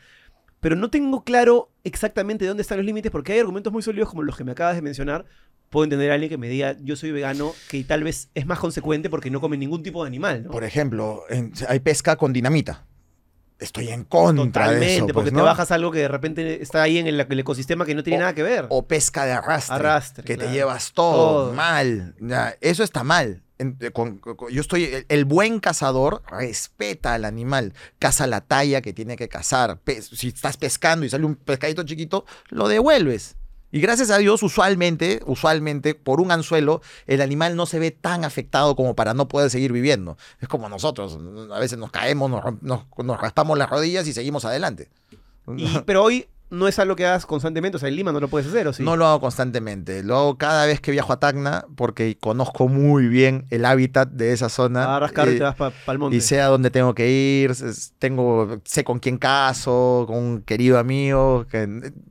Pero 0.61 0.75
no 0.75 0.89
tengo 0.91 1.23
claro 1.23 1.71
exactamente 1.83 2.45
dónde 2.45 2.61
están 2.61 2.77
los 2.77 2.85
límites 2.85 3.11
porque 3.11 3.33
hay 3.33 3.39
argumentos 3.39 3.73
muy 3.73 3.81
sólidos 3.81 4.09
como 4.09 4.21
los 4.23 4.37
que 4.37 4.43
me 4.43 4.51
acabas 4.51 4.75
de 4.75 4.81
mencionar. 4.83 5.25
Puedo 5.71 5.85
entender 5.85 6.11
a 6.11 6.13
alguien 6.13 6.29
que 6.29 6.37
me 6.37 6.49
diga, 6.49 6.77
yo 6.81 6.95
soy 6.95 7.11
vegano, 7.11 7.53
que 7.69 7.83
tal 7.83 8.03
vez 8.03 8.29
es 8.35 8.45
más 8.45 8.59
consecuente 8.59 9.09
porque 9.09 9.31
no 9.31 9.41
come 9.41 9.57
ningún 9.57 9.81
tipo 9.83 10.03
de 10.03 10.07
animal. 10.07 10.43
Por 10.51 10.63
ejemplo, 10.63 11.23
hay 11.67 11.79
pesca 11.79 12.15
con 12.17 12.31
dinamita. 12.33 12.85
Estoy 13.61 13.89
en 13.89 14.03
contra 14.03 14.43
Totalmente, 14.45 14.85
de 14.85 14.95
eso. 14.95 15.03
pues, 15.05 15.13
porque 15.13 15.31
¿no? 15.31 15.37
te 15.37 15.43
bajas 15.43 15.71
algo 15.71 15.91
que 15.91 15.99
de 15.99 16.07
repente 16.07 16.61
está 16.61 16.81
ahí 16.81 16.97
en 16.97 17.07
el, 17.07 17.19
el 17.19 17.39
ecosistema 17.39 17.85
que 17.85 17.95
no 17.95 18.03
tiene 18.03 18.17
O- 18.17 18.21
nada 18.21 18.33
que 18.35 18.43
ver. 18.43 18.65
O 18.69 18.87
pesca 18.87 19.23
de 19.25 19.31
arrastre. 19.33 19.75
Arrastre, 19.75 20.23
Que 20.25 20.35
claro. 20.35 20.49
te 20.51 20.55
llevas 20.57 20.91
todo, 20.93 21.43
Todo. 21.45 21.53
mal. 21.53 22.15
Ya, 22.19 22.55
eso 22.59 22.83
está 22.83 23.03
mal. 23.03 23.43
En- 23.59 23.77
con- 23.93 24.17
con- 24.17 24.49
yo 24.49 24.59
estoy. 24.61 24.85
El, 24.85 25.05
el 25.07 25.25
buen 25.25 25.59
cazador 25.59 26.23
respeta 26.31 27.13
al 27.13 27.23
animal. 27.23 27.73
Caza 27.99 28.25
la 28.25 28.41
talla 28.41 28.81
que 28.81 28.91
tiene 28.93 29.15
que 29.15 29.29
cazar. 29.29 29.77
Pe- 29.77 30.01
si 30.01 30.29
estás 30.29 30.57
pescando 30.57 31.05
y 31.05 31.09
sale 31.09 31.25
un 31.25 31.35
pescadito 31.35 31.83
chiquito, 31.83 32.25
lo 32.49 32.67
devuelves. 32.67 33.35
Y 33.71 33.79
gracias 33.79 34.09
a 34.11 34.17
Dios, 34.17 34.43
usualmente, 34.43 35.21
usualmente, 35.25 35.95
por 35.95 36.19
un 36.21 36.31
anzuelo, 36.31 36.81
el 37.07 37.21
animal 37.21 37.55
no 37.55 37.65
se 37.65 37.79
ve 37.79 37.91
tan 37.91 38.25
afectado 38.25 38.75
como 38.75 38.95
para 38.95 39.13
no 39.13 39.27
poder 39.27 39.49
seguir 39.49 39.71
viviendo. 39.71 40.17
Es 40.39 40.47
como 40.47 40.67
nosotros, 40.69 41.17
a 41.51 41.59
veces 41.59 41.77
nos 41.77 41.91
caemos, 41.91 42.29
nos, 42.29 42.43
nos- 42.61 42.83
nos 42.97 43.19
raspamos 43.21 43.57
las 43.57 43.69
rodillas 43.69 44.05
y 44.07 44.13
seguimos 44.13 44.43
adelante. 44.45 44.89
Y- 45.57 45.79
pero 45.85 46.03
hoy 46.03 46.27
no 46.51 46.67
es 46.67 46.77
algo 46.79 46.97
que 46.97 47.05
hagas 47.05 47.25
constantemente, 47.25 47.77
o 47.77 47.79
sea, 47.79 47.87
en 47.87 47.95
Lima 47.95 48.11
no 48.11 48.19
lo 48.19 48.27
puedes 48.27 48.45
hacer, 48.45 48.67
¿o 48.67 48.73
sí? 48.73 48.83
No 48.83 48.97
lo 48.97 49.07
hago 49.07 49.21
constantemente, 49.21 50.03
lo 50.03 50.17
hago 50.17 50.37
cada 50.37 50.65
vez 50.65 50.81
que 50.81 50.91
viajo 50.91 51.13
a 51.13 51.19
Tacna 51.19 51.65
porque 51.77 52.17
conozco 52.19 52.67
muy 52.67 53.07
bien 53.07 53.47
el 53.51 53.63
hábitat 53.63 54.09
de 54.09 54.33
esa 54.33 54.49
zona. 54.49 54.83
Agarras 54.83 55.13
carro 55.13 55.31
y 55.31 55.35
eh, 55.35 55.37
te 55.37 55.43
vas 55.43 55.55
para 55.55 55.73
el 55.87 55.97
monte. 55.97 56.17
y 56.17 56.19
sé 56.19 56.41
a 56.41 56.47
dónde 56.47 56.69
tengo 56.69 56.93
que 56.93 57.09
ir, 57.09 57.53
tengo, 57.99 58.59
sé 58.65 58.83
con 58.83 58.99
quién 58.99 59.17
caso, 59.17 60.03
con 60.07 60.17
un 60.17 60.41
querido 60.41 60.77
amigo, 60.77 61.45
que 61.49 61.63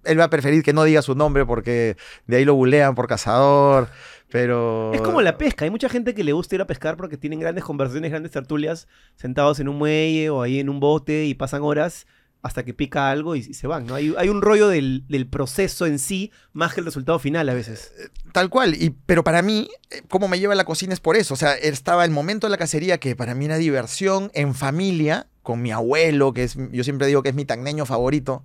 él 0.05 0.19
va 0.19 0.25
a 0.25 0.31
preferir 0.31 0.63
que 0.63 0.73
no 0.73 0.85
diga 0.85 1.03
su 1.03 1.15
nombre 1.15 1.45
porque 1.45 1.99
de 2.27 2.39
ahí 2.39 2.47
lo 2.47 2.55
bulean 2.55 2.95
por 2.95 3.09
cazador, 3.09 3.89
pero... 4.31 4.91
Es 4.95 5.03
como 5.03 5.21
la 5.21 5.37
pesca, 5.37 5.67
hay 5.67 5.71
mucha 5.71 5.91
gente 5.91 6.15
que 6.15 6.25
le 6.25 6.33
gusta 6.33 6.55
ir 6.55 6.63
a 6.63 6.67
pescar 6.67 6.97
porque 6.97 7.19
tienen 7.19 7.41
grandes 7.41 7.63
conversaciones, 7.63 8.11
grandes 8.11 8.33
tertulias, 8.33 8.89
sentados 9.17 9.61
en 9.61 9.69
un 9.69 9.77
muelle 9.77 10.31
o 10.31 10.41
ahí 10.41 10.61
en 10.61 10.71
un 10.71 10.81
bote 10.81 11.27
y 11.27 11.35
pasan 11.35 11.61
horas 11.61 12.07
hasta 12.43 12.65
que 12.65 12.75
pica 12.75 13.11
algo 13.11 13.37
y, 13.37 13.43
se 13.43 13.67
van, 13.67 13.87
¿no? 13.87 13.95
Hay, 13.95 14.15
hay 14.17 14.29
un 14.29 14.43
rollo 14.43 14.69
del, 14.69 15.05
del 15.09 15.27
proceso 15.27 15.87
en 15.87 15.99
sí 15.99 16.31
más 16.53 16.75
que 16.75 16.81
el 16.81 16.87
resultado 16.87 17.19
final 17.19 17.49
a 17.49 17.55
veces. 17.55 17.93
Tal 18.33 18.49
cual, 18.49 18.75
y, 18.75 18.91
pero 19.07 19.25
para 19.25 19.43
mí, 19.43 19.69
eh, 19.91 20.03
cómo 20.09 20.29
me 20.29 20.39
lleva 20.39 20.55
la 20.55 20.65
cocina 20.65 20.95
es 20.95 21.01
por 21.01 21.17
eso. 21.17 21.35
O 21.35 21.37
sea, 21.37 21.55
estaba 21.55 22.05
el 22.05 22.11
momento 22.11 22.47
de 22.47 22.51
la 22.51 22.57
cacería 22.57 22.99
que 22.99 23.15
para 23.17 23.35
mí 23.35 23.45
era 23.45 23.59
diversión 23.59 24.31
en 24.35 24.55
familia, 24.55 25.27
con 25.43 25.63
mi 25.63 25.73
abuelo, 25.73 26.33
que 26.33 26.45
es, 26.45 26.57
yo 26.73 26.85
siempre 26.85 27.07
digo 27.07 27.23
que 27.23 27.31
es 27.31 27.35
mi 27.35 27.45
tagneño 27.45 27.87
favorito, 27.87 28.45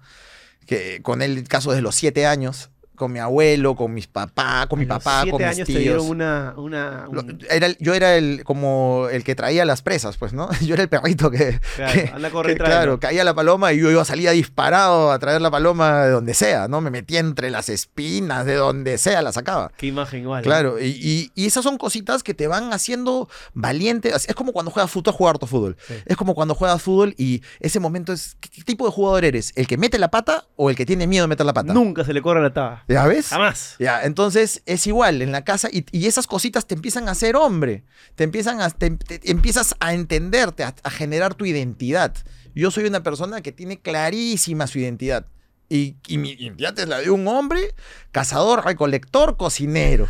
que 0.66 1.02
con 1.02 1.22
él 1.22 1.48
caso 1.48 1.72
desde 1.72 1.82
los 1.82 1.96
siete 1.96 2.26
años. 2.26 2.70
Con 2.96 3.12
mi 3.12 3.20
abuelo, 3.20 3.76
con 3.76 3.94
mis 3.94 4.08
papás, 4.08 4.68
con 4.68 4.80
mi 4.80 4.86
A 4.86 4.90
papá, 4.90 5.22
siete 5.24 5.32
con 5.32 5.42
mis 5.42 5.48
años 5.56 5.68
te 5.68 5.74
tíos. 5.74 5.84
dieron 5.84 6.08
una... 6.08 6.54
una 6.58 7.06
un- 7.10 7.40
era 7.50 7.68
yo 7.80 7.94
era 7.94 8.16
el 8.16 8.44
como 8.44 9.08
el 9.12 9.24
que 9.24 9.36
traía 9.36 9.66
las 9.66 9.82
presas, 9.82 10.18
pues, 10.18 10.34
¿no? 10.34 10.50
Yo 10.62 10.74
era 10.74 10.84
el 10.84 10.90
perrito 10.90 11.30
que, 11.32 11.60
Claro, 11.76 11.94
que- 11.94 12.12
anda 12.14 12.28
a 12.28 12.32
correr 12.32 12.58
que, 12.58 12.64
claro, 12.64 13.00
caía 13.00 13.24
la 13.24 13.34
paloma 13.34 13.74
y 13.74 13.80
yo 13.80 13.92
iba 13.92 14.04
salía 14.06 14.32
disparado 14.32 15.12
a 15.12 15.20
traer 15.20 15.42
la 15.42 15.52
paloma 15.52 16.04
de 16.06 16.12
donde 16.12 16.34
sea, 16.34 16.68
¿no? 16.68 16.82
Me 16.82 16.90
metía 16.90 17.20
entre 17.20 17.50
las 17.52 17.70
espinas, 17.70 18.46
de 18.46 18.56
donde 18.56 18.98
sea 18.98 19.22
la 19.22 19.32
sacaba. 19.32 19.72
Qué 19.78 19.88
imagen 19.88 20.22
igual. 20.22 20.42
¿eh? 20.42 20.44
Claro, 20.44 20.80
y, 20.80 20.86
y- 20.88 21.32
y 21.36 21.46
esas 21.46 21.64
son 21.64 21.78
cositas 21.78 22.24
que 22.24 22.34
te 22.34 22.48
van 22.48 22.74
haciendo 22.74 23.30
valiente. 23.54 24.12
Es 24.16 24.34
como 24.36 24.52
cuando 24.54 24.72
juegas 24.72 24.92
fútbol, 24.92 25.14
jugar 25.14 25.38
tu 25.38 25.48
fútbol. 25.48 25.78
Sí. 25.88 25.94
Es 26.06 26.18
como 26.18 26.36
cuando 26.36 26.56
juegas 26.56 26.82
fútbol 26.82 27.14
y 27.18 27.42
ese 27.60 27.80
momento 27.80 28.14
es. 28.14 28.36
¿Qué, 28.40 28.50
qué 28.50 28.62
tipo 28.64 28.86
de 28.86 28.92
jugador 28.92 29.26
eres? 29.26 29.52
¿El 29.56 29.68
que 29.68 29.78
mete 29.78 29.98
la 30.00 30.10
pata 30.12 30.46
o 30.56 30.70
el 30.70 30.76
que 30.76 30.86
tiene 30.86 31.08
miedo 31.08 31.24
de 31.24 31.28
meter 31.28 31.46
la 31.46 31.54
pata? 31.54 31.74
Nunca 31.74 32.04
se 32.04 32.14
le 32.14 32.22
corre 32.22 32.42
la 32.42 32.54
taba. 32.54 32.84
¿Ya 32.88 33.06
ves? 33.08 33.28
Jamás. 33.30 33.76
Ya, 33.80 34.04
entonces 34.04 34.62
es 34.66 34.86
igual 34.88 35.22
en 35.22 35.32
la 35.32 35.44
casa 35.44 35.70
y, 35.72 35.86
y 35.92 36.06
esas 36.06 36.28
cositas 36.28 36.68
te 36.68 36.76
empiezan 36.76 37.08
a 37.08 37.12
hacer 37.12 37.36
hombre, 37.36 37.84
te 38.16 38.24
empiezan 38.24 38.62
a, 38.62 38.70
te- 38.70 38.92
te- 38.92 39.32
empiezas 39.32 39.76
a 39.80 39.94
entenderte, 39.94 40.64
a, 40.64 40.76
a 40.84 40.90
generar 40.92 41.34
tu 41.34 41.46
identidad. 41.46 42.14
Yo 42.54 42.70
soy 42.72 42.86
una 42.86 43.02
persona 43.04 43.42
que 43.42 43.52
tiene 43.52 43.80
clarísima 43.82 44.68
su 44.68 44.80
identidad. 44.80 45.26
Y, 45.68 45.96
y 46.08 46.20
mi 46.20 46.30
identidad 46.34 46.78
es 46.78 46.88
la 46.88 47.00
de 47.00 47.10
un 47.10 47.28
hombre, 47.28 47.74
cazador, 48.12 48.64
recolector, 48.64 49.36
cocinero. 49.36 50.08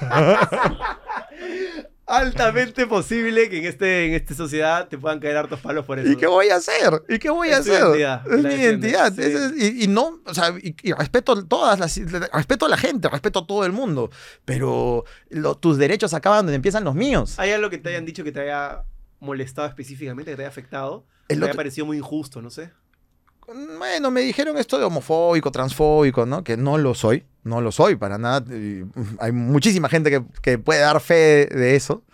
Altamente 2.06 2.86
posible 2.86 3.48
que 3.48 3.58
en, 3.58 3.64
este, 3.64 4.06
en 4.06 4.14
esta 4.14 4.34
sociedad 4.34 4.88
te 4.88 4.98
puedan 4.98 5.20
caer 5.20 5.36
hartos 5.36 5.60
palos 5.60 5.84
por 5.86 5.98
eso. 5.98 6.10
¿Y 6.10 6.16
qué 6.16 6.26
voy 6.26 6.48
a 6.50 6.56
hacer? 6.56 7.02
¿Y 7.08 7.18
qué 7.18 7.30
voy 7.30 7.48
a 7.48 7.52
Es 7.52 7.58
hacer? 7.60 7.80
identidad, 7.80 8.32
es 8.32 8.42
mi 8.44 8.54
identidad. 8.54 9.12
sí. 9.14 9.22
Es- 9.22 9.52
y, 9.56 9.84
y 9.84 9.86
no, 9.88 10.20
o 10.26 10.34
sea, 10.34 10.52
y, 10.60 10.74
y 10.82 10.92
respeto 10.92 11.44
todas 11.46 11.78
las, 11.78 11.96
respeto 12.32 12.66
a 12.66 12.68
la 12.68 12.76
gente, 12.76 13.08
respeto 13.08 13.40
a 13.40 13.46
todo 13.46 13.64
el 13.64 13.72
mundo, 13.72 14.10
pero 14.44 15.04
lo- 15.30 15.54
tus 15.56 15.78
derechos 15.78 16.12
acaban 16.12 16.40
donde 16.44 16.56
empiezan 16.56 16.82
los 16.84 16.94
míos. 16.94 17.38
¿Hay 17.38 17.52
algo 17.52 17.70
que 17.70 17.78
te 17.78 17.90
hayan 17.90 18.04
dicho 18.04 18.24
que 18.24 18.32
te 18.32 18.40
haya 18.40 18.82
molestado 19.20 19.68
específicamente, 19.68 20.32
que 20.32 20.36
te 20.36 20.42
haya 20.42 20.48
afectado? 20.50 21.06
El 21.28 21.38
haya 21.38 21.46
otro- 21.52 21.56
parecido 21.56 21.86
muy 21.86 21.98
injusto, 21.98 22.42
no 22.42 22.50
sé. 22.50 22.72
Bueno, 23.46 24.10
me 24.10 24.20
dijeron 24.22 24.56
esto 24.56 24.78
de 24.78 24.84
homofóbico, 24.84 25.50
transfóbico, 25.50 26.24
¿no? 26.26 26.44
Que 26.44 26.56
no 26.56 26.78
lo 26.78 26.94
soy, 26.94 27.24
no 27.44 27.60
lo 27.60 27.72
soy 27.72 27.96
para 27.96 28.16
nada. 28.18 28.40
mm, 28.40 29.16
Hay 29.18 29.32
muchísima 29.32 29.88
gente 29.88 30.10
que, 30.10 30.22
que 30.40 30.58
puede 30.58 30.80
dar 30.80 31.00
fe 31.00 31.46
de 31.46 31.76
eso. 31.76 32.04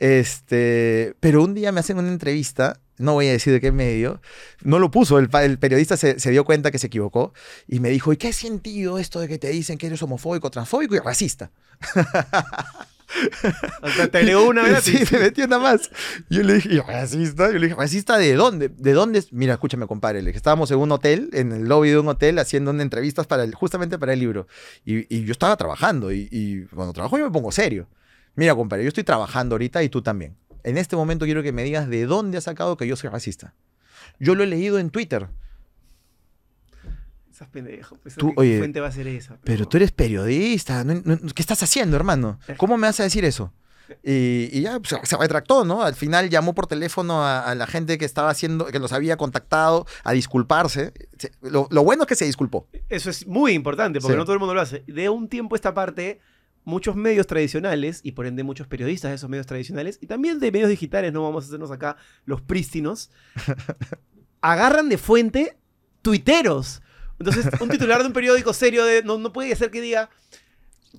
Este, 0.00 1.14
pero 1.20 1.42
un 1.42 1.54
día 1.54 1.70
me 1.72 1.80
hacen 1.80 1.98
una 1.98 2.08
entrevista, 2.08 2.80
no 2.98 3.14
voy 3.14 3.28
a 3.28 3.32
decir 3.32 3.52
de 3.52 3.60
qué 3.60 3.70
medio, 3.70 4.20
no 4.62 4.78
lo 4.80 4.90
puso, 4.90 5.18
el, 5.18 5.28
el 5.42 5.58
periodista 5.58 5.96
se, 5.96 6.18
se 6.18 6.30
dio 6.32 6.44
cuenta 6.44 6.72
que 6.72 6.78
se 6.78 6.88
equivocó 6.88 7.32
y 7.68 7.78
me 7.78 7.90
dijo, 7.90 8.12
¿y 8.12 8.16
qué 8.16 8.32
sentido 8.32 8.98
esto 8.98 9.20
de 9.20 9.28
que 9.28 9.38
te 9.38 9.48
dicen 9.50 9.78
que 9.78 9.86
eres 9.86 10.02
homofóbico, 10.02 10.50
transfóbico 10.50 10.96
y 10.96 10.98
racista? 10.98 11.52
Sea, 13.96 14.08
te 14.10 14.22
leo 14.22 14.48
una 14.48 14.62
vez. 14.62 14.84
Sí, 14.84 14.98
me 15.12 15.18
metió 15.18 15.46
nada 15.46 15.62
más. 15.62 15.90
Yo 16.28 16.42
le 16.42 16.54
dije, 16.54 16.74
¿y 16.74 16.80
¿racista? 16.80 17.46
Yo 17.50 17.58
le 17.58 17.66
dije, 17.66 17.74
¿racista 17.78 18.18
de 18.18 18.34
dónde? 18.34 18.68
¿De 18.68 18.92
dónde? 18.92 19.20
es? 19.20 19.32
Mira, 19.32 19.54
escúchame, 19.54 19.86
compadre. 19.86 20.20
Le 20.20 20.28
dije, 20.28 20.36
estábamos 20.36 20.70
en 20.70 20.78
un 20.78 20.92
hotel, 20.92 21.30
en 21.32 21.52
el 21.52 21.64
lobby 21.64 21.90
de 21.90 21.98
un 21.98 22.08
hotel, 22.08 22.38
haciendo 22.38 22.70
una 22.70 22.82
entrevistas 22.82 23.26
para 23.26 23.44
el, 23.44 23.54
justamente 23.54 23.98
para 23.98 24.12
el 24.12 24.20
libro. 24.20 24.46
Y, 24.84 25.14
y 25.14 25.24
yo 25.24 25.32
estaba 25.32 25.56
trabajando. 25.56 26.12
Y, 26.12 26.28
y 26.30 26.62
cuando 26.66 26.92
trabajo 26.92 27.18
yo 27.18 27.24
me 27.24 27.30
pongo 27.30 27.52
serio. 27.52 27.88
Mira, 28.36 28.54
compadre, 28.54 28.82
yo 28.84 28.88
estoy 28.88 29.04
trabajando 29.04 29.54
ahorita 29.54 29.82
y 29.82 29.88
tú 29.88 30.02
también. 30.02 30.36
En 30.64 30.78
este 30.78 30.96
momento 30.96 31.24
quiero 31.24 31.42
que 31.42 31.52
me 31.52 31.62
digas 31.62 31.88
de 31.88 32.06
dónde 32.06 32.38
has 32.38 32.44
sacado 32.44 32.76
que 32.76 32.86
yo 32.86 32.96
soy 32.96 33.10
racista. 33.10 33.54
Yo 34.18 34.34
lo 34.34 34.42
he 34.42 34.46
leído 34.46 34.78
en 34.78 34.90
Twitter. 34.90 35.28
Estás 37.34 37.48
pendejo. 37.48 37.96
Pues, 38.00 38.14
Tú, 38.14 38.28
¿qué 38.28 38.34
oye, 38.36 38.58
fuente 38.58 38.78
va 38.80 38.86
a 38.86 38.92
ser 38.92 39.08
esa? 39.08 39.38
Pero 39.42 39.66
tú 39.66 39.76
eres 39.76 39.90
periodista. 39.90 40.84
no- 40.84 41.02
¿Qué 41.34 41.42
estás 41.42 41.60
haciendo, 41.64 41.96
hermano? 41.96 42.38
¿Cómo 42.58 42.76
me 42.78 42.86
vas 42.86 43.00
a 43.00 43.02
decir 43.02 43.24
eso? 43.24 43.52
Y, 44.04 44.48
y 44.52 44.60
ya 44.62 44.78
pues, 44.78 44.94
se 45.02 45.16
retractó, 45.16 45.64
¿no? 45.64 45.82
Al 45.82 45.96
final 45.96 46.30
llamó 46.30 46.54
por 46.54 46.68
teléfono 46.68 47.24
a, 47.24 47.40
a 47.40 47.56
la 47.56 47.66
gente 47.66 47.98
que 47.98 48.04
estaba 48.04 48.30
haciendo, 48.30 48.66
que 48.66 48.78
los 48.78 48.92
había 48.92 49.16
contactado 49.16 49.84
a 50.04 50.12
disculparse. 50.12 50.92
Se- 51.18 51.32
Lo, 51.42 51.66
lo 51.72 51.82
bueno 51.82 52.04
es 52.04 52.06
que 52.08 52.14
se 52.14 52.24
disculpó. 52.24 52.68
Eso 52.88 53.10
es 53.10 53.26
muy 53.26 53.50
importante, 53.52 53.98
porque 54.00 54.12
Sí. 54.14 54.16
no 54.18 54.24
todo 54.24 54.34
el 54.34 54.38
mundo 54.38 54.54
lo 54.54 54.60
hace. 54.60 54.84
De 54.86 55.08
un 55.08 55.28
tiempo 55.28 55.54
a 55.54 55.58
esta 55.58 55.74
parte, 55.74 56.20
muchos 56.62 56.94
medios 56.94 57.26
tradicionales, 57.26 57.98
y 58.04 58.12
por 58.12 58.26
ende 58.26 58.44
muchos 58.44 58.68
periodistas 58.68 59.10
de 59.10 59.16
esos 59.16 59.28
medios 59.28 59.46
tradicionales, 59.48 59.98
y 60.00 60.06
también 60.06 60.38
de 60.38 60.52
medios 60.52 60.68
digitales, 60.70 61.12
no 61.12 61.24
vamos 61.24 61.42
a 61.44 61.48
hacernos 61.48 61.72
acá 61.72 61.96
los 62.26 62.40
prístinos, 62.42 63.10
agarran 64.40 64.88
de 64.88 64.98
fuente 64.98 65.58
tuiteros. 66.00 66.80
Entonces, 67.18 67.46
un 67.60 67.68
titular 67.68 68.00
de 68.00 68.06
un 68.06 68.12
periódico 68.12 68.52
serio 68.52 68.84
de, 68.84 69.02
no, 69.02 69.18
no 69.18 69.32
puede 69.32 69.54
ser 69.56 69.70
que 69.70 69.80
diga, 69.80 70.10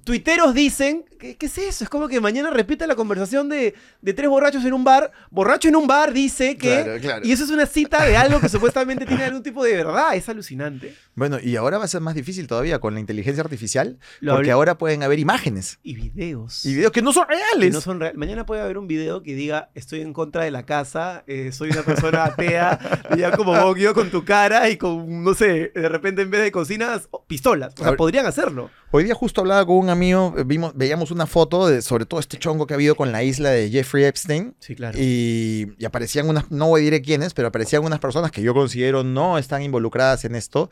tuiteros 0.03 0.53
dicen, 0.53 1.05
¿qué, 1.19 1.35
qué 1.37 1.45
es 1.47 1.57
eso? 1.57 1.83
Es 1.83 1.89
como 1.89 2.07
que 2.07 2.19
mañana 2.21 2.49
repite 2.49 2.85
la 2.87 2.95
conversación 2.95 3.49
de, 3.49 3.73
de 4.01 4.13
tres 4.13 4.29
borrachos 4.29 4.63
en 4.65 4.73
un 4.73 4.83
bar, 4.83 5.11
borracho 5.31 5.67
en 5.67 5.75
un 5.75 5.87
bar 5.87 6.13
dice 6.13 6.57
que... 6.57 6.81
Claro, 6.83 6.99
claro. 7.01 7.25
Y 7.27 7.31
eso 7.31 7.43
es 7.43 7.49
una 7.49 7.65
cita 7.65 8.03
de 8.05 8.17
algo 8.17 8.39
que 8.39 8.49
supuestamente 8.49 9.05
tiene 9.05 9.23
algún 9.23 9.43
tipo 9.43 9.63
de 9.63 9.75
verdad, 9.77 10.15
es 10.15 10.27
alucinante. 10.29 10.95
Bueno, 11.15 11.37
y 11.41 11.55
ahora 11.55 11.77
va 11.77 11.85
a 11.85 11.87
ser 11.87 12.01
más 12.01 12.13
difícil 12.15 12.47
todavía 12.47 12.79
con 12.79 12.93
la 12.93 12.99
inteligencia 12.99 13.41
artificial, 13.43 13.97
Lo 14.19 14.35
porque 14.35 14.51
ahora 14.51 14.77
pueden 14.77 15.01
haber 15.03 15.19
imágenes 15.19 15.79
y 15.83 15.95
videos. 15.95 16.65
y 16.65 16.75
videos 16.75 16.91
que 16.91 17.01
no 17.01 17.13
son 17.13 17.25
que 17.27 17.35
reales. 17.35 17.73
no 17.73 17.81
son 17.81 17.99
real- 17.99 18.15
Mañana 18.15 18.45
puede 18.45 18.61
haber 18.61 18.77
un 18.77 18.87
video 18.87 19.23
que 19.23 19.33
diga 19.35 19.69
estoy 19.75 20.01
en 20.01 20.13
contra 20.13 20.43
de 20.43 20.51
la 20.51 20.65
casa, 20.65 21.23
eh, 21.27 21.51
soy 21.51 21.69
una 21.71 21.83
persona 21.83 22.25
atea, 22.25 22.79
y 23.15 23.19
ya 23.19 23.31
como 23.31 23.53
Bokio 23.59 23.93
con 23.93 24.09
tu 24.11 24.25
cara 24.25 24.69
y 24.69 24.77
con, 24.77 25.23
no 25.23 25.33
sé, 25.33 25.71
de 25.73 25.89
repente 25.89 26.21
en 26.21 26.29
vez 26.31 26.41
de 26.43 26.51
cocinas, 26.51 27.07
pistolas. 27.27 27.73
O 27.79 27.83
sea, 27.83 27.95
podrían 27.95 28.25
hacerlo. 28.25 28.69
Hoy 28.97 29.03
día 29.03 29.13
justo 29.13 29.41
hablaba 29.41 29.65
con 29.65 29.75
un 29.75 29.89
amigo, 29.89 30.33
eh, 30.37 30.45
vimos, 30.45 30.71
veíamos 30.73 31.11
una 31.11 31.25
foto 31.25 31.67
de 31.67 31.81
sobre 31.81 32.05
todo 32.05 32.21
este 32.21 32.37
chongo 32.37 32.65
que 32.65 32.75
ha 32.75 32.77
habido 32.77 32.95
con 32.95 33.11
la 33.11 33.23
isla 33.23 33.49
de 33.49 33.69
Jeffrey 33.69 34.05
Epstein. 34.05 34.55
Sí, 34.59 34.73
claro. 34.73 34.97
Y, 34.97 35.73
y 35.77 35.83
aparecían 35.83 36.29
unas, 36.29 36.49
no 36.49 36.73
diré 36.77 37.01
quiénes, 37.01 37.33
pero 37.33 37.49
aparecían 37.49 37.83
unas 37.83 37.99
personas 37.99 38.31
que 38.31 38.41
yo 38.41 38.53
considero 38.53 39.03
no 39.03 39.37
están 39.37 39.63
involucradas 39.63 40.23
en 40.23 40.33
esto. 40.33 40.69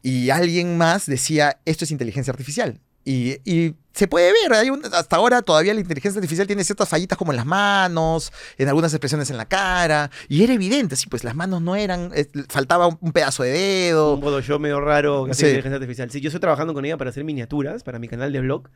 Y 0.00 0.30
alguien 0.30 0.78
más 0.78 1.04
decía, 1.04 1.60
esto 1.66 1.84
es 1.84 1.90
inteligencia 1.90 2.30
artificial. 2.30 2.80
Y, 3.10 3.38
y 3.50 3.74
se 3.94 4.06
puede 4.06 4.30
ver, 4.32 4.52
hay 4.52 4.68
un- 4.68 4.82
hasta 4.92 5.16
ahora 5.16 5.40
todavía 5.40 5.72
la 5.72 5.80
inteligencia 5.80 6.18
artificial 6.18 6.46
tiene 6.46 6.62
ciertas 6.62 6.88
fallitas 6.90 7.16
como 7.16 7.32
en 7.32 7.36
las 7.36 7.46
manos, 7.46 8.30
en 8.58 8.68
algunas 8.68 8.92
expresiones 8.92 9.30
en 9.30 9.38
la 9.38 9.46
cara. 9.46 10.10
Y 10.28 10.42
era 10.44 10.52
evidente, 10.52 10.94
sí, 10.94 11.06
pues 11.08 11.24
las 11.24 11.34
manos 11.34 11.62
no 11.62 11.74
eran, 11.74 12.10
eh, 12.14 12.26
faltaba 12.50 12.86
un, 12.86 12.98
un 13.00 13.12
pedazo 13.12 13.44
de 13.44 13.50
dedo. 13.52 14.14
un 14.14 14.20
Photoshop 14.20 14.60
medio 14.60 14.80
raro 14.80 15.24
que 15.24 15.32
Sí. 15.32 15.46
inteligencia 15.46 15.76
artificial. 15.76 16.10
Sí, 16.10 16.20
yo 16.20 16.28
estoy 16.28 16.40
trabajando 16.40 16.74
con 16.74 16.84
ella 16.84 16.98
para 16.98 17.08
hacer 17.08 17.24
miniaturas 17.24 17.82
para 17.82 17.98
mi 17.98 18.08
canal 18.08 18.30
de 18.30 18.40
blog 18.40 18.68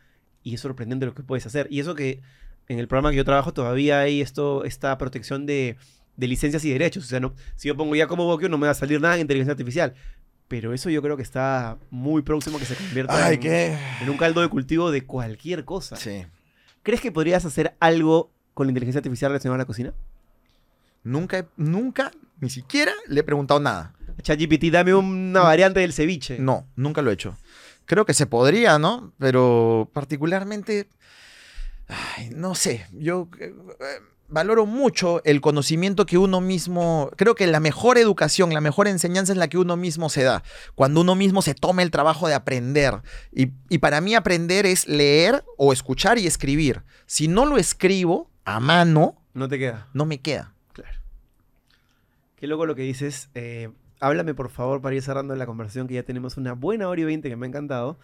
y 0.43 0.55
es 0.55 0.61
sorprendente 0.63 1.05
lo 1.05 1.15
que 1.15 1.23
puedes 1.23 1.45
hacer. 1.45 1.67
Y 1.71 1.81
eso 1.81 1.95
que 1.95 2.23
en 2.69 2.79
el 2.79 2.89
programa 2.89 3.11
que 3.11 3.17
yo 3.19 3.25
trabajo 3.27 3.53
todavía 3.53 4.01
hay 4.01 4.23
esto, 4.23 4.65
esta 4.65 4.97
protección 4.97 5.45
de, 5.45 5.77
de 6.17 6.27
licencias 6.27 6.65
y 6.65 6.71
derechos. 6.71 7.05
O 7.05 7.07
sea, 7.09 7.21
no, 7.21 7.35
si 7.57 7.69
yo 7.69 7.77
pongo 7.77 7.95
ya 7.95 8.07
como 8.07 8.25
Bokio 8.25 8.49
no 8.49 8.57
me 8.57 8.67
va 8.67 8.71
a 8.73 8.75
salir 8.75 8.99
nada 8.99 9.17
en 9.17 9.21
inteligencia 9.21 9.53
artificial. 9.53 9.93
Pero 10.53 10.75
eso 10.75 10.91
yo 10.91 11.01
creo 11.01 11.17
que 11.17 11.23
está 11.23 11.79
muy 11.89 12.21
próximo 12.21 12.59
a 12.59 12.61
que 12.61 12.67
se 12.67 12.75
convierta 12.77 13.25
Ay, 13.25 13.37
en, 13.37 13.41
qué... 13.41 13.79
en 14.03 14.11
un 14.11 14.19
caldo 14.19 14.43
de 14.43 14.49
cultivo 14.49 14.91
de 14.91 15.07
cualquier 15.07 15.65
cosa. 15.65 15.97
Sí. 15.97 16.27
¿Crees 16.83 17.01
que 17.01 17.11
podrías 17.11 17.47
hacer 17.47 17.75
algo 17.81 18.31
con 18.53 18.67
la 18.67 18.71
inteligencia 18.73 18.99
artificial 18.99 19.31
relacionada 19.31 19.55
a 19.55 19.59
la 19.63 19.65
cocina? 19.65 19.95
Nunca, 21.05 21.39
he- 21.39 21.47
nunca, 21.57 22.11
ni 22.39 22.51
siquiera 22.51 22.93
le 23.09 23.21
he 23.21 23.23
preguntado 23.25 23.61
nada. 23.61 23.95
ChatGPT, 24.21 24.65
dame 24.71 24.93
una 24.93 25.41
variante 25.41 25.81
del 25.81 25.95
ceviche. 25.95 26.39
No, 26.39 26.67
nunca 26.77 27.01
lo 27.01 27.11
he 27.11 27.15
hecho. 27.15 27.35
Creo 27.87 28.05
que 28.05 28.13
se 28.13 28.27
podría, 28.27 28.79
¿no? 28.79 29.15
Pero 29.19 29.89
particularmente, 29.95 30.87
ay, 31.89 32.29
no 32.35 32.55
sé, 32.55 32.87
yo 32.93 33.31
eh, 33.41 33.55
eh, 33.81 33.85
valoro 34.33 34.67
mucho 34.67 35.23
el 35.25 35.41
conocimiento 35.41 36.07
que 36.07 36.19
uno 36.19 36.41
mismo, 36.41 37.11
creo 37.17 37.35
que 37.35 37.47
la 37.47 37.61
mejor 37.61 37.99
educación, 37.99 38.53
la 38.53 38.61
mejor 38.61 38.89
enseñanza 38.89 39.33
es 39.33 39.39
la 39.39 39.49
que 39.49 39.59
uno 39.59 39.77
mismo 39.77 40.09
se 40.09 40.23
da, 40.25 40.43
cuando 40.75 41.03
uno 41.03 41.15
mismo 41.15 41.43
se 41.43 41.55
toma 41.55 41.83
el 41.83 41.91
trabajo 41.91 42.27
de 42.27 42.35
aprender. 42.35 43.03
Y, 43.31 43.51
y 43.69 43.79
para 43.79 44.01
mí 44.01 44.15
aprender 44.15 44.67
es 44.67 44.89
leer 44.89 45.45
o 45.57 45.73
escuchar 45.73 46.19
y 46.19 46.27
escribir. 46.27 46.83
Si 47.07 47.29
no 47.29 47.47
lo 47.47 47.59
escribo 47.59 48.31
a 48.45 48.59
mano, 48.59 49.23
No 49.35 49.49
te 49.49 49.59
queda. 49.59 49.89
no 49.93 50.07
me 50.07 50.21
queda. 50.21 50.55
Claro. 50.73 50.99
Qué 52.37 52.47
loco 52.47 52.67
lo 52.67 52.75
que 52.75 52.83
dices. 52.83 53.29
Eh, 53.35 53.71
háblame, 54.01 54.35
por 54.35 54.51
favor, 54.51 54.81
para 54.81 54.97
ir 54.97 55.03
cerrando 55.03 55.37
la 55.37 55.47
conversación, 55.47 55.87
que 55.87 55.95
ya 55.95 56.03
tenemos 56.03 56.37
una 56.37 56.55
buena 56.55 56.89
hora 56.89 57.01
y 57.01 57.05
veinte 57.05 57.29
que 57.29 57.37
me 57.37 57.47
ha 57.47 57.49
encantado. 57.49 57.99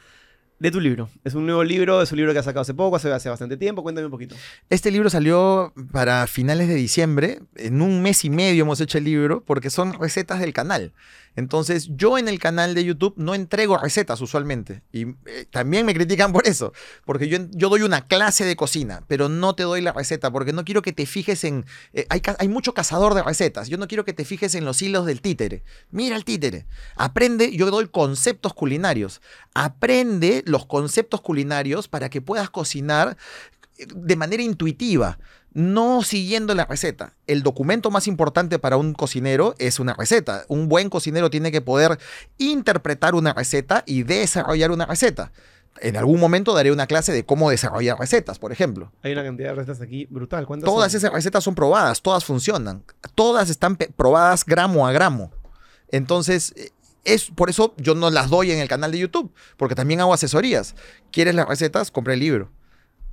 De 0.59 0.73
tu 0.73 0.81
libro. 0.81 1.09
Es 1.23 1.35
un 1.35 1.47
nuevo 1.47 1.63
libro, 1.63 2.03
es 2.03 2.11
un 2.11 2.17
libro 2.17 2.33
que 2.33 2.41
has 2.41 2.45
sacado 2.45 2.63
hace 2.63 2.75
poco, 2.75 2.97
hace, 2.97 3.13
hace 3.13 3.29
bastante 3.29 3.57
tiempo. 3.57 3.85
Cuéntame 3.85 4.07
un 4.07 4.11
poquito. 4.11 4.35
Este 4.71 4.91
libro 4.91 5.09
salió 5.09 5.73
para 5.93 6.27
finales 6.27 6.67
de 6.67 6.75
diciembre. 6.75 7.41
En 7.55 7.81
un 7.81 8.03
mes 8.03 8.25
y 8.25 8.31
medio 8.31 8.65
hemos 8.65 8.81
hecho 8.81 8.99
el 8.99 9.05
libro 9.05 9.45
porque 9.47 9.71
son 9.71 9.93
recetas 9.93 10.41
del 10.41 10.53
canal. 10.53 10.93
Entonces, 11.37 11.89
yo 11.91 12.19
en 12.19 12.29
el 12.29 12.39
canal 12.39 12.75
de 12.75 12.85
YouTube 12.85 13.15
no 13.17 13.35
entrego 13.35 13.79
recetas 13.79 14.21
usualmente. 14.21 14.83
Y 14.93 15.03
eh, 15.27 15.47
también 15.51 15.87
me 15.87 15.95
critican 15.95 16.33
por 16.33 16.47
eso. 16.47 16.73
Porque 17.05 17.29
yo, 17.29 17.39
yo 17.51 17.69
doy 17.69 17.83
una 17.83 18.07
clase 18.07 18.45
de 18.45 18.57
cocina, 18.57 19.05
pero 19.07 19.29
no 19.29 19.55
te 19.55 19.63
doy 19.63 19.81
la 19.81 19.93
receta. 19.93 20.31
Porque 20.31 20.53
no 20.53 20.65
quiero 20.65 20.83
que 20.83 20.93
te 20.93 21.07
fijes 21.07 21.45
en. 21.45 21.65
eh, 21.93 22.07
hay, 22.11 22.23
hay 22.39 22.49
mucho 22.49 22.75
cazador 22.75 23.15
de 23.15 23.23
recetas. 23.23 23.69
Yo 23.69 23.79
no 23.79 23.89
quiero 23.89 24.05
que 24.05 24.13
te 24.13 24.25
fijes 24.25 24.55
en 24.55 24.65
los 24.65 24.83
hilos 24.83 25.07
del 25.07 25.21
títere. 25.21 25.63
Mira 25.91 26.17
el 26.17 26.25
títere. 26.25 26.67
Aprende, 26.97 27.55
yo 27.57 27.71
doy 27.71 27.89
conceptos 27.89 28.55
culinarios. 28.55 29.21
Aprende 29.55 30.43
los 30.47 30.67
conceptos 30.67 31.21
culinarios 31.21 31.89
para 31.89 32.09
que 32.11 32.21
puedas 32.21 32.51
cocinar 32.51 33.17
eh, 33.79 33.87
de 33.95 34.17
manera 34.17 34.43
intuitiva, 34.43 35.19
no 35.53 36.03
siguiendo 36.03 36.55
la 36.55 36.65
receta. 36.65 37.15
El 37.27 37.43
documento 37.43 37.91
más 37.91 38.07
importante 38.07 38.59
para 38.59 38.77
un 38.77 38.93
cocinero 38.95 39.55
es 39.59 39.81
una 39.81 39.95
receta. 39.95 40.45
Un 40.49 40.69
buen 40.69 40.91
cocinero 40.91 41.31
tiene 41.31 41.51
que 41.51 41.61
poder 41.61 41.99
interpretar 42.39 43.15
una 43.15 43.33
receta 43.33 43.83
y 43.87 44.03
desarrollar 44.03 44.71
una 44.71 44.87
receta. 44.87 45.33
En 45.81 45.97
algún 45.97 46.19
momento 46.19 46.55
daré 46.55 46.73
una 46.73 46.87
clase 46.87 47.13
de 47.13 47.25
cómo 47.25 47.51
desarrollar 47.51 47.99
recetas, 47.99 48.39
por 48.39 48.53
ejemplo. 48.53 48.93
Hay 49.03 49.13
una 49.13 49.23
cantidad 49.23 49.51
de 49.51 49.55
recetas 49.55 49.81
aquí 49.81 50.07
brutal. 50.11 50.47
¿Cuántas 50.47 50.69
Todas 50.69 50.93
son? 50.93 50.99
esas 50.99 51.13
recetas 51.13 51.45
son 51.45 51.55
probadas, 51.55 52.03
todas 52.03 52.25
funcionan, 52.25 52.83
todas 53.15 53.49
están 53.49 53.77
probadas 53.77 54.45
gramo 54.45 54.87
a 54.87 54.93
gramo. 54.93 55.31
Entonces, 55.91 56.53
eh, 56.57 56.71
es 57.05 57.31
por 57.31 57.49
eso 57.49 57.75
yo 57.79 57.95
no 57.95 58.11
las 58.11 58.29
doy 58.29 58.51
en 58.51 58.59
el 58.59 58.69
canal 58.69 58.91
de 58.91 58.99
YouTube, 58.99 59.33
porque 59.57 59.75
también 59.75 60.01
hago 60.01 60.13
asesorías. 60.13 60.75
¿Quieres 61.13 61.35
las 61.35 61.49
recetas? 61.49 61.91
Compré 61.91 62.15
el 62.15 62.21
libro. 62.21 62.51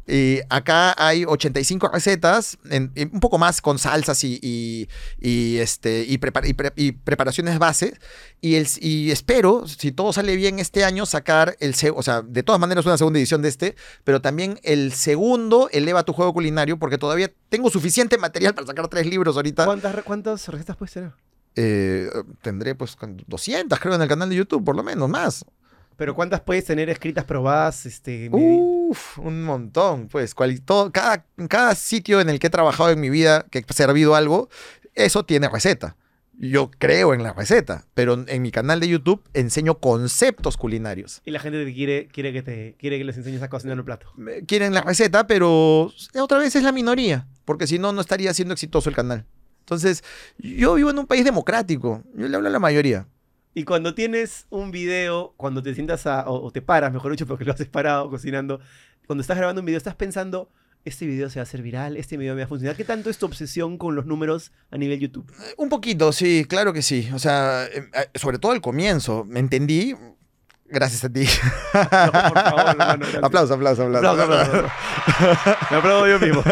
Y 0.08 0.40
acá 0.50 0.94
hay 0.98 1.26
85 1.26 1.88
recetas, 1.92 2.58
en- 2.70 2.92
y 2.94 3.04
un 3.06 3.20
poco 3.20 3.38
más 3.40 3.60
con 3.62 3.80
salsas 3.80 4.24
y, 4.24 4.40
y- 4.42 4.88
y, 5.20 5.58
este, 5.58 6.04
y, 6.08 6.20
prepar- 6.20 6.48
y 6.48 6.54
pre- 6.54 6.74
y 6.76 6.92
preparaciones 6.92 7.58
base. 7.58 7.98
Y, 8.40 8.56
el, 8.56 8.68
y 8.82 9.10
espero, 9.10 9.68
si 9.68 9.92
todo 9.92 10.14
sale 10.14 10.36
bien 10.36 10.60
este 10.60 10.84
año, 10.84 11.06
sacar 11.08 11.56
el... 11.60 11.74
O 11.96 12.04
sea, 12.04 12.22
de 12.22 12.44
todas 12.44 12.60
maneras 12.62 12.86
una 12.86 12.98
segunda 13.00 13.18
edición 13.18 13.42
de 13.42 13.50
este, 13.50 13.76
pero 14.04 14.22
también 14.22 14.60
el 14.62 14.94
segundo, 14.94 15.70
Eleva 15.72 16.04
tu 16.04 16.14
juego 16.14 16.34
culinario, 16.34 16.78
porque 16.78 17.00
todavía 17.00 17.32
tengo 17.50 17.72
suficiente 17.72 18.18
material 18.20 18.54
para 18.54 18.68
sacar 18.68 18.88
tres 18.88 19.08
libros 19.08 19.36
ahorita. 19.38 19.66
¿Cuántas, 19.66 20.04
¿Cuántas 20.04 20.48
recetas 20.50 20.76
puedes 20.78 20.94
tener? 20.94 21.12
Eh, 21.56 22.10
tendré 22.42 22.76
pues 22.76 22.96
con 22.96 23.18
200, 23.28 23.80
creo, 23.80 23.96
en 23.96 24.02
el 24.02 24.08
canal 24.08 24.30
de 24.30 24.36
YouTube, 24.36 24.64
por 24.64 24.76
lo 24.76 24.84
menos, 24.84 25.10
más. 25.10 25.44
Pero 25.98 26.14
¿cuántas 26.14 26.42
puedes 26.42 26.66
tener 26.66 26.90
escritas, 26.90 27.24
probadas? 27.24 27.86
Este, 27.86 28.30
medi- 28.30 28.75
Uf, 28.90 29.18
un 29.20 29.44
montón, 29.44 30.08
pues. 30.08 30.36
cual- 30.36 30.62
todo- 30.62 30.92
cada, 30.92 31.26
cada 31.50 31.74
sitio 31.76 32.22
en 32.22 32.30
el 32.30 32.40
que 32.40 32.48
he 32.48 32.50
trabajado 32.52 32.92
en 32.92 33.00
mi 33.00 33.10
vida, 33.10 33.46
que 33.50 33.60
he 33.68 33.74
servido 33.74 34.16
algo, 34.16 34.50
eso 34.94 35.26
tiene 35.26 35.50
receta. 35.50 35.96
Yo 36.38 36.70
creo 36.78 37.14
en 37.14 37.24
la 37.24 37.32
receta, 37.34 37.86
pero 37.94 38.26
en 38.28 38.42
mi 38.42 38.52
canal 38.52 38.80
de 38.82 38.90
YouTube 38.90 39.24
enseño 39.34 39.80
conceptos 39.80 40.58
culinarios. 40.58 41.22
Y 41.26 41.32
la 41.32 41.40
gente 41.40 41.64
te 41.64 41.74
quiere, 41.74 42.08
quiere, 42.10 42.34
que 42.34 42.44
te, 42.44 42.76
quiere 42.78 42.98
que 42.98 43.06
les 43.06 43.16
enseñes 43.18 43.42
a 43.42 43.48
cocinar 43.50 43.80
un 43.80 43.86
plato. 43.86 44.08
Quieren 44.46 44.74
la 44.74 44.82
receta, 44.82 45.28
pero 45.28 45.92
otra 46.20 46.38
vez 46.38 46.56
es 46.58 46.64
la 46.64 46.74
minoría, 46.74 47.26
porque 47.46 47.68
si 47.68 47.80
no, 47.80 47.94
no 47.94 48.02
estaría 48.02 48.34
siendo 48.34 48.54
exitoso 48.54 48.90
el 48.90 48.96
canal. 48.96 49.26
Entonces, 49.62 50.04
yo 50.38 50.76
vivo 50.76 50.90
en 50.92 51.00
un 51.00 51.08
país 51.08 51.24
democrático, 51.26 52.04
yo 52.14 52.28
le 52.28 52.36
hablo 52.36 52.50
a 52.50 52.52
la 52.52 52.60
mayoría. 52.60 53.08
Y 53.56 53.64
cuando 53.64 53.96
tienes 53.96 54.46
un 54.50 54.70
video, 54.70 55.34
cuando 55.38 55.64
te 55.64 55.74
sientas 55.74 56.06
a, 56.06 56.30
o, 56.30 56.46
o 56.46 56.52
te 56.52 56.62
paras, 56.62 56.92
mejor 56.92 57.12
dicho, 57.12 57.26
porque 57.26 57.46
lo 57.46 57.54
haces 57.54 57.68
parado 57.68 58.10
cocinando, 58.10 58.60
cuando 59.08 59.22
estás 59.22 59.38
grabando 59.38 59.62
un 59.62 59.66
video, 59.66 59.78
estás 59.78 59.96
pensando, 59.96 60.50
este 60.84 61.06
video 61.06 61.30
se 61.30 61.40
va 61.40 61.42
a 61.42 61.44
hacer 61.44 61.62
viral, 61.62 61.98
este 61.98 62.18
video 62.18 62.36
me 62.36 62.42
va 62.42 62.46
a 62.46 62.50
funcionar. 62.50 62.76
¿Qué 62.76 62.84
tanto 62.84 63.10
es 63.10 63.18
tu 63.18 63.26
obsesión 63.26 63.78
con 63.78 63.96
los 63.96 64.06
números 64.06 64.52
a 64.72 64.78
nivel 64.78 65.00
YouTube? 65.00 65.32
Un 65.58 65.70
poquito, 65.70 66.12
sí, 66.12 66.46
claro 66.48 66.74
que 66.74 66.82
sí. 66.82 67.10
O 67.14 67.20
sea, 67.20 67.66
eh, 67.66 67.90
eh, 67.94 68.20
sobre 68.20 68.40
todo 68.40 68.52
al 68.52 68.62
comienzo, 68.62 69.24
me 69.26 69.40
entendí. 69.40 69.96
Gracias 70.68 71.06
a 71.06 71.10
ti. 71.10 71.26
No, 71.74 72.12
por 72.12 72.44
favor, 72.44 72.66
hermano, 72.68 73.06
aplauso, 73.24 73.54
aplauso. 73.54 73.84
Aplauso, 73.84 74.22
aplauso, 74.22 74.52
aplauso. 74.52 74.72
Me 75.72 75.78
aplaudo 75.78 76.08
yo 76.08 76.20
mismo. 76.20 76.44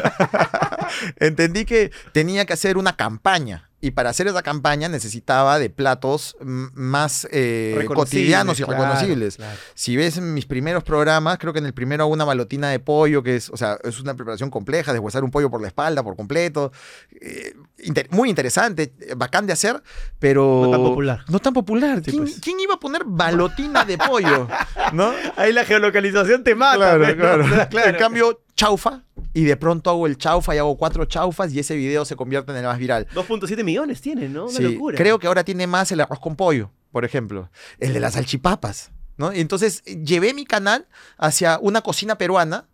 Entendí 1.17 1.65
que 1.65 1.91
tenía 2.11 2.45
que 2.45 2.53
hacer 2.53 2.77
una 2.77 2.95
campaña. 2.95 3.69
Y 3.85 3.91
para 3.91 4.11
hacer 4.11 4.27
esa 4.27 4.41
campaña 4.43 4.88
necesitaba 4.88 5.60
de 5.60 5.69
platos 5.69 6.38
más 6.39 7.27
eh, 7.31 7.85
cotidianos 7.93 8.57
y 8.57 8.64
claro, 8.64 8.81
reconocibles. 8.81 9.35
claro. 9.35 9.57
Si 9.73 9.97
ves 9.97 10.22
mis 10.22 10.45
primeros 10.45 10.85
programas, 10.85 11.38
creo 11.38 11.51
que 11.51 11.60
en 11.60 11.65
el 11.65 11.73
primero 11.73 12.03
hago 12.05 12.14
una 12.14 12.23
balotina 12.23 12.69
de 12.69 12.80
pollo, 12.80 13.23
que 13.23 13.35
es, 13.35 13.49
o 13.49 13.57
sea, 13.57 13.77
es 13.84 13.99
una 13.99 14.14
preparación 14.14 14.49
compleja, 14.49 14.93
deshuesar 14.93 15.26
un 15.26 15.31
pollo 15.31 15.49
por 15.51 15.61
la 15.61 15.68
espalda, 15.68 16.01
por 16.01 16.15
completo. 16.15 16.72
Eh, 17.19 17.55
inter- 17.80 18.07
muy 18.10 18.30
interesante, 18.30 18.93
bacán 19.18 19.47
de 19.47 19.51
hacer, 19.53 19.84
pero... 20.18 20.61
No 20.64 20.72
tan 20.72 20.81
popular. 20.81 21.26
No 21.27 21.39
tan 21.39 21.53
popular. 21.53 22.01
Sí, 22.05 22.11
¿Quién, 22.11 22.23
pues. 22.23 22.39
quién 22.41 22.60
iba 22.61 22.76
a 22.76 22.80
poner 22.80 23.03
balotina 23.05 23.84
de 23.84 23.97
pollo? 23.97 24.47
¿No? 24.93 25.11
Ahí 25.35 25.51
la 25.51 25.65
geolocalización 25.65 26.45
te 26.45 26.55
mata. 26.55 26.77
Claro, 26.97 27.05
¿no? 27.07 27.15
claro. 27.18 27.45
Claro. 27.69 27.89
En 27.89 27.95
cambio, 27.97 28.43
chaufa, 28.55 29.03
y 29.34 29.43
de 29.43 29.57
pronto 29.57 29.89
hago 29.89 30.05
el 30.07 30.17
chaufa 30.17 30.53
y 30.55 30.57
hago 30.59 30.77
cuatro 30.77 31.05
chaufas 31.05 31.51
y 31.53 31.59
ese 31.59 31.75
video 31.75 32.05
se 32.05 32.15
convierte 32.15 32.51
en 32.51 32.57
el 32.59 32.63
más 32.65 32.77
viral. 32.77 33.07
2.7 33.15 33.63
millones 33.63 33.99
tiene, 34.01 34.30
¿no? 34.30 34.43
Una 34.45 34.53
Sí, 34.57 34.63
locura. 34.63 34.97
creo 34.97 35.17
que 35.19 35.27
ahora 35.27 35.43
tiene 35.43 35.65
más 35.67 35.91
el 35.91 36.01
arroz 36.01 36.19
con 36.19 36.35
pollo, 36.35 36.71
por 36.91 37.03
ejemplo. 37.05 37.49
El 37.80 37.93
de 37.93 37.99
las 37.99 38.13
salchipapas, 38.13 38.91
¿no? 39.17 39.34
Y 39.34 39.39
entonces 39.39 39.84
llevé 39.84 40.34
mi 40.34 40.45
canal 40.45 40.88
hacia 41.17 41.57
una 41.59 41.81
cocina 41.81 42.17
peruana 42.17 42.67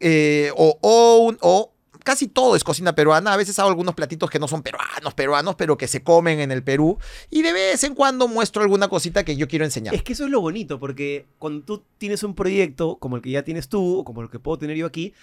eh, 0.00 0.50
o, 0.56 0.78
o, 0.80 1.18
un- 1.26 1.38
o 1.40 1.73
casi 2.04 2.28
todo 2.28 2.54
es 2.54 2.62
cocina 2.62 2.94
peruana. 2.94 3.32
A 3.32 3.36
veces 3.36 3.58
hago 3.58 3.70
algunos 3.70 3.94
platitos 3.94 4.30
que 4.30 4.38
no 4.38 4.46
son 4.46 4.62
peruanos, 4.62 5.14
peruanos, 5.14 5.56
pero 5.56 5.76
que 5.76 5.88
se 5.88 6.04
comen 6.04 6.38
en 6.38 6.52
el 6.52 6.62
Perú. 6.62 6.98
Y 7.30 7.42
de 7.42 7.52
vez 7.52 7.82
en 7.82 7.94
cuando 7.94 8.28
muestro 8.28 8.62
alguna 8.62 8.86
cosita 8.88 9.24
que 9.24 9.36
yo 9.36 9.48
quiero 9.48 9.64
enseñar. 9.64 9.94
Es 9.94 10.04
que 10.04 10.12
eso 10.12 10.26
es 10.26 10.30
lo 10.30 10.40
bonito, 10.40 10.78
porque 10.78 11.26
cuando 11.38 11.64
tú 11.64 11.84
tienes 11.98 12.22
un 12.22 12.34
proyecto 12.34 12.96
como 12.96 13.16
el 13.16 13.22
que 13.22 13.30
ya 13.30 13.42
tienes 13.42 13.68
tú, 13.68 13.98
o 13.98 14.04
como 14.04 14.22
el 14.22 14.30
que 14.30 14.38
puedo 14.38 14.58
tener 14.58 14.76
yo 14.76 14.86
aquí, 14.86 15.14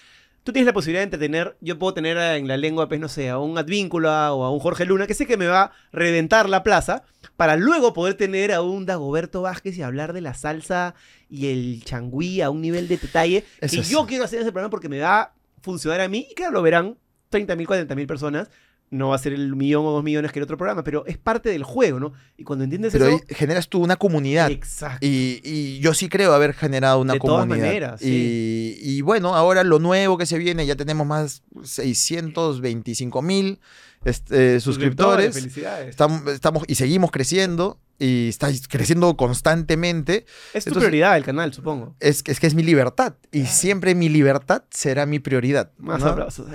tú 0.43 0.51
tienes 0.51 0.65
la 0.65 0.73
posibilidad 0.73 1.01
de 1.01 1.05
entretener, 1.05 1.55
yo 1.61 1.77
puedo 1.77 1.93
tener 1.93 2.17
en 2.17 2.47
la 2.47 2.57
lengua, 2.57 2.87
pues 2.87 2.99
no 2.99 3.09
sé, 3.09 3.29
a 3.29 3.37
un 3.37 3.57
Advíncula 3.57 4.33
o 4.33 4.43
a 4.43 4.51
un 4.51 4.59
Jorge 4.59 4.85
Luna, 4.85 5.05
que 5.05 5.13
sé 5.13 5.27
que 5.27 5.37
me 5.37 5.47
va 5.47 5.61
a 5.61 5.71
reventar 5.91 6.49
la 6.49 6.63
plaza, 6.63 7.03
para 7.37 7.55
luego 7.55 7.93
poder 7.93 8.15
tener 8.15 8.51
a 8.51 8.61
un 8.61 8.85
Dagoberto 8.85 9.43
Vázquez 9.43 9.77
y 9.77 9.83
hablar 9.83 10.13
de 10.13 10.21
la 10.21 10.33
salsa 10.33 10.95
y 11.29 11.47
el 11.47 11.83
changüí 11.85 12.41
a 12.41 12.49
un 12.49 12.61
nivel 12.61 12.87
de 12.87 12.97
detalle 12.97 13.45
Eso 13.59 13.75
que 13.75 13.81
es. 13.81 13.89
yo 13.89 14.05
quiero 14.07 14.23
hacer 14.23 14.41
ese 14.41 14.51
programa 14.51 14.71
porque 14.71 14.89
me 14.89 14.99
va 14.99 15.33
funcionar 15.61 16.01
a 16.01 16.07
mí, 16.07 16.27
y 16.29 16.35
claro, 16.35 16.51
lo 16.53 16.61
verán 16.61 16.97
30.000, 17.31 17.65
40.000 17.65 18.07
personas. 18.07 18.49
No 18.93 19.07
va 19.07 19.15
a 19.15 19.19
ser 19.19 19.31
el 19.31 19.55
millón 19.55 19.85
o 19.85 19.91
dos 19.91 20.03
millones 20.03 20.33
que 20.33 20.39
el 20.39 20.43
otro 20.43 20.57
programa, 20.57 20.83
pero 20.83 21.05
es 21.05 21.17
parte 21.17 21.47
del 21.49 21.63
juego, 21.63 21.97
¿no? 22.01 22.11
Y 22.35 22.43
cuando 22.43 22.65
entiendes 22.65 22.91
Pero 22.91 23.07
eso... 23.07 23.15
ahí 23.29 23.35
generas 23.35 23.69
tú 23.69 23.81
una 23.81 23.95
comunidad. 23.95 24.51
Exacto. 24.51 24.97
Y, 25.05 25.39
y 25.45 25.79
yo 25.79 25.93
sí 25.93 26.09
creo 26.09 26.33
haber 26.33 26.53
generado 26.53 26.99
una 26.99 27.13
De 27.13 27.19
todas 27.19 27.43
comunidad. 27.45 27.65
maneras, 27.67 28.01
y, 28.01 28.77
y 28.81 28.99
bueno, 28.99 29.33
ahora 29.33 29.63
lo 29.63 29.79
nuevo 29.79 30.17
que 30.17 30.25
se 30.25 30.37
viene, 30.37 30.65
ya 30.65 30.75
tenemos 30.75 31.07
más 31.07 31.41
625 31.63 33.21
mil 33.21 33.59
este, 34.05 34.59
suscriptores. 34.59 35.35
Felicidades. 35.35 35.89
Estamos, 35.89 36.25
estamos 36.27 36.63
y 36.67 36.75
seguimos 36.75 37.11
creciendo 37.11 37.79
y 37.99 38.29
está 38.29 38.49
creciendo 38.67 39.15
constantemente. 39.15 40.25
Es 40.53 40.63
tu 40.63 40.69
entonces- 40.71 40.89
prioridad 40.89 41.17
el 41.17 41.23
canal, 41.23 41.53
supongo. 41.53 41.95
Es, 41.99 42.23
que- 42.23 42.31
es 42.31 42.39
que 42.39 42.47
es 42.47 42.55
mi 42.55 42.63
libertad 42.63 43.13
y 43.31 43.45
siempre 43.45 43.93
mi 43.93 44.09
libertad 44.09 44.63
será 44.71 45.05
mi 45.05 45.19
prioridad. 45.19 45.71
Más 45.77 45.99
¿no? 46.01 46.07
aplausos. 46.07 46.47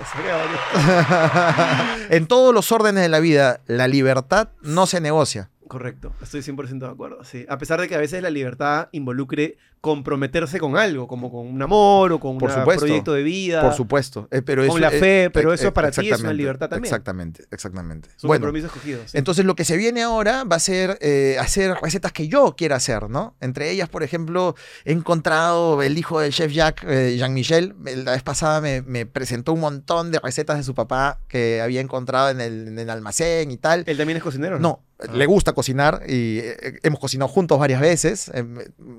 En 2.10 2.26
todos 2.26 2.54
los 2.54 2.70
órdenes 2.72 3.02
de 3.02 3.08
la 3.08 3.20
vida, 3.20 3.60
la 3.66 3.88
libertad 3.88 4.48
no 4.62 4.86
se 4.86 5.00
negocia. 5.00 5.50
Correcto, 5.68 6.12
estoy 6.22 6.40
100% 6.42 6.78
de 6.78 6.86
acuerdo. 6.86 7.24
Sí. 7.24 7.44
A 7.48 7.58
pesar 7.58 7.80
de 7.80 7.88
que 7.88 7.94
a 7.94 7.98
veces 7.98 8.22
la 8.22 8.30
libertad 8.30 8.88
involucre 8.92 9.56
comprometerse 9.80 10.58
con 10.58 10.76
algo, 10.76 11.06
como 11.06 11.30
con 11.30 11.46
un 11.46 11.62
amor 11.62 12.12
o 12.12 12.18
con 12.18 12.32
un 12.32 12.38
proyecto 12.38 13.12
de 13.12 13.22
vida. 13.22 13.62
Por 13.62 13.72
supuesto. 13.74 14.26
eh, 14.32 14.42
pero 14.42 14.62
Con 14.62 14.70
eso, 14.70 14.78
la 14.80 14.88
eh, 14.88 14.98
fe, 14.98 15.30
pero 15.32 15.52
eh, 15.52 15.54
eso 15.54 15.68
eh, 15.68 15.72
para 15.72 15.90
ti 15.92 16.08
es 16.10 16.20
una 16.20 16.32
libertad 16.32 16.68
también. 16.68 16.86
Exactamente, 16.92 17.44
exactamente. 17.52 18.08
Es 18.16 18.24
un 18.24 18.28
Bueno, 18.28 18.42
compromiso 18.46 18.66
escogido. 18.66 19.00
sí. 19.06 19.16
Entonces 19.16 19.44
lo 19.44 19.54
que 19.54 19.64
se 19.64 19.76
viene 19.76 20.02
ahora 20.02 20.42
va 20.44 20.56
a 20.56 20.60
ser 20.60 20.98
eh, 21.00 21.36
hacer 21.38 21.76
recetas 21.82 22.12
que 22.12 22.26
yo 22.26 22.56
quiera 22.56 22.76
hacer, 22.76 23.08
¿no? 23.08 23.36
Entre 23.40 23.70
ellas, 23.70 23.88
por 23.88 24.02
ejemplo, 24.02 24.56
he 24.84 24.92
encontrado 24.92 25.80
el 25.82 25.96
hijo 25.98 26.20
del 26.20 26.32
chef 26.32 26.52
Jack, 26.52 26.84
eh, 26.88 27.16
Jean-Michel, 27.18 27.76
la 28.04 28.12
vez 28.12 28.22
pasada 28.22 28.60
me, 28.60 28.82
me 28.82 29.06
presentó 29.06 29.52
un 29.52 29.60
montón 29.60 30.10
de 30.10 30.18
recetas 30.18 30.56
de 30.56 30.64
su 30.64 30.74
papá 30.74 31.20
que 31.28 31.60
había 31.60 31.80
encontrado 31.80 32.30
en 32.30 32.40
el, 32.40 32.68
en 32.68 32.78
el 32.78 32.90
almacén 32.90 33.50
y 33.52 33.56
tal. 33.56 33.84
¿Él 33.86 33.96
también 33.96 34.16
es 34.16 34.22
cocinero? 34.22 34.58
No, 34.58 34.82
Ah. 34.98 35.12
le 35.12 35.26
gusta 35.26 35.52
cocinar 35.52 36.02
y 36.08 36.38
eh, 36.38 36.80
hemos 36.82 36.98
cocinado 36.98 37.28
juntos 37.28 37.58
varias 37.58 37.80
veces. 37.80 38.30
Eh, 38.32 38.44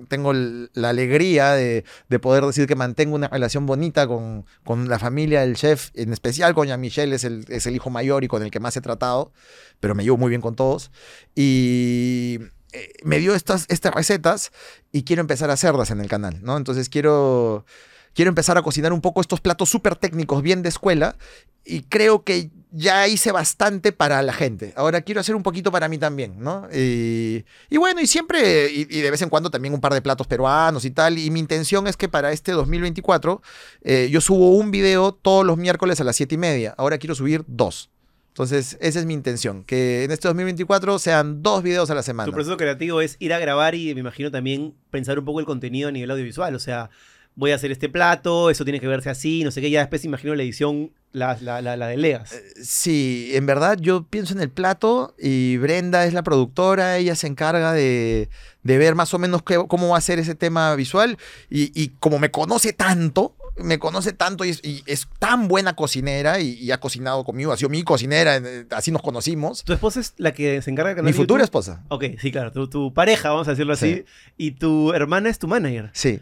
tengo 0.07 0.32
la 0.34 0.90
alegría 0.90 1.53
de, 1.53 1.86
de 2.07 2.19
poder 2.19 2.45
decir 2.45 2.68
que 2.68 2.76
mantengo 2.76 3.15
una 3.15 3.28
relación 3.28 3.65
bonita 3.65 4.07
con, 4.07 4.45
con 4.64 4.90
la 4.90 4.99
familia 4.99 5.41
del 5.41 5.56
chef, 5.56 5.90
en 5.95 6.14
especial 6.14 6.53
con 6.53 6.68
Jean-Michel, 6.68 7.14
es 7.14 7.24
el, 7.24 7.45
es 7.49 7.65
el 7.65 7.76
hijo 7.76 7.90
mayor 7.90 8.24
y 8.24 8.28
con 8.28 8.44
el 8.44 8.52
que 8.52 8.60
más 8.60 8.78
he 8.78 8.82
tratado, 8.82 9.32
pero 9.80 9.95
me 9.95 10.03
llevo 10.03 10.18
muy 10.18 10.30
bien 10.30 10.41
con 10.41 10.56
todos. 10.56 10.91
Y 11.34 12.40
eh, 12.74 12.94
me 13.03 13.18
dio 13.18 13.34
estas, 13.34 13.65
estas 13.69 13.94
recetas 13.94 14.52
y 14.91 15.03
quiero 15.03 15.22
empezar 15.22 15.49
a 15.49 15.53
hacerlas 15.53 15.90
en 15.90 15.99
el 15.99 16.07
canal, 16.07 16.40
¿no? 16.44 16.57
Entonces 16.57 16.90
quiero... 16.90 17.65
Quiero 18.14 18.30
empezar 18.30 18.57
a 18.57 18.64
cocinar 18.64 18.94
un 18.94 19.02
poco 19.02 19.22
estos 19.22 19.41
platos 19.41 19.69
súper 19.69 19.95
técnicos, 19.95 20.41
bien 20.41 20.64
de 20.64 20.69
escuela, 20.69 21.18
y 21.64 21.84
creo 21.84 22.24
que 22.24 22.49
ya 22.77 23.07
hice 23.07 23.31
bastante 23.31 23.91
para 23.91 24.21
la 24.21 24.33
gente. 24.33 24.71
Ahora 24.75 25.01
quiero 25.01 25.19
hacer 25.19 25.35
un 25.35 25.41
poquito 25.41 25.71
para 25.71 25.87
mí 25.87 25.97
también, 25.97 26.35
¿no? 26.37 26.67
Y, 26.71 27.43
y 27.69 27.77
bueno, 27.77 27.99
y 28.01 28.05
siempre, 28.05 28.71
y, 28.71 28.81
y 28.81 29.01
de 29.01 29.09
vez 29.09 29.21
en 29.23 29.29
cuando 29.29 29.49
también 29.49 29.73
un 29.73 29.81
par 29.81 29.93
de 29.93 30.01
platos 30.01 30.27
peruanos 30.27 30.85
y 30.85 30.91
tal. 30.91 31.17
Y 31.17 31.31
mi 31.31 31.39
intención 31.39 31.87
es 31.87 31.97
que 31.97 32.07
para 32.07 32.31
este 32.31 32.51
2024 32.51 33.41
eh, 33.81 34.09
yo 34.11 34.21
subo 34.21 34.51
un 34.51 34.69
video 34.69 35.11
todos 35.11 35.43
los 35.43 35.57
miércoles 35.57 35.99
a 36.01 36.03
las 36.03 36.15
7 36.17 36.35
y 36.35 36.37
media. 36.37 36.75
Ahora 36.77 36.99
quiero 36.99 37.15
subir 37.15 37.43
dos. 37.47 37.89
Entonces, 38.29 38.77
esa 38.79 38.99
es 38.99 39.07
mi 39.07 39.15
intención, 39.15 39.63
que 39.63 40.03
en 40.03 40.11
este 40.11 40.27
2024 40.27 40.99
sean 40.99 41.41
dos 41.41 41.63
videos 41.63 41.89
a 41.89 41.95
la 41.95 42.03
semana. 42.03 42.27
Tu 42.27 42.33
proceso 42.33 42.55
creativo 42.55 43.01
es 43.01 43.15
ir 43.17 43.33
a 43.33 43.39
grabar 43.39 43.73
y 43.73 43.91
me 43.95 44.01
imagino 44.01 44.29
también 44.29 44.75
pensar 44.91 45.17
un 45.17 45.25
poco 45.25 45.39
el 45.39 45.47
contenido 45.47 45.89
a 45.89 45.91
nivel 45.91 46.11
audiovisual. 46.11 46.53
O 46.53 46.59
sea, 46.59 46.91
voy 47.38 47.51
a 47.51 47.55
hacer 47.55 47.72
este 47.72 47.88
plato, 47.88 48.49
eso 48.49 48.65
tiene 48.65 48.80
que 48.81 48.88
verse 48.88 49.09
así, 49.09 49.43
no 49.45 49.51
sé 49.51 49.61
qué. 49.61 49.69
Ya 49.69 49.80
después 49.80 50.03
imagino 50.03 50.34
la 50.35 50.43
edición, 50.43 50.91
la, 51.14 51.38
la, 51.39 51.61
la, 51.61 51.77
la 51.77 51.88
delegas. 51.88 52.35
Sí, 52.61 53.30
en 53.34 53.45
verdad 53.45 53.77
yo 53.80 54.03
pienso 54.03 54.34
en 54.34 54.41
el 54.41 54.49
plato 54.49 55.15
y 55.19 55.57
Brenda 55.57 56.05
es 56.05 56.14
la 56.14 56.23
productora, 56.23 56.97
ella 56.97 57.15
se 57.15 57.27
encarga 57.27 57.72
de, 57.73 58.30
de 58.64 58.77
ver 58.77 58.95
más 58.95 59.14
o 59.14 59.19
menos 59.19 59.43
qué- 59.43 59.64
cómo 59.68 59.89
va 59.89 59.97
a 59.97 60.01
ser 60.01 60.19
ese 60.19 60.35
tema 60.35 60.76
visual 60.76 61.18
y, 61.49 61.72
y 61.81 61.89
como 61.99 62.18
me 62.19 62.31
conoce 62.31 62.73
tanto, 62.73 63.35
me 63.55 63.80
conoce 63.80 64.14
tanto 64.14 64.43
y 64.43 64.49
es, 64.49 64.59
y 64.64 64.84
es 64.88 65.07
tan 65.19 65.47
buena 65.47 65.76
cocinera 65.76 66.39
y, 66.39 66.53
y 66.55 66.72
ha 66.72 66.80
cocinado 66.80 67.23
conmigo, 67.23 67.51
ha 67.51 67.57
sido 67.57 67.69
mi 67.69 67.84
cocinera, 67.84 68.38
eh, 68.38 68.65
así 68.72 68.91
nos 68.91 69.01
conocimos. 69.03 69.64
¿Tu 69.64 69.73
esposa 69.73 69.99
es 69.99 70.14
la 70.18 70.34
que 70.34 70.61
se 70.64 70.72
encarga 70.72 70.91
canal 70.95 71.05
Mi 71.05 71.11
de 71.11 71.18
futura 71.18 71.43
esposa. 71.43 71.84
Ok, 71.89 72.03
sí, 72.19 72.31
claro. 72.31 72.51
Tu, 72.51 72.68
tu 72.68 72.93
pareja, 72.93 73.30
vamos 73.30 73.47
a 73.47 73.51
decirlo 73.51 73.73
así. 73.73 73.93
Sí. 73.95 74.05
Y 74.38 74.51
tu 74.51 74.93
hermana 74.93 75.30
es 75.30 75.38
tu 75.39 75.47
manager. 75.47 75.89
Sí. 75.93 76.19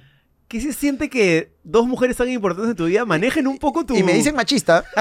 ¿Qué 0.47 0.61
se 0.61 0.73
siente 0.73 1.09
que 1.09 1.51
dos 1.63 1.87
mujeres 1.87 2.17
tan 2.17 2.29
importantes 2.29 2.69
en 2.69 2.75
tu 2.75 2.85
vida 2.85 3.03
manejen 3.05 3.47
un 3.47 3.57
poco 3.57 3.85
tu... 3.85 3.95
Y 3.95 4.03
me 4.03 4.13
dicen 4.13 4.35
machista. 4.35 4.83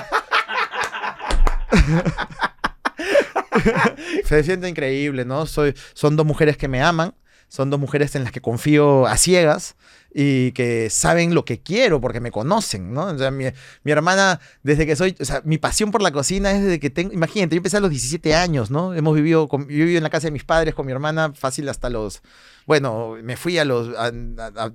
Se 4.24 4.42
siente 4.42 4.68
increíble, 4.68 5.24
¿no? 5.24 5.46
Soy, 5.46 5.74
son 5.92 6.16
dos 6.16 6.26
mujeres 6.26 6.56
que 6.56 6.66
me 6.68 6.82
aman, 6.82 7.14
son 7.48 7.70
dos 7.70 7.78
mujeres 7.78 8.14
en 8.16 8.24
las 8.24 8.32
que 8.32 8.40
confío 8.40 9.06
a 9.06 9.16
ciegas 9.16 9.76
y 10.16 10.52
que 10.52 10.90
saben 10.90 11.34
lo 11.34 11.44
que 11.44 11.60
quiero 11.60 12.00
porque 12.00 12.20
me 12.20 12.30
conocen, 12.30 12.92
¿no? 12.94 13.06
O 13.06 13.18
sea, 13.18 13.32
mi, 13.32 13.46
mi 13.82 13.92
hermana, 13.92 14.40
desde 14.62 14.86
que 14.86 14.94
soy, 14.94 15.16
o 15.20 15.24
sea, 15.24 15.42
mi 15.44 15.58
pasión 15.58 15.90
por 15.90 16.02
la 16.02 16.12
cocina 16.12 16.52
es 16.52 16.62
desde 16.62 16.78
que 16.78 16.88
tengo, 16.88 17.12
imagínate, 17.12 17.56
yo 17.56 17.58
empecé 17.58 17.78
a 17.78 17.80
los 17.80 17.90
17 17.90 18.32
años, 18.34 18.70
¿no? 18.70 18.94
Hemos 18.94 19.16
vivido, 19.16 19.48
con, 19.48 19.62
yo 19.62 19.66
vivido 19.66 19.96
en 19.98 20.04
la 20.04 20.10
casa 20.10 20.28
de 20.28 20.30
mis 20.30 20.44
padres 20.44 20.72
con 20.74 20.86
mi 20.86 20.92
hermana 20.92 21.32
fácil 21.34 21.68
hasta 21.68 21.90
los, 21.90 22.22
bueno, 22.66 23.16
me 23.24 23.36
fui 23.36 23.58
a 23.58 23.64
los 23.64 23.88
a, 23.98 24.12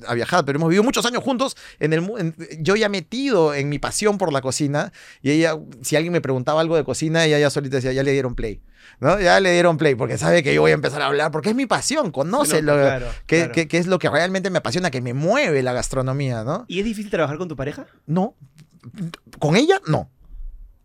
a- 0.08 0.14
viajar, 0.14 0.44
pero 0.46 0.58
hemos 0.58 0.70
vivido 0.70 0.84
muchos 0.84 1.06
años 1.06 1.24
juntos. 1.24 1.56
En 1.80 1.94
el, 1.94 2.04
en- 2.18 2.36
yo 2.60 2.76
ya 2.76 2.90
metido 2.90 3.54
en 3.54 3.70
mi 3.70 3.80
pasión 3.80 4.18
por 4.18 4.34
la 4.34 4.42
cocina 4.42 4.92
y 5.22 5.32
ella, 5.32 5.58
si 5.82 5.96
alguien 5.96 6.12
me 6.14 6.22
preguntaba 6.22 6.60
algo 6.62 6.76
de 6.76 6.84
cocina, 6.84 7.24
ella 7.26 7.40
ya 7.40 7.50
solita 7.50 7.78
decía, 7.78 7.94
ya 7.94 8.04
le 8.04 8.12
dieron 8.12 8.36
play, 8.36 8.62
¿no? 9.00 9.20
Ya 9.20 9.40
le 9.40 9.52
dieron 9.54 9.78
play 9.78 9.96
porque 9.96 10.18
sabe 10.18 10.44
que 10.44 10.54
yo 10.54 10.62
voy 10.62 10.72
a 10.72 10.74
empezar 10.76 11.02
a 11.02 11.08
hablar 11.08 11.32
porque 11.32 11.50
es 11.50 11.56
mi 11.56 11.66
pasión, 11.66 12.12
conoce 12.12 12.62
No, 12.62 12.74
lo 12.76 12.82
claro, 12.82 13.06
que, 13.28 13.38
claro. 13.38 13.52
que- 13.54 13.68
que 13.68 13.78
es 13.78 13.88
lo 13.88 14.00
que 14.00 14.10
realmente 14.10 14.50
me 14.50 14.58
apasiona, 14.60 14.92
que 14.92 15.02
me 15.02 15.14
mueve 15.14 15.62
la 15.64 15.74
gastronomía, 15.74 16.44
¿no? 16.44 16.66
¿Y 16.68 16.80
es 16.80 16.86
difícil 16.86 17.10
trabajar 17.12 17.38
con 17.38 17.48
tu 17.48 17.56
pareja? 17.56 17.86
No, 18.08 18.36
con 19.40 19.56
ella 19.56 19.80
no, 19.88 20.10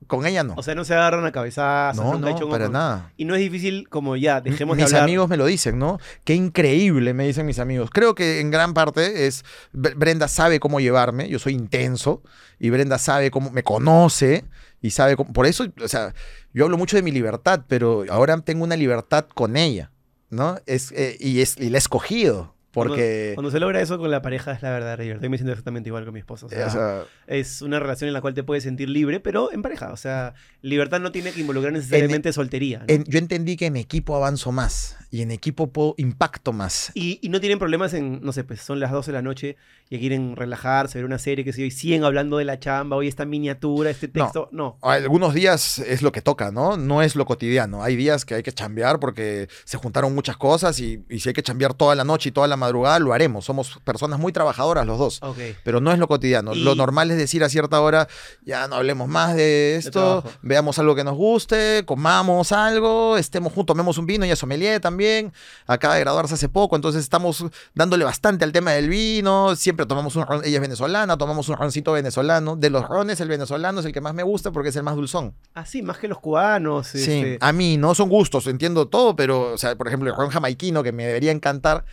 con 0.06 0.26
ella 0.26 0.42
no, 0.44 0.54
O 0.56 0.62
sea, 0.62 0.74
no 0.74 0.84
se 0.84 0.94
agarran 0.94 1.24
a 1.24 1.32
cabezazos, 1.32 2.04
no, 2.04 2.18
no, 2.18 2.38
chongo 2.38 2.50
para 2.50 2.68
nada. 2.68 3.12
Y 3.16 3.24
no 3.24 3.34
es 3.34 3.40
difícil 3.40 3.88
como 3.88 4.16
ya, 4.16 4.40
dejemos 4.40 4.76
mis 4.76 4.84
de 4.86 4.96
hablar. 4.96 5.02
amigos 5.08 5.28
me 5.28 5.36
lo 5.36 5.46
dicen, 5.46 5.78
¿no? 5.78 5.98
Qué 6.24 6.34
increíble, 6.34 7.14
me 7.14 7.26
dicen 7.26 7.46
mis 7.46 7.58
amigos. 7.58 7.90
Creo 7.90 8.14
que 8.14 8.40
en 8.40 8.50
gran 8.50 8.74
parte 8.74 9.26
es 9.26 9.44
Bre- 9.72 9.94
Brenda 9.96 10.28
sabe 10.28 10.60
cómo 10.60 10.80
llevarme, 10.80 11.28
yo 11.28 11.38
soy 11.38 11.54
intenso 11.54 12.22
y 12.58 12.70
Brenda 12.70 12.98
sabe 12.98 13.30
cómo 13.30 13.50
me 13.50 13.62
conoce 13.62 14.44
y 14.80 14.90
sabe 14.90 15.16
cómo, 15.16 15.32
por 15.32 15.46
eso, 15.46 15.66
o 15.82 15.88
sea, 15.88 16.14
yo 16.52 16.64
hablo 16.64 16.76
mucho 16.78 16.96
de 16.96 17.02
mi 17.02 17.10
libertad, 17.10 17.62
pero 17.68 18.04
ahora 18.10 18.38
tengo 18.40 18.64
una 18.64 18.76
libertad 18.76 19.26
con 19.34 19.56
ella, 19.56 19.90
¿no? 20.30 20.58
Es 20.66 20.92
eh, 20.92 21.16
y 21.18 21.40
es 21.40 21.56
y 21.58 21.70
la 21.70 21.78
he 21.78 21.78
escogido 21.78 22.53
porque 22.74 23.32
Cuando 23.34 23.50
se 23.50 23.60
logra 23.60 23.80
eso 23.80 23.98
con 23.98 24.10
la 24.10 24.20
pareja 24.22 24.52
es 24.52 24.62
la 24.62 24.70
verdadera 24.70 25.02
libertad. 25.02 25.22
Yo 25.24 25.30
me 25.30 25.38
siento 25.38 25.52
exactamente 25.52 25.88
igual 25.88 26.04
con 26.04 26.14
mi 26.14 26.20
esposa. 26.20 26.46
O 26.46 26.48
sea, 26.48 26.66
o 26.66 26.70
sea, 26.70 27.02
es 27.26 27.62
una 27.62 27.78
relación 27.80 28.08
en 28.08 28.14
la 28.14 28.20
cual 28.20 28.34
te 28.34 28.42
puedes 28.42 28.64
sentir 28.64 28.88
libre, 28.88 29.20
pero 29.20 29.52
en 29.52 29.62
pareja. 29.62 29.92
O 29.92 29.96
sea, 29.96 30.34
libertad 30.62 31.00
no 31.00 31.12
tiene 31.12 31.32
que 31.32 31.40
involucrar 31.40 31.72
necesariamente 31.72 32.32
soltería. 32.32 32.80
¿no? 32.80 32.84
en- 32.88 33.04
yo 33.04 33.18
entendí 33.18 33.56
que 33.56 33.66
en 33.66 33.76
equipo 33.76 34.16
avanzo 34.16 34.52
más 34.52 34.96
y 35.10 35.22
en 35.22 35.30
equipo 35.30 35.68
puedo 35.72 35.94
impacto 35.98 36.52
más. 36.52 36.90
Y, 36.94 37.18
y 37.22 37.28
no 37.28 37.40
tienen 37.40 37.58
problemas 37.58 37.94
en, 37.94 38.20
no 38.22 38.32
sé, 38.32 38.42
pues 38.44 38.60
son 38.60 38.80
las 38.80 38.90
12 38.90 39.12
de 39.12 39.16
la 39.18 39.22
noche 39.22 39.56
y 39.90 39.98
quieren 39.98 40.34
relajarse, 40.34 40.98
ver 40.98 41.04
una 41.04 41.18
serie, 41.18 41.44
que 41.44 41.52
sé 41.52 41.60
yo, 41.60 41.66
y 41.66 41.70
siguen 41.70 42.02
hablando 42.04 42.38
de 42.38 42.44
la 42.44 42.58
chamba, 42.58 42.96
hoy 42.96 43.06
esta 43.06 43.24
miniatura, 43.24 43.90
este 43.90 44.08
texto. 44.08 44.48
No. 44.50 44.76
Algunos 44.82 45.34
días 45.34 45.78
es 45.78 46.02
lo 46.02 46.10
que 46.10 46.20
toca, 46.22 46.50
¿no? 46.50 46.76
No 46.76 47.02
es 47.02 47.14
lo 47.14 47.26
cotidiano. 47.26 47.82
Hay 47.84 47.94
días 47.94 48.24
que 48.24 48.34
hay 48.34 48.42
que 48.42 48.50
chambear 48.52 48.98
porque 48.98 49.48
se 49.64 49.76
juntaron 49.76 50.14
muchas 50.14 50.36
cosas 50.36 50.80
y, 50.80 51.04
y 51.08 51.20
si 51.20 51.28
hay 51.28 51.32
que 51.34 51.42
chambear 51.42 51.74
toda 51.74 51.94
la 51.94 52.02
noche 52.04 52.30
y 52.30 52.32
toda 52.32 52.48
la 52.48 52.56
madrugada, 52.64 52.98
lo 52.98 53.12
haremos. 53.12 53.44
Somos 53.44 53.78
personas 53.84 54.18
muy 54.18 54.32
trabajadoras 54.32 54.86
los 54.86 54.98
dos. 54.98 55.20
Pero 55.64 55.80
no 55.80 55.92
es 55.92 55.98
lo 55.98 56.08
cotidiano. 56.08 56.52
Y- 56.54 56.62
Lo 56.64 56.74
normal 56.74 57.10
es 57.10 57.16
decir 57.16 57.44
a 57.44 57.48
cierta 57.48 57.80
hora, 57.80 58.08
ya 58.44 58.66
no 58.68 58.76
hablemos 58.76 59.08
más 59.08 59.34
de 59.36 59.76
esto, 59.76 60.22
veamos 60.42 60.78
algo 60.78 60.94
que 60.94 61.04
nos 61.04 61.14
guste, 61.14 61.84
comamos 61.86 62.52
algo, 62.52 63.16
estemos 63.16 63.52
juntos, 63.52 63.74
tomemos 63.74 63.98
un 63.98 64.06
vino, 64.06 64.24
ella 64.24 64.34
es 64.34 64.38
sommelier 64.38 64.80
también, 64.80 65.32
acaba 65.66 65.94
de 65.94 66.00
graduarse 66.00 66.34
hace 66.34 66.48
poco, 66.48 66.76
entonces 66.76 67.02
estamos 67.02 67.44
dándole 67.74 68.04
bastante 68.04 68.44
al 68.44 68.52
tema 68.52 68.72
del 68.72 68.88
vino, 68.88 69.54
siempre 69.56 69.86
tomamos 69.86 70.16
un 70.16 70.26
ron, 70.26 70.42
ella 70.44 70.56
es 70.56 70.60
venezolana, 70.60 71.16
tomamos 71.16 71.48
un 71.48 71.56
roncito 71.56 71.92
venezolano, 71.92 72.56
de 72.56 72.70
los 72.70 72.86
rones 72.88 73.20
el 73.20 73.28
venezolano 73.28 73.80
es 73.80 73.86
el 73.86 73.92
que 73.92 74.00
más 74.00 74.14
me 74.14 74.22
gusta 74.22 74.50
porque 74.52 74.70
es 74.70 74.76
el 74.76 74.82
más 74.82 74.96
dulzón. 74.96 75.34
Ah, 75.54 75.64
sí, 75.66 75.82
más 75.82 75.98
que 75.98 76.08
los 76.08 76.18
cubanos. 76.20 76.86
Sí, 76.88 76.98
este, 76.98 77.38
a 77.40 77.52
mí 77.52 77.76
no 77.76 77.94
son 77.94 78.08
gustos, 78.08 78.46
entiendo 78.46 78.88
todo, 78.88 79.16
pero, 79.16 79.52
o 79.52 79.58
sea, 79.58 79.76
por 79.76 79.86
ejemplo, 79.88 80.10
el 80.10 80.16
ron 80.16 80.30
jamaiquino 80.30 80.82
que 80.82 80.92
me 80.92 81.04
debería 81.06 81.32
encantar, 81.32 81.84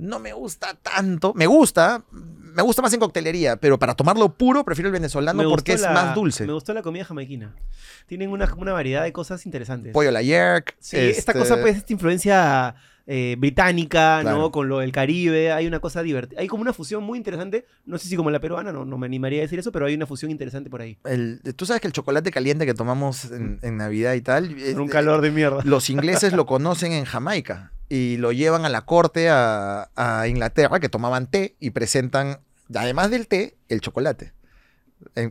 no 0.00 0.18
me 0.18 0.32
gusta 0.32 0.74
tanto. 0.74 1.32
Me 1.34 1.46
gusta, 1.46 2.02
me 2.10 2.62
gusta 2.62 2.82
más 2.82 2.92
en 2.92 3.00
coctelería, 3.00 3.56
pero 3.56 3.78
para 3.78 3.94
tomarlo 3.94 4.34
puro 4.34 4.64
prefiero 4.64 4.88
el 4.88 4.92
venezolano 4.92 5.42
me 5.42 5.48
porque 5.48 5.74
es 5.74 5.82
la- 5.82 5.92
más 5.92 6.14
dulce. 6.14 6.46
Me 6.46 6.52
gustó 6.52 6.72
la 6.74 6.82
comida 6.82 7.04
jamaiquina. 7.04 7.54
Tienen 8.06 8.30
una, 8.30 8.52
una 8.56 8.72
variedad 8.72 9.02
de 9.02 9.12
cosas 9.12 9.44
interesantes. 9.46 9.92
Pollo 9.92 10.08
a 10.08 10.12
la 10.12 10.22
yerk. 10.22 10.74
Sí, 10.80 10.96
esta 10.96 11.32
cosa, 11.32 11.54
este, 11.54 11.62
pues, 11.62 11.76
esta 11.76 11.92
influencia 11.92 12.74
eh, 13.06 13.36
británica, 13.38 14.22
¿no? 14.24 14.50
Con 14.50 14.68
lo 14.68 14.78
del 14.78 14.92
Caribe, 14.92 15.52
hay 15.52 15.66
una 15.66 15.80
cosa 15.80 16.02
divertida. 16.02 16.40
Hay 16.40 16.46
como 16.48 16.62
una 16.62 16.72
fusión 16.72 17.02
muy 17.04 17.18
interesante. 17.18 17.66
No 17.84 17.98
sé 17.98 18.08
si 18.08 18.16
como 18.16 18.30
la 18.30 18.40
peruana, 18.40 18.72
no, 18.72 18.84
no 18.84 18.98
me 18.98 19.06
animaría 19.06 19.40
a 19.40 19.42
decir 19.42 19.58
eso, 19.58 19.70
pero 19.72 19.86
hay 19.86 19.94
una 19.94 20.06
fusión 20.06 20.30
interesante 20.30 20.70
por 20.70 20.80
ahí. 20.80 20.96
el- 21.04 21.40
Tú 21.56 21.66
sabes 21.66 21.80
que 21.80 21.88
el 21.88 21.92
chocolate 21.92 22.30
caliente 22.30 22.66
que 22.66 22.74
tomamos 22.74 23.26
en, 23.26 23.58
en 23.62 23.76
Navidad 23.76 24.14
y 24.14 24.20
tal. 24.22 24.54
un 24.76 24.86
eh, 24.88 24.90
calor 24.90 25.20
de 25.20 25.30
mierda. 25.30 25.60
Los 25.64 25.90
ingleses 25.90 26.32
lo 26.32 26.46
conocen 26.46 26.92
en 26.92 27.04
Jamaica 27.04 27.72
y 27.90 28.16
lo 28.16 28.30
llevan 28.32 28.64
a 28.64 28.70
la 28.70 28.86
corte 28.86 29.28
a, 29.28 30.24
Inglaterra, 30.26 30.80
que 30.80 30.88
tomaban 30.88 31.26
té 31.26 31.56
y 31.58 31.70
presentan, 31.70 32.40
además 32.74 33.10
del 33.10 33.26
té, 33.26 33.58
el 33.68 33.80
chocolate. 33.80 34.32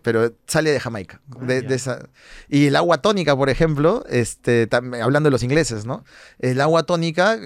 Pero 0.04 0.34
sale 0.48 0.72
de 0.72 0.80
Jamaica. 0.80 1.22
de- 1.28 1.58
Ah, 1.58 1.62
ya. 1.62 1.68
de 1.70 1.76
esa- 1.76 2.10
Y 2.50 2.68
el 2.68 2.76
agua 2.76 3.00
tónica, 3.00 3.36
por 3.36 3.50
ejemplo, 3.50 4.04
este, 4.10 4.70
tam- 4.70 5.02
hablando 5.02 5.28
de 5.28 5.32
los 5.32 5.44
ingleses, 5.44 5.86
¿no? 5.86 6.04
El 6.40 6.60
agua 6.62 6.84
tónica 6.84 7.38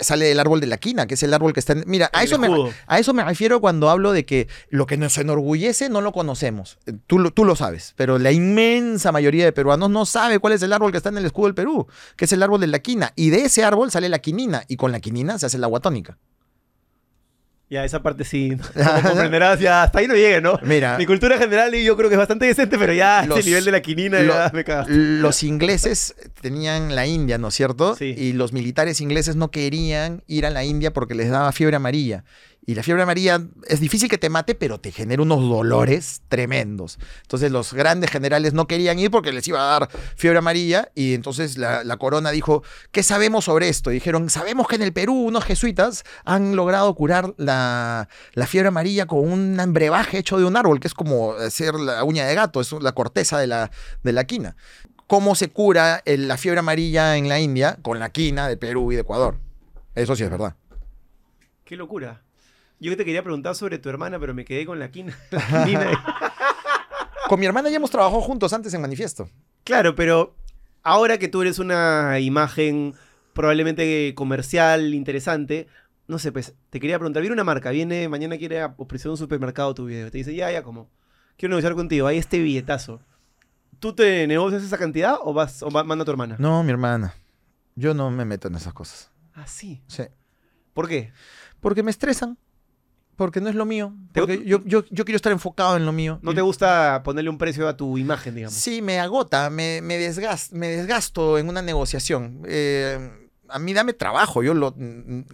sale 0.00 0.26
del 0.26 0.38
árbol 0.40 0.60
de 0.60 0.66
la 0.66 0.76
quina, 0.76 1.06
que 1.06 1.14
es 1.14 1.22
el 1.22 1.32
árbol 1.34 1.52
que 1.52 1.60
está 1.60 1.72
en... 1.72 1.84
Mira, 1.86 2.10
a 2.12 2.22
eso, 2.24 2.38
me, 2.38 2.48
escudo. 2.48 2.70
a 2.86 2.98
eso 2.98 3.14
me 3.14 3.24
refiero 3.24 3.60
cuando 3.60 3.90
hablo 3.90 4.12
de 4.12 4.24
que 4.24 4.48
lo 4.70 4.86
que 4.86 4.96
nos 4.96 5.16
enorgullece 5.18 5.88
no 5.88 6.00
lo 6.00 6.12
conocemos. 6.12 6.78
Tú, 7.06 7.18
lo- 7.18 7.30
tú 7.32 7.44
lo 7.44 7.56
sabes, 7.56 7.94
pero 7.96 8.18
la 8.18 8.32
inmensa 8.32 9.12
mayoría 9.12 9.44
de 9.44 9.52
peruanos 9.52 9.90
no 9.90 10.04
sabe 10.06 10.38
cuál 10.38 10.52
es 10.54 10.62
el 10.62 10.72
árbol 10.72 10.90
que 10.90 10.98
está 10.98 11.08
en 11.08 11.18
el 11.18 11.24
escudo 11.26 11.46
del 11.46 11.54
Perú, 11.54 11.86
que 12.16 12.24
es 12.26 12.32
el 12.32 12.42
árbol 12.42 12.60
de 12.60 12.66
la 12.66 12.80
quina. 12.80 13.12
Y 13.16 13.30
de 13.30 13.44
ese 13.44 13.64
árbol 13.64 13.90
sale 13.90 14.08
la 14.08 14.18
quinina, 14.18 14.64
y 14.68 14.76
con 14.76 14.92
la 14.92 15.00
quinina 15.00 15.38
se 15.38 15.46
hace 15.46 15.56
el 15.56 15.64
agua 15.64 15.80
tónica. 15.80 16.18
Ya, 17.72 17.86
esa 17.86 18.02
parte 18.02 18.22
sí. 18.24 18.54
Como 18.74 19.02
comprenderás, 19.08 19.58
ya 19.58 19.82
hasta 19.84 20.00
ahí 20.00 20.06
no 20.06 20.14
llegue, 20.14 20.42
¿no? 20.42 20.58
Mira, 20.62 20.98
Mi 20.98 21.06
cultura 21.06 21.38
general 21.38 21.72
yo 21.74 21.96
creo 21.96 22.10
que 22.10 22.16
es 22.16 22.18
bastante 22.18 22.44
decente, 22.44 22.78
pero 22.78 22.92
ya 22.92 23.24
Los- 23.26 23.38
este 23.38 23.48
nivel 23.48 23.64
de 23.64 23.72
la 23.72 23.80
quinina 23.80 24.20
lo- 24.20 24.34
ya 24.34 24.50
me 24.52 24.62
cagas. 24.62 24.88
los 24.90 25.42
ingleses 25.42 26.14
tenían 26.42 26.94
la 26.94 27.06
India, 27.06 27.38
¿no 27.38 27.48
es 27.48 27.54
cierto? 27.54 27.96
Sí. 27.96 28.14
Y 28.16 28.34
los 28.34 28.52
militares 28.52 29.00
ingleses 29.00 29.36
no 29.36 29.50
querían 29.50 30.22
ir 30.26 30.44
a 30.44 30.50
la 30.50 30.64
India 30.64 30.92
porque 30.92 31.14
les 31.14 31.30
daba 31.30 31.50
fiebre 31.52 31.76
amarilla. 31.76 32.24
Y 32.64 32.76
la 32.76 32.84
fiebre 32.84 33.02
amarilla 33.02 33.40
es 33.66 33.80
difícil 33.80 34.08
que 34.08 34.18
te 34.18 34.30
mate, 34.30 34.54
pero 34.54 34.78
te 34.78 34.92
genera 34.92 35.20
unos 35.20 35.40
dolores 35.40 36.22
tremendos. 36.28 36.98
Entonces 37.22 37.50
los 37.50 37.72
grandes 37.72 38.10
generales 38.10 38.52
no 38.52 38.68
querían 38.68 39.00
ir 39.00 39.10
porque 39.10 39.32
les 39.32 39.48
iba 39.48 39.60
a 39.60 39.80
dar 39.80 39.90
fiebre 40.14 40.38
amarilla. 40.38 40.92
Y 40.94 41.14
entonces 41.14 41.58
la, 41.58 41.96
corona 41.96 42.30
dijo, 42.30 42.62
¿qué 42.92 43.02
sabemos 43.02 43.46
sobre 43.46 43.68
esto? 43.68 43.90
Y 43.90 43.94
dijeron, 43.94 44.30
sabemos 44.30 44.68
que 44.68 44.76
en 44.76 44.82
el 44.82 44.92
Perú 44.92 45.14
unos 45.14 45.44
jesuitas 45.44 46.04
han 46.24 46.54
logrado 46.54 46.94
curar 46.94 47.34
la, 47.36 48.08
fiebre 48.46 48.68
amarilla 48.68 49.06
con 49.06 49.18
un 49.30 49.72
brebaje 49.72 50.18
hecho 50.18 50.38
de 50.38 50.44
un 50.44 50.56
árbol, 50.56 50.78
que 50.78 50.86
es 50.86 50.94
como 50.94 51.32
hacer 51.32 51.74
la 51.74 52.04
uña 52.04 52.26
de 52.26 52.34
gato, 52.36 52.60
es 52.60 52.70
la 52.72 52.92
corteza 52.92 53.40
de 53.40 53.48
la, 53.48 53.72
de 54.04 54.12
la 54.12 54.24
quina. 54.24 54.54
¿Cómo 55.08 55.34
se 55.34 55.50
cura 55.50 56.00
la 56.06 56.36
fiebre 56.36 56.60
amarilla 56.60 57.16
en 57.16 57.28
la 57.28 57.40
India? 57.40 57.76
Con 57.82 57.98
la 57.98 58.10
quina 58.10 58.46
de 58.46 58.56
Perú 58.56 58.92
y 58.92 58.94
de 58.94 59.00
Ecuador. 59.00 59.36
Eso 59.96 60.14
sí 60.14 60.22
es 60.22 60.30
verdad. 60.30 60.54
Qué 61.64 61.76
locura. 61.76 62.22
Yo 62.90 62.96
te 62.96 63.04
quería 63.04 63.22
preguntar 63.22 63.54
sobre 63.54 63.78
tu 63.78 63.88
hermana, 63.88 64.18
pero 64.18 64.34
me 64.34 64.44
quedé 64.44 64.66
con 64.66 64.78
la 64.78 64.90
quina. 64.90 65.16
La. 65.30 66.04
Con 67.28 67.40
mi 67.40 67.46
hermana 67.46 67.70
ya 67.70 67.76
hemos 67.76 67.90
trabajado 67.90 68.20
juntos 68.20 68.52
antes 68.52 68.74
en 68.74 68.80
Manifiesto. 68.82 69.28
Claro, 69.64 69.94
pero 69.94 70.34
ahora 70.82 71.16
que 71.18 71.28
tú 71.28 71.40
eres 71.40 71.58
una 71.58 72.18
imagen 72.18 72.94
probablemente 73.32 74.12
comercial, 74.14 74.92
interesante, 74.92 75.66
no 76.08 76.18
sé, 76.18 76.30
pues 76.32 76.54
te 76.68 76.78
quería 76.80 76.98
preguntar, 76.98 77.22
viene 77.22 77.32
una 77.32 77.44
marca, 77.44 77.70
viene, 77.70 78.08
mañana 78.08 78.36
quiere 78.36 78.62
ofrecer 78.76 79.10
un 79.10 79.16
supermercado 79.16 79.72
tu 79.72 79.86
video, 79.86 80.10
te 80.10 80.18
dice, 80.18 80.34
ya, 80.34 80.50
ya, 80.52 80.62
como, 80.62 80.90
quiero 81.38 81.52
negociar 81.54 81.74
contigo, 81.74 82.06
hay 82.06 82.18
este 82.18 82.38
billetazo. 82.40 83.00
¿Tú 83.78 83.94
te 83.94 84.26
negocias 84.26 84.62
esa 84.62 84.76
cantidad 84.76 85.14
o 85.22 85.32
vas 85.32 85.62
o 85.62 85.70
va- 85.70 85.84
manda 85.84 86.02
a 86.02 86.04
tu 86.04 86.10
hermana? 86.10 86.36
No, 86.38 86.62
mi 86.62 86.70
hermana. 86.70 87.14
Yo 87.76 87.94
no 87.94 88.10
me 88.10 88.24
meto 88.26 88.48
en 88.48 88.56
esas 88.56 88.74
cosas. 88.74 89.10
Ah, 89.32 89.46
sí. 89.46 89.80
Sí. 89.86 90.02
¿Por 90.74 90.86
qué? 90.88 91.12
Porque 91.60 91.82
me 91.82 91.90
estresan. 91.90 92.36
Porque 93.22 93.40
no 93.40 93.48
es 93.48 93.54
lo 93.54 93.64
mío. 93.64 93.94
¿Te- 94.12 94.20
Porque 94.20 94.42
yo, 94.44 94.60
yo, 94.64 94.84
yo 94.90 95.04
quiero 95.04 95.16
estar 95.16 95.32
enfocado 95.32 95.76
en 95.76 95.86
lo 95.86 95.92
mío. 95.92 96.18
¿No 96.22 96.34
te 96.34 96.40
gusta 96.40 97.02
ponerle 97.04 97.30
un 97.30 97.38
precio 97.38 97.68
a 97.68 97.76
tu 97.76 97.96
imagen, 97.98 98.34
digamos? 98.34 98.54
Sí, 98.54 98.82
me 98.82 98.98
agota, 99.00 99.48
me, 99.50 99.80
me, 99.82 99.98
desgas- 99.98 100.50
me 100.52 100.68
desgasto 100.68 101.38
en 101.38 101.48
una 101.48 101.62
negociación. 101.62 102.42
Eh, 102.46 103.10
a 103.48 103.58
mí 103.58 103.74
dame 103.74 103.92
trabajo, 103.92 104.42
yo 104.42 104.54
lo, 104.54 104.74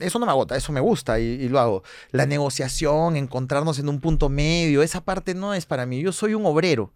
eso 0.01 0.19
no 0.19 0.27
me 0.27 0.32
agota, 0.32 0.56
eso 0.56 0.73
me 0.73 0.81
gusta 0.81 1.20
y, 1.20 1.24
y 1.24 1.48
lo 1.48 1.60
hago. 1.60 1.82
La 2.10 2.27
negociación, 2.27 3.16
encontrarnos 3.16 3.78
en 3.78 3.89
un 3.89 4.01
punto 4.01 4.28
medio, 4.28 4.82
esa 4.82 5.02
parte 5.05 5.35
no 5.35 5.55
es 5.55 5.66
para 5.66 5.86
mí. 5.86 6.01
Yo 6.02 6.12
soy 6.12 6.35
un 6.35 6.44
obrero. 6.44 6.93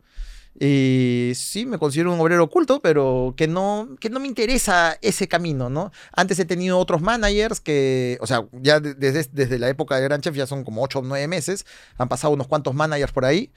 Y 0.61 1.33
sí, 1.35 1.65
me 1.67 1.79
considero 1.79 2.13
un 2.13 2.21
obrero 2.21 2.45
oculto, 2.45 2.81
pero 2.83 3.35
que 3.37 3.49
no, 3.49 3.89
que 4.01 4.11
no 4.11 4.21
me 4.21 4.29
interesa 4.29 4.99
ese 5.01 5.27
camino, 5.27 5.71
¿no? 5.71 5.91
Antes 6.15 6.39
he 6.39 6.45
tenido 6.45 6.79
otros 6.79 7.01
managers 7.01 7.61
que, 7.61 8.19
o 8.21 8.27
sea, 8.27 8.45
ya 8.61 8.79
de- 8.79 8.95
desde, 8.95 9.29
desde 9.33 9.59
la 9.59 9.69
época 9.69 9.97
de 9.97 10.03
Gran 10.03 10.21
Chef 10.21 10.35
ya 10.37 10.47
son 10.47 10.63
como 10.65 10.83
8 10.83 10.99
o 10.99 11.03
9 11.03 11.27
meses, 11.27 11.65
han 11.97 12.09
pasado 12.09 12.35
unos 12.35 12.49
cuantos 12.49 12.75
managers 12.75 13.13
por 13.13 13.25
ahí 13.25 13.51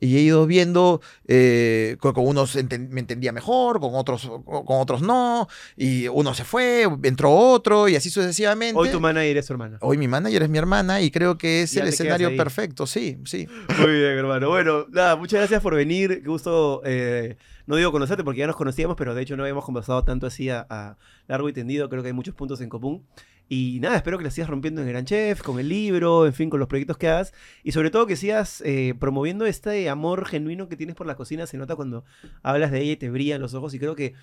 y 0.00 0.16
he 0.16 0.20
ido 0.20 0.46
viendo, 0.46 1.00
eh, 1.26 1.96
con, 2.00 2.12
con 2.12 2.26
unos 2.26 2.54
enten- 2.56 2.88
me 2.90 3.00
entendía 3.00 3.32
mejor, 3.32 3.80
con 3.80 3.94
otros, 3.94 4.30
con 4.44 4.64
otros 4.80 5.00
no, 5.02 5.48
y 5.76 6.08
uno 6.08 6.34
se 6.34 6.44
fue, 6.44 6.86
entró 7.02 7.30
otro 7.34 7.88
y 7.88 7.96
así 7.96 8.10
sucesivamente. 8.10 8.78
Hoy 8.78 8.90
tu 8.90 9.00
manager 9.00 9.36
es 9.38 9.46
tu 9.46 9.52
hermana. 9.54 9.78
Hoy 9.80 9.96
mi 9.98 10.06
manager 10.08 10.42
es 10.42 10.48
mi 10.50 10.58
hermana 10.58 11.00
y 11.00 11.10
creo 11.10 11.38
que 11.38 11.62
es 11.62 11.72
Ya 11.72 11.82
el 11.82 11.88
escenario 11.88 12.28
perfecto, 12.36 12.86
sí, 12.86 13.18
sí. 13.24 13.46
Muy 13.78 13.92
bien, 13.92 14.18
hermano. 14.18 14.48
Bueno, 14.50 14.86
nada, 14.90 15.16
muchas 15.16 15.40
gracias 15.40 15.62
por 15.62 15.74
venir. 15.74 16.20
Qué 16.22 16.28
gusto, 16.28 16.41
eh, 16.84 17.36
no 17.66 17.76
digo 17.76 17.92
conocerte 17.92 18.24
porque 18.24 18.40
ya 18.40 18.46
nos 18.46 18.56
conocíamos, 18.56 18.96
pero 18.96 19.14
de 19.14 19.22
hecho 19.22 19.36
no 19.36 19.42
habíamos 19.42 19.64
conversado 19.64 20.04
tanto 20.04 20.26
así 20.26 20.48
a, 20.50 20.96
largo 21.28 21.48
y 21.48 21.52
tendido. 21.52 21.88
Creo 21.88 22.02
que 22.02 22.08
hay 22.08 22.12
muchos 22.12 22.34
puntos 22.34 22.60
en 22.60 22.68
común. 22.68 23.06
Y 23.48 23.80
nada, 23.80 23.96
espero 23.96 24.16
que 24.16 24.24
la 24.24 24.30
sigas 24.30 24.48
rompiendo 24.48 24.80
en 24.80 24.88
Gran 24.88 25.04
Chef, 25.04 25.42
con 25.42 25.58
el 25.58 25.68
libro, 25.68 26.26
en 26.26 26.32
fin, 26.32 26.48
con 26.48 26.58
los 26.58 26.68
proyectos 26.68 26.96
que 26.96 27.08
hagas. 27.08 27.34
Y 27.62 27.72
sobre 27.72 27.90
todo 27.90 28.06
que 28.06 28.16
sigas 28.16 28.62
eh, 28.64 28.94
promoviendo 28.98 29.44
este 29.44 29.90
amor 29.90 30.24
genuino 30.26 30.68
que 30.68 30.76
tienes 30.76 30.96
por 30.96 31.06
la 31.06 31.16
cocina. 31.16 31.46
Se 31.46 31.58
nota 31.58 31.76
cuando 31.76 32.04
hablas 32.42 32.70
de 32.70 32.80
ella 32.80 32.92
y 32.92 32.96
te 32.96 33.10
brillan 33.10 33.40
los 33.40 33.52
ojos. 33.54 33.74
Y 33.74 33.78
creo 33.78 33.94
que 33.94 34.14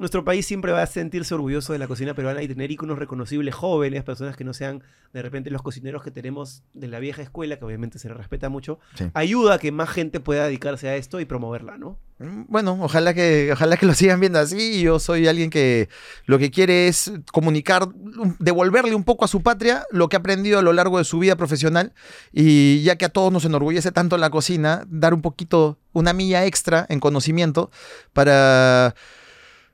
nuestro 0.00 0.24
país 0.24 0.44
siempre 0.46 0.72
va 0.72 0.82
a 0.82 0.86
sentirse 0.86 1.32
orgulloso 1.34 1.72
de 1.72 1.78
la 1.78 1.86
cocina 1.86 2.14
peruana 2.14 2.42
y 2.42 2.48
tener 2.48 2.70
íconos 2.70 2.98
reconocibles 2.98 3.54
jóvenes, 3.54 4.02
personas 4.02 4.36
que 4.36 4.42
no 4.44 4.52
sean 4.54 4.82
de 5.12 5.22
repente 5.22 5.50
los 5.50 5.62
cocineros 5.62 6.02
que 6.02 6.10
tenemos 6.10 6.62
de 6.74 6.88
la 6.88 6.98
vieja 7.00 7.22
escuela, 7.22 7.58
que 7.58 7.64
obviamente 7.64 7.98
se 7.98 8.08
les 8.08 8.16
respeta 8.16 8.48
mucho, 8.48 8.78
Sí. 8.94 9.04
ayuda 9.14 9.54
a 9.54 9.58
que 9.58 9.70
más 9.72 9.90
gente 9.90 10.18
pueda 10.20 10.44
dedicarse 10.46 10.88
a 10.88 10.96
esto 10.96 11.20
y 11.20 11.24
promoverla, 11.24 11.76
¿no? 11.78 11.98
Mm, 12.18 12.44
Bueno, 12.48 12.78
ojalá 12.80 13.12
que, 13.14 13.50
ojalá 13.52 13.76
que 13.76 13.86
lo 13.86 13.94
sigan 13.94 14.20
viendo 14.20 14.38
así. 14.38 14.80
Yo 14.82 14.98
soy 14.98 15.26
alguien 15.26 15.50
que 15.50 15.88
lo 16.26 16.38
que 16.38 16.50
quiere 16.50 16.86
es 16.88 17.12
comunicar, 17.32 17.84
un- 17.88 18.36
devolverle 18.38 18.94
un 18.94 19.04
poco 19.04 19.24
a 19.24 19.28
su 19.28 19.42
patria 19.42 19.84
lo 19.90 20.08
que 20.08 20.16
ha 20.16 20.18
aprendido 20.20 20.58
a 20.58 20.62
lo 20.62 20.72
largo 20.72 20.98
de 20.98 21.04
su 21.04 21.18
vida 21.18 21.36
profesional. 21.36 21.92
Y 22.32 22.82
ya 22.82 22.96
que 22.96 23.04
a 23.06 23.08
todos 23.10 23.32
nos 23.32 23.44
enorgullece 23.44 23.90
tanto 23.92 24.16
la 24.18 24.30
cocina, 24.30 24.84
dar 24.88 25.12
un 25.14 25.22
poquito, 25.22 25.78
una 25.92 26.12
milla 26.12 26.44
extra 26.46 26.86
en 26.88 27.00
conocimiento 27.00 27.70
para, 28.12 28.94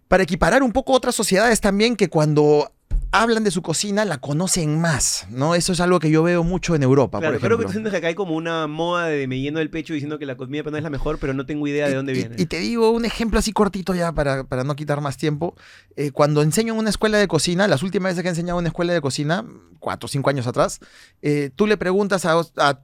para 0.08 0.22
equiparar 0.22 0.62
un 0.62 0.72
poco 0.72 0.92
otras 0.92 1.14
sociedades 1.14 1.60
también 1.60 1.96
que 1.96 2.08
cuando 2.08 2.70
hablan 3.12 3.44
de 3.44 3.50
su 3.50 3.62
cocina 3.62 4.04
la 4.04 4.18
conocen 4.18 4.78
más, 4.80 5.26
¿no? 5.30 5.54
Eso 5.54 5.72
es 5.72 5.80
algo 5.80 6.00
que 6.00 6.10
yo 6.10 6.22
veo 6.22 6.42
mucho 6.44 6.74
en 6.74 6.82
Europa, 6.82 7.18
Claro, 7.20 7.34
por 7.38 7.46
creo 7.46 7.58
que 7.58 7.64
tú 7.64 7.70
sientes 7.72 7.90
que 7.92 7.96
acá 7.98 8.08
hay 8.08 8.14
como 8.14 8.34
una 8.34 8.66
moda 8.66 9.06
de 9.06 9.26
me 9.26 9.40
lleno 9.40 9.58
el 9.60 9.70
pecho 9.70 9.94
diciendo 9.94 10.18
que 10.18 10.26
la 10.26 10.36
comida 10.36 10.62
peruana 10.62 10.78
es 10.78 10.84
la 10.84 10.90
mejor, 10.90 11.18
pero 11.18 11.32
no 11.32 11.46
tengo 11.46 11.66
idea 11.66 11.88
de 11.88 11.94
dónde 11.94 12.12
Y- 12.12 12.16
viene. 12.16 12.34
Y, 12.38 12.46
te 12.46 12.58
digo 12.58 12.90
un 12.90 13.04
ejemplo 13.04 13.38
así 13.38 13.52
cortito 13.52 13.94
ya 13.94 14.12
para, 14.12 14.44
para 14.44 14.64
no 14.64 14.76
quitar 14.76 15.00
más 15.00 15.16
tiempo. 15.16 15.54
Eh, 15.96 16.10
cuando 16.10 16.42
enseño 16.42 16.74
en 16.74 16.78
una 16.80 16.90
escuela 16.90 17.16
de 17.16 17.26
cocina, 17.28 17.66
las 17.68 17.82
últimas 17.82 18.10
veces 18.12 18.22
que 18.22 18.28
he 18.28 18.30
enseñado 18.30 18.58
en 18.58 18.64
una 18.64 18.68
escuela 18.68 18.92
de 18.92 19.00
cocina, 19.00 19.44
cuatro 19.78 20.06
o 20.06 20.08
cinco 20.08 20.28
años 20.28 20.46
atrás, 20.46 20.80
eh, 21.22 21.50
tú 21.56 21.66
le 21.66 21.76
preguntas 21.76 22.24
a, 22.26 22.40
a 22.58 22.80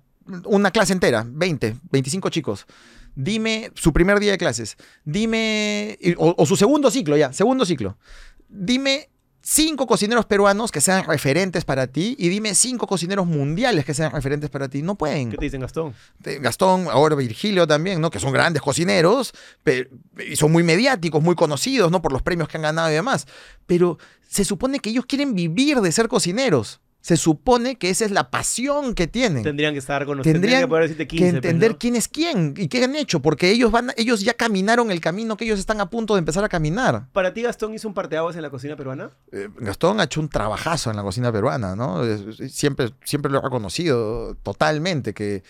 una 0.46 0.70
clase 0.70 0.92
entera, 0.92 1.26
20, 1.28 1.76
25 1.90 2.30
chicos, 2.30 2.66
dime 3.14 3.70
su 3.74 3.92
primer 3.92 4.20
día 4.20 4.32
de 4.32 4.38
clases, 4.38 4.76
dime, 5.04 5.98
o, 6.16 6.34
o 6.36 6.46
su 6.46 6.56
segundo 6.56 6.90
ciclo 6.90 7.16
ya, 7.16 7.32
segundo 7.32 7.64
ciclo, 7.64 7.96
dime 8.48 9.08
cinco 9.42 9.86
cocineros 9.86 10.24
peruanos 10.24 10.70
que 10.70 10.80
sean 10.80 11.04
referentes 11.04 11.64
para 11.64 11.88
ti 11.88 12.14
y 12.18 12.28
dime 12.28 12.54
cinco 12.54 12.86
cocineros 12.86 13.26
mundiales 13.26 13.84
que 13.84 13.92
sean 13.92 14.12
referentes 14.12 14.48
para 14.50 14.68
ti. 14.68 14.82
No 14.82 14.94
pueden. 14.94 15.30
¿Qué 15.30 15.36
te 15.36 15.44
dicen, 15.44 15.60
Gastón? 15.60 15.94
Gastón, 16.40 16.86
ahora 16.88 17.16
Virgilio 17.16 17.66
también, 17.66 18.00
¿no? 18.00 18.10
Que 18.10 18.20
son 18.20 18.32
grandes 18.32 18.62
cocineros 18.62 19.32
y 20.28 20.36
son 20.36 20.52
muy 20.52 20.62
mediáticos, 20.62 21.22
muy 21.22 21.34
conocidos, 21.34 21.90
¿no? 21.90 22.00
Por 22.00 22.12
los 22.12 22.22
premios 22.22 22.48
que 22.48 22.56
han 22.56 22.62
ganado 22.62 22.90
y 22.90 22.94
demás. 22.94 23.26
Pero 23.66 23.98
se 24.28 24.44
supone 24.44 24.78
que 24.78 24.90
ellos 24.90 25.06
quieren 25.06 25.34
vivir 25.34 25.80
de 25.80 25.92
ser 25.92 26.08
cocineros. 26.08 26.80
Se 27.02 27.16
supone 27.16 27.76
que 27.76 27.90
esa 27.90 28.04
es 28.04 28.10
la 28.10 28.30
pasión 28.30 28.94
que 28.94 29.06
tienen. 29.06 29.42
Tendrían 29.42 29.74
que 29.74 29.80
estar 29.80 30.06
con 30.06 30.18
nosotros. 30.18 30.32
Tendrían 30.32 30.52
Tendrían 30.52 30.62
que 30.62 30.68
poder 30.68 30.82
decirte 30.84 31.06
15. 31.08 31.24
que 31.24 31.30
pues, 31.30 31.34
entender 31.34 31.72
¿no? 31.72 31.78
quién 31.78 31.96
es 31.96 32.08
quién 32.08 32.54
y 32.56 32.68
qué 32.68 32.84
han 32.84 32.96
hecho, 32.96 33.20
porque 33.20 33.50
ellos 33.50 33.70
van, 33.70 33.92
ellos 33.96 34.20
ya 34.20 34.34
caminaron 34.34 34.90
el 34.90 35.00
camino 35.00 35.36
que 35.36 35.44
ellos 35.44 35.58
están 35.58 35.80
a 35.80 35.90
punto 35.90 36.14
de 36.14 36.20
empezar 36.20 36.44
a 36.44 36.48
caminar. 36.48 37.08
¿Para 37.12 37.34
ti 37.34 37.42
Gastón 37.42 37.74
hizo 37.74 37.88
un 37.88 37.94
parteaguas 37.94 38.36
en 38.36 38.42
la 38.42 38.50
cocina 38.50 38.76
peruana? 38.76 39.10
Eh, 39.32 39.48
Gastón 39.58 40.00
ha 40.00 40.04
hecho 40.04 40.20
un 40.20 40.28
trabajazo 40.28 40.90
en 40.90 40.96
la 40.96 41.02
cocina 41.02 41.32
peruana, 41.32 41.74
¿no? 41.74 42.02
Siempre, 42.48 42.90
siempre 43.04 43.32
lo 43.32 43.38
ha 43.38 43.42
reconocido 43.42 44.36
totalmente, 44.36 45.12
que 45.12 45.42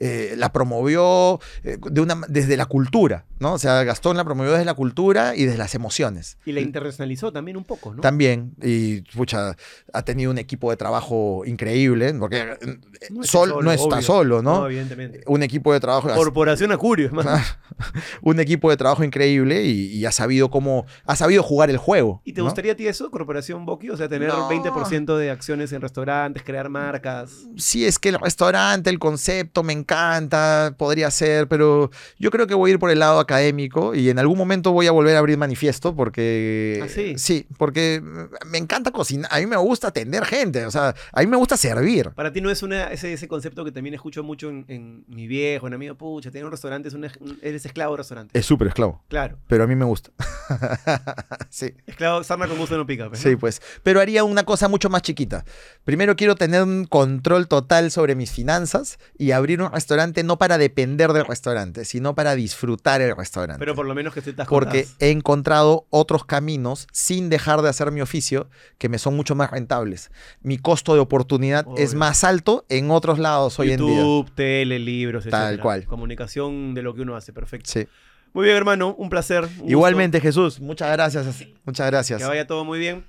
eh, 0.00 0.34
la 0.36 0.52
promovió 0.52 1.40
eh, 1.64 1.78
de 1.90 2.00
una, 2.00 2.20
desde 2.28 2.56
la 2.56 2.66
cultura, 2.66 3.24
¿no? 3.40 3.54
O 3.54 3.58
sea, 3.58 3.82
Gastón 3.82 4.16
la 4.16 4.24
promovió 4.24 4.52
desde 4.52 4.64
la 4.64 4.74
cultura 4.74 5.34
y 5.34 5.44
desde 5.44 5.58
las 5.58 5.74
emociones. 5.74 6.38
Y 6.44 6.52
la 6.52 6.60
internacionalizó 6.60 7.32
también 7.32 7.56
un 7.56 7.64
poco, 7.64 7.94
¿no? 7.94 8.02
También, 8.02 8.52
y 8.62 9.00
pucha, 9.00 9.56
ha 9.92 10.02
tenido 10.02 10.30
un 10.30 10.38
equipo 10.38 10.70
de 10.70 10.76
trabajo 10.76 10.97
increíble, 11.46 12.14
porque 12.14 12.38
eh, 12.38 12.78
No 13.10 13.22
sol- 13.24 13.48
solo, 13.50 13.62
no 13.62 13.72
está 13.72 13.84
obvio. 13.96 14.02
solo, 14.02 14.42
¿no? 14.42 14.66
evidentemente. 14.66 15.22
Un 15.26 15.42
equipo 15.42 15.72
de 15.72 15.80
trabajo. 15.80 16.08
Corporación 16.14 16.72
Acurio, 16.72 17.10
un 18.22 18.40
equipo 18.40 18.70
de 18.70 18.76
trabajo 18.76 19.04
increíble 19.04 19.62
y, 19.64 19.86
y 19.94 20.04
ha 20.04 20.12
sabido 20.12 20.50
cómo, 20.50 20.86
ha 21.06 21.16
sabibido 21.16 21.42
jugar 21.42 21.70
el 21.70 21.76
juego. 21.76 22.20
¿Y 22.24 22.32
te 22.32 22.40
¿no? 22.40 22.44
gustaría 22.46 22.72
a 22.72 22.76
ti 22.76 22.86
eso, 22.86 23.10
Corporación 23.10 23.64
Boqui? 23.66 23.90
O 23.90 23.96
sea, 23.96 24.08
tener 24.08 24.28
No. 24.28 24.48
20% 24.48 25.16
de 25.16 25.30
acciones 25.30 25.72
en 25.72 25.80
restaurantes, 25.80 26.42
crear 26.42 26.68
marcas. 26.68 27.30
sí 27.56 27.84
es 27.86 27.98
que 27.98 28.08
el 28.10 28.18
restaurante, 28.18 28.90
el 28.90 28.98
concepto 28.98 29.62
me 29.62 29.72
encanta, 29.72 30.74
podría 30.76 31.10
ser, 31.10 31.48
pero 31.48 31.90
yo 32.18 32.30
creo 32.30 32.46
que 32.46 32.54
voy 32.54 32.70
a 32.70 32.72
ir 32.74 32.78
por 32.78 32.90
el 32.90 32.98
lado 32.98 33.20
académico 33.20 33.94
y 33.94 34.10
en 34.10 34.18
algún 34.18 34.38
momento 34.38 34.72
voy 34.72 34.86
a 34.86 34.92
volver 34.92 35.16
a 35.16 35.18
abrir 35.20 35.38
manifiesto 35.38 35.94
porque 35.94 36.80
¿Ah, 36.82 36.88
sí? 37.16 37.46
porque 37.56 38.02
me 38.46 38.58
encanta 38.58 38.90
cocinar, 38.90 39.28
a 39.32 39.38
mí 39.38 39.46
me 39.46 39.56
gusta 39.56 39.88
atender 39.88 40.24
gente, 40.24 40.66
o 40.66 40.70
sea, 40.70 40.87
a 41.12 41.20
mí 41.20 41.26
me 41.26 41.36
gusta 41.36 41.56
servir. 41.56 42.10
Para 42.10 42.32
ti 42.32 42.40
no 42.40 42.50
es 42.50 42.62
una, 42.62 42.84
ese, 42.92 43.12
ese 43.12 43.28
concepto 43.28 43.64
que 43.64 43.72
también 43.72 43.94
escucho 43.94 44.22
mucho 44.22 44.48
en, 44.50 44.64
en 44.68 45.04
mi 45.08 45.26
viejo, 45.26 45.66
en 45.66 45.74
amigo, 45.74 45.94
pucha, 45.96 46.30
tener 46.30 46.44
un 46.44 46.50
restaurante, 46.50 46.88
es 46.88 46.94
un, 46.94 47.04
eres 47.42 47.64
esclavo 47.66 47.92
de 47.94 47.98
restaurante. 47.98 48.38
Es 48.38 48.46
súper 48.46 48.68
esclavo, 48.68 49.02
Claro. 49.08 49.38
pero 49.48 49.64
a 49.64 49.66
mí 49.66 49.74
me 49.76 49.84
gusta. 49.84 50.10
sí. 51.50 51.74
Esclavo, 51.86 52.22
sarna 52.24 52.46
con 52.46 52.58
gusto 52.58 52.76
no 52.76 52.86
pica. 52.86 53.08
pues, 53.08 53.24
¿no? 53.24 53.30
Sí, 53.30 53.36
pues. 53.36 53.60
Pero 53.82 54.00
haría 54.00 54.24
una 54.24 54.44
cosa 54.44 54.68
mucho 54.68 54.88
más 54.90 55.02
chiquita. 55.02 55.44
Primero 55.84 56.16
quiero 56.16 56.34
tener 56.36 56.62
un 56.62 56.84
control 56.84 57.48
total 57.48 57.90
sobre 57.90 58.14
mis 58.14 58.30
finanzas 58.30 58.98
y 59.16 59.32
abrir 59.32 59.62
un 59.62 59.72
restaurante 59.72 60.22
no 60.22 60.38
para 60.38 60.58
depender 60.58 61.12
del 61.12 61.24
restaurante, 61.26 61.84
sino 61.84 62.14
para 62.14 62.34
disfrutar 62.34 63.00
el 63.00 63.16
restaurante. 63.16 63.58
Pero 63.60 63.74
por 63.74 63.86
lo 63.86 63.94
menos 63.94 64.12
que 64.14 64.20
estés 64.20 64.34
porque 64.48 64.86
he 65.00 65.10
encontrado 65.10 65.86
otros 65.90 66.24
caminos 66.24 66.86
sin 66.92 67.28
dejar 67.28 67.62
de 67.62 67.68
hacer 67.68 67.90
mi 67.90 68.00
oficio 68.00 68.48
que 68.78 68.88
me 68.88 68.98
son 68.98 69.16
mucho 69.16 69.34
más 69.34 69.50
rentables. 69.50 70.10
Mi 70.42 70.58
costo 70.58 70.77
de 70.94 71.00
oportunidad 71.00 71.66
es 71.76 71.90
Obvio. 71.90 71.98
más 71.98 72.24
alto 72.24 72.64
en 72.68 72.90
otros 72.90 73.18
lados 73.18 73.58
hoy 73.58 73.72
en 73.72 73.80
día. 73.80 73.96
YouTube, 73.96 74.30
tele, 74.34 74.78
libros, 74.78 75.24
Tal 75.24 75.42
etcétera. 75.42 75.62
cual. 75.62 75.84
Comunicación 75.86 76.74
de 76.74 76.82
lo 76.82 76.94
que 76.94 77.02
uno 77.02 77.16
hace, 77.16 77.32
perfecto. 77.32 77.70
Sí. 77.70 77.86
Muy 78.32 78.44
bien, 78.44 78.56
hermano, 78.56 78.94
un 78.98 79.08
placer. 79.10 79.44
un 79.44 79.50
gusto. 79.50 79.70
Igualmente, 79.70 80.20
Jesús. 80.20 80.60
Muchas 80.60 80.92
gracias. 80.92 81.26
Muchas 81.64 81.86
gracias. 81.86 82.20
Que 82.20 82.26
vaya 82.28 82.46
todo 82.46 82.64
muy 82.64 82.78
bien. 82.78 83.04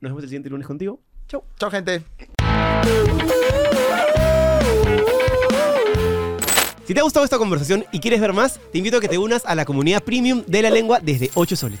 Nos 0.00 0.10
vemos 0.10 0.22
el 0.22 0.28
siguiente 0.28 0.50
lunes 0.50 0.66
contigo. 0.66 1.00
Chau. 1.28 1.42
Chao, 1.58 1.70
gente. 1.70 2.02
Si 6.84 6.94
te 6.94 7.00
ha 7.00 7.02
gustado 7.02 7.24
esta 7.24 7.36
conversación 7.38 7.84
y 7.90 7.98
quieres 7.98 8.20
ver 8.20 8.32
más, 8.32 8.60
te 8.70 8.78
invito 8.78 8.98
a 8.98 9.00
que 9.00 9.08
te 9.08 9.18
unas 9.18 9.44
a 9.44 9.56
la 9.56 9.64
comunidad 9.64 10.04
premium 10.04 10.44
de 10.46 10.62
la 10.62 10.70
lengua 10.70 11.00
desde 11.02 11.30
8 11.34 11.56
soles. 11.56 11.80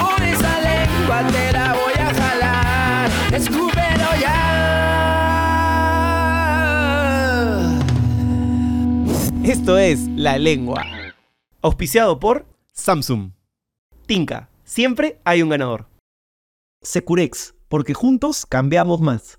Con 0.00 0.22
esa 0.22 0.60
lengua 0.60 1.22
te 1.30 1.52
la 1.52 1.72
voy 1.74 1.94
a 1.98 2.14
jalar. 2.14 3.10
Escúpelo 3.32 4.16
ya. 4.20 4.48
Esto 9.44 9.78
es 9.78 10.08
La 10.08 10.38
Lengua. 10.38 10.84
Auspiciado 11.62 12.18
por 12.20 12.46
Samsung. 12.72 13.32
Tinka. 14.06 14.48
Siempre 14.64 15.20
hay 15.24 15.42
un 15.42 15.48
ganador. 15.48 15.88
Securex, 16.82 17.54
porque 17.68 17.94
juntos 17.94 18.46
cambiamos 18.46 19.00
más. 19.00 19.38